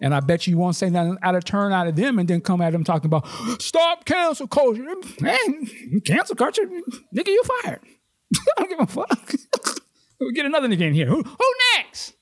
And 0.00 0.12
I 0.12 0.18
bet 0.18 0.48
you 0.48 0.58
won't 0.58 0.74
say 0.74 0.90
nothing 0.90 1.16
out 1.22 1.36
of 1.36 1.44
turn 1.44 1.72
out 1.72 1.86
of 1.86 1.94
them 1.94 2.18
and 2.18 2.28
then 2.28 2.40
come 2.40 2.60
at 2.60 2.72
them 2.72 2.82
talking 2.82 3.06
about 3.06 3.24
stop 3.62 4.04
cancel 4.04 4.48
culture. 4.48 4.82
Man, 5.20 5.68
cancel 6.04 6.34
culture, 6.34 6.62
nigga, 7.14 7.28
you 7.28 7.44
fired. 7.62 7.82
I 8.34 8.64
don't 8.64 8.68
give 8.68 8.80
a 8.80 8.86
fuck. 8.88 9.32
we 10.20 10.32
get 10.32 10.44
another 10.44 10.66
nigga 10.66 10.80
in 10.80 10.94
here. 10.94 11.06
Who, 11.06 11.22
who 11.22 11.54
next? 11.76 12.14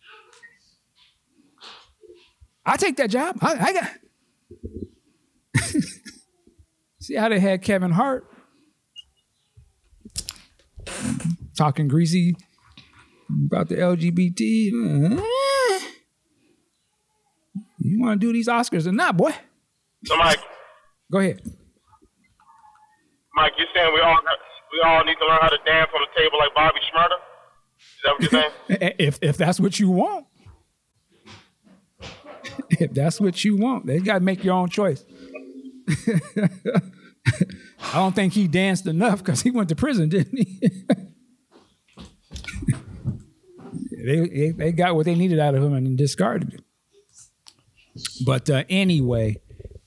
I 2.66 2.76
take 2.76 2.98
that 2.98 3.08
job. 3.08 3.38
I, 3.40 3.54
I 3.54 3.72
got. 3.72 3.90
See 7.00 7.14
how 7.14 7.30
they 7.30 7.40
had 7.40 7.62
Kevin 7.62 7.92
Hart 7.92 8.30
talking 11.57 11.88
greasy 11.88 12.36
about 13.47 13.68
the 13.68 13.76
LGBT. 13.76 15.20
You 17.78 18.01
want 18.01 18.20
to 18.20 18.26
do 18.26 18.32
these 18.32 18.49
Oscars 18.49 18.86
or 18.86 18.92
not, 18.92 19.16
boy? 19.16 19.32
So, 20.05 20.16
Mike, 20.16 20.38
Go 21.11 21.18
ahead. 21.18 21.40
Mike, 23.34 23.53
you're 23.59 23.66
saying 23.74 23.92
we 23.95 24.01
all 24.01 24.18
we 24.72 24.80
all 24.84 25.05
need 25.05 25.16
to 25.16 25.26
learn 25.26 25.38
how 25.40 25.49
to 25.49 25.59
dance 25.64 25.90
on 25.95 26.01
the 26.01 26.20
table 26.20 26.38
like 26.38 26.55
Bobby 26.55 26.80
Shmurda? 26.80 27.18
Is 27.78 28.03
that 28.05 28.12
what 28.12 28.22
you're 28.22 28.30
saying? 28.30 28.51
Eh, 28.82 28.92
if 28.99 29.18
if 29.22 29.36
that's 29.36 29.61
what 29.61 29.78
you 29.78 29.90
want, 29.90 30.26
if 32.70 32.92
that's 32.92 33.20
what 33.20 33.45
you 33.45 33.57
want, 33.57 33.86
they 33.86 33.99
got 34.01 34.14
to 34.14 34.20
make 34.20 34.42
your 34.42 34.55
own 34.55 34.68
choice. 34.68 35.05
I 37.26 37.94
don't 37.94 38.14
think 38.14 38.32
he 38.32 38.48
danced 38.48 38.86
enough 38.86 39.18
because 39.18 39.42
he 39.42 39.50
went 39.50 39.68
to 39.70 39.76
prison, 39.76 40.08
didn't 40.08 40.36
he? 40.36 40.60
they, 44.04 44.28
they 44.28 44.50
they 44.50 44.72
got 44.72 44.94
what 44.94 45.06
they 45.06 45.14
needed 45.14 45.38
out 45.38 45.54
of 45.54 45.62
him 45.62 45.74
and 45.74 45.96
discarded 45.96 46.54
it. 46.54 46.64
But 48.24 48.50
uh, 48.50 48.64
anyway, 48.68 49.36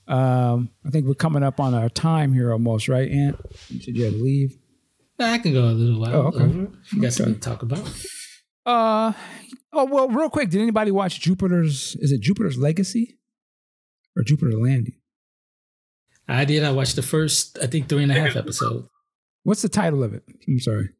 um, 0.06 0.70
I 0.86 0.90
think 0.90 1.06
we're 1.06 1.14
coming 1.14 1.42
up 1.42 1.60
on 1.60 1.74
our 1.74 1.88
time 1.88 2.32
here 2.32 2.52
almost, 2.52 2.88
right, 2.88 3.10
Ant? 3.10 3.38
You 3.68 3.80
said 3.80 3.96
you 3.96 4.04
had 4.04 4.14
to 4.14 4.22
leave. 4.22 4.56
Nah, 5.18 5.32
I 5.32 5.38
can 5.38 5.52
go 5.52 5.64
a 5.64 5.72
little 5.72 6.00
while. 6.00 6.14
Oh, 6.14 6.26
okay. 6.28 6.44
over. 6.44 6.68
You 6.92 7.02
got 7.02 7.12
something 7.12 7.34
to 7.34 7.40
talk 7.40 7.62
about? 7.62 7.88
Uh 8.64 9.12
oh 9.72 9.84
well, 9.84 10.08
real 10.08 10.30
quick, 10.30 10.50
did 10.50 10.60
anybody 10.60 10.90
watch 10.90 11.20
Jupiter's 11.20 11.96
is 12.00 12.12
it 12.12 12.20
Jupiter's 12.20 12.58
Legacy? 12.58 13.18
Or 14.16 14.22
Jupiter 14.22 14.56
Landing? 14.56 14.97
I 16.28 16.44
did. 16.44 16.62
I 16.62 16.72
watched 16.72 16.96
the 16.96 17.02
first, 17.02 17.58
I 17.62 17.66
think, 17.66 17.88
three 17.88 18.02
and 18.02 18.12
a 18.12 18.14
half 18.14 18.36
episodes. 18.36 18.88
What's 19.44 19.62
the 19.62 19.68
title 19.68 20.02
of 20.04 20.12
it? 20.12 20.22
I'm 20.46 20.60
sorry. 20.60 20.90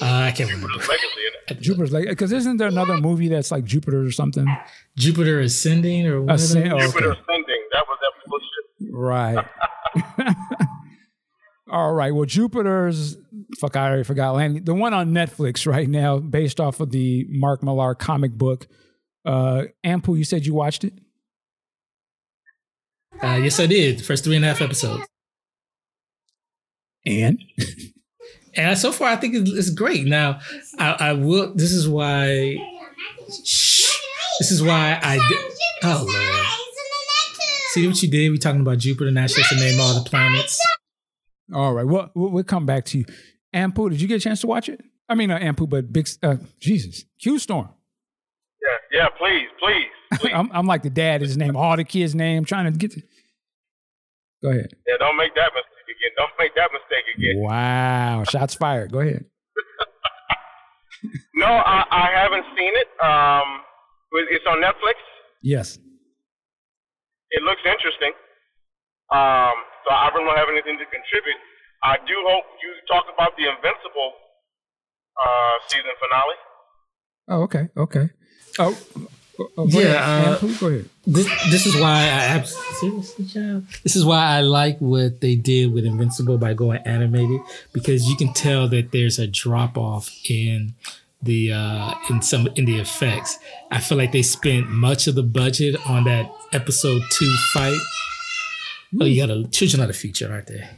Uh, 0.00 0.04
I 0.04 0.32
can't 0.32 0.50
remember. 0.50 0.68
Legacy 0.76 0.96
in 1.48 1.56
it. 1.56 1.60
Jupiter's 1.62 1.92
Legacy. 1.92 2.10
Because 2.10 2.32
isn't 2.32 2.56
there 2.58 2.68
another 2.68 2.96
movie 2.98 3.28
that's 3.28 3.50
like 3.50 3.64
Jupiter 3.64 4.02
or 4.04 4.10
something? 4.10 4.46
Jupiter 4.96 5.40
Ascending 5.40 6.06
or 6.06 6.20
whatever. 6.20 6.34
Ascend- 6.34 6.72
oh, 6.72 6.80
Jupiter. 6.80 7.12
Ascending. 7.12 7.68
That 7.72 7.84
was 7.88 7.98
that 8.02 8.12
bullshit. 8.28 8.92
Right. 8.92 9.46
All 11.70 11.92
right. 11.94 12.14
Well, 12.14 12.26
Jupiter's 12.26 13.16
fuck. 13.58 13.76
I 13.76 13.86
already 13.86 14.04
forgot. 14.04 14.34
Landing 14.34 14.64
the 14.64 14.74
one 14.74 14.92
on 14.92 15.12
Netflix 15.12 15.66
right 15.66 15.88
now, 15.88 16.18
based 16.18 16.60
off 16.60 16.80
of 16.80 16.90
the 16.90 17.26
Mark 17.28 17.62
Millar 17.62 17.94
comic 17.94 18.32
book. 18.32 18.66
Uh, 19.24 19.64
Ampu, 19.84 20.18
you 20.18 20.24
said 20.24 20.44
you 20.44 20.54
watched 20.54 20.84
it. 20.84 20.92
Uh, 23.24 23.36
yes, 23.36 23.58
I 23.58 23.66
did. 23.66 24.04
First 24.04 24.24
three 24.24 24.36
and 24.36 24.44
a 24.44 24.48
half 24.48 24.60
episodes. 24.60 25.06
And 27.06 27.38
And 28.56 28.78
so 28.78 28.92
far, 28.92 29.08
I 29.08 29.16
think 29.16 29.34
it's, 29.34 29.50
it's 29.50 29.70
great. 29.70 30.06
Now, 30.06 30.40
I, 30.78 30.92
I 30.92 31.12
will. 31.12 31.54
This 31.54 31.72
is 31.72 31.88
why. 31.88 32.56
Shh, 33.44 33.90
this 34.38 34.50
is 34.50 34.62
why 34.62 34.98
I 35.02 35.14
did. 35.28 35.52
Oh 35.82 36.04
Lord! 36.06 36.46
See 37.72 37.86
what 37.86 38.02
you 38.02 38.10
did? 38.10 38.30
We 38.30 38.38
talking 38.38 38.60
about 38.60 38.78
Jupiter. 38.78 39.10
Now 39.10 39.26
she 39.26 39.40
has 39.40 39.50
to 39.50 39.56
name 39.56 39.80
all 39.80 39.94
the 39.94 40.08
planets. 40.08 40.60
all 41.52 41.72
right, 41.72 41.86
well, 41.86 42.10
we'll 42.14 42.30
we'll 42.30 42.44
come 42.44 42.66
back 42.66 42.84
to 42.86 42.98
you. 42.98 43.04
Ampu, 43.54 43.90
did 43.90 44.00
you 44.00 44.08
get 44.08 44.16
a 44.16 44.20
chance 44.20 44.40
to 44.42 44.46
watch 44.46 44.68
it? 44.68 44.80
I 45.08 45.14
mean, 45.14 45.28
not 45.28 45.40
Ampu, 45.40 45.68
but 45.68 45.92
Big. 45.92 46.08
Uh, 46.22 46.36
Jesus, 46.60 47.04
Qstorm. 47.20 47.70
Yeah, 48.62 48.98
yeah. 49.00 49.08
Please, 49.18 49.48
please, 49.58 49.86
please. 50.20 50.32
I'm, 50.32 50.50
I'm 50.52 50.66
like 50.66 50.82
the 50.82 50.90
dad. 50.90 51.22
His 51.22 51.36
name, 51.36 51.56
all 51.56 51.76
the 51.76 51.84
kids' 51.84 52.14
name, 52.14 52.44
trying 52.44 52.72
to 52.72 52.78
get. 52.78 52.92
To... 52.92 53.02
Go 54.44 54.50
ahead. 54.52 54.68
yeah, 54.86 55.00
don't 55.00 55.16
make 55.16 55.34
that 55.34 55.50
mistake 55.56 55.88
again. 55.88 56.12
Don't 56.20 56.36
make 56.38 56.54
that 56.54 56.68
mistake 56.70 57.06
again. 57.16 57.40
Wow, 57.40 58.24
shots 58.28 58.54
fired. 58.54 58.92
Go 58.92 59.00
ahead. 59.00 59.24
No, 61.34 61.46
I, 61.46 61.84
I 61.90 62.06
haven't 62.22 62.46
seen 62.56 62.72
it. 62.80 62.88
Um, 63.02 63.60
it's 64.30 64.46
on 64.48 64.58
Netflix. 64.62 64.96
Yes. 65.42 65.78
It 67.30 67.42
looks 67.42 67.60
interesting. 67.66 68.12
Um, 69.10 69.52
so 69.84 69.90
I 69.92 70.08
really 70.14 70.24
don't 70.24 70.38
have 70.38 70.48
anything 70.48 70.78
to 70.78 70.86
contribute. 70.86 71.36
I 71.82 71.96
do 72.06 72.14
hope 72.24 72.44
you 72.62 72.70
talk 72.88 73.04
about 73.12 73.36
the 73.36 73.44
Invincible 73.50 74.12
uh, 75.20 75.54
season 75.68 75.92
finale. 76.00 76.38
Oh, 77.28 77.42
okay, 77.42 77.68
okay. 77.76 78.08
Oh, 78.58 78.72
oh, 79.58 79.66
Yeah, 79.68 79.80
ahead. 80.34 80.44
uh, 80.44 80.66
ahead. 80.66 80.88
This 81.06 81.26
this 81.50 81.66
is 81.66 81.74
why 81.76 81.90
I 82.04 82.24
abs- 82.36 82.56
seriously, 82.80 83.26
child. 83.26 83.64
This 83.82 83.96
is 83.96 84.04
why 84.04 84.24
I 84.36 84.40
like 84.40 84.78
what 84.78 85.20
they 85.20 85.34
did 85.36 85.72
with 85.72 85.84
Invincible 85.84 86.38
by 86.38 86.54
going 86.54 86.80
animated 86.84 87.40
because 87.72 88.08
you 88.08 88.16
can 88.16 88.32
tell 88.32 88.68
that 88.68 88.92
there's 88.92 89.18
a 89.18 89.26
drop 89.26 89.76
off 89.76 90.10
in 90.28 90.74
the 91.22 91.52
uh 91.52 91.94
in 92.10 92.22
some 92.22 92.46
in 92.54 92.64
the 92.64 92.78
effects. 92.78 93.38
I 93.70 93.80
feel 93.80 93.98
like 93.98 94.12
they 94.12 94.22
spent 94.22 94.68
much 94.70 95.06
of 95.06 95.14
the 95.14 95.22
budget 95.22 95.76
on 95.86 96.04
that 96.04 96.30
episode 96.52 97.02
two 97.10 97.34
fight. 97.52 97.78
Oh, 99.00 99.04
you 99.04 99.20
got 99.26 99.30
a 99.36 99.44
children 99.48 99.82
of 99.82 99.88
the 99.88 99.94
future, 99.94 100.30
aren't 100.30 100.46
they? 100.46 100.68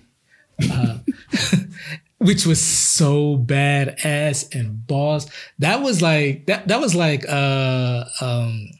Uh, 0.71 0.99
which 2.19 2.47
was 2.47 2.63
so 2.63 3.37
badass 3.37 4.55
and 4.55 4.87
boss. 4.87 5.27
That 5.59 5.83
was 5.83 6.01
like 6.01 6.47
that. 6.47 6.69
That 6.69 6.81
was 6.81 6.95
like 6.95 7.25
uh 7.29 8.05
um 8.21 8.71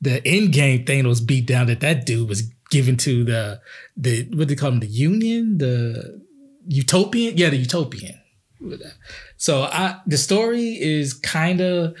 the 0.00 0.26
end 0.26 0.52
game 0.52 0.84
Thanos 0.84 1.24
beat 1.24 1.46
down 1.46 1.66
that 1.66 1.80
that 1.80 2.06
dude 2.06 2.28
was 2.28 2.42
given 2.70 2.96
to 2.98 3.24
the 3.24 3.60
the 3.96 4.24
what 4.30 4.38
do 4.38 4.44
they 4.46 4.54
call 4.54 4.72
him 4.72 4.80
the 4.80 4.86
Union 4.86 5.58
the 5.58 6.22
Utopian 6.66 7.36
yeah 7.36 7.50
the 7.50 7.58
Utopian. 7.58 8.18
So 9.36 9.62
I 9.62 10.00
the 10.06 10.18
story 10.18 10.80
is 10.80 11.14
kind 11.14 11.60
of 11.60 11.94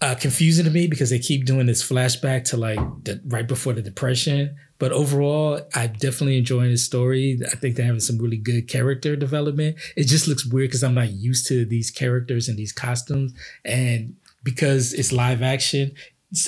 uh, 0.00 0.14
confusing 0.14 0.64
to 0.64 0.70
me 0.70 0.86
because 0.86 1.10
they 1.10 1.18
keep 1.18 1.46
doing 1.46 1.66
this 1.66 1.86
flashback 1.86 2.44
to 2.44 2.56
like 2.56 2.78
the, 3.04 3.20
right 3.26 3.46
before 3.46 3.72
the 3.72 3.82
depression. 3.82 4.56
But 4.78 4.92
overall, 4.92 5.60
I'm 5.74 5.92
definitely 5.94 6.38
enjoying 6.38 6.70
the 6.70 6.76
story. 6.76 7.40
I 7.50 7.56
think 7.56 7.76
they're 7.76 7.86
having 7.86 8.00
some 8.00 8.18
really 8.18 8.36
good 8.36 8.68
character 8.68 9.16
development. 9.16 9.76
It 9.96 10.04
just 10.04 10.28
looks 10.28 10.46
weird 10.46 10.68
because 10.68 10.84
I'm 10.84 10.94
not 10.94 11.12
used 11.12 11.46
to 11.48 11.64
these 11.64 11.90
characters 11.90 12.48
and 12.48 12.58
these 12.58 12.72
costumes, 12.72 13.32
and 13.64 14.16
because 14.44 14.92
it's 14.92 15.12
live 15.12 15.42
action, 15.42 15.92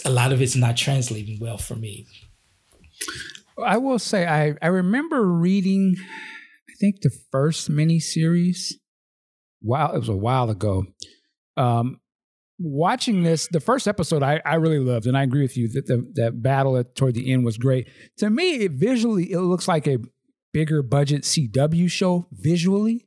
a 0.05 0.11
lot 0.11 0.33
of 0.33 0.43
it's 0.43 0.57
not 0.57 0.77
translating 0.77 1.39
well 1.41 1.59
for 1.59 1.75
me. 1.75 2.07
I 3.63 3.79
will 3.79 3.99
say 3.99 4.27
I 4.27 4.55
I 4.63 4.69
remember 4.69 5.25
reading, 5.27 5.97
I 5.99 6.73
think 6.79 7.01
the 7.01 7.11
first 7.33 7.71
miniseries. 7.71 8.75
Wow, 9.63 9.93
it 9.93 9.99
was 9.99 10.09
a 10.09 10.17
while 10.17 10.51
ago. 10.51 10.87
Um, 11.57 12.01
watching 12.59 13.23
this, 13.23 13.49
the 13.51 13.61
first 13.61 13.87
episode 13.87 14.23
I, 14.23 14.41
I 14.45 14.57
really 14.57 14.79
loved, 14.79 15.07
and 15.07 15.17
I 15.17 15.23
agree 15.23 15.43
with 15.43 15.57
you 15.57 15.69
that 15.69 15.87
the 15.87 16.11
that 16.15 16.43
battle 16.43 16.77
at, 16.77 16.95
toward 16.95 17.15
the 17.15 17.33
end 17.33 17.45
was 17.45 17.57
great. 17.59 17.89
To 18.19 18.31
me, 18.31 18.57
it 18.57 18.73
visually 18.73 19.31
it 19.31 19.41
looks 19.41 19.69
like 19.69 19.87
a 19.87 19.99
bigger 20.53 20.83
budget 20.83 21.23
CW 21.23 21.91
show 21.91 22.27
visually, 22.33 23.07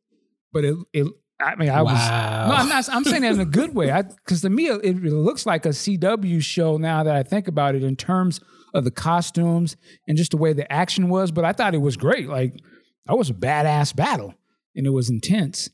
but 0.53 0.65
it 0.65 0.75
it 0.93 1.07
I 1.39 1.55
mean 1.55 1.69
I 1.69 1.81
was 1.81 1.93
no 1.93 2.55
I'm 2.55 2.69
not 2.69 2.87
I'm 2.89 3.03
saying 3.03 3.23
that 3.23 3.33
in 3.33 3.39
a 3.39 3.45
good 3.59 3.75
way 3.75 3.91
I 3.91 4.03
because 4.03 4.41
to 4.41 4.49
me 4.49 4.67
it, 4.67 4.83
it 4.83 5.03
looks 5.03 5.45
like 5.45 5.65
a 5.65 5.69
CW 5.69 6.41
show 6.41 6.77
now 6.77 7.03
that 7.03 7.15
I 7.15 7.23
think 7.23 7.47
about 7.47 7.75
it 7.75 7.83
in 7.83 7.95
terms 7.95 8.39
of 8.73 8.83
the 8.83 8.91
costumes 8.91 9.75
and 10.07 10.17
just 10.17 10.31
the 10.31 10.37
way 10.37 10.53
the 10.53 10.71
action 10.71 11.09
was. 11.09 11.31
But 11.31 11.45
I 11.45 11.53
thought 11.53 11.73
it 11.73 11.81
was 11.81 11.97
great. 11.97 12.29
Like 12.29 12.59
that 13.05 13.17
was 13.17 13.29
a 13.29 13.33
badass 13.33 13.95
battle 13.95 14.33
and 14.75 14.85
it 14.85 14.91
was 14.91 15.09
intense. 15.09 15.69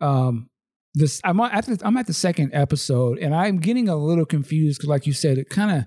Um, 0.00 0.49
this 0.94 1.20
I'm 1.24 1.38
at 1.40 1.66
the, 1.66 1.80
I'm 1.84 1.96
at 1.96 2.06
the 2.06 2.12
second 2.12 2.50
episode 2.54 3.18
and 3.18 3.34
I'm 3.34 3.58
getting 3.58 3.88
a 3.88 3.96
little 3.96 4.26
confused 4.26 4.78
because, 4.78 4.88
like 4.88 5.06
you 5.06 5.12
said, 5.12 5.38
it 5.38 5.48
kind 5.48 5.70
of 5.78 5.84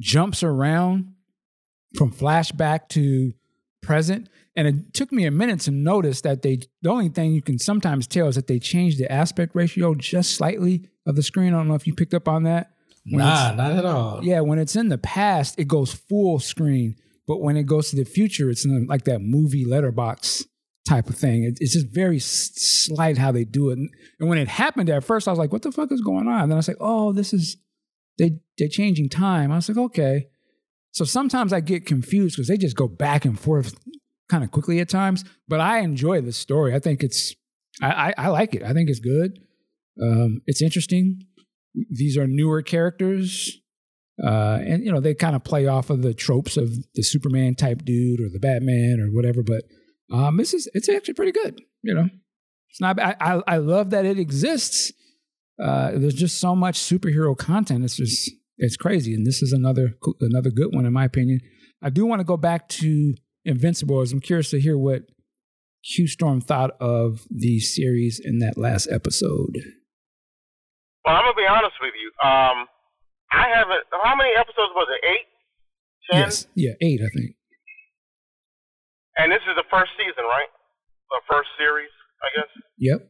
jumps 0.00 0.42
around 0.42 1.12
from 1.96 2.12
flashback 2.12 2.88
to 2.90 3.32
present. 3.82 4.28
And 4.56 4.68
it 4.68 4.94
took 4.94 5.10
me 5.12 5.24
a 5.26 5.30
minute 5.30 5.60
to 5.60 5.70
notice 5.70 6.20
that 6.22 6.42
they 6.42 6.60
the 6.82 6.90
only 6.90 7.08
thing 7.08 7.32
you 7.32 7.42
can 7.42 7.58
sometimes 7.58 8.06
tell 8.06 8.28
is 8.28 8.36
that 8.36 8.46
they 8.46 8.58
changed 8.58 8.98
the 8.98 9.10
aspect 9.10 9.54
ratio 9.54 9.94
just 9.94 10.34
slightly 10.36 10.88
of 11.06 11.16
the 11.16 11.22
screen. 11.22 11.54
I 11.54 11.58
don't 11.58 11.68
know 11.68 11.74
if 11.74 11.86
you 11.86 11.94
picked 11.94 12.14
up 12.14 12.28
on 12.28 12.44
that. 12.44 12.70
When 13.06 13.18
Nah, 13.18 13.52
not 13.54 13.72
at 13.72 13.84
all. 13.84 14.24
yeah, 14.24 14.40
when 14.40 14.58
it's 14.58 14.76
in 14.76 14.88
the 14.88 14.96
past, 14.98 15.58
it 15.58 15.68
goes 15.68 15.92
full 15.92 16.38
screen, 16.38 16.96
but 17.26 17.40
when 17.40 17.56
it 17.56 17.64
goes 17.64 17.90
to 17.90 17.96
the 17.96 18.04
future, 18.04 18.48
it's 18.48 18.64
in 18.64 18.86
like 18.86 19.04
that 19.04 19.20
movie 19.20 19.64
letterbox 19.66 20.44
type 20.86 21.08
of 21.08 21.16
thing. 21.16 21.44
It, 21.44 21.58
it's 21.60 21.72
just 21.72 21.88
very 21.88 22.18
slight 22.18 23.18
how 23.18 23.32
they 23.32 23.44
do 23.44 23.70
it. 23.70 23.78
And, 23.78 23.90
and 24.20 24.28
when 24.28 24.38
it 24.38 24.48
happened 24.48 24.90
at 24.90 25.04
first, 25.04 25.26
I 25.26 25.32
was 25.32 25.38
like, 25.38 25.52
"What 25.52 25.62
the 25.62 25.72
fuck 25.72 25.92
is 25.92 26.00
going 26.00 26.28
on?" 26.28 26.42
And 26.42 26.50
then 26.50 26.56
I 26.56 26.60
was 26.60 26.68
like, 26.68 26.76
"Oh, 26.80 27.12
this 27.12 27.32
is 27.32 27.56
they 28.18 28.38
they're 28.58 28.68
changing 28.68 29.08
time." 29.08 29.50
I 29.52 29.56
was 29.56 29.68
like, 29.68 29.78
"Okay." 29.78 30.26
So 30.92 31.04
sometimes 31.04 31.52
I 31.52 31.60
get 31.60 31.86
confused 31.86 32.36
because 32.36 32.48
they 32.48 32.56
just 32.56 32.76
go 32.76 32.86
back 32.86 33.24
and 33.24 33.38
forth 33.38 33.74
kind 34.28 34.44
of 34.44 34.50
quickly 34.52 34.78
at 34.80 34.88
times. 34.88 35.24
But 35.48 35.60
I 35.60 35.80
enjoy 35.80 36.20
the 36.20 36.32
story. 36.32 36.74
I 36.74 36.78
think 36.78 37.02
it's 37.02 37.34
I, 37.82 37.88
I, 37.88 38.14
I 38.18 38.28
like 38.28 38.54
it. 38.54 38.62
I 38.62 38.72
think 38.72 38.88
it's 38.88 39.00
good. 39.00 39.40
Um, 40.00 40.40
it's 40.46 40.62
interesting. 40.62 41.22
These 41.90 42.16
are 42.16 42.26
newer 42.26 42.62
characters. 42.62 43.60
Uh, 44.22 44.60
and 44.64 44.84
you 44.84 44.92
know 44.92 45.00
they 45.00 45.12
kind 45.12 45.34
of 45.34 45.42
play 45.42 45.66
off 45.66 45.90
of 45.90 46.02
the 46.02 46.14
tropes 46.14 46.56
of 46.56 46.70
the 46.94 47.02
Superman 47.02 47.56
type 47.56 47.84
dude 47.84 48.20
or 48.20 48.28
the 48.28 48.38
Batman 48.38 49.00
or 49.00 49.08
whatever. 49.08 49.42
But 49.42 49.64
um, 50.12 50.36
this 50.36 50.54
is 50.54 50.68
it's 50.74 50.88
actually 50.88 51.14
pretty 51.14 51.32
good. 51.32 51.60
You 51.82 51.94
know, 51.94 52.08
it's 52.70 52.80
not. 52.80 53.00
I 53.00 53.16
I, 53.20 53.42
I 53.46 53.56
love 53.58 53.90
that 53.90 54.04
it 54.04 54.18
exists. 54.18 54.92
Uh, 55.62 55.92
there's 55.94 56.14
just 56.14 56.40
so 56.40 56.56
much 56.56 56.78
superhero 56.78 57.36
content. 57.36 57.84
It's 57.84 57.96
just 57.96 58.30
it's 58.58 58.76
crazy, 58.76 59.14
and 59.14 59.26
this 59.26 59.42
is 59.42 59.52
another 59.52 59.96
another 60.20 60.50
good 60.50 60.74
one 60.74 60.86
in 60.86 60.92
my 60.92 61.04
opinion. 61.04 61.40
I 61.82 61.90
do 61.90 62.06
want 62.06 62.20
to 62.20 62.24
go 62.24 62.36
back 62.36 62.68
to 62.80 63.14
Invincible. 63.44 64.00
As 64.00 64.12
I'm 64.12 64.20
curious 64.20 64.50
to 64.50 64.60
hear 64.60 64.76
what 64.78 65.02
Qstorm 65.84 66.42
thought 66.42 66.70
of 66.80 67.26
the 67.30 67.60
series 67.60 68.20
in 68.22 68.38
that 68.38 68.56
last 68.56 68.88
episode. 68.90 69.56
Well, 71.04 71.14
I'm 71.16 71.24
gonna 71.24 71.36
be 71.36 71.46
honest 71.46 71.74
with 71.80 71.92
you. 72.00 72.08
Um, 72.26 72.66
I 73.30 73.48
haven't. 73.54 73.84
How 74.02 74.16
many 74.16 74.30
episodes 74.38 74.72
was 74.74 74.88
it? 74.90 75.06
Eight, 75.06 75.26
ten, 76.10 76.20
Yes, 76.20 76.46
yeah, 76.54 76.72
eight, 76.80 77.00
I 77.02 77.10
think. 77.14 77.36
And 79.18 79.30
this 79.32 79.42
is 79.48 79.54
the 79.56 79.66
first 79.70 79.92
season, 79.96 80.24
right? 80.24 80.50
The 81.10 81.20
first 81.30 81.48
series, 81.58 81.92
I 82.22 82.28
guess. 82.36 82.50
Yep. 82.78 83.00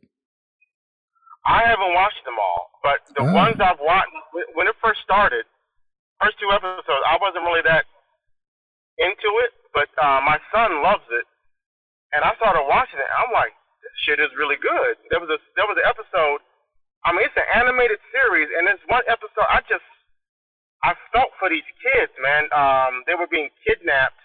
I 1.47 1.61
haven't 1.65 1.93
watched 1.93 2.25
them 2.25 2.37
all, 2.41 2.71
but 2.83 3.05
the 3.17 3.23
Oh. 3.25 3.33
ones 3.35 3.61
I've 3.61 3.81
watched 3.81 4.13
when- 4.55 4.67
it 4.67 4.77
first 4.81 5.03
started, 5.03 5.45
first 6.21 6.39
two 6.39 6.51
episodes, 6.53 6.89
I 7.07 7.17
wasn't 7.21 7.45
really 7.45 7.63
that 7.63 7.87
into 8.99 9.39
it. 9.45 9.53
But 9.73 9.91
uh, 9.99 10.21
my 10.23 10.41
son 10.53 10.83
loves 10.83 11.05
it, 11.11 11.27
and 12.13 12.25
I 12.25 12.35
started 12.37 12.63
watching 12.63 12.99
it. 12.99 13.11
I'm 13.19 13.33
like, 13.33 13.53
this 13.83 13.93
shit 14.07 14.21
is 14.21 14.33
really 14.37 14.57
good. 14.57 14.97
There 15.11 15.19
was 15.21 15.29
a 15.31 15.39
there 15.57 15.67
was 15.67 15.77
an 15.77 15.85
episode. 15.85 16.41
I 17.05 17.13
mean, 17.13 17.27
it's 17.27 17.37
an 17.37 17.45
animated 17.53 17.99
series, 18.13 18.49
and 18.57 18.67
this 18.69 18.79
one 18.87 19.03
episode, 19.09 19.45
I 19.51 19.61
just 19.69 19.85
I 20.85 20.95
felt 21.13 21.33
for 21.39 21.49
these 21.51 21.67
kids, 21.83 22.13
man. 22.23 22.49
Um, 22.53 23.03
they 23.07 23.15
were 23.17 23.27
being 23.27 23.51
kidnapped 23.67 24.21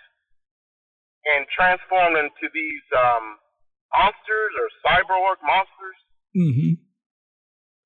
and 1.26 1.44
transformed 1.52 2.16
into 2.16 2.48
these 2.54 2.86
um, 2.96 3.40
monsters 3.92 4.54
or 4.56 4.68
cyborg 4.86 5.38
monsters. 5.44 6.00
Mm-hmm. 6.36 6.74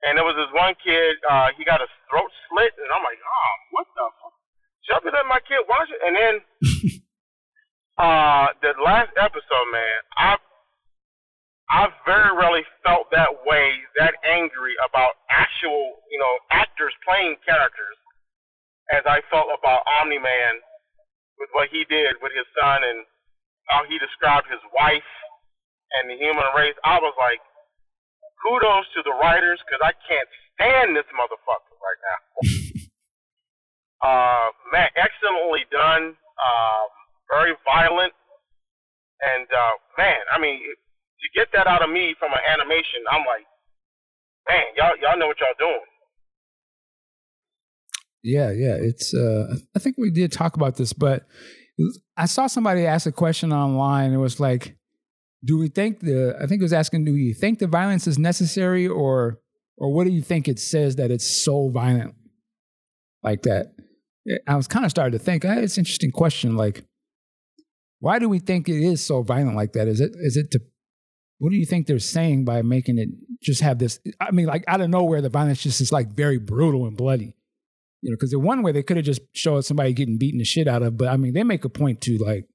And 0.04 0.20
there 0.20 0.28
was 0.28 0.36
this 0.36 0.52
one 0.52 0.76
kid, 0.84 1.16
uh, 1.24 1.56
he 1.56 1.64
got 1.64 1.80
his 1.80 1.92
throat 2.12 2.28
slit, 2.52 2.76
and 2.76 2.92
I'm 2.92 3.08
like, 3.08 3.22
oh, 3.24 3.54
what 3.72 3.88
the 3.96 4.04
fuck? 4.20 4.36
Should 4.84 5.00
I 5.00 5.00
be 5.00 5.16
letting 5.16 5.32
my 5.32 5.40
kid 5.48 5.64
watch 5.64 5.88
it? 5.88 6.02
And 6.04 6.14
then 6.14 6.36
uh, 8.04 8.52
the 8.60 8.76
last 8.84 9.16
episode, 9.16 9.68
man, 9.72 9.98
I 10.20 10.36
I 11.72 11.90
very 12.06 12.30
rarely 12.38 12.62
felt 12.86 13.10
that 13.16 13.34
way, 13.50 13.82
that 13.98 14.14
angry 14.22 14.78
about 14.86 15.18
actual, 15.32 15.98
you 16.12 16.20
know, 16.20 16.36
actors 16.52 16.94
playing 17.02 17.40
characters, 17.42 17.98
as 18.94 19.02
I 19.10 19.26
felt 19.32 19.50
about 19.50 19.82
Omni 19.88 20.20
Man 20.20 20.62
with 21.40 21.50
what 21.58 21.74
he 21.74 21.82
did 21.90 22.20
with 22.22 22.30
his 22.36 22.46
son 22.54 22.86
and 22.86 23.08
how 23.68 23.86
he 23.88 24.00
described 24.00 24.48
his 24.50 24.62
wife 24.76 25.08
and 26.00 26.10
the 26.10 26.18
human 26.18 26.46
race. 26.58 26.76
I 26.84 27.00
was 27.00 27.14
like, 27.20 27.40
kudos 28.44 28.86
to 28.98 29.02
the 29.06 29.16
writers 29.22 29.60
because 29.64 29.80
I 29.80 29.94
can't 30.04 30.30
stand 30.56 30.96
this 30.96 31.08
motherfucker 31.16 31.76
right 31.80 32.02
now. 32.04 32.20
uh, 34.08 34.48
man, 34.72 34.90
excellently 35.00 35.66
done. 35.72 36.18
Um, 36.40 36.88
very 37.30 37.54
violent, 37.64 38.12
and 39.22 39.48
uh, 39.48 39.76
man, 39.98 40.20
I 40.34 40.38
mean, 40.42 40.60
to 40.60 41.28
get 41.34 41.48
that 41.54 41.68
out 41.68 41.82
of 41.82 41.90
me 41.90 42.16
from 42.20 42.34
an 42.34 42.44
animation, 42.46 43.00
I'm 43.10 43.24
like, 43.26 43.48
man, 44.50 44.66
y'all 44.76 44.98
y'all 45.02 45.18
know 45.18 45.28
what 45.28 45.40
y'all 45.40 45.56
doing. 45.58 45.88
Yeah, 48.24 48.52
yeah. 48.52 48.76
It's 48.80 49.14
uh 49.14 49.56
I 49.76 49.80
think 49.80 49.98
we 49.98 50.10
did 50.10 50.32
talk 50.32 50.56
about 50.56 50.78
this, 50.78 50.94
but 50.94 51.26
I 52.16 52.26
saw 52.26 52.48
somebody 52.48 52.86
ask 52.86 53.06
a 53.08 53.12
question 53.12 53.52
online. 53.52 54.14
It 54.14 54.18
was 54.18 54.40
like, 54.40 54.76
do 55.44 55.58
we 55.58 55.68
think 55.68 56.00
the 56.00 56.36
I 56.42 56.46
think 56.46 56.62
it 56.62 56.64
was 56.64 56.74
asking, 56.74 57.06
do 57.06 57.16
you 57.16 57.34
think 57.34 57.60
the 57.60 57.68
violence 57.68 58.08
is 58.08 58.18
necessary 58.18 58.88
or 58.88 59.40
or 59.78 59.94
what 59.94 60.06
do 60.06 60.12
you 60.12 60.22
think 60.22 60.48
it 60.48 60.60
says 60.60 60.96
that 60.98 61.12
it's 61.12 61.44
so 61.44 61.70
violent 61.70 62.16
like 63.24 63.42
that? 63.44 63.74
I 64.48 64.56
was 64.56 64.68
kind 64.68 64.86
of 64.86 64.92
starting 64.92 65.18
to 65.18 65.24
think, 65.24 65.44
ah, 65.44 65.56
hey, 65.56 65.64
it's 65.64 65.78
an 65.78 65.82
interesting 65.82 66.12
question. 66.12 66.56
Like, 66.56 66.86
why 68.00 68.20
do 68.20 68.30
we 68.30 68.40
think 68.40 68.70
it 68.70 68.82
is 68.82 69.06
so 69.06 69.22
violent 69.22 69.56
like 69.56 69.74
that? 69.74 69.88
Is 69.88 70.00
it 70.00 70.12
is 70.16 70.38
it 70.38 70.52
to 70.52 70.60
what 71.40 71.50
do 71.50 71.58
you 71.58 71.66
think 71.66 71.88
they're 71.88 72.00
saying 72.00 72.46
by 72.46 72.62
making 72.62 72.98
it 72.98 73.10
just 73.42 73.62
have 73.62 73.80
this? 73.80 74.00
I 74.22 74.32
mean, 74.32 74.46
like 74.46 74.64
out 74.68 74.80
of 74.80 74.90
nowhere, 74.90 75.22
the 75.22 75.30
violence 75.30 75.62
just 75.64 75.82
is 75.82 75.92
like 75.92 76.16
very 76.16 76.38
brutal 76.38 76.86
and 76.86 76.96
bloody. 76.96 77.36
You 78.04 78.12
know, 78.12 78.18
because 78.20 78.32
the 78.32 78.40
one 78.40 78.64
way 78.64 78.74
they 78.74 78.84
could 78.84 78.98
have 78.98 79.06
just 79.06 79.22
showed 79.32 79.64
somebody 79.64 79.94
getting 79.94 80.18
beaten 80.18 80.40
the 80.40 80.44
shit 80.44 80.68
out 80.68 80.84
of, 80.84 80.98
but 80.98 81.08
I 81.08 81.16
mean, 81.16 81.34
they 81.34 81.44
make 81.44 81.64
a 81.64 81.70
point 81.70 82.02
to 82.02 82.18
like 82.18 82.46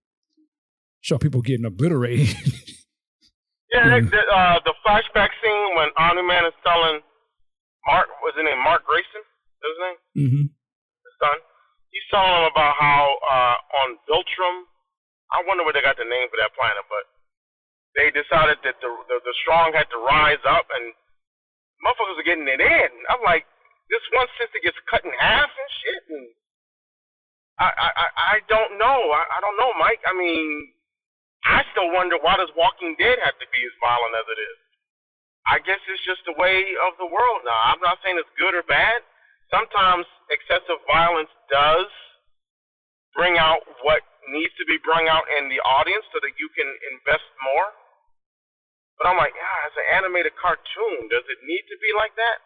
show 1.01 1.17
people 1.17 1.41
getting 1.41 1.65
obliterated. 1.65 2.37
Yeah, 3.69 4.01
the, 4.01 4.23
uh, 4.33 4.65
the 4.65 4.73
flashback 4.81 5.29
scene 5.45 5.77
when 5.77 5.93
Omni 6.01 6.25
Man 6.25 6.49
is 6.49 6.57
telling 6.65 7.05
Mark, 7.85 8.09
was 8.25 8.33
his 8.33 8.49
name 8.49 8.57
Mark 8.65 8.81
Grayson? 8.89 9.21
His 9.61 9.77
name? 9.77 9.99
Mm-hmm. 10.17 10.45
his 10.49 11.15
son. 11.21 11.37
He's 11.93 12.05
telling 12.09 12.33
him 12.33 12.49
about 12.49 12.81
how 12.81 13.21
uh, 13.29 13.57
on 13.85 14.01
Viltrum, 14.09 14.65
I 15.37 15.45
wonder 15.45 15.69
where 15.69 15.77
they 15.77 15.85
got 15.85 16.01
the 16.01 16.09
name 16.09 16.33
for 16.33 16.41
that 16.41 16.57
planet, 16.57 16.81
but 16.89 17.05
they 17.93 18.09
decided 18.09 18.57
that 18.65 18.81
the, 18.81 18.89
the 18.89 19.21
the 19.21 19.35
strong 19.45 19.77
had 19.77 19.89
to 19.93 20.01
rise 20.01 20.41
up, 20.49 20.65
and 20.73 20.97
motherfuckers 21.85 22.17
are 22.17 22.29
getting 22.29 22.49
it 22.49 22.65
in. 22.65 22.91
I'm 23.13 23.21
like, 23.21 23.45
this 23.89 24.05
one 24.13 24.29
sister 24.37 24.61
gets 24.63 24.79
cut 24.89 25.05
in 25.05 25.13
half 25.17 25.49
and 25.49 25.71
shit, 25.83 26.03
and 26.13 26.27
I 27.59 27.69
I 27.73 28.07
I, 28.17 28.37
don't 28.47 28.79
know. 28.79 28.99
I, 29.11 29.23
I 29.35 29.39
don't 29.43 29.59
know, 29.59 29.73
Mike. 29.81 30.01
I 30.07 30.15
mean, 30.15 30.73
I 31.45 31.65
still 31.73 31.91
wonder 31.93 32.17
why 32.21 32.37
does 32.37 32.53
Walking 32.55 32.95
Dead 33.01 33.19
have 33.25 33.37
to 33.41 33.49
be 33.51 33.61
as 33.65 33.75
violent 33.83 34.15
as 34.15 34.27
it 34.31 34.39
is. 34.39 34.59
I 35.49 35.57
guess 35.65 35.81
it's 35.89 36.05
just 36.05 36.23
the 36.29 36.37
way 36.37 36.63
of 36.87 36.95
the 37.01 37.09
world 37.09 37.41
now. 37.43 37.73
I'm 37.73 37.81
not 37.81 37.99
saying 38.05 38.21
it's 38.21 38.31
good 38.37 38.53
or 38.55 38.63
bad 38.69 39.01
sometimes 39.53 40.05
excessive 40.29 40.81
violence 40.89 41.33
does 41.49 41.89
bring 43.17 43.41
out 43.41 43.65
what 43.83 44.05
needs 44.29 44.53
to 44.61 44.65
be 44.69 44.77
brought 44.85 45.09
out 45.09 45.25
in 45.41 45.49
the 45.49 45.61
audience 45.65 46.05
so 46.13 46.21
that 46.21 46.37
you 46.37 46.49
can 46.53 46.69
invest 46.93 47.25
more. 47.41 47.69
But 49.01 49.09
I'm 49.09 49.19
like, 49.19 49.33
yeah, 49.33 49.67
it's 49.71 49.79
an 49.79 49.89
animated 50.05 50.37
cartoon. 50.37 51.09
Does 51.09 51.25
it 51.33 51.41
need 51.47 51.65
to 51.71 51.77
be 51.81 51.91
like 51.97 52.13
that? 52.19 52.39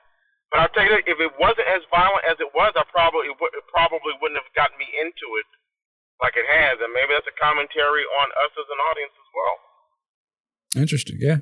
But 0.52 0.60
I'll 0.60 0.72
tell 0.76 0.84
you, 0.84 0.92
that, 0.92 1.08
if 1.08 1.16
it 1.16 1.32
wasn't 1.40 1.64
as 1.72 1.80
violent 1.88 2.28
as 2.28 2.36
it 2.36 2.52
was, 2.52 2.76
I 2.76 2.84
probably 2.92 3.32
it, 3.32 3.36
would, 3.40 3.56
it 3.56 3.64
probably 3.72 4.12
wouldn't 4.20 4.36
have 4.36 4.52
gotten 4.52 4.76
me 4.76 4.84
into 5.00 5.26
it 5.40 5.48
like 6.20 6.36
it 6.36 6.44
has. 6.44 6.76
And 6.76 6.92
maybe 6.92 7.16
that's 7.16 7.24
a 7.24 7.36
commentary 7.40 8.04
on 8.04 8.28
us 8.44 8.52
as 8.52 8.68
an 8.68 8.80
audience 8.92 9.16
as 9.16 9.28
well. 9.32 9.56
Interesting. 10.84 11.16
Yeah. 11.18 11.40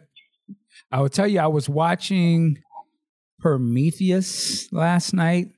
I 0.95 1.03
would 1.03 1.13
tell 1.13 1.27
you, 1.27 1.41
I 1.41 1.51
was 1.51 1.69
watching 1.69 2.63
Prometheus 3.41 4.73
last 4.73 5.13
night. 5.13 5.49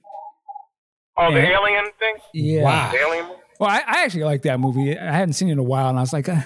Oh, 1.18 1.30
the 1.30 1.44
alien 1.44 1.84
thing? 1.98 2.16
Yeah. 2.32 2.62
Wow. 2.64 2.90
The 2.90 2.98
alien? 2.98 3.26
Well, 3.60 3.68
I, 3.68 3.82
I 3.86 4.04
actually 4.04 4.24
like 4.24 4.42
that 4.42 4.60
movie. 4.60 4.98
I 4.98 5.12
hadn't 5.12 5.34
seen 5.34 5.48
it 5.48 5.52
in 5.52 5.58
a 5.58 5.62
while, 5.62 5.90
and 5.90 5.98
I 5.98 6.00
was 6.00 6.12
like, 6.12 6.28
uh, 6.28 6.40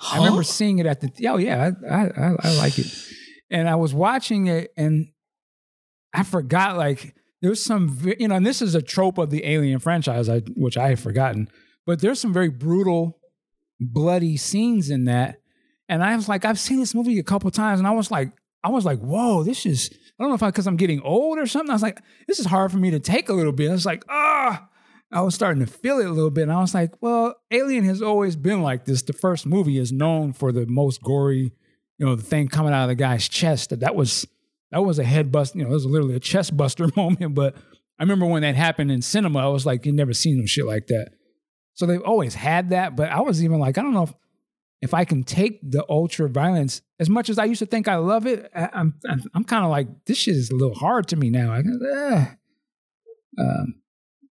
I 0.00 0.18
remember 0.18 0.42
seeing 0.42 0.78
it 0.78 0.86
at 0.86 1.00
the. 1.00 1.10
Oh 1.26 1.38
yeah, 1.38 1.70
I, 1.90 1.94
I 1.94 2.06
I 2.06 2.36
I 2.42 2.56
like 2.58 2.78
it. 2.78 2.86
And 3.50 3.68
I 3.68 3.76
was 3.76 3.92
watching 3.92 4.46
it, 4.46 4.72
and 4.76 5.08
I 6.12 6.22
forgot 6.22 6.76
like 6.76 7.14
there's 7.42 7.62
some 7.62 7.98
you 8.18 8.28
know, 8.28 8.36
and 8.36 8.46
this 8.46 8.62
is 8.62 8.74
a 8.74 8.82
trope 8.82 9.18
of 9.18 9.30
the 9.30 9.44
Alien 9.46 9.78
franchise, 9.78 10.28
I, 10.28 10.40
which 10.56 10.76
I 10.76 10.88
had 10.88 11.00
forgotten. 11.00 11.48
But 11.86 12.00
there's 12.00 12.20
some 12.20 12.32
very 12.32 12.50
brutal, 12.50 13.18
bloody 13.80 14.36
scenes 14.36 14.90
in 14.90 15.06
that, 15.06 15.40
and 15.88 16.02
I 16.04 16.14
was 16.16 16.28
like, 16.28 16.44
I've 16.44 16.58
seen 16.58 16.80
this 16.80 16.94
movie 16.94 17.18
a 17.18 17.24
couple 17.24 17.50
times, 17.50 17.80
and 17.80 17.86
I 17.86 17.92
was 17.92 18.10
like, 18.10 18.32
I 18.62 18.68
was 18.68 18.84
like, 18.84 19.00
whoa, 19.00 19.42
this 19.42 19.66
is. 19.66 19.90
I 19.92 20.22
don't 20.22 20.30
know 20.30 20.34
if 20.34 20.42
I 20.42 20.48
because 20.48 20.66
I'm 20.66 20.76
getting 20.76 21.00
old 21.00 21.38
or 21.38 21.46
something. 21.46 21.70
I 21.70 21.74
was 21.74 21.82
like, 21.82 22.00
this 22.28 22.38
is 22.38 22.46
hard 22.46 22.70
for 22.70 22.76
me 22.76 22.90
to 22.90 23.00
take 23.00 23.30
a 23.30 23.32
little 23.32 23.52
bit. 23.52 23.70
I 23.70 23.72
was 23.72 23.86
like, 23.86 24.04
ah. 24.08 24.68
I 25.12 25.22
was 25.22 25.34
starting 25.34 25.64
to 25.64 25.70
feel 25.70 25.98
it 25.98 26.06
a 26.06 26.12
little 26.12 26.30
bit. 26.30 26.42
And 26.42 26.52
I 26.52 26.60
was 26.60 26.72
like, 26.72 26.92
well, 27.02 27.34
Alien 27.50 27.84
has 27.84 28.00
always 28.00 28.36
been 28.36 28.62
like 28.62 28.84
this. 28.84 29.02
The 29.02 29.12
first 29.12 29.44
movie 29.44 29.78
is 29.78 29.90
known 29.90 30.32
for 30.32 30.52
the 30.52 30.66
most 30.66 31.02
gory, 31.02 31.52
you 31.98 32.06
know, 32.06 32.14
the 32.14 32.22
thing 32.22 32.46
coming 32.48 32.72
out 32.72 32.84
of 32.84 32.88
the 32.90 32.94
guy's 32.94 33.28
chest. 33.28 33.70
That 33.70 33.80
that 33.80 33.96
was 33.96 34.26
that 34.72 34.82
was 34.82 34.98
a 34.98 35.04
head 35.04 35.32
bust, 35.32 35.54
you 35.54 35.62
know, 35.62 35.70
it 35.70 35.74
was 35.74 35.86
literally 35.86 36.14
a 36.14 36.20
chest 36.20 36.56
buster 36.56 36.88
moment. 36.96 37.34
But 37.34 37.56
I 37.98 38.02
remember 38.02 38.26
when 38.26 38.42
that 38.42 38.54
happened 38.54 38.90
in 38.90 39.02
cinema, 39.02 39.40
I 39.40 39.48
was 39.48 39.66
like, 39.66 39.84
you 39.84 39.92
never 39.92 40.12
seen 40.12 40.38
no 40.38 40.46
shit 40.46 40.66
like 40.66 40.86
that. 40.88 41.10
So 41.74 41.86
they've 41.86 42.02
always 42.02 42.34
had 42.34 42.70
that. 42.70 42.96
But 42.96 43.10
I 43.10 43.20
was 43.20 43.42
even 43.42 43.58
like, 43.58 43.78
I 43.78 43.82
don't 43.82 43.94
know 43.94 44.04
if 44.04 44.14
if 44.82 44.94
I 44.94 45.04
can 45.04 45.22
take 45.24 45.60
the 45.62 45.84
ultra 45.90 46.28
violence 46.28 46.80
as 46.98 47.10
much 47.10 47.28
as 47.28 47.38
I 47.38 47.44
used 47.44 47.58
to 47.58 47.66
think 47.66 47.86
I 47.86 47.96
love 47.96 48.26
it. 48.26 48.50
I, 48.54 48.70
I'm 48.72 48.94
I'm, 49.08 49.22
I'm 49.34 49.44
kind 49.44 49.64
of 49.64 49.70
like 49.70 49.88
this 50.06 50.18
shit 50.18 50.36
is 50.36 50.50
a 50.50 50.54
little 50.54 50.74
hard 50.74 51.08
to 51.08 51.16
me 51.16 51.30
now. 51.30 51.52
I, 51.52 51.58
uh, 51.58 52.24
um, 53.38 53.74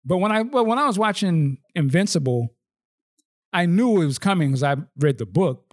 but 0.05 0.19
when 0.19 0.33
I 0.33 0.43
but 0.43 0.65
when 0.65 0.79
I 0.79 0.87
was 0.87 0.99
watching 0.99 1.59
Invincible, 1.75 2.55
I 3.53 3.67
knew 3.67 4.01
it 4.01 4.07
was 4.07 4.19
coming 4.19 4.49
because 4.49 4.63
I 4.63 4.77
read 4.99 5.19
the 5.19 5.27
book. 5.27 5.65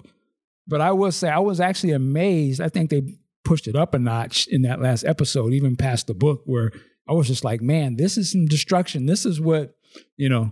But 0.67 0.81
I 0.81 0.91
will 0.91 1.11
say 1.11 1.29
I 1.29 1.39
was 1.39 1.59
actually 1.59 1.93
amazed. 1.93 2.59
I 2.59 2.69
think 2.69 2.89
they 2.89 3.17
pushed 3.45 3.67
it 3.67 3.75
up 3.75 3.93
a 3.93 3.99
notch 3.99 4.47
in 4.47 4.63
that 4.63 4.81
last 4.81 5.05
episode, 5.05 5.53
even 5.53 5.75
past 5.75 6.07
the 6.07 6.13
book, 6.13 6.41
where 6.45 6.71
I 7.07 7.13
was 7.13 7.27
just 7.27 7.43
like, 7.45 7.61
man, 7.61 7.95
this 7.95 8.17
is 8.17 8.31
some 8.31 8.45
destruction. 8.47 9.05
This 9.05 9.25
is 9.25 9.39
what 9.39 9.75
you 10.17 10.27
know, 10.27 10.51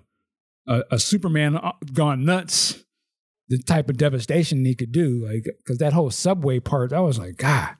a, 0.67 0.83
a 0.91 0.99
Superman 0.99 1.57
uh, 1.57 1.73
gone 1.93 2.23
nuts. 2.23 2.79
The 3.49 3.57
type 3.57 3.89
of 3.89 3.97
devastation 3.97 4.63
he 4.63 4.73
could 4.73 4.91
do, 4.93 5.25
like 5.27 5.43
because 5.57 5.77
that 5.79 5.91
whole 5.93 6.09
subway 6.09 6.59
part, 6.61 6.93
I 6.93 7.01
was 7.01 7.19
like, 7.19 7.35
God, 7.35 7.75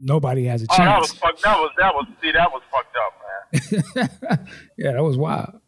nobody 0.00 0.44
has 0.46 0.62
a 0.62 0.66
Oh, 0.70 0.76
that 0.78 0.98
was 0.98 1.10
chance. 1.10 1.20
fucked. 1.20 1.42
That 1.42 1.58
was 1.58 1.70
that 1.78 1.94
was 1.94 2.06
see 2.20 2.32
that 2.32 2.50
was 2.52 2.62
fucked 2.70 2.96
up, 2.96 3.12
man. 3.94 4.48
yeah, 4.76 4.92
that 4.92 5.02
was 5.02 5.16
wild. 5.16 5.60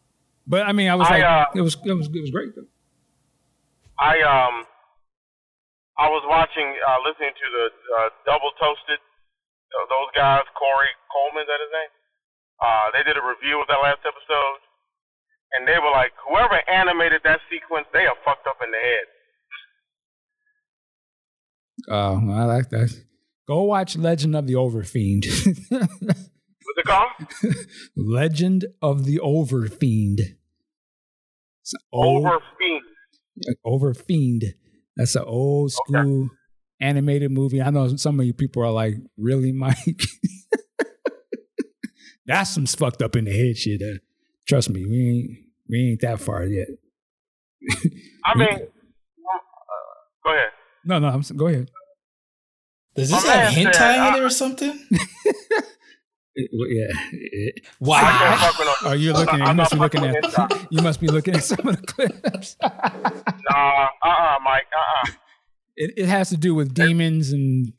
But 0.45 0.63
I 0.67 0.73
mean, 0.73 0.89
I 0.89 0.95
was 0.95 1.07
I, 1.07 1.11
like, 1.19 1.23
uh, 1.23 1.45
it 1.55 1.61
was 1.61 1.77
it 1.85 1.93
was 1.93 2.07
it 2.07 2.19
was 2.21 2.31
great. 2.31 2.49
Though. 2.55 2.65
I 3.97 4.21
um 4.21 4.65
I 5.97 6.07
was 6.11 6.23
watching 6.27 6.67
uh 6.83 6.99
listening 7.07 7.31
to 7.35 7.47
the 7.55 7.65
uh, 7.71 8.09
double 8.27 8.51
toasted 8.59 8.99
uh, 8.99 9.85
those 9.91 10.09
guys 10.15 10.43
Korey 10.59 10.91
Coleman 11.11 11.43
is 11.43 11.49
that 11.49 11.59
his 11.63 11.71
name 11.73 11.91
uh 12.63 12.85
they 12.95 13.03
did 13.07 13.15
a 13.19 13.23
review 13.25 13.59
of 13.63 13.67
that 13.71 13.79
last 13.83 14.03
episode 14.03 14.59
and 15.55 15.67
they 15.67 15.79
were 15.79 15.91
like 15.91 16.11
whoever 16.27 16.59
animated 16.69 17.21
that 17.23 17.39
sequence 17.51 17.87
they 17.95 18.05
are 18.07 18.17
fucked 18.27 18.47
up 18.47 18.59
in 18.63 18.71
the 18.71 18.79
head 18.81 19.07
Oh, 21.89 22.31
I 22.31 22.45
like 22.45 22.69
that. 22.69 22.89
Go 23.47 23.63
watch 23.63 23.95
Legend 23.97 24.35
of 24.35 24.47
the 24.47 24.53
Overfiend. 24.53 25.25
what's 25.69 26.77
it 26.77 26.85
called 26.85 27.11
Legend 27.95 28.65
of 28.81 29.05
the 29.05 29.19
Overfiend. 29.19 30.19
It's 31.61 31.73
an 31.73 31.79
old- 31.91 32.25
over 32.25 32.39
fiend 32.57 32.81
Overfiend. 33.65 34.43
That's 34.97 35.15
an 35.15 35.23
old 35.25 35.71
school 35.71 36.29
animated 36.79 37.31
movie. 37.31 37.61
I 37.61 37.69
know 37.69 37.95
some 37.97 38.19
of 38.19 38.25
you 38.25 38.33
people 38.33 38.63
are 38.63 38.71
like, 38.71 38.95
really, 39.17 39.51
Mike? 39.51 39.77
That's 42.25 42.49
some 42.49 42.65
fucked 42.65 43.01
up 43.01 43.15
in 43.15 43.25
the 43.25 43.31
head 43.31 43.57
shit. 43.57 43.81
Uh, 43.81 43.99
trust 44.47 44.69
me, 44.69 44.85
we 44.85 45.09
ain't 45.09 45.29
we 45.69 45.91
ain't 45.91 46.01
that 46.01 46.19
far 46.19 46.45
yet. 46.45 46.67
I 48.25 48.33
mean, 48.37 48.47
go 50.23 50.33
ahead. 50.33 50.49
No, 50.85 50.99
no, 50.99 51.07
I'm, 51.09 51.19
s- 51.19 51.31
go 51.31 51.47
ahead. 51.47 51.69
Does 52.95 53.09
this 53.11 53.25
My 53.25 53.31
have 53.33 53.55
man 53.55 53.65
hentai 53.65 53.73
said, 53.73 54.07
in 54.09 54.15
it 54.15 54.23
or 54.25 54.29
something? 54.29 54.87
It- 56.35 56.49
yeah. 56.51 57.63
Wow. 57.79 58.01
can't 58.01 58.39
fuck 58.41 58.59
with 58.59 58.67
no. 58.67 58.89
oh, 58.89 58.93
you're 58.93 59.13
looking. 59.13 59.41
At, 59.41 59.47
you 59.47 59.53
must 59.53 59.71
be 59.71 59.77
looking 59.77 60.05
at. 60.05 60.67
You 60.71 60.81
must 60.81 60.99
be 60.99 61.07
looking 61.07 61.35
at 61.35 61.43
some 61.43 61.67
of 61.67 61.77
the 61.77 61.87
clips. 61.87 62.57
Nah, 63.49 63.87
uh, 64.03 64.07
uh 64.07 64.37
Mike, 64.43 64.65
uh, 64.75 65.07
uh 65.07 65.11
it, 65.75 65.93
it 65.97 66.07
has 66.07 66.29
to 66.29 66.37
do 66.37 66.55
with 66.55 66.73
demons 66.73 67.31
and 67.31 67.71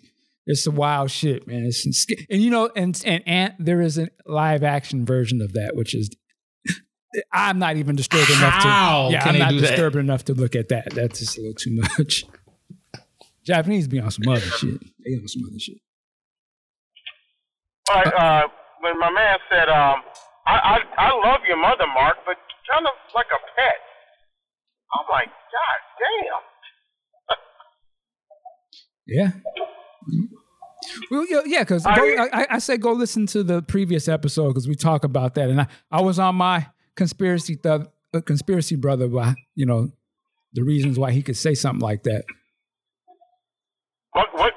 it's 0.46 0.62
some 0.62 0.76
wild 0.76 1.10
shit, 1.10 1.46
man. 1.46 1.64
It's, 1.64 1.84
it's 1.84 2.06
and 2.30 2.40
you 2.40 2.50
know, 2.50 2.70
and 2.76 3.00
and 3.04 3.22
and 3.26 3.54
there 3.58 3.80
is 3.80 3.98
a 3.98 4.08
live 4.26 4.62
action 4.62 5.04
version 5.04 5.40
of 5.42 5.54
that, 5.54 5.72
which 5.74 5.94
is 5.94 6.08
I'm 7.32 7.58
not 7.58 7.76
even 7.76 7.96
disturbed 7.96 8.30
enough 8.30 8.52
How 8.52 9.08
to. 9.08 9.12
Yeah, 9.12 9.20
can 9.20 9.28
I'm 9.28 9.34
they 9.34 9.38
not 9.40 9.50
do 9.50 9.60
that? 9.60 9.66
disturbed 9.68 9.96
enough 9.96 10.24
to 10.26 10.34
look 10.34 10.54
at 10.54 10.68
that. 10.68 10.90
That's 10.94 11.18
just 11.18 11.36
a 11.36 11.40
little 11.40 11.54
too 11.54 11.80
much. 11.98 12.24
Japanese 13.44 13.88
be 13.88 14.00
on 14.00 14.10
some 14.10 14.28
other 14.28 14.40
shit. 14.40 14.80
They 15.04 15.14
on 15.14 15.26
some 15.28 15.42
other 15.48 15.58
shit. 15.58 15.78
All 17.90 18.02
right, 18.02 18.14
uh, 18.14 18.48
when 18.80 18.98
my 18.98 19.10
man 19.10 19.38
said, 19.50 19.68
um, 19.68 20.02
I, 20.46 20.54
I 20.54 20.78
I 20.98 21.08
love 21.28 21.40
your 21.46 21.56
mother, 21.56 21.86
Mark, 21.94 22.16
but 22.26 22.36
kind 22.70 22.86
of 22.86 22.92
like 23.14 23.26
a 23.30 23.40
pet. 23.56 23.78
I'm 24.94 25.06
like, 25.10 25.28
God 25.28 25.80
damn. 26.00 26.42
Yeah. 29.08 29.30
Well, 31.12 31.24
yeah, 31.46 31.62
because 31.62 31.86
I- 31.86 32.28
I, 32.32 32.46
I 32.50 32.58
say 32.58 32.76
go 32.76 32.92
listen 32.92 33.26
to 33.28 33.44
the 33.44 33.62
previous 33.62 34.08
episode 34.08 34.48
because 34.48 34.66
we 34.66 34.74
talk 34.74 35.04
about 35.04 35.34
that, 35.36 35.48
and 35.48 35.60
I, 35.60 35.66
I 35.92 36.00
was 36.00 36.18
on 36.18 36.34
my 36.34 36.66
conspiracy 36.96 37.54
th- 37.56 37.82
uh, 38.14 38.20
conspiracy 38.22 38.74
brother, 38.74 39.06
why 39.08 39.34
you 39.54 39.64
know 39.66 39.90
the 40.54 40.64
reasons 40.64 40.98
why 40.98 41.12
he 41.12 41.22
could 41.22 41.36
say 41.36 41.54
something 41.54 41.80
like 41.80 42.02
that. 42.04 42.24
What 44.12 44.26
what 44.34 44.52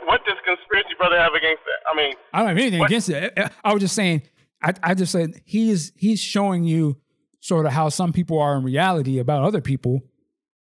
conspiracy 0.56 0.96
brother 0.98 1.18
have 1.18 1.34
against 1.34 1.62
that? 1.66 1.90
I 1.92 1.96
mean, 1.96 2.14
I 2.34 2.40
don't 2.40 2.48
have 2.50 2.58
anything 2.58 2.80
What- 2.80 2.90
against 2.90 3.10
it. 3.10 3.34
I- 3.64 3.74
was 3.74 3.82
just 3.82 3.96
saying, 3.96 4.24
I, 4.62 4.74
I 4.84 4.94
just 4.94 5.12
said 5.12 5.42
he's 5.46 5.92
he's 5.96 6.20
showing 6.20 6.64
you 6.64 6.98
sort 7.40 7.66
of 7.66 7.72
how 7.72 7.90
some 7.90 8.12
people 8.12 8.40
are 8.40 8.58
in 8.58 8.64
reality 8.64 9.20
about 9.20 9.44
other 9.44 9.62
people. 9.62 10.02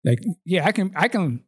Like, 0.05 0.20
yeah, 0.44 0.65
I 0.65 0.73
can 0.73 0.93
I 0.94 1.09
can 1.09 1.43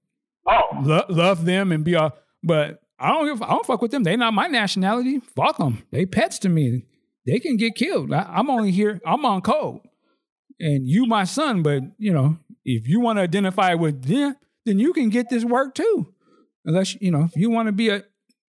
oh, 0.48 0.60
lo- 0.82 1.04
love 1.08 1.44
them 1.44 1.70
and 1.72 1.84
be 1.84 1.94
a, 1.94 2.12
but 2.42 2.82
I 2.98 3.12
don't 3.12 3.26
give, 3.26 3.42
I 3.42 3.50
don't 3.50 3.64
fuck 3.64 3.80
with 3.80 3.92
them. 3.92 4.02
They 4.02 4.16
not 4.16 4.34
my 4.34 4.46
nationality. 4.48 5.20
Fuck 5.20 5.58
them. 5.58 5.84
They 5.90 6.04
pets 6.06 6.38
to 6.40 6.48
me. 6.48 6.84
They 7.26 7.38
can 7.38 7.56
get 7.56 7.74
killed. 7.76 8.12
I, 8.12 8.26
I'm 8.28 8.50
only 8.50 8.72
here. 8.72 9.00
I'm 9.06 9.24
on 9.24 9.40
code, 9.42 9.80
and 10.58 10.86
you 10.88 11.06
my 11.06 11.24
son. 11.24 11.62
But 11.62 11.82
you 11.98 12.12
know, 12.12 12.38
if 12.64 12.88
you 12.88 13.00
want 13.00 13.18
to 13.18 13.22
identify 13.22 13.74
with 13.74 14.04
them, 14.04 14.34
then 14.66 14.78
you 14.78 14.92
can 14.92 15.08
get 15.08 15.30
this 15.30 15.44
work 15.44 15.74
too. 15.74 16.12
Unless 16.64 17.00
you 17.00 17.10
know, 17.10 17.24
if 17.24 17.36
you 17.36 17.50
want 17.50 17.68
to 17.68 17.72
be 17.72 17.88
a 17.90 18.04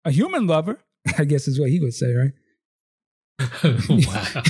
a 0.05 0.11
human 0.11 0.47
lover, 0.47 0.79
I 1.17 1.25
guess 1.25 1.47
is 1.47 1.59
what 1.59 1.69
he 1.69 1.79
would 1.79 1.93
say, 1.93 2.13
right? 2.13 2.33
wow. 3.65 4.43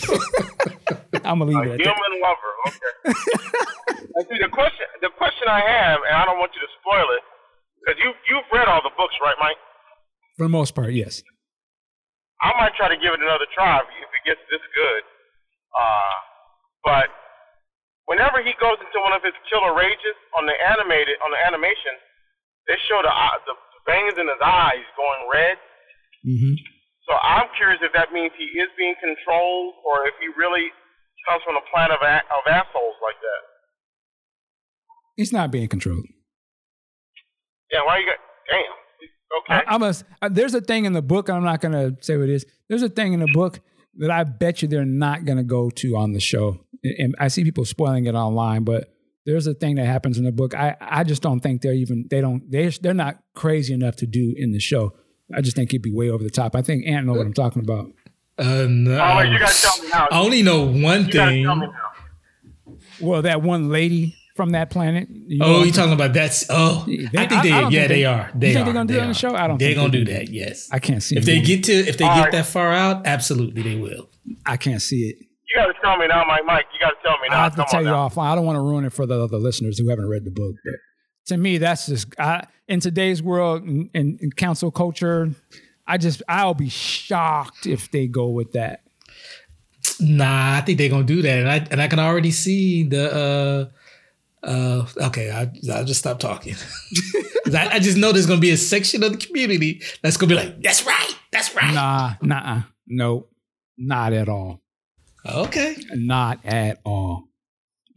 a 1.15 1.21
I'm 1.23 1.39
gonna 1.39 1.45
leave 1.45 1.63
it 1.63 1.71
at 1.71 1.77
that. 1.79 1.87
human 1.87 2.13
lover. 2.21 2.51
Okay. 2.67 3.13
And 4.11 4.27
see, 4.27 4.35
the 4.43 4.51
question 4.51 4.83
the 4.99 5.07
question 5.15 5.47
I 5.47 5.63
have, 5.63 6.03
and 6.03 6.11
I 6.11 6.27
don't 6.27 6.35
want 6.35 6.51
you 6.51 6.59
to 6.59 6.71
spoil 6.83 7.07
it, 7.15 7.23
because 7.79 7.95
you 8.03 8.11
you've 8.27 8.43
read 8.51 8.67
all 8.67 8.83
the 8.83 8.91
books, 8.99 9.15
right, 9.23 9.39
Mike? 9.39 9.55
For 10.35 10.43
the 10.43 10.51
most 10.51 10.75
part, 10.75 10.91
yes. 10.91 11.23
I 12.43 12.51
might 12.59 12.75
try 12.75 12.91
to 12.91 12.99
give 12.99 13.15
it 13.15 13.23
another 13.23 13.47
try 13.55 13.79
if 13.79 13.87
if 13.87 14.11
it 14.11 14.23
gets 14.27 14.43
this 14.51 14.59
good. 14.75 15.03
Uh, 15.71 16.15
but 16.83 17.07
whenever 18.11 18.43
he 18.43 18.51
goes 18.59 18.75
into 18.83 18.99
one 18.99 19.15
of 19.15 19.23
his 19.23 19.31
killer 19.47 19.71
rages 19.71 20.17
on 20.35 20.43
the 20.43 20.55
animated 20.59 21.15
on 21.23 21.31
the 21.31 21.39
animation, 21.47 21.95
they 22.67 22.75
show 22.91 22.99
the 22.99 23.13
eye- 23.15 23.39
the 23.47 23.55
veins 23.87 24.15
in 24.17 24.27
his 24.27 24.41
eyes 24.43 24.85
going 24.95 25.23
red. 25.31 25.57
hmm 26.23 26.55
So 27.07 27.13
I'm 27.17 27.49
curious 27.57 27.81
if 27.81 27.91
that 27.93 28.13
means 28.13 28.31
he 28.37 28.45
is 28.59 28.69
being 28.77 28.95
controlled, 29.01 29.73
or 29.85 30.07
if 30.07 30.15
he 30.21 30.27
really 30.37 30.67
comes 31.27 31.41
from 31.45 31.55
a 31.57 31.65
planet 31.71 31.97
of 31.97 32.01
a- 32.01 32.25
of 32.33 32.43
assholes 32.47 32.97
like 33.01 33.19
that. 33.21 33.41
He's 35.17 35.33
not 35.33 35.51
being 35.51 35.67
controlled. 35.67 36.05
Yeah, 37.71 37.85
why 37.85 37.99
you 37.99 38.05
got? 38.05 38.17
Damn. 38.49 38.61
Okay. 39.59 39.69
I, 39.69 39.75
I 39.75 39.77
must. 39.77 40.03
Uh, 40.21 40.29
there's 40.29 40.53
a 40.53 40.61
thing 40.61 40.85
in 40.85 40.93
the 40.93 41.01
book. 41.01 41.29
I'm 41.29 41.43
not 41.43 41.61
going 41.61 41.73
to 41.73 41.95
say 42.03 42.17
what 42.17 42.27
it 42.29 42.33
is. 42.33 42.45
There's 42.69 42.81
a 42.83 42.89
thing 42.89 43.13
in 43.13 43.19
the 43.19 43.31
book 43.33 43.59
that 43.97 44.11
I 44.11 44.23
bet 44.23 44.61
you 44.61 44.67
they're 44.67 44.83
not 44.85 45.25
going 45.25 45.37
to 45.37 45.43
go 45.43 45.69
to 45.69 45.95
on 45.95 46.11
the 46.13 46.19
show. 46.19 46.65
And 46.83 47.15
I 47.19 47.27
see 47.29 47.43
people 47.43 47.63
spoiling 47.65 48.05
it 48.07 48.15
online, 48.15 48.63
but 48.63 48.89
there's 49.25 49.47
a 49.47 49.53
thing 49.53 49.75
that 49.75 49.85
happens 49.85 50.17
in 50.17 50.23
the 50.23 50.31
book. 50.31 50.53
I, 50.55 50.75
I 50.81 51.03
just 51.03 51.21
don't 51.21 51.39
think 51.39 51.61
they're 51.61 51.73
even. 51.73 52.05
They 52.09 52.21
don't. 52.21 52.49
They 52.49 52.69
they're 52.69 52.93
not 52.93 53.19
crazy 53.35 53.73
enough 53.73 53.95
to 53.97 54.07
do 54.07 54.33
in 54.37 54.51
the 54.51 54.59
show. 54.59 54.93
I 55.33 55.41
just 55.41 55.55
think 55.55 55.69
it'd 55.71 55.81
be 55.81 55.91
way 55.93 56.09
over 56.09 56.23
the 56.23 56.29
top. 56.29 56.55
I 56.55 56.61
think 56.61 56.85
Ant 56.87 57.05
know 57.05 57.13
what 57.13 57.25
I'm 57.25 57.33
talking 57.33 57.61
about. 57.61 57.91
Uh, 58.37 58.65
no. 58.69 58.93
oh, 58.99 59.21
you 59.21 59.37
gotta 59.39 59.61
tell 59.61 59.81
me 59.83 59.89
now. 59.89 60.07
I 60.11 60.19
only 60.19 60.41
know 60.41 60.65
one 60.65 61.05
you 61.05 61.11
thing. 61.11 61.43
tell 61.45 61.55
me 61.55 61.67
now. 61.67 61.73
Well, 62.99 63.21
that 63.23 63.41
one 63.41 63.69
lady 63.69 64.15
from 64.35 64.51
that 64.51 64.69
planet. 64.69 65.07
you 65.09 65.39
Oh, 65.43 65.59
you 65.59 65.65
I'm- 65.65 65.71
talking 65.71 65.93
about 65.93 66.13
that's? 66.13 66.45
Oh, 66.49 66.83
They- 66.87 67.07
I 67.17 67.27
think 67.27 67.43
they. 67.43 67.51
I 67.51 67.61
don't 67.61 67.71
yeah, 67.71 67.79
think 67.81 67.89
they, 67.89 67.95
they- 67.95 68.05
are. 68.05 68.31
you 68.33 68.39
They 68.39 68.53
think 68.53 68.61
are. 68.61 68.65
they're 68.65 68.73
gonna 68.73 68.85
do 68.87 68.93
they 68.93 68.99
that 68.99 69.03
on 69.03 69.09
the 69.09 69.13
show? 69.13 69.35
I 69.35 69.47
don't 69.47 69.57
They're 69.59 69.69
think 69.69 69.77
gonna 69.77 69.91
they 69.91 69.97
do 69.99 70.05
do. 70.05 70.13
that. 70.13 70.29
Yes. 70.29 70.69
I 70.71 70.79
can't 70.79 71.03
see. 71.03 71.17
if 71.17 71.25
them 71.25 71.35
they 71.35 71.41
get 71.41 71.63
to, 71.65 71.73
if 71.73 71.97
they 71.97 72.05
All 72.05 72.15
get 72.15 72.21
right. 72.23 72.31
that 72.33 72.45
far 72.45 72.71
out, 72.73 73.05
absolutely 73.05 73.61
they 73.61 73.75
will. 73.75 74.09
I 74.45 74.57
can't 74.57 74.81
see 74.81 75.09
it. 75.09 75.17
You 75.53 75.61
gotta 75.61 75.73
tell 75.81 75.97
me 75.97 76.07
now, 76.07 76.23
Mike. 76.27 76.41
Mike, 76.45 76.65
you 76.73 76.79
gotta 76.79 76.95
tell 77.03 77.13
me 77.21 77.27
now. 77.29 77.39
I 77.39 77.43
have 77.43 77.53
to 77.53 77.57
Come 77.57 77.67
tell 77.69 77.81
you 77.81 77.87
now. 77.89 78.07
offline. 78.09 78.31
I 78.31 78.35
don't 78.35 78.45
want 78.45 78.55
to 78.55 78.61
ruin 78.61 78.85
it 78.85 78.93
for 78.93 79.05
the 79.05 79.21
other 79.21 79.37
listeners 79.37 79.77
who 79.77 79.89
haven't 79.89 80.07
read 80.07 80.23
the 80.23 80.31
book. 80.31 80.55
But 80.63 80.73
to 81.27 81.37
me, 81.37 81.57
that's 81.57 81.87
just 81.87 82.07
I, 82.19 82.45
in 82.67 82.79
today's 82.79 83.21
world 83.21 83.63
and 83.63 83.89
in, 83.93 84.17
in 84.21 84.31
council 84.31 84.71
culture. 84.71 85.31
I 85.87 85.97
just 85.97 86.23
I'll 86.29 86.53
be 86.53 86.69
shocked 86.69 87.65
if 87.67 87.91
they 87.91 88.07
go 88.07 88.29
with 88.29 88.53
that. 88.53 88.83
Nah, 89.99 90.57
I 90.57 90.61
think 90.61 90.77
they're 90.77 90.89
gonna 90.89 91.03
do 91.03 91.21
that, 91.21 91.39
and 91.39 91.49
I 91.49 91.67
and 91.71 91.81
I 91.81 91.87
can 91.87 91.99
already 91.99 92.31
see 92.31 92.83
the. 92.83 93.69
uh 94.43 94.47
uh 94.47 94.85
Okay, 95.07 95.31
I 95.31 95.51
I'll 95.73 95.83
just 95.85 95.99
stop 95.99 96.19
talking. 96.19 96.55
I, 97.53 97.69
I 97.73 97.79
just 97.79 97.97
know 97.97 98.11
there's 98.11 98.25
gonna 98.27 98.39
be 98.39 98.51
a 98.51 98.57
section 98.57 99.03
of 99.03 99.11
the 99.11 99.17
community 99.17 99.81
that's 100.01 100.17
gonna 100.17 100.29
be 100.29 100.35
like, 100.35 100.61
"That's 100.61 100.85
right, 100.85 101.13
that's 101.31 101.53
right." 101.55 101.73
Nah, 101.73 102.13
nah, 102.21 102.61
no, 102.87 103.27
not 103.77 104.13
at 104.13 104.29
all. 104.29 104.60
Okay. 105.25 105.75
Not 105.93 106.39
at 106.45 106.79
all. 106.85 107.25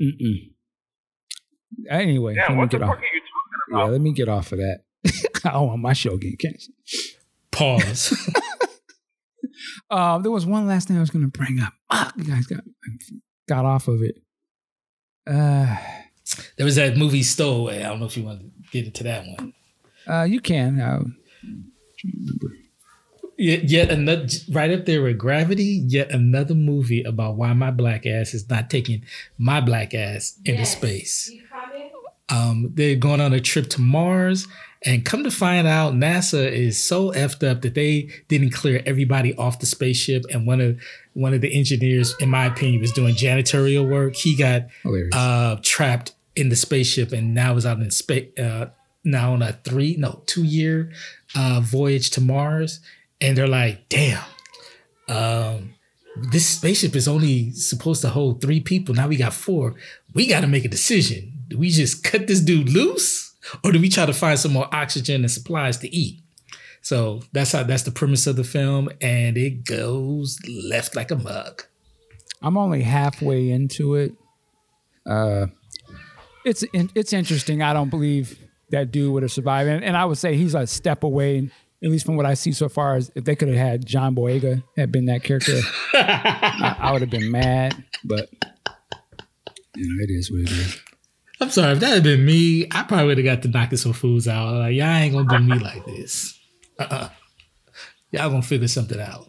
Mm-mm. 0.00 0.50
Anyway, 1.88 2.34
Damn, 2.34 2.42
let 2.42 2.50
me 2.52 2.58
what 2.58 2.70
the 2.70 2.78
get 2.78 2.86
fuck 2.86 2.96
off. 2.96 3.02
are 3.02 3.04
you 3.06 3.20
talking 3.70 3.78
Yeah, 3.86 3.92
let 3.92 4.00
me 4.00 4.12
get 4.12 4.28
off 4.28 4.52
of 4.52 4.58
that. 4.58 4.80
I 5.44 5.52
don't 5.52 5.66
want 5.68 5.80
my 5.80 5.92
show 5.92 6.16
getting 6.16 6.36
canceled. 6.36 6.76
Pause. 7.50 8.30
Um, 9.90 10.22
there 10.22 10.30
was 10.32 10.46
one 10.46 10.66
last 10.66 10.88
thing 10.88 10.96
I 10.96 11.00
was 11.00 11.10
going 11.10 11.24
to 11.24 11.30
bring 11.38 11.60
up. 11.60 11.72
Fuck, 11.90 12.14
you 12.16 12.24
guys 12.24 12.46
got 12.46 12.64
got 13.48 13.64
off 13.64 13.88
of 13.88 14.02
it. 14.02 14.16
Uh, 15.26 15.76
there 16.56 16.64
was 16.66 16.76
that 16.76 16.96
movie 16.96 17.22
Stowaway. 17.22 17.78
I 17.82 17.88
don't 17.88 18.00
know 18.00 18.06
if 18.06 18.16
you 18.16 18.24
want 18.24 18.40
to 18.40 18.46
get 18.72 18.86
into 18.86 19.04
that 19.04 19.24
one. 19.26 19.52
uh, 20.08 20.22
you 20.24 20.40
can. 20.40 20.80
Uh, 20.80 21.02
Yet, 23.36 23.64
yet 23.64 23.90
another 23.90 24.26
right 24.50 24.70
up 24.70 24.84
there 24.86 25.02
with 25.02 25.18
Gravity. 25.18 25.82
Yet 25.86 26.10
another 26.12 26.54
movie 26.54 27.02
about 27.02 27.36
why 27.36 27.52
my 27.52 27.70
black 27.70 28.06
ass 28.06 28.32
is 28.34 28.48
not 28.48 28.70
taking 28.70 29.02
my 29.38 29.60
black 29.60 29.92
ass 29.94 30.38
into 30.44 30.60
Yes. 30.60 30.76
space. 30.76 31.30
Um, 32.30 32.70
they're 32.74 32.96
going 32.96 33.20
on 33.20 33.32
a 33.34 33.40
trip 33.40 33.68
to 33.70 33.80
Mars, 33.80 34.46
and 34.86 35.04
come 35.04 35.24
to 35.24 35.30
find 35.30 35.66
out, 35.66 35.94
NASA 35.94 36.50
is 36.50 36.82
so 36.82 37.10
effed 37.12 37.46
up 37.48 37.62
that 37.62 37.74
they 37.74 38.08
didn't 38.28 38.50
clear 38.50 38.82
everybody 38.86 39.34
off 39.36 39.58
the 39.58 39.66
spaceship. 39.66 40.24
And 40.32 40.46
one 40.46 40.60
of 40.60 40.78
one 41.12 41.34
of 41.34 41.40
the 41.42 41.54
engineers, 41.54 42.14
in 42.20 42.30
my 42.30 42.46
opinion, 42.46 42.80
was 42.80 42.92
doing 42.92 43.14
janitorial 43.14 43.88
work. 43.90 44.16
He 44.16 44.36
got 44.36 44.66
uh, 45.12 45.56
trapped 45.62 46.12
in 46.36 46.48
the 46.48 46.56
spaceship 46.56 47.12
and 47.12 47.34
now 47.34 47.56
is 47.56 47.66
out 47.66 47.78
in 47.80 47.90
space. 47.90 48.36
Uh, 48.38 48.70
now 49.04 49.32
on 49.34 49.42
a 49.42 49.52
three, 49.64 49.96
no, 49.98 50.22
two 50.26 50.44
year 50.44 50.90
uh, 51.36 51.60
voyage 51.62 52.10
to 52.10 52.20
Mars, 52.22 52.80
and 53.24 53.36
they're 53.36 53.48
like, 53.48 53.88
"Damn, 53.88 54.22
um, 55.08 55.74
this 56.30 56.46
spaceship 56.46 56.94
is 56.94 57.08
only 57.08 57.50
supposed 57.52 58.02
to 58.02 58.08
hold 58.08 58.40
three 58.40 58.60
people. 58.60 58.94
Now 58.94 59.08
we 59.08 59.16
got 59.16 59.32
four. 59.32 59.74
We 60.12 60.26
got 60.26 60.42
to 60.42 60.46
make 60.46 60.64
a 60.64 60.68
decision. 60.68 61.32
Do 61.48 61.58
we 61.58 61.70
just 61.70 62.04
cut 62.04 62.26
this 62.26 62.40
dude 62.40 62.68
loose, 62.68 63.34
or 63.62 63.72
do 63.72 63.80
we 63.80 63.88
try 63.88 64.06
to 64.06 64.12
find 64.12 64.38
some 64.38 64.52
more 64.52 64.68
oxygen 64.72 65.22
and 65.22 65.30
supplies 65.30 65.78
to 65.78 65.94
eat?" 65.94 66.20
So 66.82 67.22
that's 67.32 67.52
how 67.52 67.62
that's 67.62 67.84
the 67.84 67.90
premise 67.90 68.26
of 68.26 68.36
the 68.36 68.44
film, 68.44 68.90
and 69.00 69.38
it 69.38 69.64
goes 69.64 70.38
left 70.46 70.94
like 70.94 71.10
a 71.10 71.16
mug. 71.16 71.62
I'm 72.42 72.58
only 72.58 72.82
halfway 72.82 73.50
into 73.50 73.94
it. 73.94 74.12
Uh, 75.06 75.46
it's 76.44 76.62
it's 76.72 77.12
interesting. 77.12 77.62
I 77.62 77.72
don't 77.72 77.88
believe 77.88 78.38
that 78.70 78.90
dude 78.90 79.12
would 79.12 79.22
have 79.22 79.32
survived. 79.32 79.68
And, 79.70 79.84
and 79.84 79.96
I 79.96 80.04
would 80.04 80.18
say 80.18 80.36
he's 80.36 80.54
a 80.54 80.66
step 80.66 81.02
away, 81.02 81.50
at 81.84 81.90
least 81.90 82.06
from 82.06 82.16
what 82.16 82.26
I 82.26 82.34
see 82.34 82.52
so 82.52 82.68
far. 82.68 82.96
As 82.96 83.12
if 83.14 83.24
they 83.24 83.36
could 83.36 83.48
have 83.48 83.56
had 83.56 83.86
John 83.86 84.16
Boyega 84.16 84.64
had 84.76 84.90
been 84.90 85.04
that 85.06 85.22
character, 85.22 85.60
I, 85.92 86.76
I 86.80 86.92
would 86.92 87.02
have 87.02 87.10
been 87.10 87.30
mad. 87.30 87.84
But 88.02 88.30
you 89.76 89.88
know, 89.88 90.02
it 90.02 90.10
is 90.10 90.30
what 90.30 90.40
it 90.40 90.50
is. 90.50 90.80
I'm 91.40 91.50
sorry, 91.50 91.72
if 91.72 91.80
that 91.80 91.94
had 91.94 92.02
been 92.04 92.24
me, 92.24 92.66
I 92.70 92.84
probably 92.84 93.06
would 93.06 93.18
have 93.18 93.24
got 93.24 93.42
to 93.42 93.48
knocking 93.48 93.76
some 93.76 93.92
fools 93.92 94.26
out. 94.26 94.54
Like, 94.54 94.74
y'all 94.74 94.86
ain't 94.86 95.14
gonna 95.14 95.38
do 95.38 95.44
me 95.44 95.58
like 95.58 95.84
this. 95.84 96.38
Uh-uh. 96.78 97.10
Y'all 98.12 98.30
gonna 98.30 98.42
figure 98.42 98.68
something 98.68 99.00
out. 99.00 99.28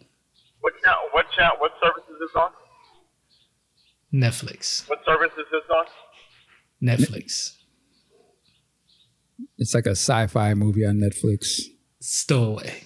What 0.60 0.72
channel? 0.82 1.00
What 1.12 1.26
channel? 1.36 1.56
What 1.58 1.72
service 1.82 2.04
is 2.08 2.16
this 2.20 2.30
on? 2.36 2.50
Netflix. 4.14 4.88
What 4.88 5.00
service 5.04 5.32
is 5.36 5.44
this 5.50 5.62
on? 5.68 5.84
Netflix. 6.82 7.56
It's 9.58 9.74
like 9.74 9.86
a 9.86 9.90
sci-fi 9.90 10.54
movie 10.54 10.86
on 10.86 10.96
Netflix. 10.96 11.60
Stowaway. 12.00 12.82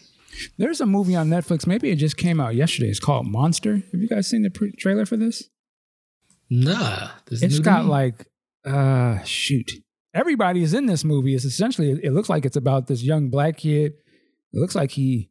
There's 0.58 0.80
a 0.80 0.86
movie 0.86 1.16
on 1.16 1.28
Netflix. 1.28 1.66
Maybe 1.66 1.90
it 1.90 1.96
just 1.96 2.16
came 2.16 2.40
out 2.40 2.54
yesterday. 2.54 2.88
It's 2.88 3.00
called 3.00 3.26
Monster. 3.26 3.76
Have 3.76 4.00
you 4.00 4.08
guys 4.08 4.28
seen 4.28 4.42
the 4.42 4.50
pre- 4.50 4.72
trailer 4.72 5.04
for 5.04 5.16
this? 5.16 5.50
Nah. 6.48 7.10
this 7.26 7.42
is 7.42 7.42
It's 7.42 7.58
got 7.58 7.84
me. 7.84 7.90
like, 7.90 8.26
uh, 8.64 9.22
shoot. 9.22 9.70
Everybody 10.14 10.62
is 10.62 10.74
in 10.74 10.86
this 10.86 11.04
movie. 11.04 11.34
It's 11.34 11.44
essentially, 11.44 11.90
it 12.02 12.12
looks 12.12 12.28
like 12.28 12.44
it's 12.44 12.56
about 12.56 12.86
this 12.86 13.02
young 13.02 13.28
black 13.30 13.58
kid. 13.58 13.92
It 14.52 14.58
looks 14.60 14.74
like 14.74 14.92
he 14.92 15.30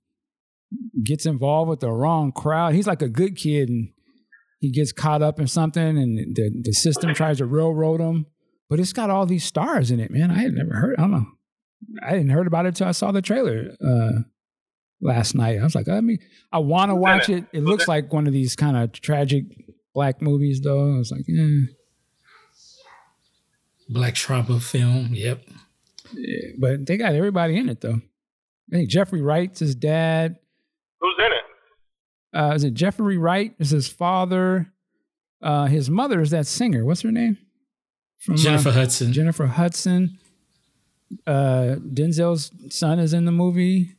gets 1.04 1.26
involved 1.26 1.70
with 1.70 1.80
the 1.80 1.92
wrong 1.92 2.32
crowd. 2.32 2.74
He's 2.76 2.88
like 2.88 3.02
a 3.02 3.10
good 3.10 3.36
kid 3.36 3.68
and 3.70 3.90
he 4.60 4.72
gets 4.72 4.92
caught 4.92 5.22
up 5.22 5.40
in 5.40 5.48
something 5.48 5.98
and 5.98 6.36
the, 6.36 6.52
the 6.64 6.72
system 6.74 7.14
tries 7.14 7.40
to 7.40 7.46
railroad 7.46 8.00
him. 8.00 8.28
But 8.70 8.80
it's 8.80 8.94
got 8.94 9.10
all 9.10 9.26
these 9.26 9.44
stars 9.44 9.90
in 9.90 10.00
it, 10.00 10.12
man. 10.12 10.30
I 10.32 10.36
had 10.40 10.54
never 10.54 10.76
heard, 10.76 10.96
I 10.98 11.02
don't 11.02 11.12
know. 11.12 11.26
I 12.04 12.12
didn't 12.12 12.30
heard 12.30 12.48
about 12.48 12.66
it 12.66 12.70
until 12.70 12.88
I 12.88 12.92
saw 12.92 13.12
the 13.12 13.22
trailer 13.22 13.76
uh, 13.86 14.22
last 15.02 15.36
night. 15.36 15.60
I 15.60 15.64
was 15.64 15.76
like, 15.76 15.88
I 15.88 16.02
mean, 16.02 16.20
I 16.52 16.60
want 16.60 16.90
to 16.92 16.96
watch 16.96 17.30
it? 17.30 17.46
it. 17.52 17.60
It 17.60 17.64
looks 17.64 17.88
like 17.88 18.12
one 18.12 18.28
of 18.28 18.34
these 18.34 18.56
kind 18.56 18.78
of 18.78 18.92
tragic 18.92 19.46
black 19.94 20.22
movies, 20.22 20.62
though. 20.62 20.94
I 20.94 20.98
was 20.98 21.12
like, 21.12 21.26
eh. 21.30 21.72
Black 23.90 24.14
trauma 24.16 24.60
film. 24.60 25.10
Yep. 25.14 25.42
Yeah, 26.14 26.48
but 26.60 26.86
they 26.86 26.98
got 26.98 27.16
everybody 27.16 27.58
in 27.58 27.70
it 27.70 27.82
though. 27.82 28.02
I 28.72 28.76
think 28.76 28.90
Jeffrey 28.90 29.22
Wright's 29.22 29.60
his 29.60 29.76
dad. 29.76 30.38
Who's 31.00 31.16
in 31.18 31.26
it? 31.26 32.40
Uh, 32.40 32.54
is 32.54 32.64
it 32.64 32.74
Jeffrey 32.76 33.18
Wright? 33.18 33.56
Is 33.58 33.72
his 33.72 33.88
father? 33.88 34.72
Uh, 35.42 35.66
his 35.66 35.90
mother 35.90 36.22
is 36.22 36.30
that 36.32 36.46
singer. 36.46 36.86
What's 36.86 37.02
her 37.02 37.12
name? 37.12 37.38
From, 38.20 38.36
uh, 38.36 38.38
Jennifer 38.38 38.72
Hudson. 38.72 39.14
Jennifer 39.14 39.48
Hudson. 39.48 40.19
Uh, 41.26 41.76
Denzel's 41.80 42.52
son 42.74 43.00
is 43.00 43.14
in 43.14 43.26
the 43.26 43.32
movie. 43.32 43.96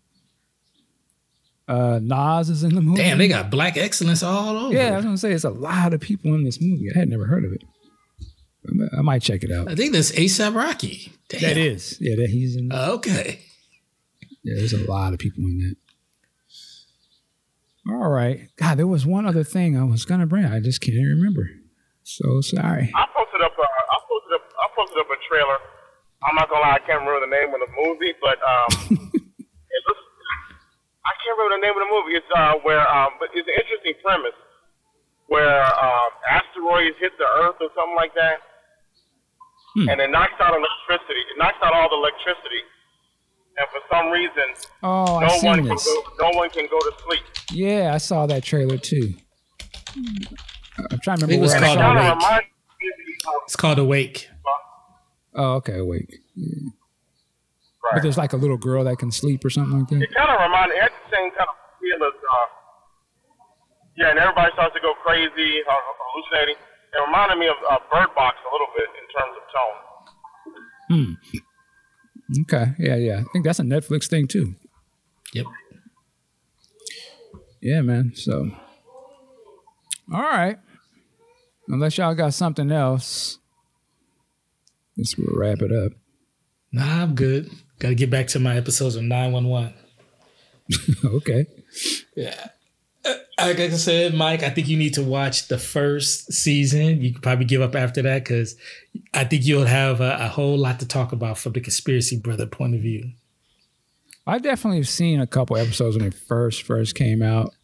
Uh, 1.69 2.01
Nas 2.03 2.49
is 2.51 2.65
in 2.65 2.74
the 2.74 2.81
movie. 2.81 3.01
Damn, 3.03 3.19
they 3.19 3.28
got 3.28 3.51
black 3.51 3.77
excellence 3.77 4.23
all 4.23 4.57
over. 4.57 4.74
Yeah, 4.74 4.93
I 4.93 4.97
was 4.97 5.05
gonna 5.05 5.19
say 5.19 5.32
it's 5.32 5.45
a 5.45 5.51
lot 5.51 5.95
of 5.95 6.01
people 6.01 6.35
in 6.35 6.43
this 6.45 6.61
movie. 6.61 6.89
I 6.95 6.99
had 6.99 7.09
never 7.09 7.27
heard 7.27 7.45
of 7.45 7.53
it. 7.53 7.62
I 8.97 9.03
might- 9.03 9.23
check 9.23 9.43
it 9.45 9.51
out. 9.53 9.70
I 9.70 9.74
think 9.74 9.93
that's 9.93 10.12
ASAP 10.12 10.55
Rocky. 10.55 11.12
Damn. 11.28 11.41
That 11.43 11.57
is, 11.57 11.97
yeah, 12.01 12.16
that 12.16 12.28
he's 12.31 12.57
in. 12.57 12.73
Okay. 12.73 13.41
Yeah, 14.43 14.55
there's 14.59 14.73
a 14.73 14.85
lot 14.91 15.12
of 15.12 15.19
people 15.19 15.45
in 15.45 15.59
that. 15.59 15.77
All 17.93 18.09
right. 18.11 18.49
God, 18.57 18.78
there 18.78 18.87
was 18.87 19.07
one 19.07 19.27
other 19.27 19.45
thing 19.45 19.77
I 19.78 19.85
was 19.85 20.05
gonna 20.05 20.27
bring. 20.27 20.45
I 20.45 20.61
just 20.61 20.81
can't 20.81 20.97
remember. 20.97 21.49
So 22.03 22.41
sorry. 22.41 22.91
I 22.95 23.07
posted 23.16 23.41
up. 23.43 23.53
A, 23.59 23.62
I 23.62 23.99
posted 24.09 24.32
up. 24.35 24.43
I 24.59 24.69
posted 24.77 24.99
up 24.99 25.07
a 25.07 25.28
trailer. 25.28 25.59
I'm 26.27 26.35
not 26.37 26.49
gonna 26.51 26.63
lie. 26.63 26.77
I 26.77 26.83
can't 26.85 27.01
remember 27.01 27.25
the 27.25 27.33
name 27.33 27.49
of 27.55 27.61
the 27.65 27.73
movie, 27.81 28.13
but 28.21 28.37
um, 28.45 28.69
it 29.01 29.81
looks, 29.89 30.05
I 31.07 31.13
can't 31.25 31.35
remember 31.39 31.57
the 31.57 31.65
name 31.65 31.75
of 31.77 31.83
the 31.87 31.91
movie. 31.93 32.15
It's 32.21 32.31
uh 32.37 32.55
where 32.63 32.85
um, 32.85 33.17
but 33.19 33.31
it's 33.33 33.49
an 33.49 33.57
interesting 33.57 33.95
premise 34.05 34.37
where 35.33 35.63
um, 35.65 36.11
asteroids 36.29 36.97
hit 37.01 37.13
the 37.17 37.29
Earth 37.45 37.57
or 37.61 37.71
something 37.73 37.97
like 37.97 38.13
that, 38.15 38.39
and 39.89 40.01
it 40.01 40.11
knocks 40.11 40.37
out 40.41 40.53
electricity. 40.53 41.23
It 41.33 41.39
knocks 41.39 41.57
out 41.63 41.73
all 41.73 41.89
the 41.89 41.97
electricity, 41.97 42.63
and 43.57 43.67
for 43.73 43.81
some 43.89 44.11
reason, 44.13 44.49
Oh, 44.83 45.17
I 45.23 45.27
no 45.27 45.33
one 45.33 45.41
seen 45.41 45.55
can 45.65 45.69
this. 45.73 45.85
go. 45.87 46.03
No 46.21 46.37
one 46.37 46.51
can 46.51 46.67
go 46.69 46.79
to 46.79 46.93
sleep. 47.07 47.25
Yeah, 47.53 47.95
I 47.95 47.99
saw 47.99 48.27
that 48.27 48.43
trailer 48.45 48.77
too. 48.77 49.15
I'm 49.97 50.99
trying 51.03 51.19
to 51.19 51.27
remember 51.27 51.35
it 51.35 51.41
was 51.41 51.53
where 51.55 51.65
I 51.65 51.67
called 51.67 51.79
saw 51.79 51.95
Kind 51.95 51.99
it. 51.99 52.03
Awake. 52.03 52.15
reminds 52.21 52.47
me 52.81 53.15
of 53.27 53.43
It's 53.47 53.57
called 53.57 53.79
Awake. 53.79 54.29
Oh, 55.35 55.55
okay, 55.55 55.78
awake. 55.78 56.20
But 56.36 57.93
right. 57.93 58.02
there's 58.02 58.19
like 58.19 58.32
a 58.32 58.36
little 58.36 58.59
girl 58.59 58.85
that 58.85 58.98
can 58.98 59.11
sleep 59.11 59.44
or 59.44 59.51
something 59.51 59.81
like 59.81 59.89
that. 59.89 60.02
It 60.02 60.15
kind 60.15 60.31
of 60.31 60.40
reminded. 60.40 60.77
It 60.77 60.82
had 60.82 60.93
the 60.93 61.16
same 61.16 61.31
kind 61.31 61.48
of 61.48 61.57
feel 61.81 62.07
as. 62.07 62.15
Uh, 62.15 62.47
yeah, 63.97 64.11
and 64.11 64.19
everybody 64.19 64.51
starts 64.55 64.74
to 64.74 64.81
go 64.81 64.94
crazy, 65.02 65.61
uh, 65.69 65.74
hallucinating. 65.98 66.57
It 66.57 67.01
reminded 67.07 67.39
me 67.39 67.47
of 67.48 67.57
uh, 67.70 67.78
Bird 67.93 68.15
Box 68.15 68.36
a 68.43 68.51
little 68.52 68.69
bit 68.77 68.89
in 68.98 69.07
terms 69.15 69.35
of 69.36 69.44
tone. 69.55 69.78
Hmm. 70.90 72.43
Okay, 72.43 72.73
yeah, 72.78 72.97
yeah. 72.97 73.20
I 73.20 73.24
think 73.32 73.44
that's 73.44 73.59
a 73.59 73.62
Netflix 73.65 74.09
thing 74.09 74.27
too. 74.27 74.55
Yep. 75.35 75.47
Yeah, 77.61 77.82
man. 77.82 78.12
So, 78.15 78.51
all 80.12 80.20
right. 80.23 80.59
Unless 81.69 81.98
y'all 81.98 82.15
got 82.15 82.35
something 82.35 82.73
else, 82.73 83.39
let's 85.01 85.14
wrap 85.18 85.62
it 85.62 85.72
up. 85.72 85.93
Nah, 86.72 87.02
I'm 87.02 87.14
good. 87.14 87.51
Got 87.78 87.89
to 87.89 87.94
get 87.94 88.10
back 88.10 88.28
to 88.28 88.39
my 88.39 88.56
episodes 88.56 88.94
of 88.94 89.02
911. 89.02 89.74
okay. 91.16 91.47
Yeah. 92.14 92.48
Uh, 93.05 93.14
Like 93.39 93.59
I 93.59 93.70
said, 93.70 94.14
Mike, 94.14 94.43
I 94.43 94.51
think 94.51 94.68
you 94.68 94.77
need 94.77 94.94
to 94.94 95.02
watch 95.02 95.48
the 95.48 95.59
first 95.59 96.32
season. 96.32 97.01
You 97.01 97.14
could 97.14 97.22
probably 97.22 97.47
give 97.47 97.62
up 97.62 97.74
after 97.74 98.02
that 98.02 98.22
because 98.24 98.55
I 99.14 99.24
think 99.24 99.47
you'll 99.47 99.64
have 99.64 100.01
a, 100.02 100.18
a 100.20 100.28
whole 100.28 100.59
lot 100.59 100.78
to 100.81 100.86
talk 100.86 101.12
about 101.12 101.39
from 101.39 101.52
the 101.52 101.60
conspiracy 101.60 102.18
brother 102.18 102.47
point 102.47 102.74
of 102.74 102.82
view. 102.82 103.10
I 104.27 104.39
definitely 104.39 104.77
have 104.78 104.89
seen 104.89 105.20
a 105.20 105.27
couple 105.27 105.56
episodes 105.56 105.97
when 105.97 106.06
it 106.06 106.14
first 106.14 106.62
first 106.62 106.94
came 106.94 107.22
out. 107.22 107.55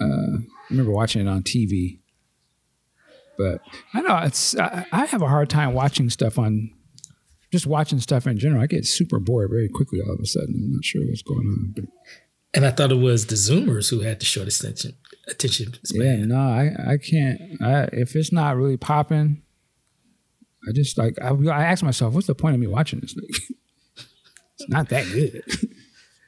Uh, 0.00 0.04
I 0.42 0.44
remember 0.70 0.90
watching 0.90 1.22
it 1.24 1.30
on 1.30 1.42
TV, 1.42 2.00
but 3.38 3.60
I 3.94 4.00
know 4.02 4.18
it's 4.18 4.56
I, 4.56 4.86
I 4.92 5.04
have 5.06 5.22
a 5.22 5.28
hard 5.28 5.50
time 5.50 5.72
watching 5.74 6.10
stuff 6.10 6.38
on 6.38 6.70
just 7.52 7.66
watching 7.66 8.00
stuff 8.00 8.26
in 8.26 8.38
general. 8.38 8.62
I 8.62 8.66
get 8.66 8.86
super 8.86 9.18
bored 9.18 9.50
very 9.50 9.68
quickly 9.68 10.00
all 10.00 10.12
of 10.14 10.20
a 10.20 10.26
sudden. 10.26 10.54
I'm 10.64 10.72
not 10.72 10.84
sure 10.84 11.02
what's 11.06 11.22
going 11.22 11.46
on, 11.46 11.72
but 11.74 11.84
And 12.54 12.66
I 12.66 12.70
thought 12.70 12.90
it 12.92 12.98
was 12.98 13.26
the 13.26 13.34
Zoomers 13.36 13.90
who 13.90 14.00
had 14.00 14.20
the 14.20 14.24
shortest 14.24 14.62
attention 14.62 14.94
attention 15.28 15.74
span. 15.84 16.00
yeah, 16.02 16.16
span. 16.16 16.28
no, 16.28 16.36
I 16.38 16.92
I 16.92 16.96
can't. 16.98 17.40
I, 17.62 17.82
if 17.92 18.16
it's 18.16 18.32
not 18.32 18.56
really 18.56 18.76
popping, 18.76 19.42
I 20.68 20.72
just 20.72 20.98
like 20.98 21.16
I, 21.22 21.28
I 21.28 21.64
ask 21.64 21.82
myself, 21.84 22.14
what's 22.14 22.26
the 22.26 22.34
point 22.34 22.54
of 22.54 22.60
me 22.60 22.66
watching 22.66 23.00
this? 23.00 23.14
Like, 23.16 23.30
it's 24.58 24.68
not 24.68 24.88
that 24.88 25.04
good. 25.06 25.42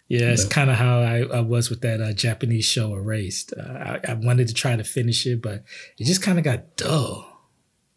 Yeah, 0.08 0.30
it's 0.30 0.46
kind 0.46 0.70
of 0.70 0.76
how 0.76 1.00
I, 1.00 1.18
I 1.20 1.40
was 1.40 1.68
with 1.68 1.82
that 1.82 2.00
uh, 2.00 2.14
Japanese 2.14 2.64
show 2.64 2.94
Erased. 2.94 3.52
Uh, 3.52 3.62
I, 3.62 4.00
I 4.12 4.14
wanted 4.14 4.48
to 4.48 4.54
try 4.54 4.74
to 4.74 4.82
finish 4.82 5.26
it, 5.26 5.42
but 5.42 5.64
it 5.98 6.04
just 6.04 6.22
kind 6.22 6.38
of 6.38 6.44
got 6.44 6.76
dull. 6.76 7.26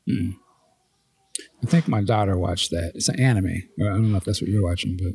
I 0.09 1.67
think 1.67 1.87
my 1.87 2.01
daughter 2.01 2.37
watched 2.37 2.71
that. 2.71 2.91
It's 2.95 3.07
an 3.07 3.19
anime. 3.19 3.63
I 3.79 3.83
don't 3.83 4.11
know 4.11 4.17
if 4.17 4.25
that's 4.25 4.41
what 4.41 4.49
you're 4.49 4.63
watching, 4.63 4.97
but 4.97 5.13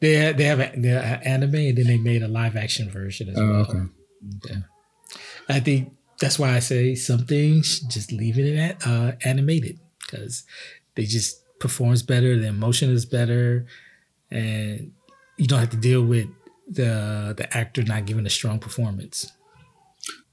They 0.00 0.32
they 0.32 0.44
have 0.44 0.60
a, 0.60 0.72
they 0.76 0.88
have 0.88 1.22
anime 1.24 1.54
and 1.54 1.78
then 1.78 1.86
they 1.86 1.98
made 1.98 2.22
a 2.22 2.28
live 2.28 2.56
action 2.56 2.90
version 2.90 3.28
as 3.28 3.38
oh, 3.38 3.50
well. 3.50 3.60
okay. 3.62 3.82
Yeah. 4.48 4.56
I 5.48 5.60
think 5.60 5.92
that's 6.18 6.38
why 6.38 6.54
I 6.54 6.58
say 6.58 6.94
some 6.94 7.26
things 7.26 7.80
just 7.80 8.10
leave 8.10 8.38
it 8.38 8.56
at 8.58 8.86
uh, 8.86 9.12
animated 9.24 9.78
because 10.00 10.44
they 10.96 11.04
just 11.04 11.42
performs 11.60 12.02
better, 12.02 12.38
the 12.38 12.48
emotion 12.48 12.90
is 12.90 13.06
better, 13.06 13.66
and 14.30 14.92
you 15.36 15.46
don't 15.46 15.60
have 15.60 15.70
to 15.70 15.76
deal 15.76 16.02
with 16.02 16.28
the 16.68 17.34
the 17.36 17.56
actor 17.56 17.82
not 17.82 18.06
giving 18.06 18.26
a 18.26 18.30
strong 18.30 18.58
performance. 18.58 19.32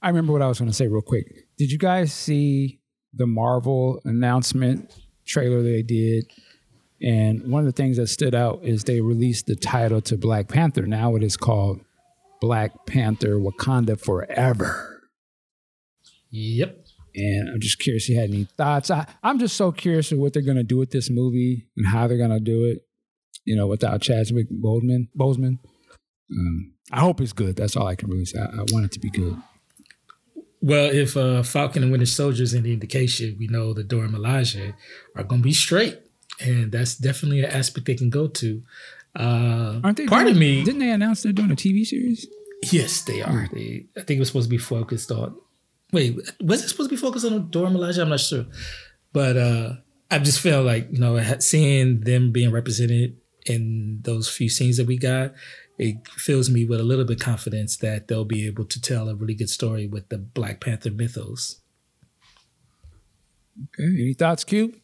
I 0.02 0.08
remember 0.08 0.32
what 0.32 0.42
I 0.42 0.48
was 0.48 0.58
going 0.58 0.70
to 0.70 0.76
say 0.76 0.88
real 0.88 1.02
quick. 1.02 1.46
Did 1.56 1.70
you 1.70 1.78
guys 1.78 2.12
see 2.12 2.80
the 3.14 3.26
Marvel 3.26 4.00
announcement 4.04 4.94
trailer 5.26 5.62
they 5.62 5.82
did? 5.82 6.30
And 7.00 7.50
one 7.50 7.60
of 7.60 7.66
the 7.66 7.72
things 7.72 7.96
that 7.96 8.08
stood 8.08 8.34
out 8.34 8.60
is 8.62 8.84
they 8.84 9.00
released 9.00 9.46
the 9.46 9.56
title 9.56 10.00
to 10.02 10.16
Black 10.16 10.48
Panther. 10.48 10.86
Now 10.86 11.16
it 11.16 11.22
is 11.22 11.36
called 11.36 11.80
Black 12.40 12.86
Panther 12.86 13.38
Wakanda 13.38 14.00
Forever. 14.00 15.02
Yep. 16.30 16.86
And 17.14 17.50
I'm 17.50 17.60
just 17.60 17.78
curious 17.78 18.04
if 18.04 18.10
you 18.10 18.20
had 18.20 18.30
any 18.30 18.44
thoughts. 18.56 18.90
I, 18.90 19.06
I'm 19.22 19.38
just 19.38 19.56
so 19.56 19.72
curious 19.72 20.12
of 20.12 20.18
what 20.18 20.32
they're 20.32 20.42
going 20.42 20.56
to 20.56 20.62
do 20.62 20.78
with 20.78 20.90
this 20.90 21.10
movie 21.10 21.68
and 21.76 21.86
how 21.86 22.06
they're 22.06 22.18
going 22.18 22.30
to 22.30 22.40
do 22.40 22.64
it, 22.64 22.86
you 23.44 23.56
know, 23.56 23.66
without 23.66 24.00
Chadwick 24.00 24.50
Boseman. 24.50 25.08
Boseman. 25.16 25.58
Um, 26.30 26.74
I 26.90 27.00
hope 27.00 27.20
it's 27.20 27.32
good. 27.32 27.56
That's 27.56 27.76
all 27.76 27.86
I 27.86 27.94
can 27.94 28.10
really 28.10 28.24
say. 28.24 28.38
I, 28.38 28.44
I 28.44 28.64
want 28.72 28.84
it 28.86 28.92
to 28.92 29.00
be 29.00 29.10
good. 29.10 29.36
Well, 30.60 30.90
if 30.92 31.16
uh, 31.16 31.42
Falcon 31.42 31.82
and 31.82 31.90
Winter 31.90 32.06
Soldier 32.06 32.44
is 32.44 32.54
any 32.54 32.72
indication, 32.72 33.36
we 33.38 33.48
know 33.48 33.72
the 33.72 33.82
Dora 33.82 34.08
Milaje 34.08 34.74
are 35.16 35.24
going 35.24 35.40
to 35.42 35.44
be 35.44 35.52
straight. 35.52 35.98
and 36.40 36.72
that's 36.72 36.94
definitely 36.94 37.40
an 37.40 37.50
aspect 37.50 37.86
they 37.86 37.94
can 37.94 38.10
go 38.10 38.26
to. 38.28 38.62
Uh, 39.14 39.80
Aren't 39.84 39.98
they? 39.98 40.06
part 40.06 40.22
doing, 40.22 40.34
of 40.34 40.40
me? 40.40 40.64
Didn't 40.64 40.80
they 40.80 40.90
announce 40.90 41.22
they're 41.22 41.32
doing 41.32 41.50
a 41.50 41.56
TV 41.56 41.84
series? 41.84 42.26
Yes, 42.70 43.02
they 43.02 43.20
are. 43.22 43.48
They, 43.52 43.86
I 43.96 44.02
think 44.02 44.16
it 44.16 44.20
was 44.20 44.28
supposed 44.28 44.48
to 44.48 44.50
be 44.50 44.58
focused 44.58 45.10
on. 45.10 45.36
Wait, 45.92 46.16
was 46.40 46.64
it 46.64 46.68
supposed 46.68 46.88
to 46.88 46.96
be 46.96 47.00
focused 47.00 47.26
on 47.26 47.50
Dora 47.50 47.68
Milaje? 47.68 48.00
I'm 48.00 48.08
not 48.08 48.20
sure, 48.20 48.46
but 49.12 49.36
uh, 49.36 49.74
I 50.10 50.18
just 50.20 50.40
feel 50.40 50.62
like 50.62 50.88
you 50.90 50.98
know 50.98 51.20
seeing 51.40 52.00
them 52.00 52.32
being 52.32 52.50
represented 52.50 53.16
in 53.46 54.00
those 54.02 54.28
few 54.28 54.48
scenes 54.48 54.76
that 54.76 54.86
we 54.86 54.98
got, 54.98 55.32
it 55.78 55.96
fills 56.08 56.50
me 56.50 56.64
with 56.64 56.80
a 56.80 56.84
little 56.84 57.04
bit 57.04 57.20
of 57.20 57.24
confidence 57.24 57.76
that 57.78 58.08
they'll 58.08 58.24
be 58.24 58.46
able 58.46 58.64
to 58.66 58.80
tell 58.80 59.08
a 59.08 59.14
really 59.14 59.34
good 59.34 59.50
story 59.50 59.86
with 59.86 60.08
the 60.08 60.18
Black 60.18 60.60
Panther 60.60 60.90
mythos. 60.90 61.60
Okay. 63.78 63.84
Any 63.84 64.14
thoughts, 64.14 64.44
Q? 64.44 64.74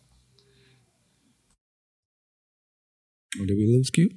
Or 3.41 3.47
did 3.47 3.57
we 3.57 3.67
lose 3.67 3.91
Q? 3.91 4.11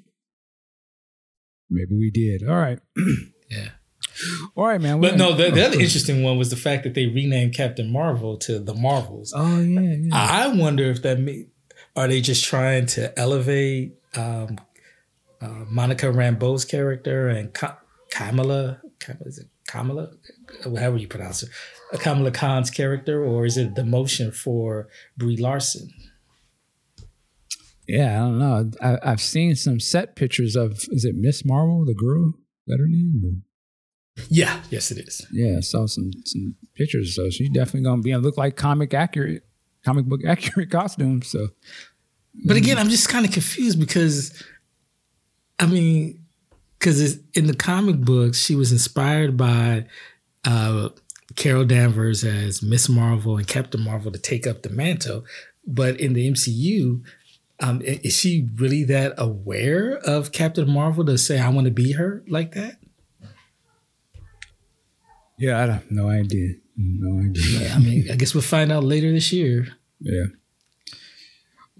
Maybe 1.69 1.95
we 1.97 2.11
did. 2.11 2.47
All 2.47 2.57
right. 2.57 2.80
Yeah. 3.49 3.72
All 4.55 4.65
right, 4.65 4.80
man. 4.80 5.01
But 5.01 5.18
no, 5.18 5.34
the, 5.34 5.51
the 5.51 5.61
oh, 5.61 5.68
other 5.68 5.80
interesting 5.80 6.23
one 6.23 6.38
was 6.38 6.49
the 6.49 6.55
fact 6.55 6.84
that 6.84 6.93
they 6.93 7.07
renamed 7.07 7.53
Captain 7.53 7.91
Marvel 7.91 8.38
to 8.38 8.59
the 8.59 8.73
Marvels. 8.73 9.34
Oh 9.35 9.59
yeah, 9.59 9.81
yeah. 9.81 10.09
I 10.13 10.47
wonder 10.47 10.85
if 10.85 11.01
that 11.01 11.19
may, 11.19 11.47
are 11.97 12.07
they 12.07 12.22
just 12.22 12.45
trying 12.45 12.85
to 12.88 13.18
elevate 13.19 13.95
um, 14.15 14.57
uh, 15.41 15.65
Monica 15.69 16.07
Rambeau's 16.07 16.65
character 16.65 17.27
and 17.27 17.53
Ka- 17.53 17.79
Kamala, 18.09 18.81
Kam- 18.99 19.17
is 19.21 19.39
it 19.39 19.47
Kamala, 19.67 20.11
however 20.63 20.97
you 20.97 21.07
pronounce 21.07 21.43
it, 21.43 21.49
uh, 21.93 21.97
Kamala 21.97 22.31
Khan's 22.31 22.69
character, 22.69 23.23
or 23.23 23.45
is 23.45 23.57
it 23.57 23.67
a 23.67 23.81
demotion 23.81 24.35
for 24.35 24.89
Brie 25.17 25.38
Larson? 25.38 25.89
Yeah, 27.88 28.15
I 28.15 28.19
don't 28.19 28.39
know. 28.39 28.71
I, 28.81 28.97
I've 29.03 29.21
seen 29.21 29.55
some 29.55 29.79
set 29.79 30.15
pictures 30.15 30.55
of 30.55 30.73
is 30.91 31.03
it 31.03 31.15
Miss 31.17 31.43
Marvel, 31.43 31.83
the 31.85 31.93
girl? 31.93 32.29
Is 32.29 32.33
that 32.67 32.79
her 32.79 32.88
name? 32.88 33.21
Or? 33.25 34.23
Yeah, 34.29 34.61
yes, 34.69 34.91
it 34.91 34.99
is. 34.99 35.25
Yeah, 35.31 35.57
I 35.57 35.61
saw 35.61 35.88
some 35.88 36.11
some 36.25 36.55
pictures. 36.75 37.15
So 37.15 37.29
she's 37.29 37.49
definitely 37.49 37.83
gonna 37.83 38.01
be 38.01 38.11
and 38.11 38.23
look 38.23 38.38
like 38.38 38.55
comic 38.55 38.93
accurate, 38.93 39.43
comic 39.83 40.05
book 40.05 40.21
accurate 40.27 40.69
costume. 40.69 41.21
So 41.21 41.49
But 42.45 42.57
again, 42.57 42.77
I'm 42.77 42.89
just 42.89 43.09
kind 43.09 43.25
of 43.25 43.31
confused 43.31 43.79
because, 43.79 44.43
I 45.59 45.65
mean, 45.65 46.23
because 46.79 47.19
in 47.33 47.47
the 47.47 47.55
comic 47.55 47.97
books, 47.97 48.39
she 48.39 48.55
was 48.55 48.71
inspired 48.71 49.37
by 49.37 49.85
uh, 50.45 50.89
Carol 51.35 51.65
Danvers 51.65 52.23
as 52.23 52.63
Miss 52.63 52.89
Marvel 52.89 53.37
and 53.37 53.47
Captain 53.47 53.81
Marvel 53.81 54.11
to 54.11 54.19
take 54.19 54.47
up 54.47 54.63
the 54.63 54.69
mantle. 54.69 55.25
But 55.67 55.99
in 55.99 56.13
the 56.13 56.29
MCU, 56.31 57.03
um, 57.59 57.81
is 57.83 58.17
she 58.17 58.49
really 58.55 58.83
that 58.85 59.13
aware 59.17 59.97
of 59.97 60.31
Captain 60.31 60.69
Marvel 60.69 61.05
to 61.05 61.17
say, 61.17 61.39
I 61.39 61.49
want 61.49 61.65
to 61.65 61.71
be 61.71 61.91
her 61.93 62.23
like 62.27 62.53
that? 62.53 62.77
yeah, 65.41 65.63
I 65.63 65.65
have 65.67 65.91
no 65.91 66.07
idea. 66.07 66.53
No 66.77 67.19
idea. 67.19 67.73
I 67.73 67.79
mean, 67.79 68.09
I 68.11 68.15
guess 68.15 68.35
we'll 68.35 68.43
find 68.43 68.71
out 68.71 68.83
later 68.83 69.11
this 69.11 69.33
year. 69.33 69.67
Yeah. 69.99 70.25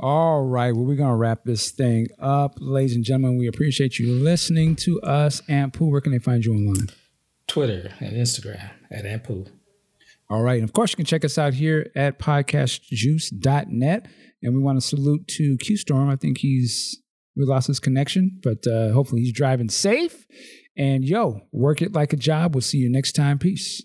All 0.02 0.42
right. 0.42 0.74
Well, 0.74 0.84
we're 0.84 0.96
going 0.96 1.12
to 1.12 1.16
wrap 1.16 1.44
this 1.44 1.70
thing 1.70 2.08
up. 2.18 2.56
Ladies 2.58 2.96
and 2.96 3.04
gentlemen, 3.04 3.38
we 3.38 3.46
appreciate 3.46 4.00
you 4.00 4.12
listening 4.12 4.76
to 4.78 5.00
us. 5.02 5.42
Ampu, 5.42 5.92
where 5.92 6.02
can 6.02 6.12
they 6.12 6.18
find 6.18 6.44
you 6.44 6.56
online? 6.56 6.90
Twitter 7.46 7.94
and 8.00 8.14
Instagram 8.14 8.72
at 8.90 9.06
Ampu. 9.06 9.48
All 10.28 10.42
right. 10.42 10.60
And 10.60 10.64
of 10.64 10.74
course, 10.74 10.92
you 10.92 10.96
can 10.96 11.06
check 11.06 11.24
us 11.24 11.38
out 11.38 11.54
here 11.54 11.92
at 11.96 12.18
podcastjuice.net. 12.18 14.08
And 14.42 14.56
we 14.56 14.60
want 14.60 14.82
to 14.82 14.88
salute 14.88 15.28
to 15.28 15.56
Qstorm. 15.58 16.12
I 16.12 16.16
think 16.16 16.40
he's, 16.40 17.00
we 17.36 17.46
lost 17.46 17.68
his 17.68 17.80
connection, 17.80 18.40
but 18.42 18.66
uh, 18.66 18.94
hopefully 18.94 19.22
he's 19.22 19.34
driving 19.34 19.70
safe. 19.70 20.26
And 20.76 21.06
yo, 21.06 21.42
work 21.52 21.84
it 21.84 21.94
like 21.94 22.12
a 22.12 22.18
job. 22.18 22.56
We'll 22.56 22.64
see 22.64 22.80
you 22.80 22.90
next 22.90 23.12
time. 23.12 23.38
Peace. 23.38 23.84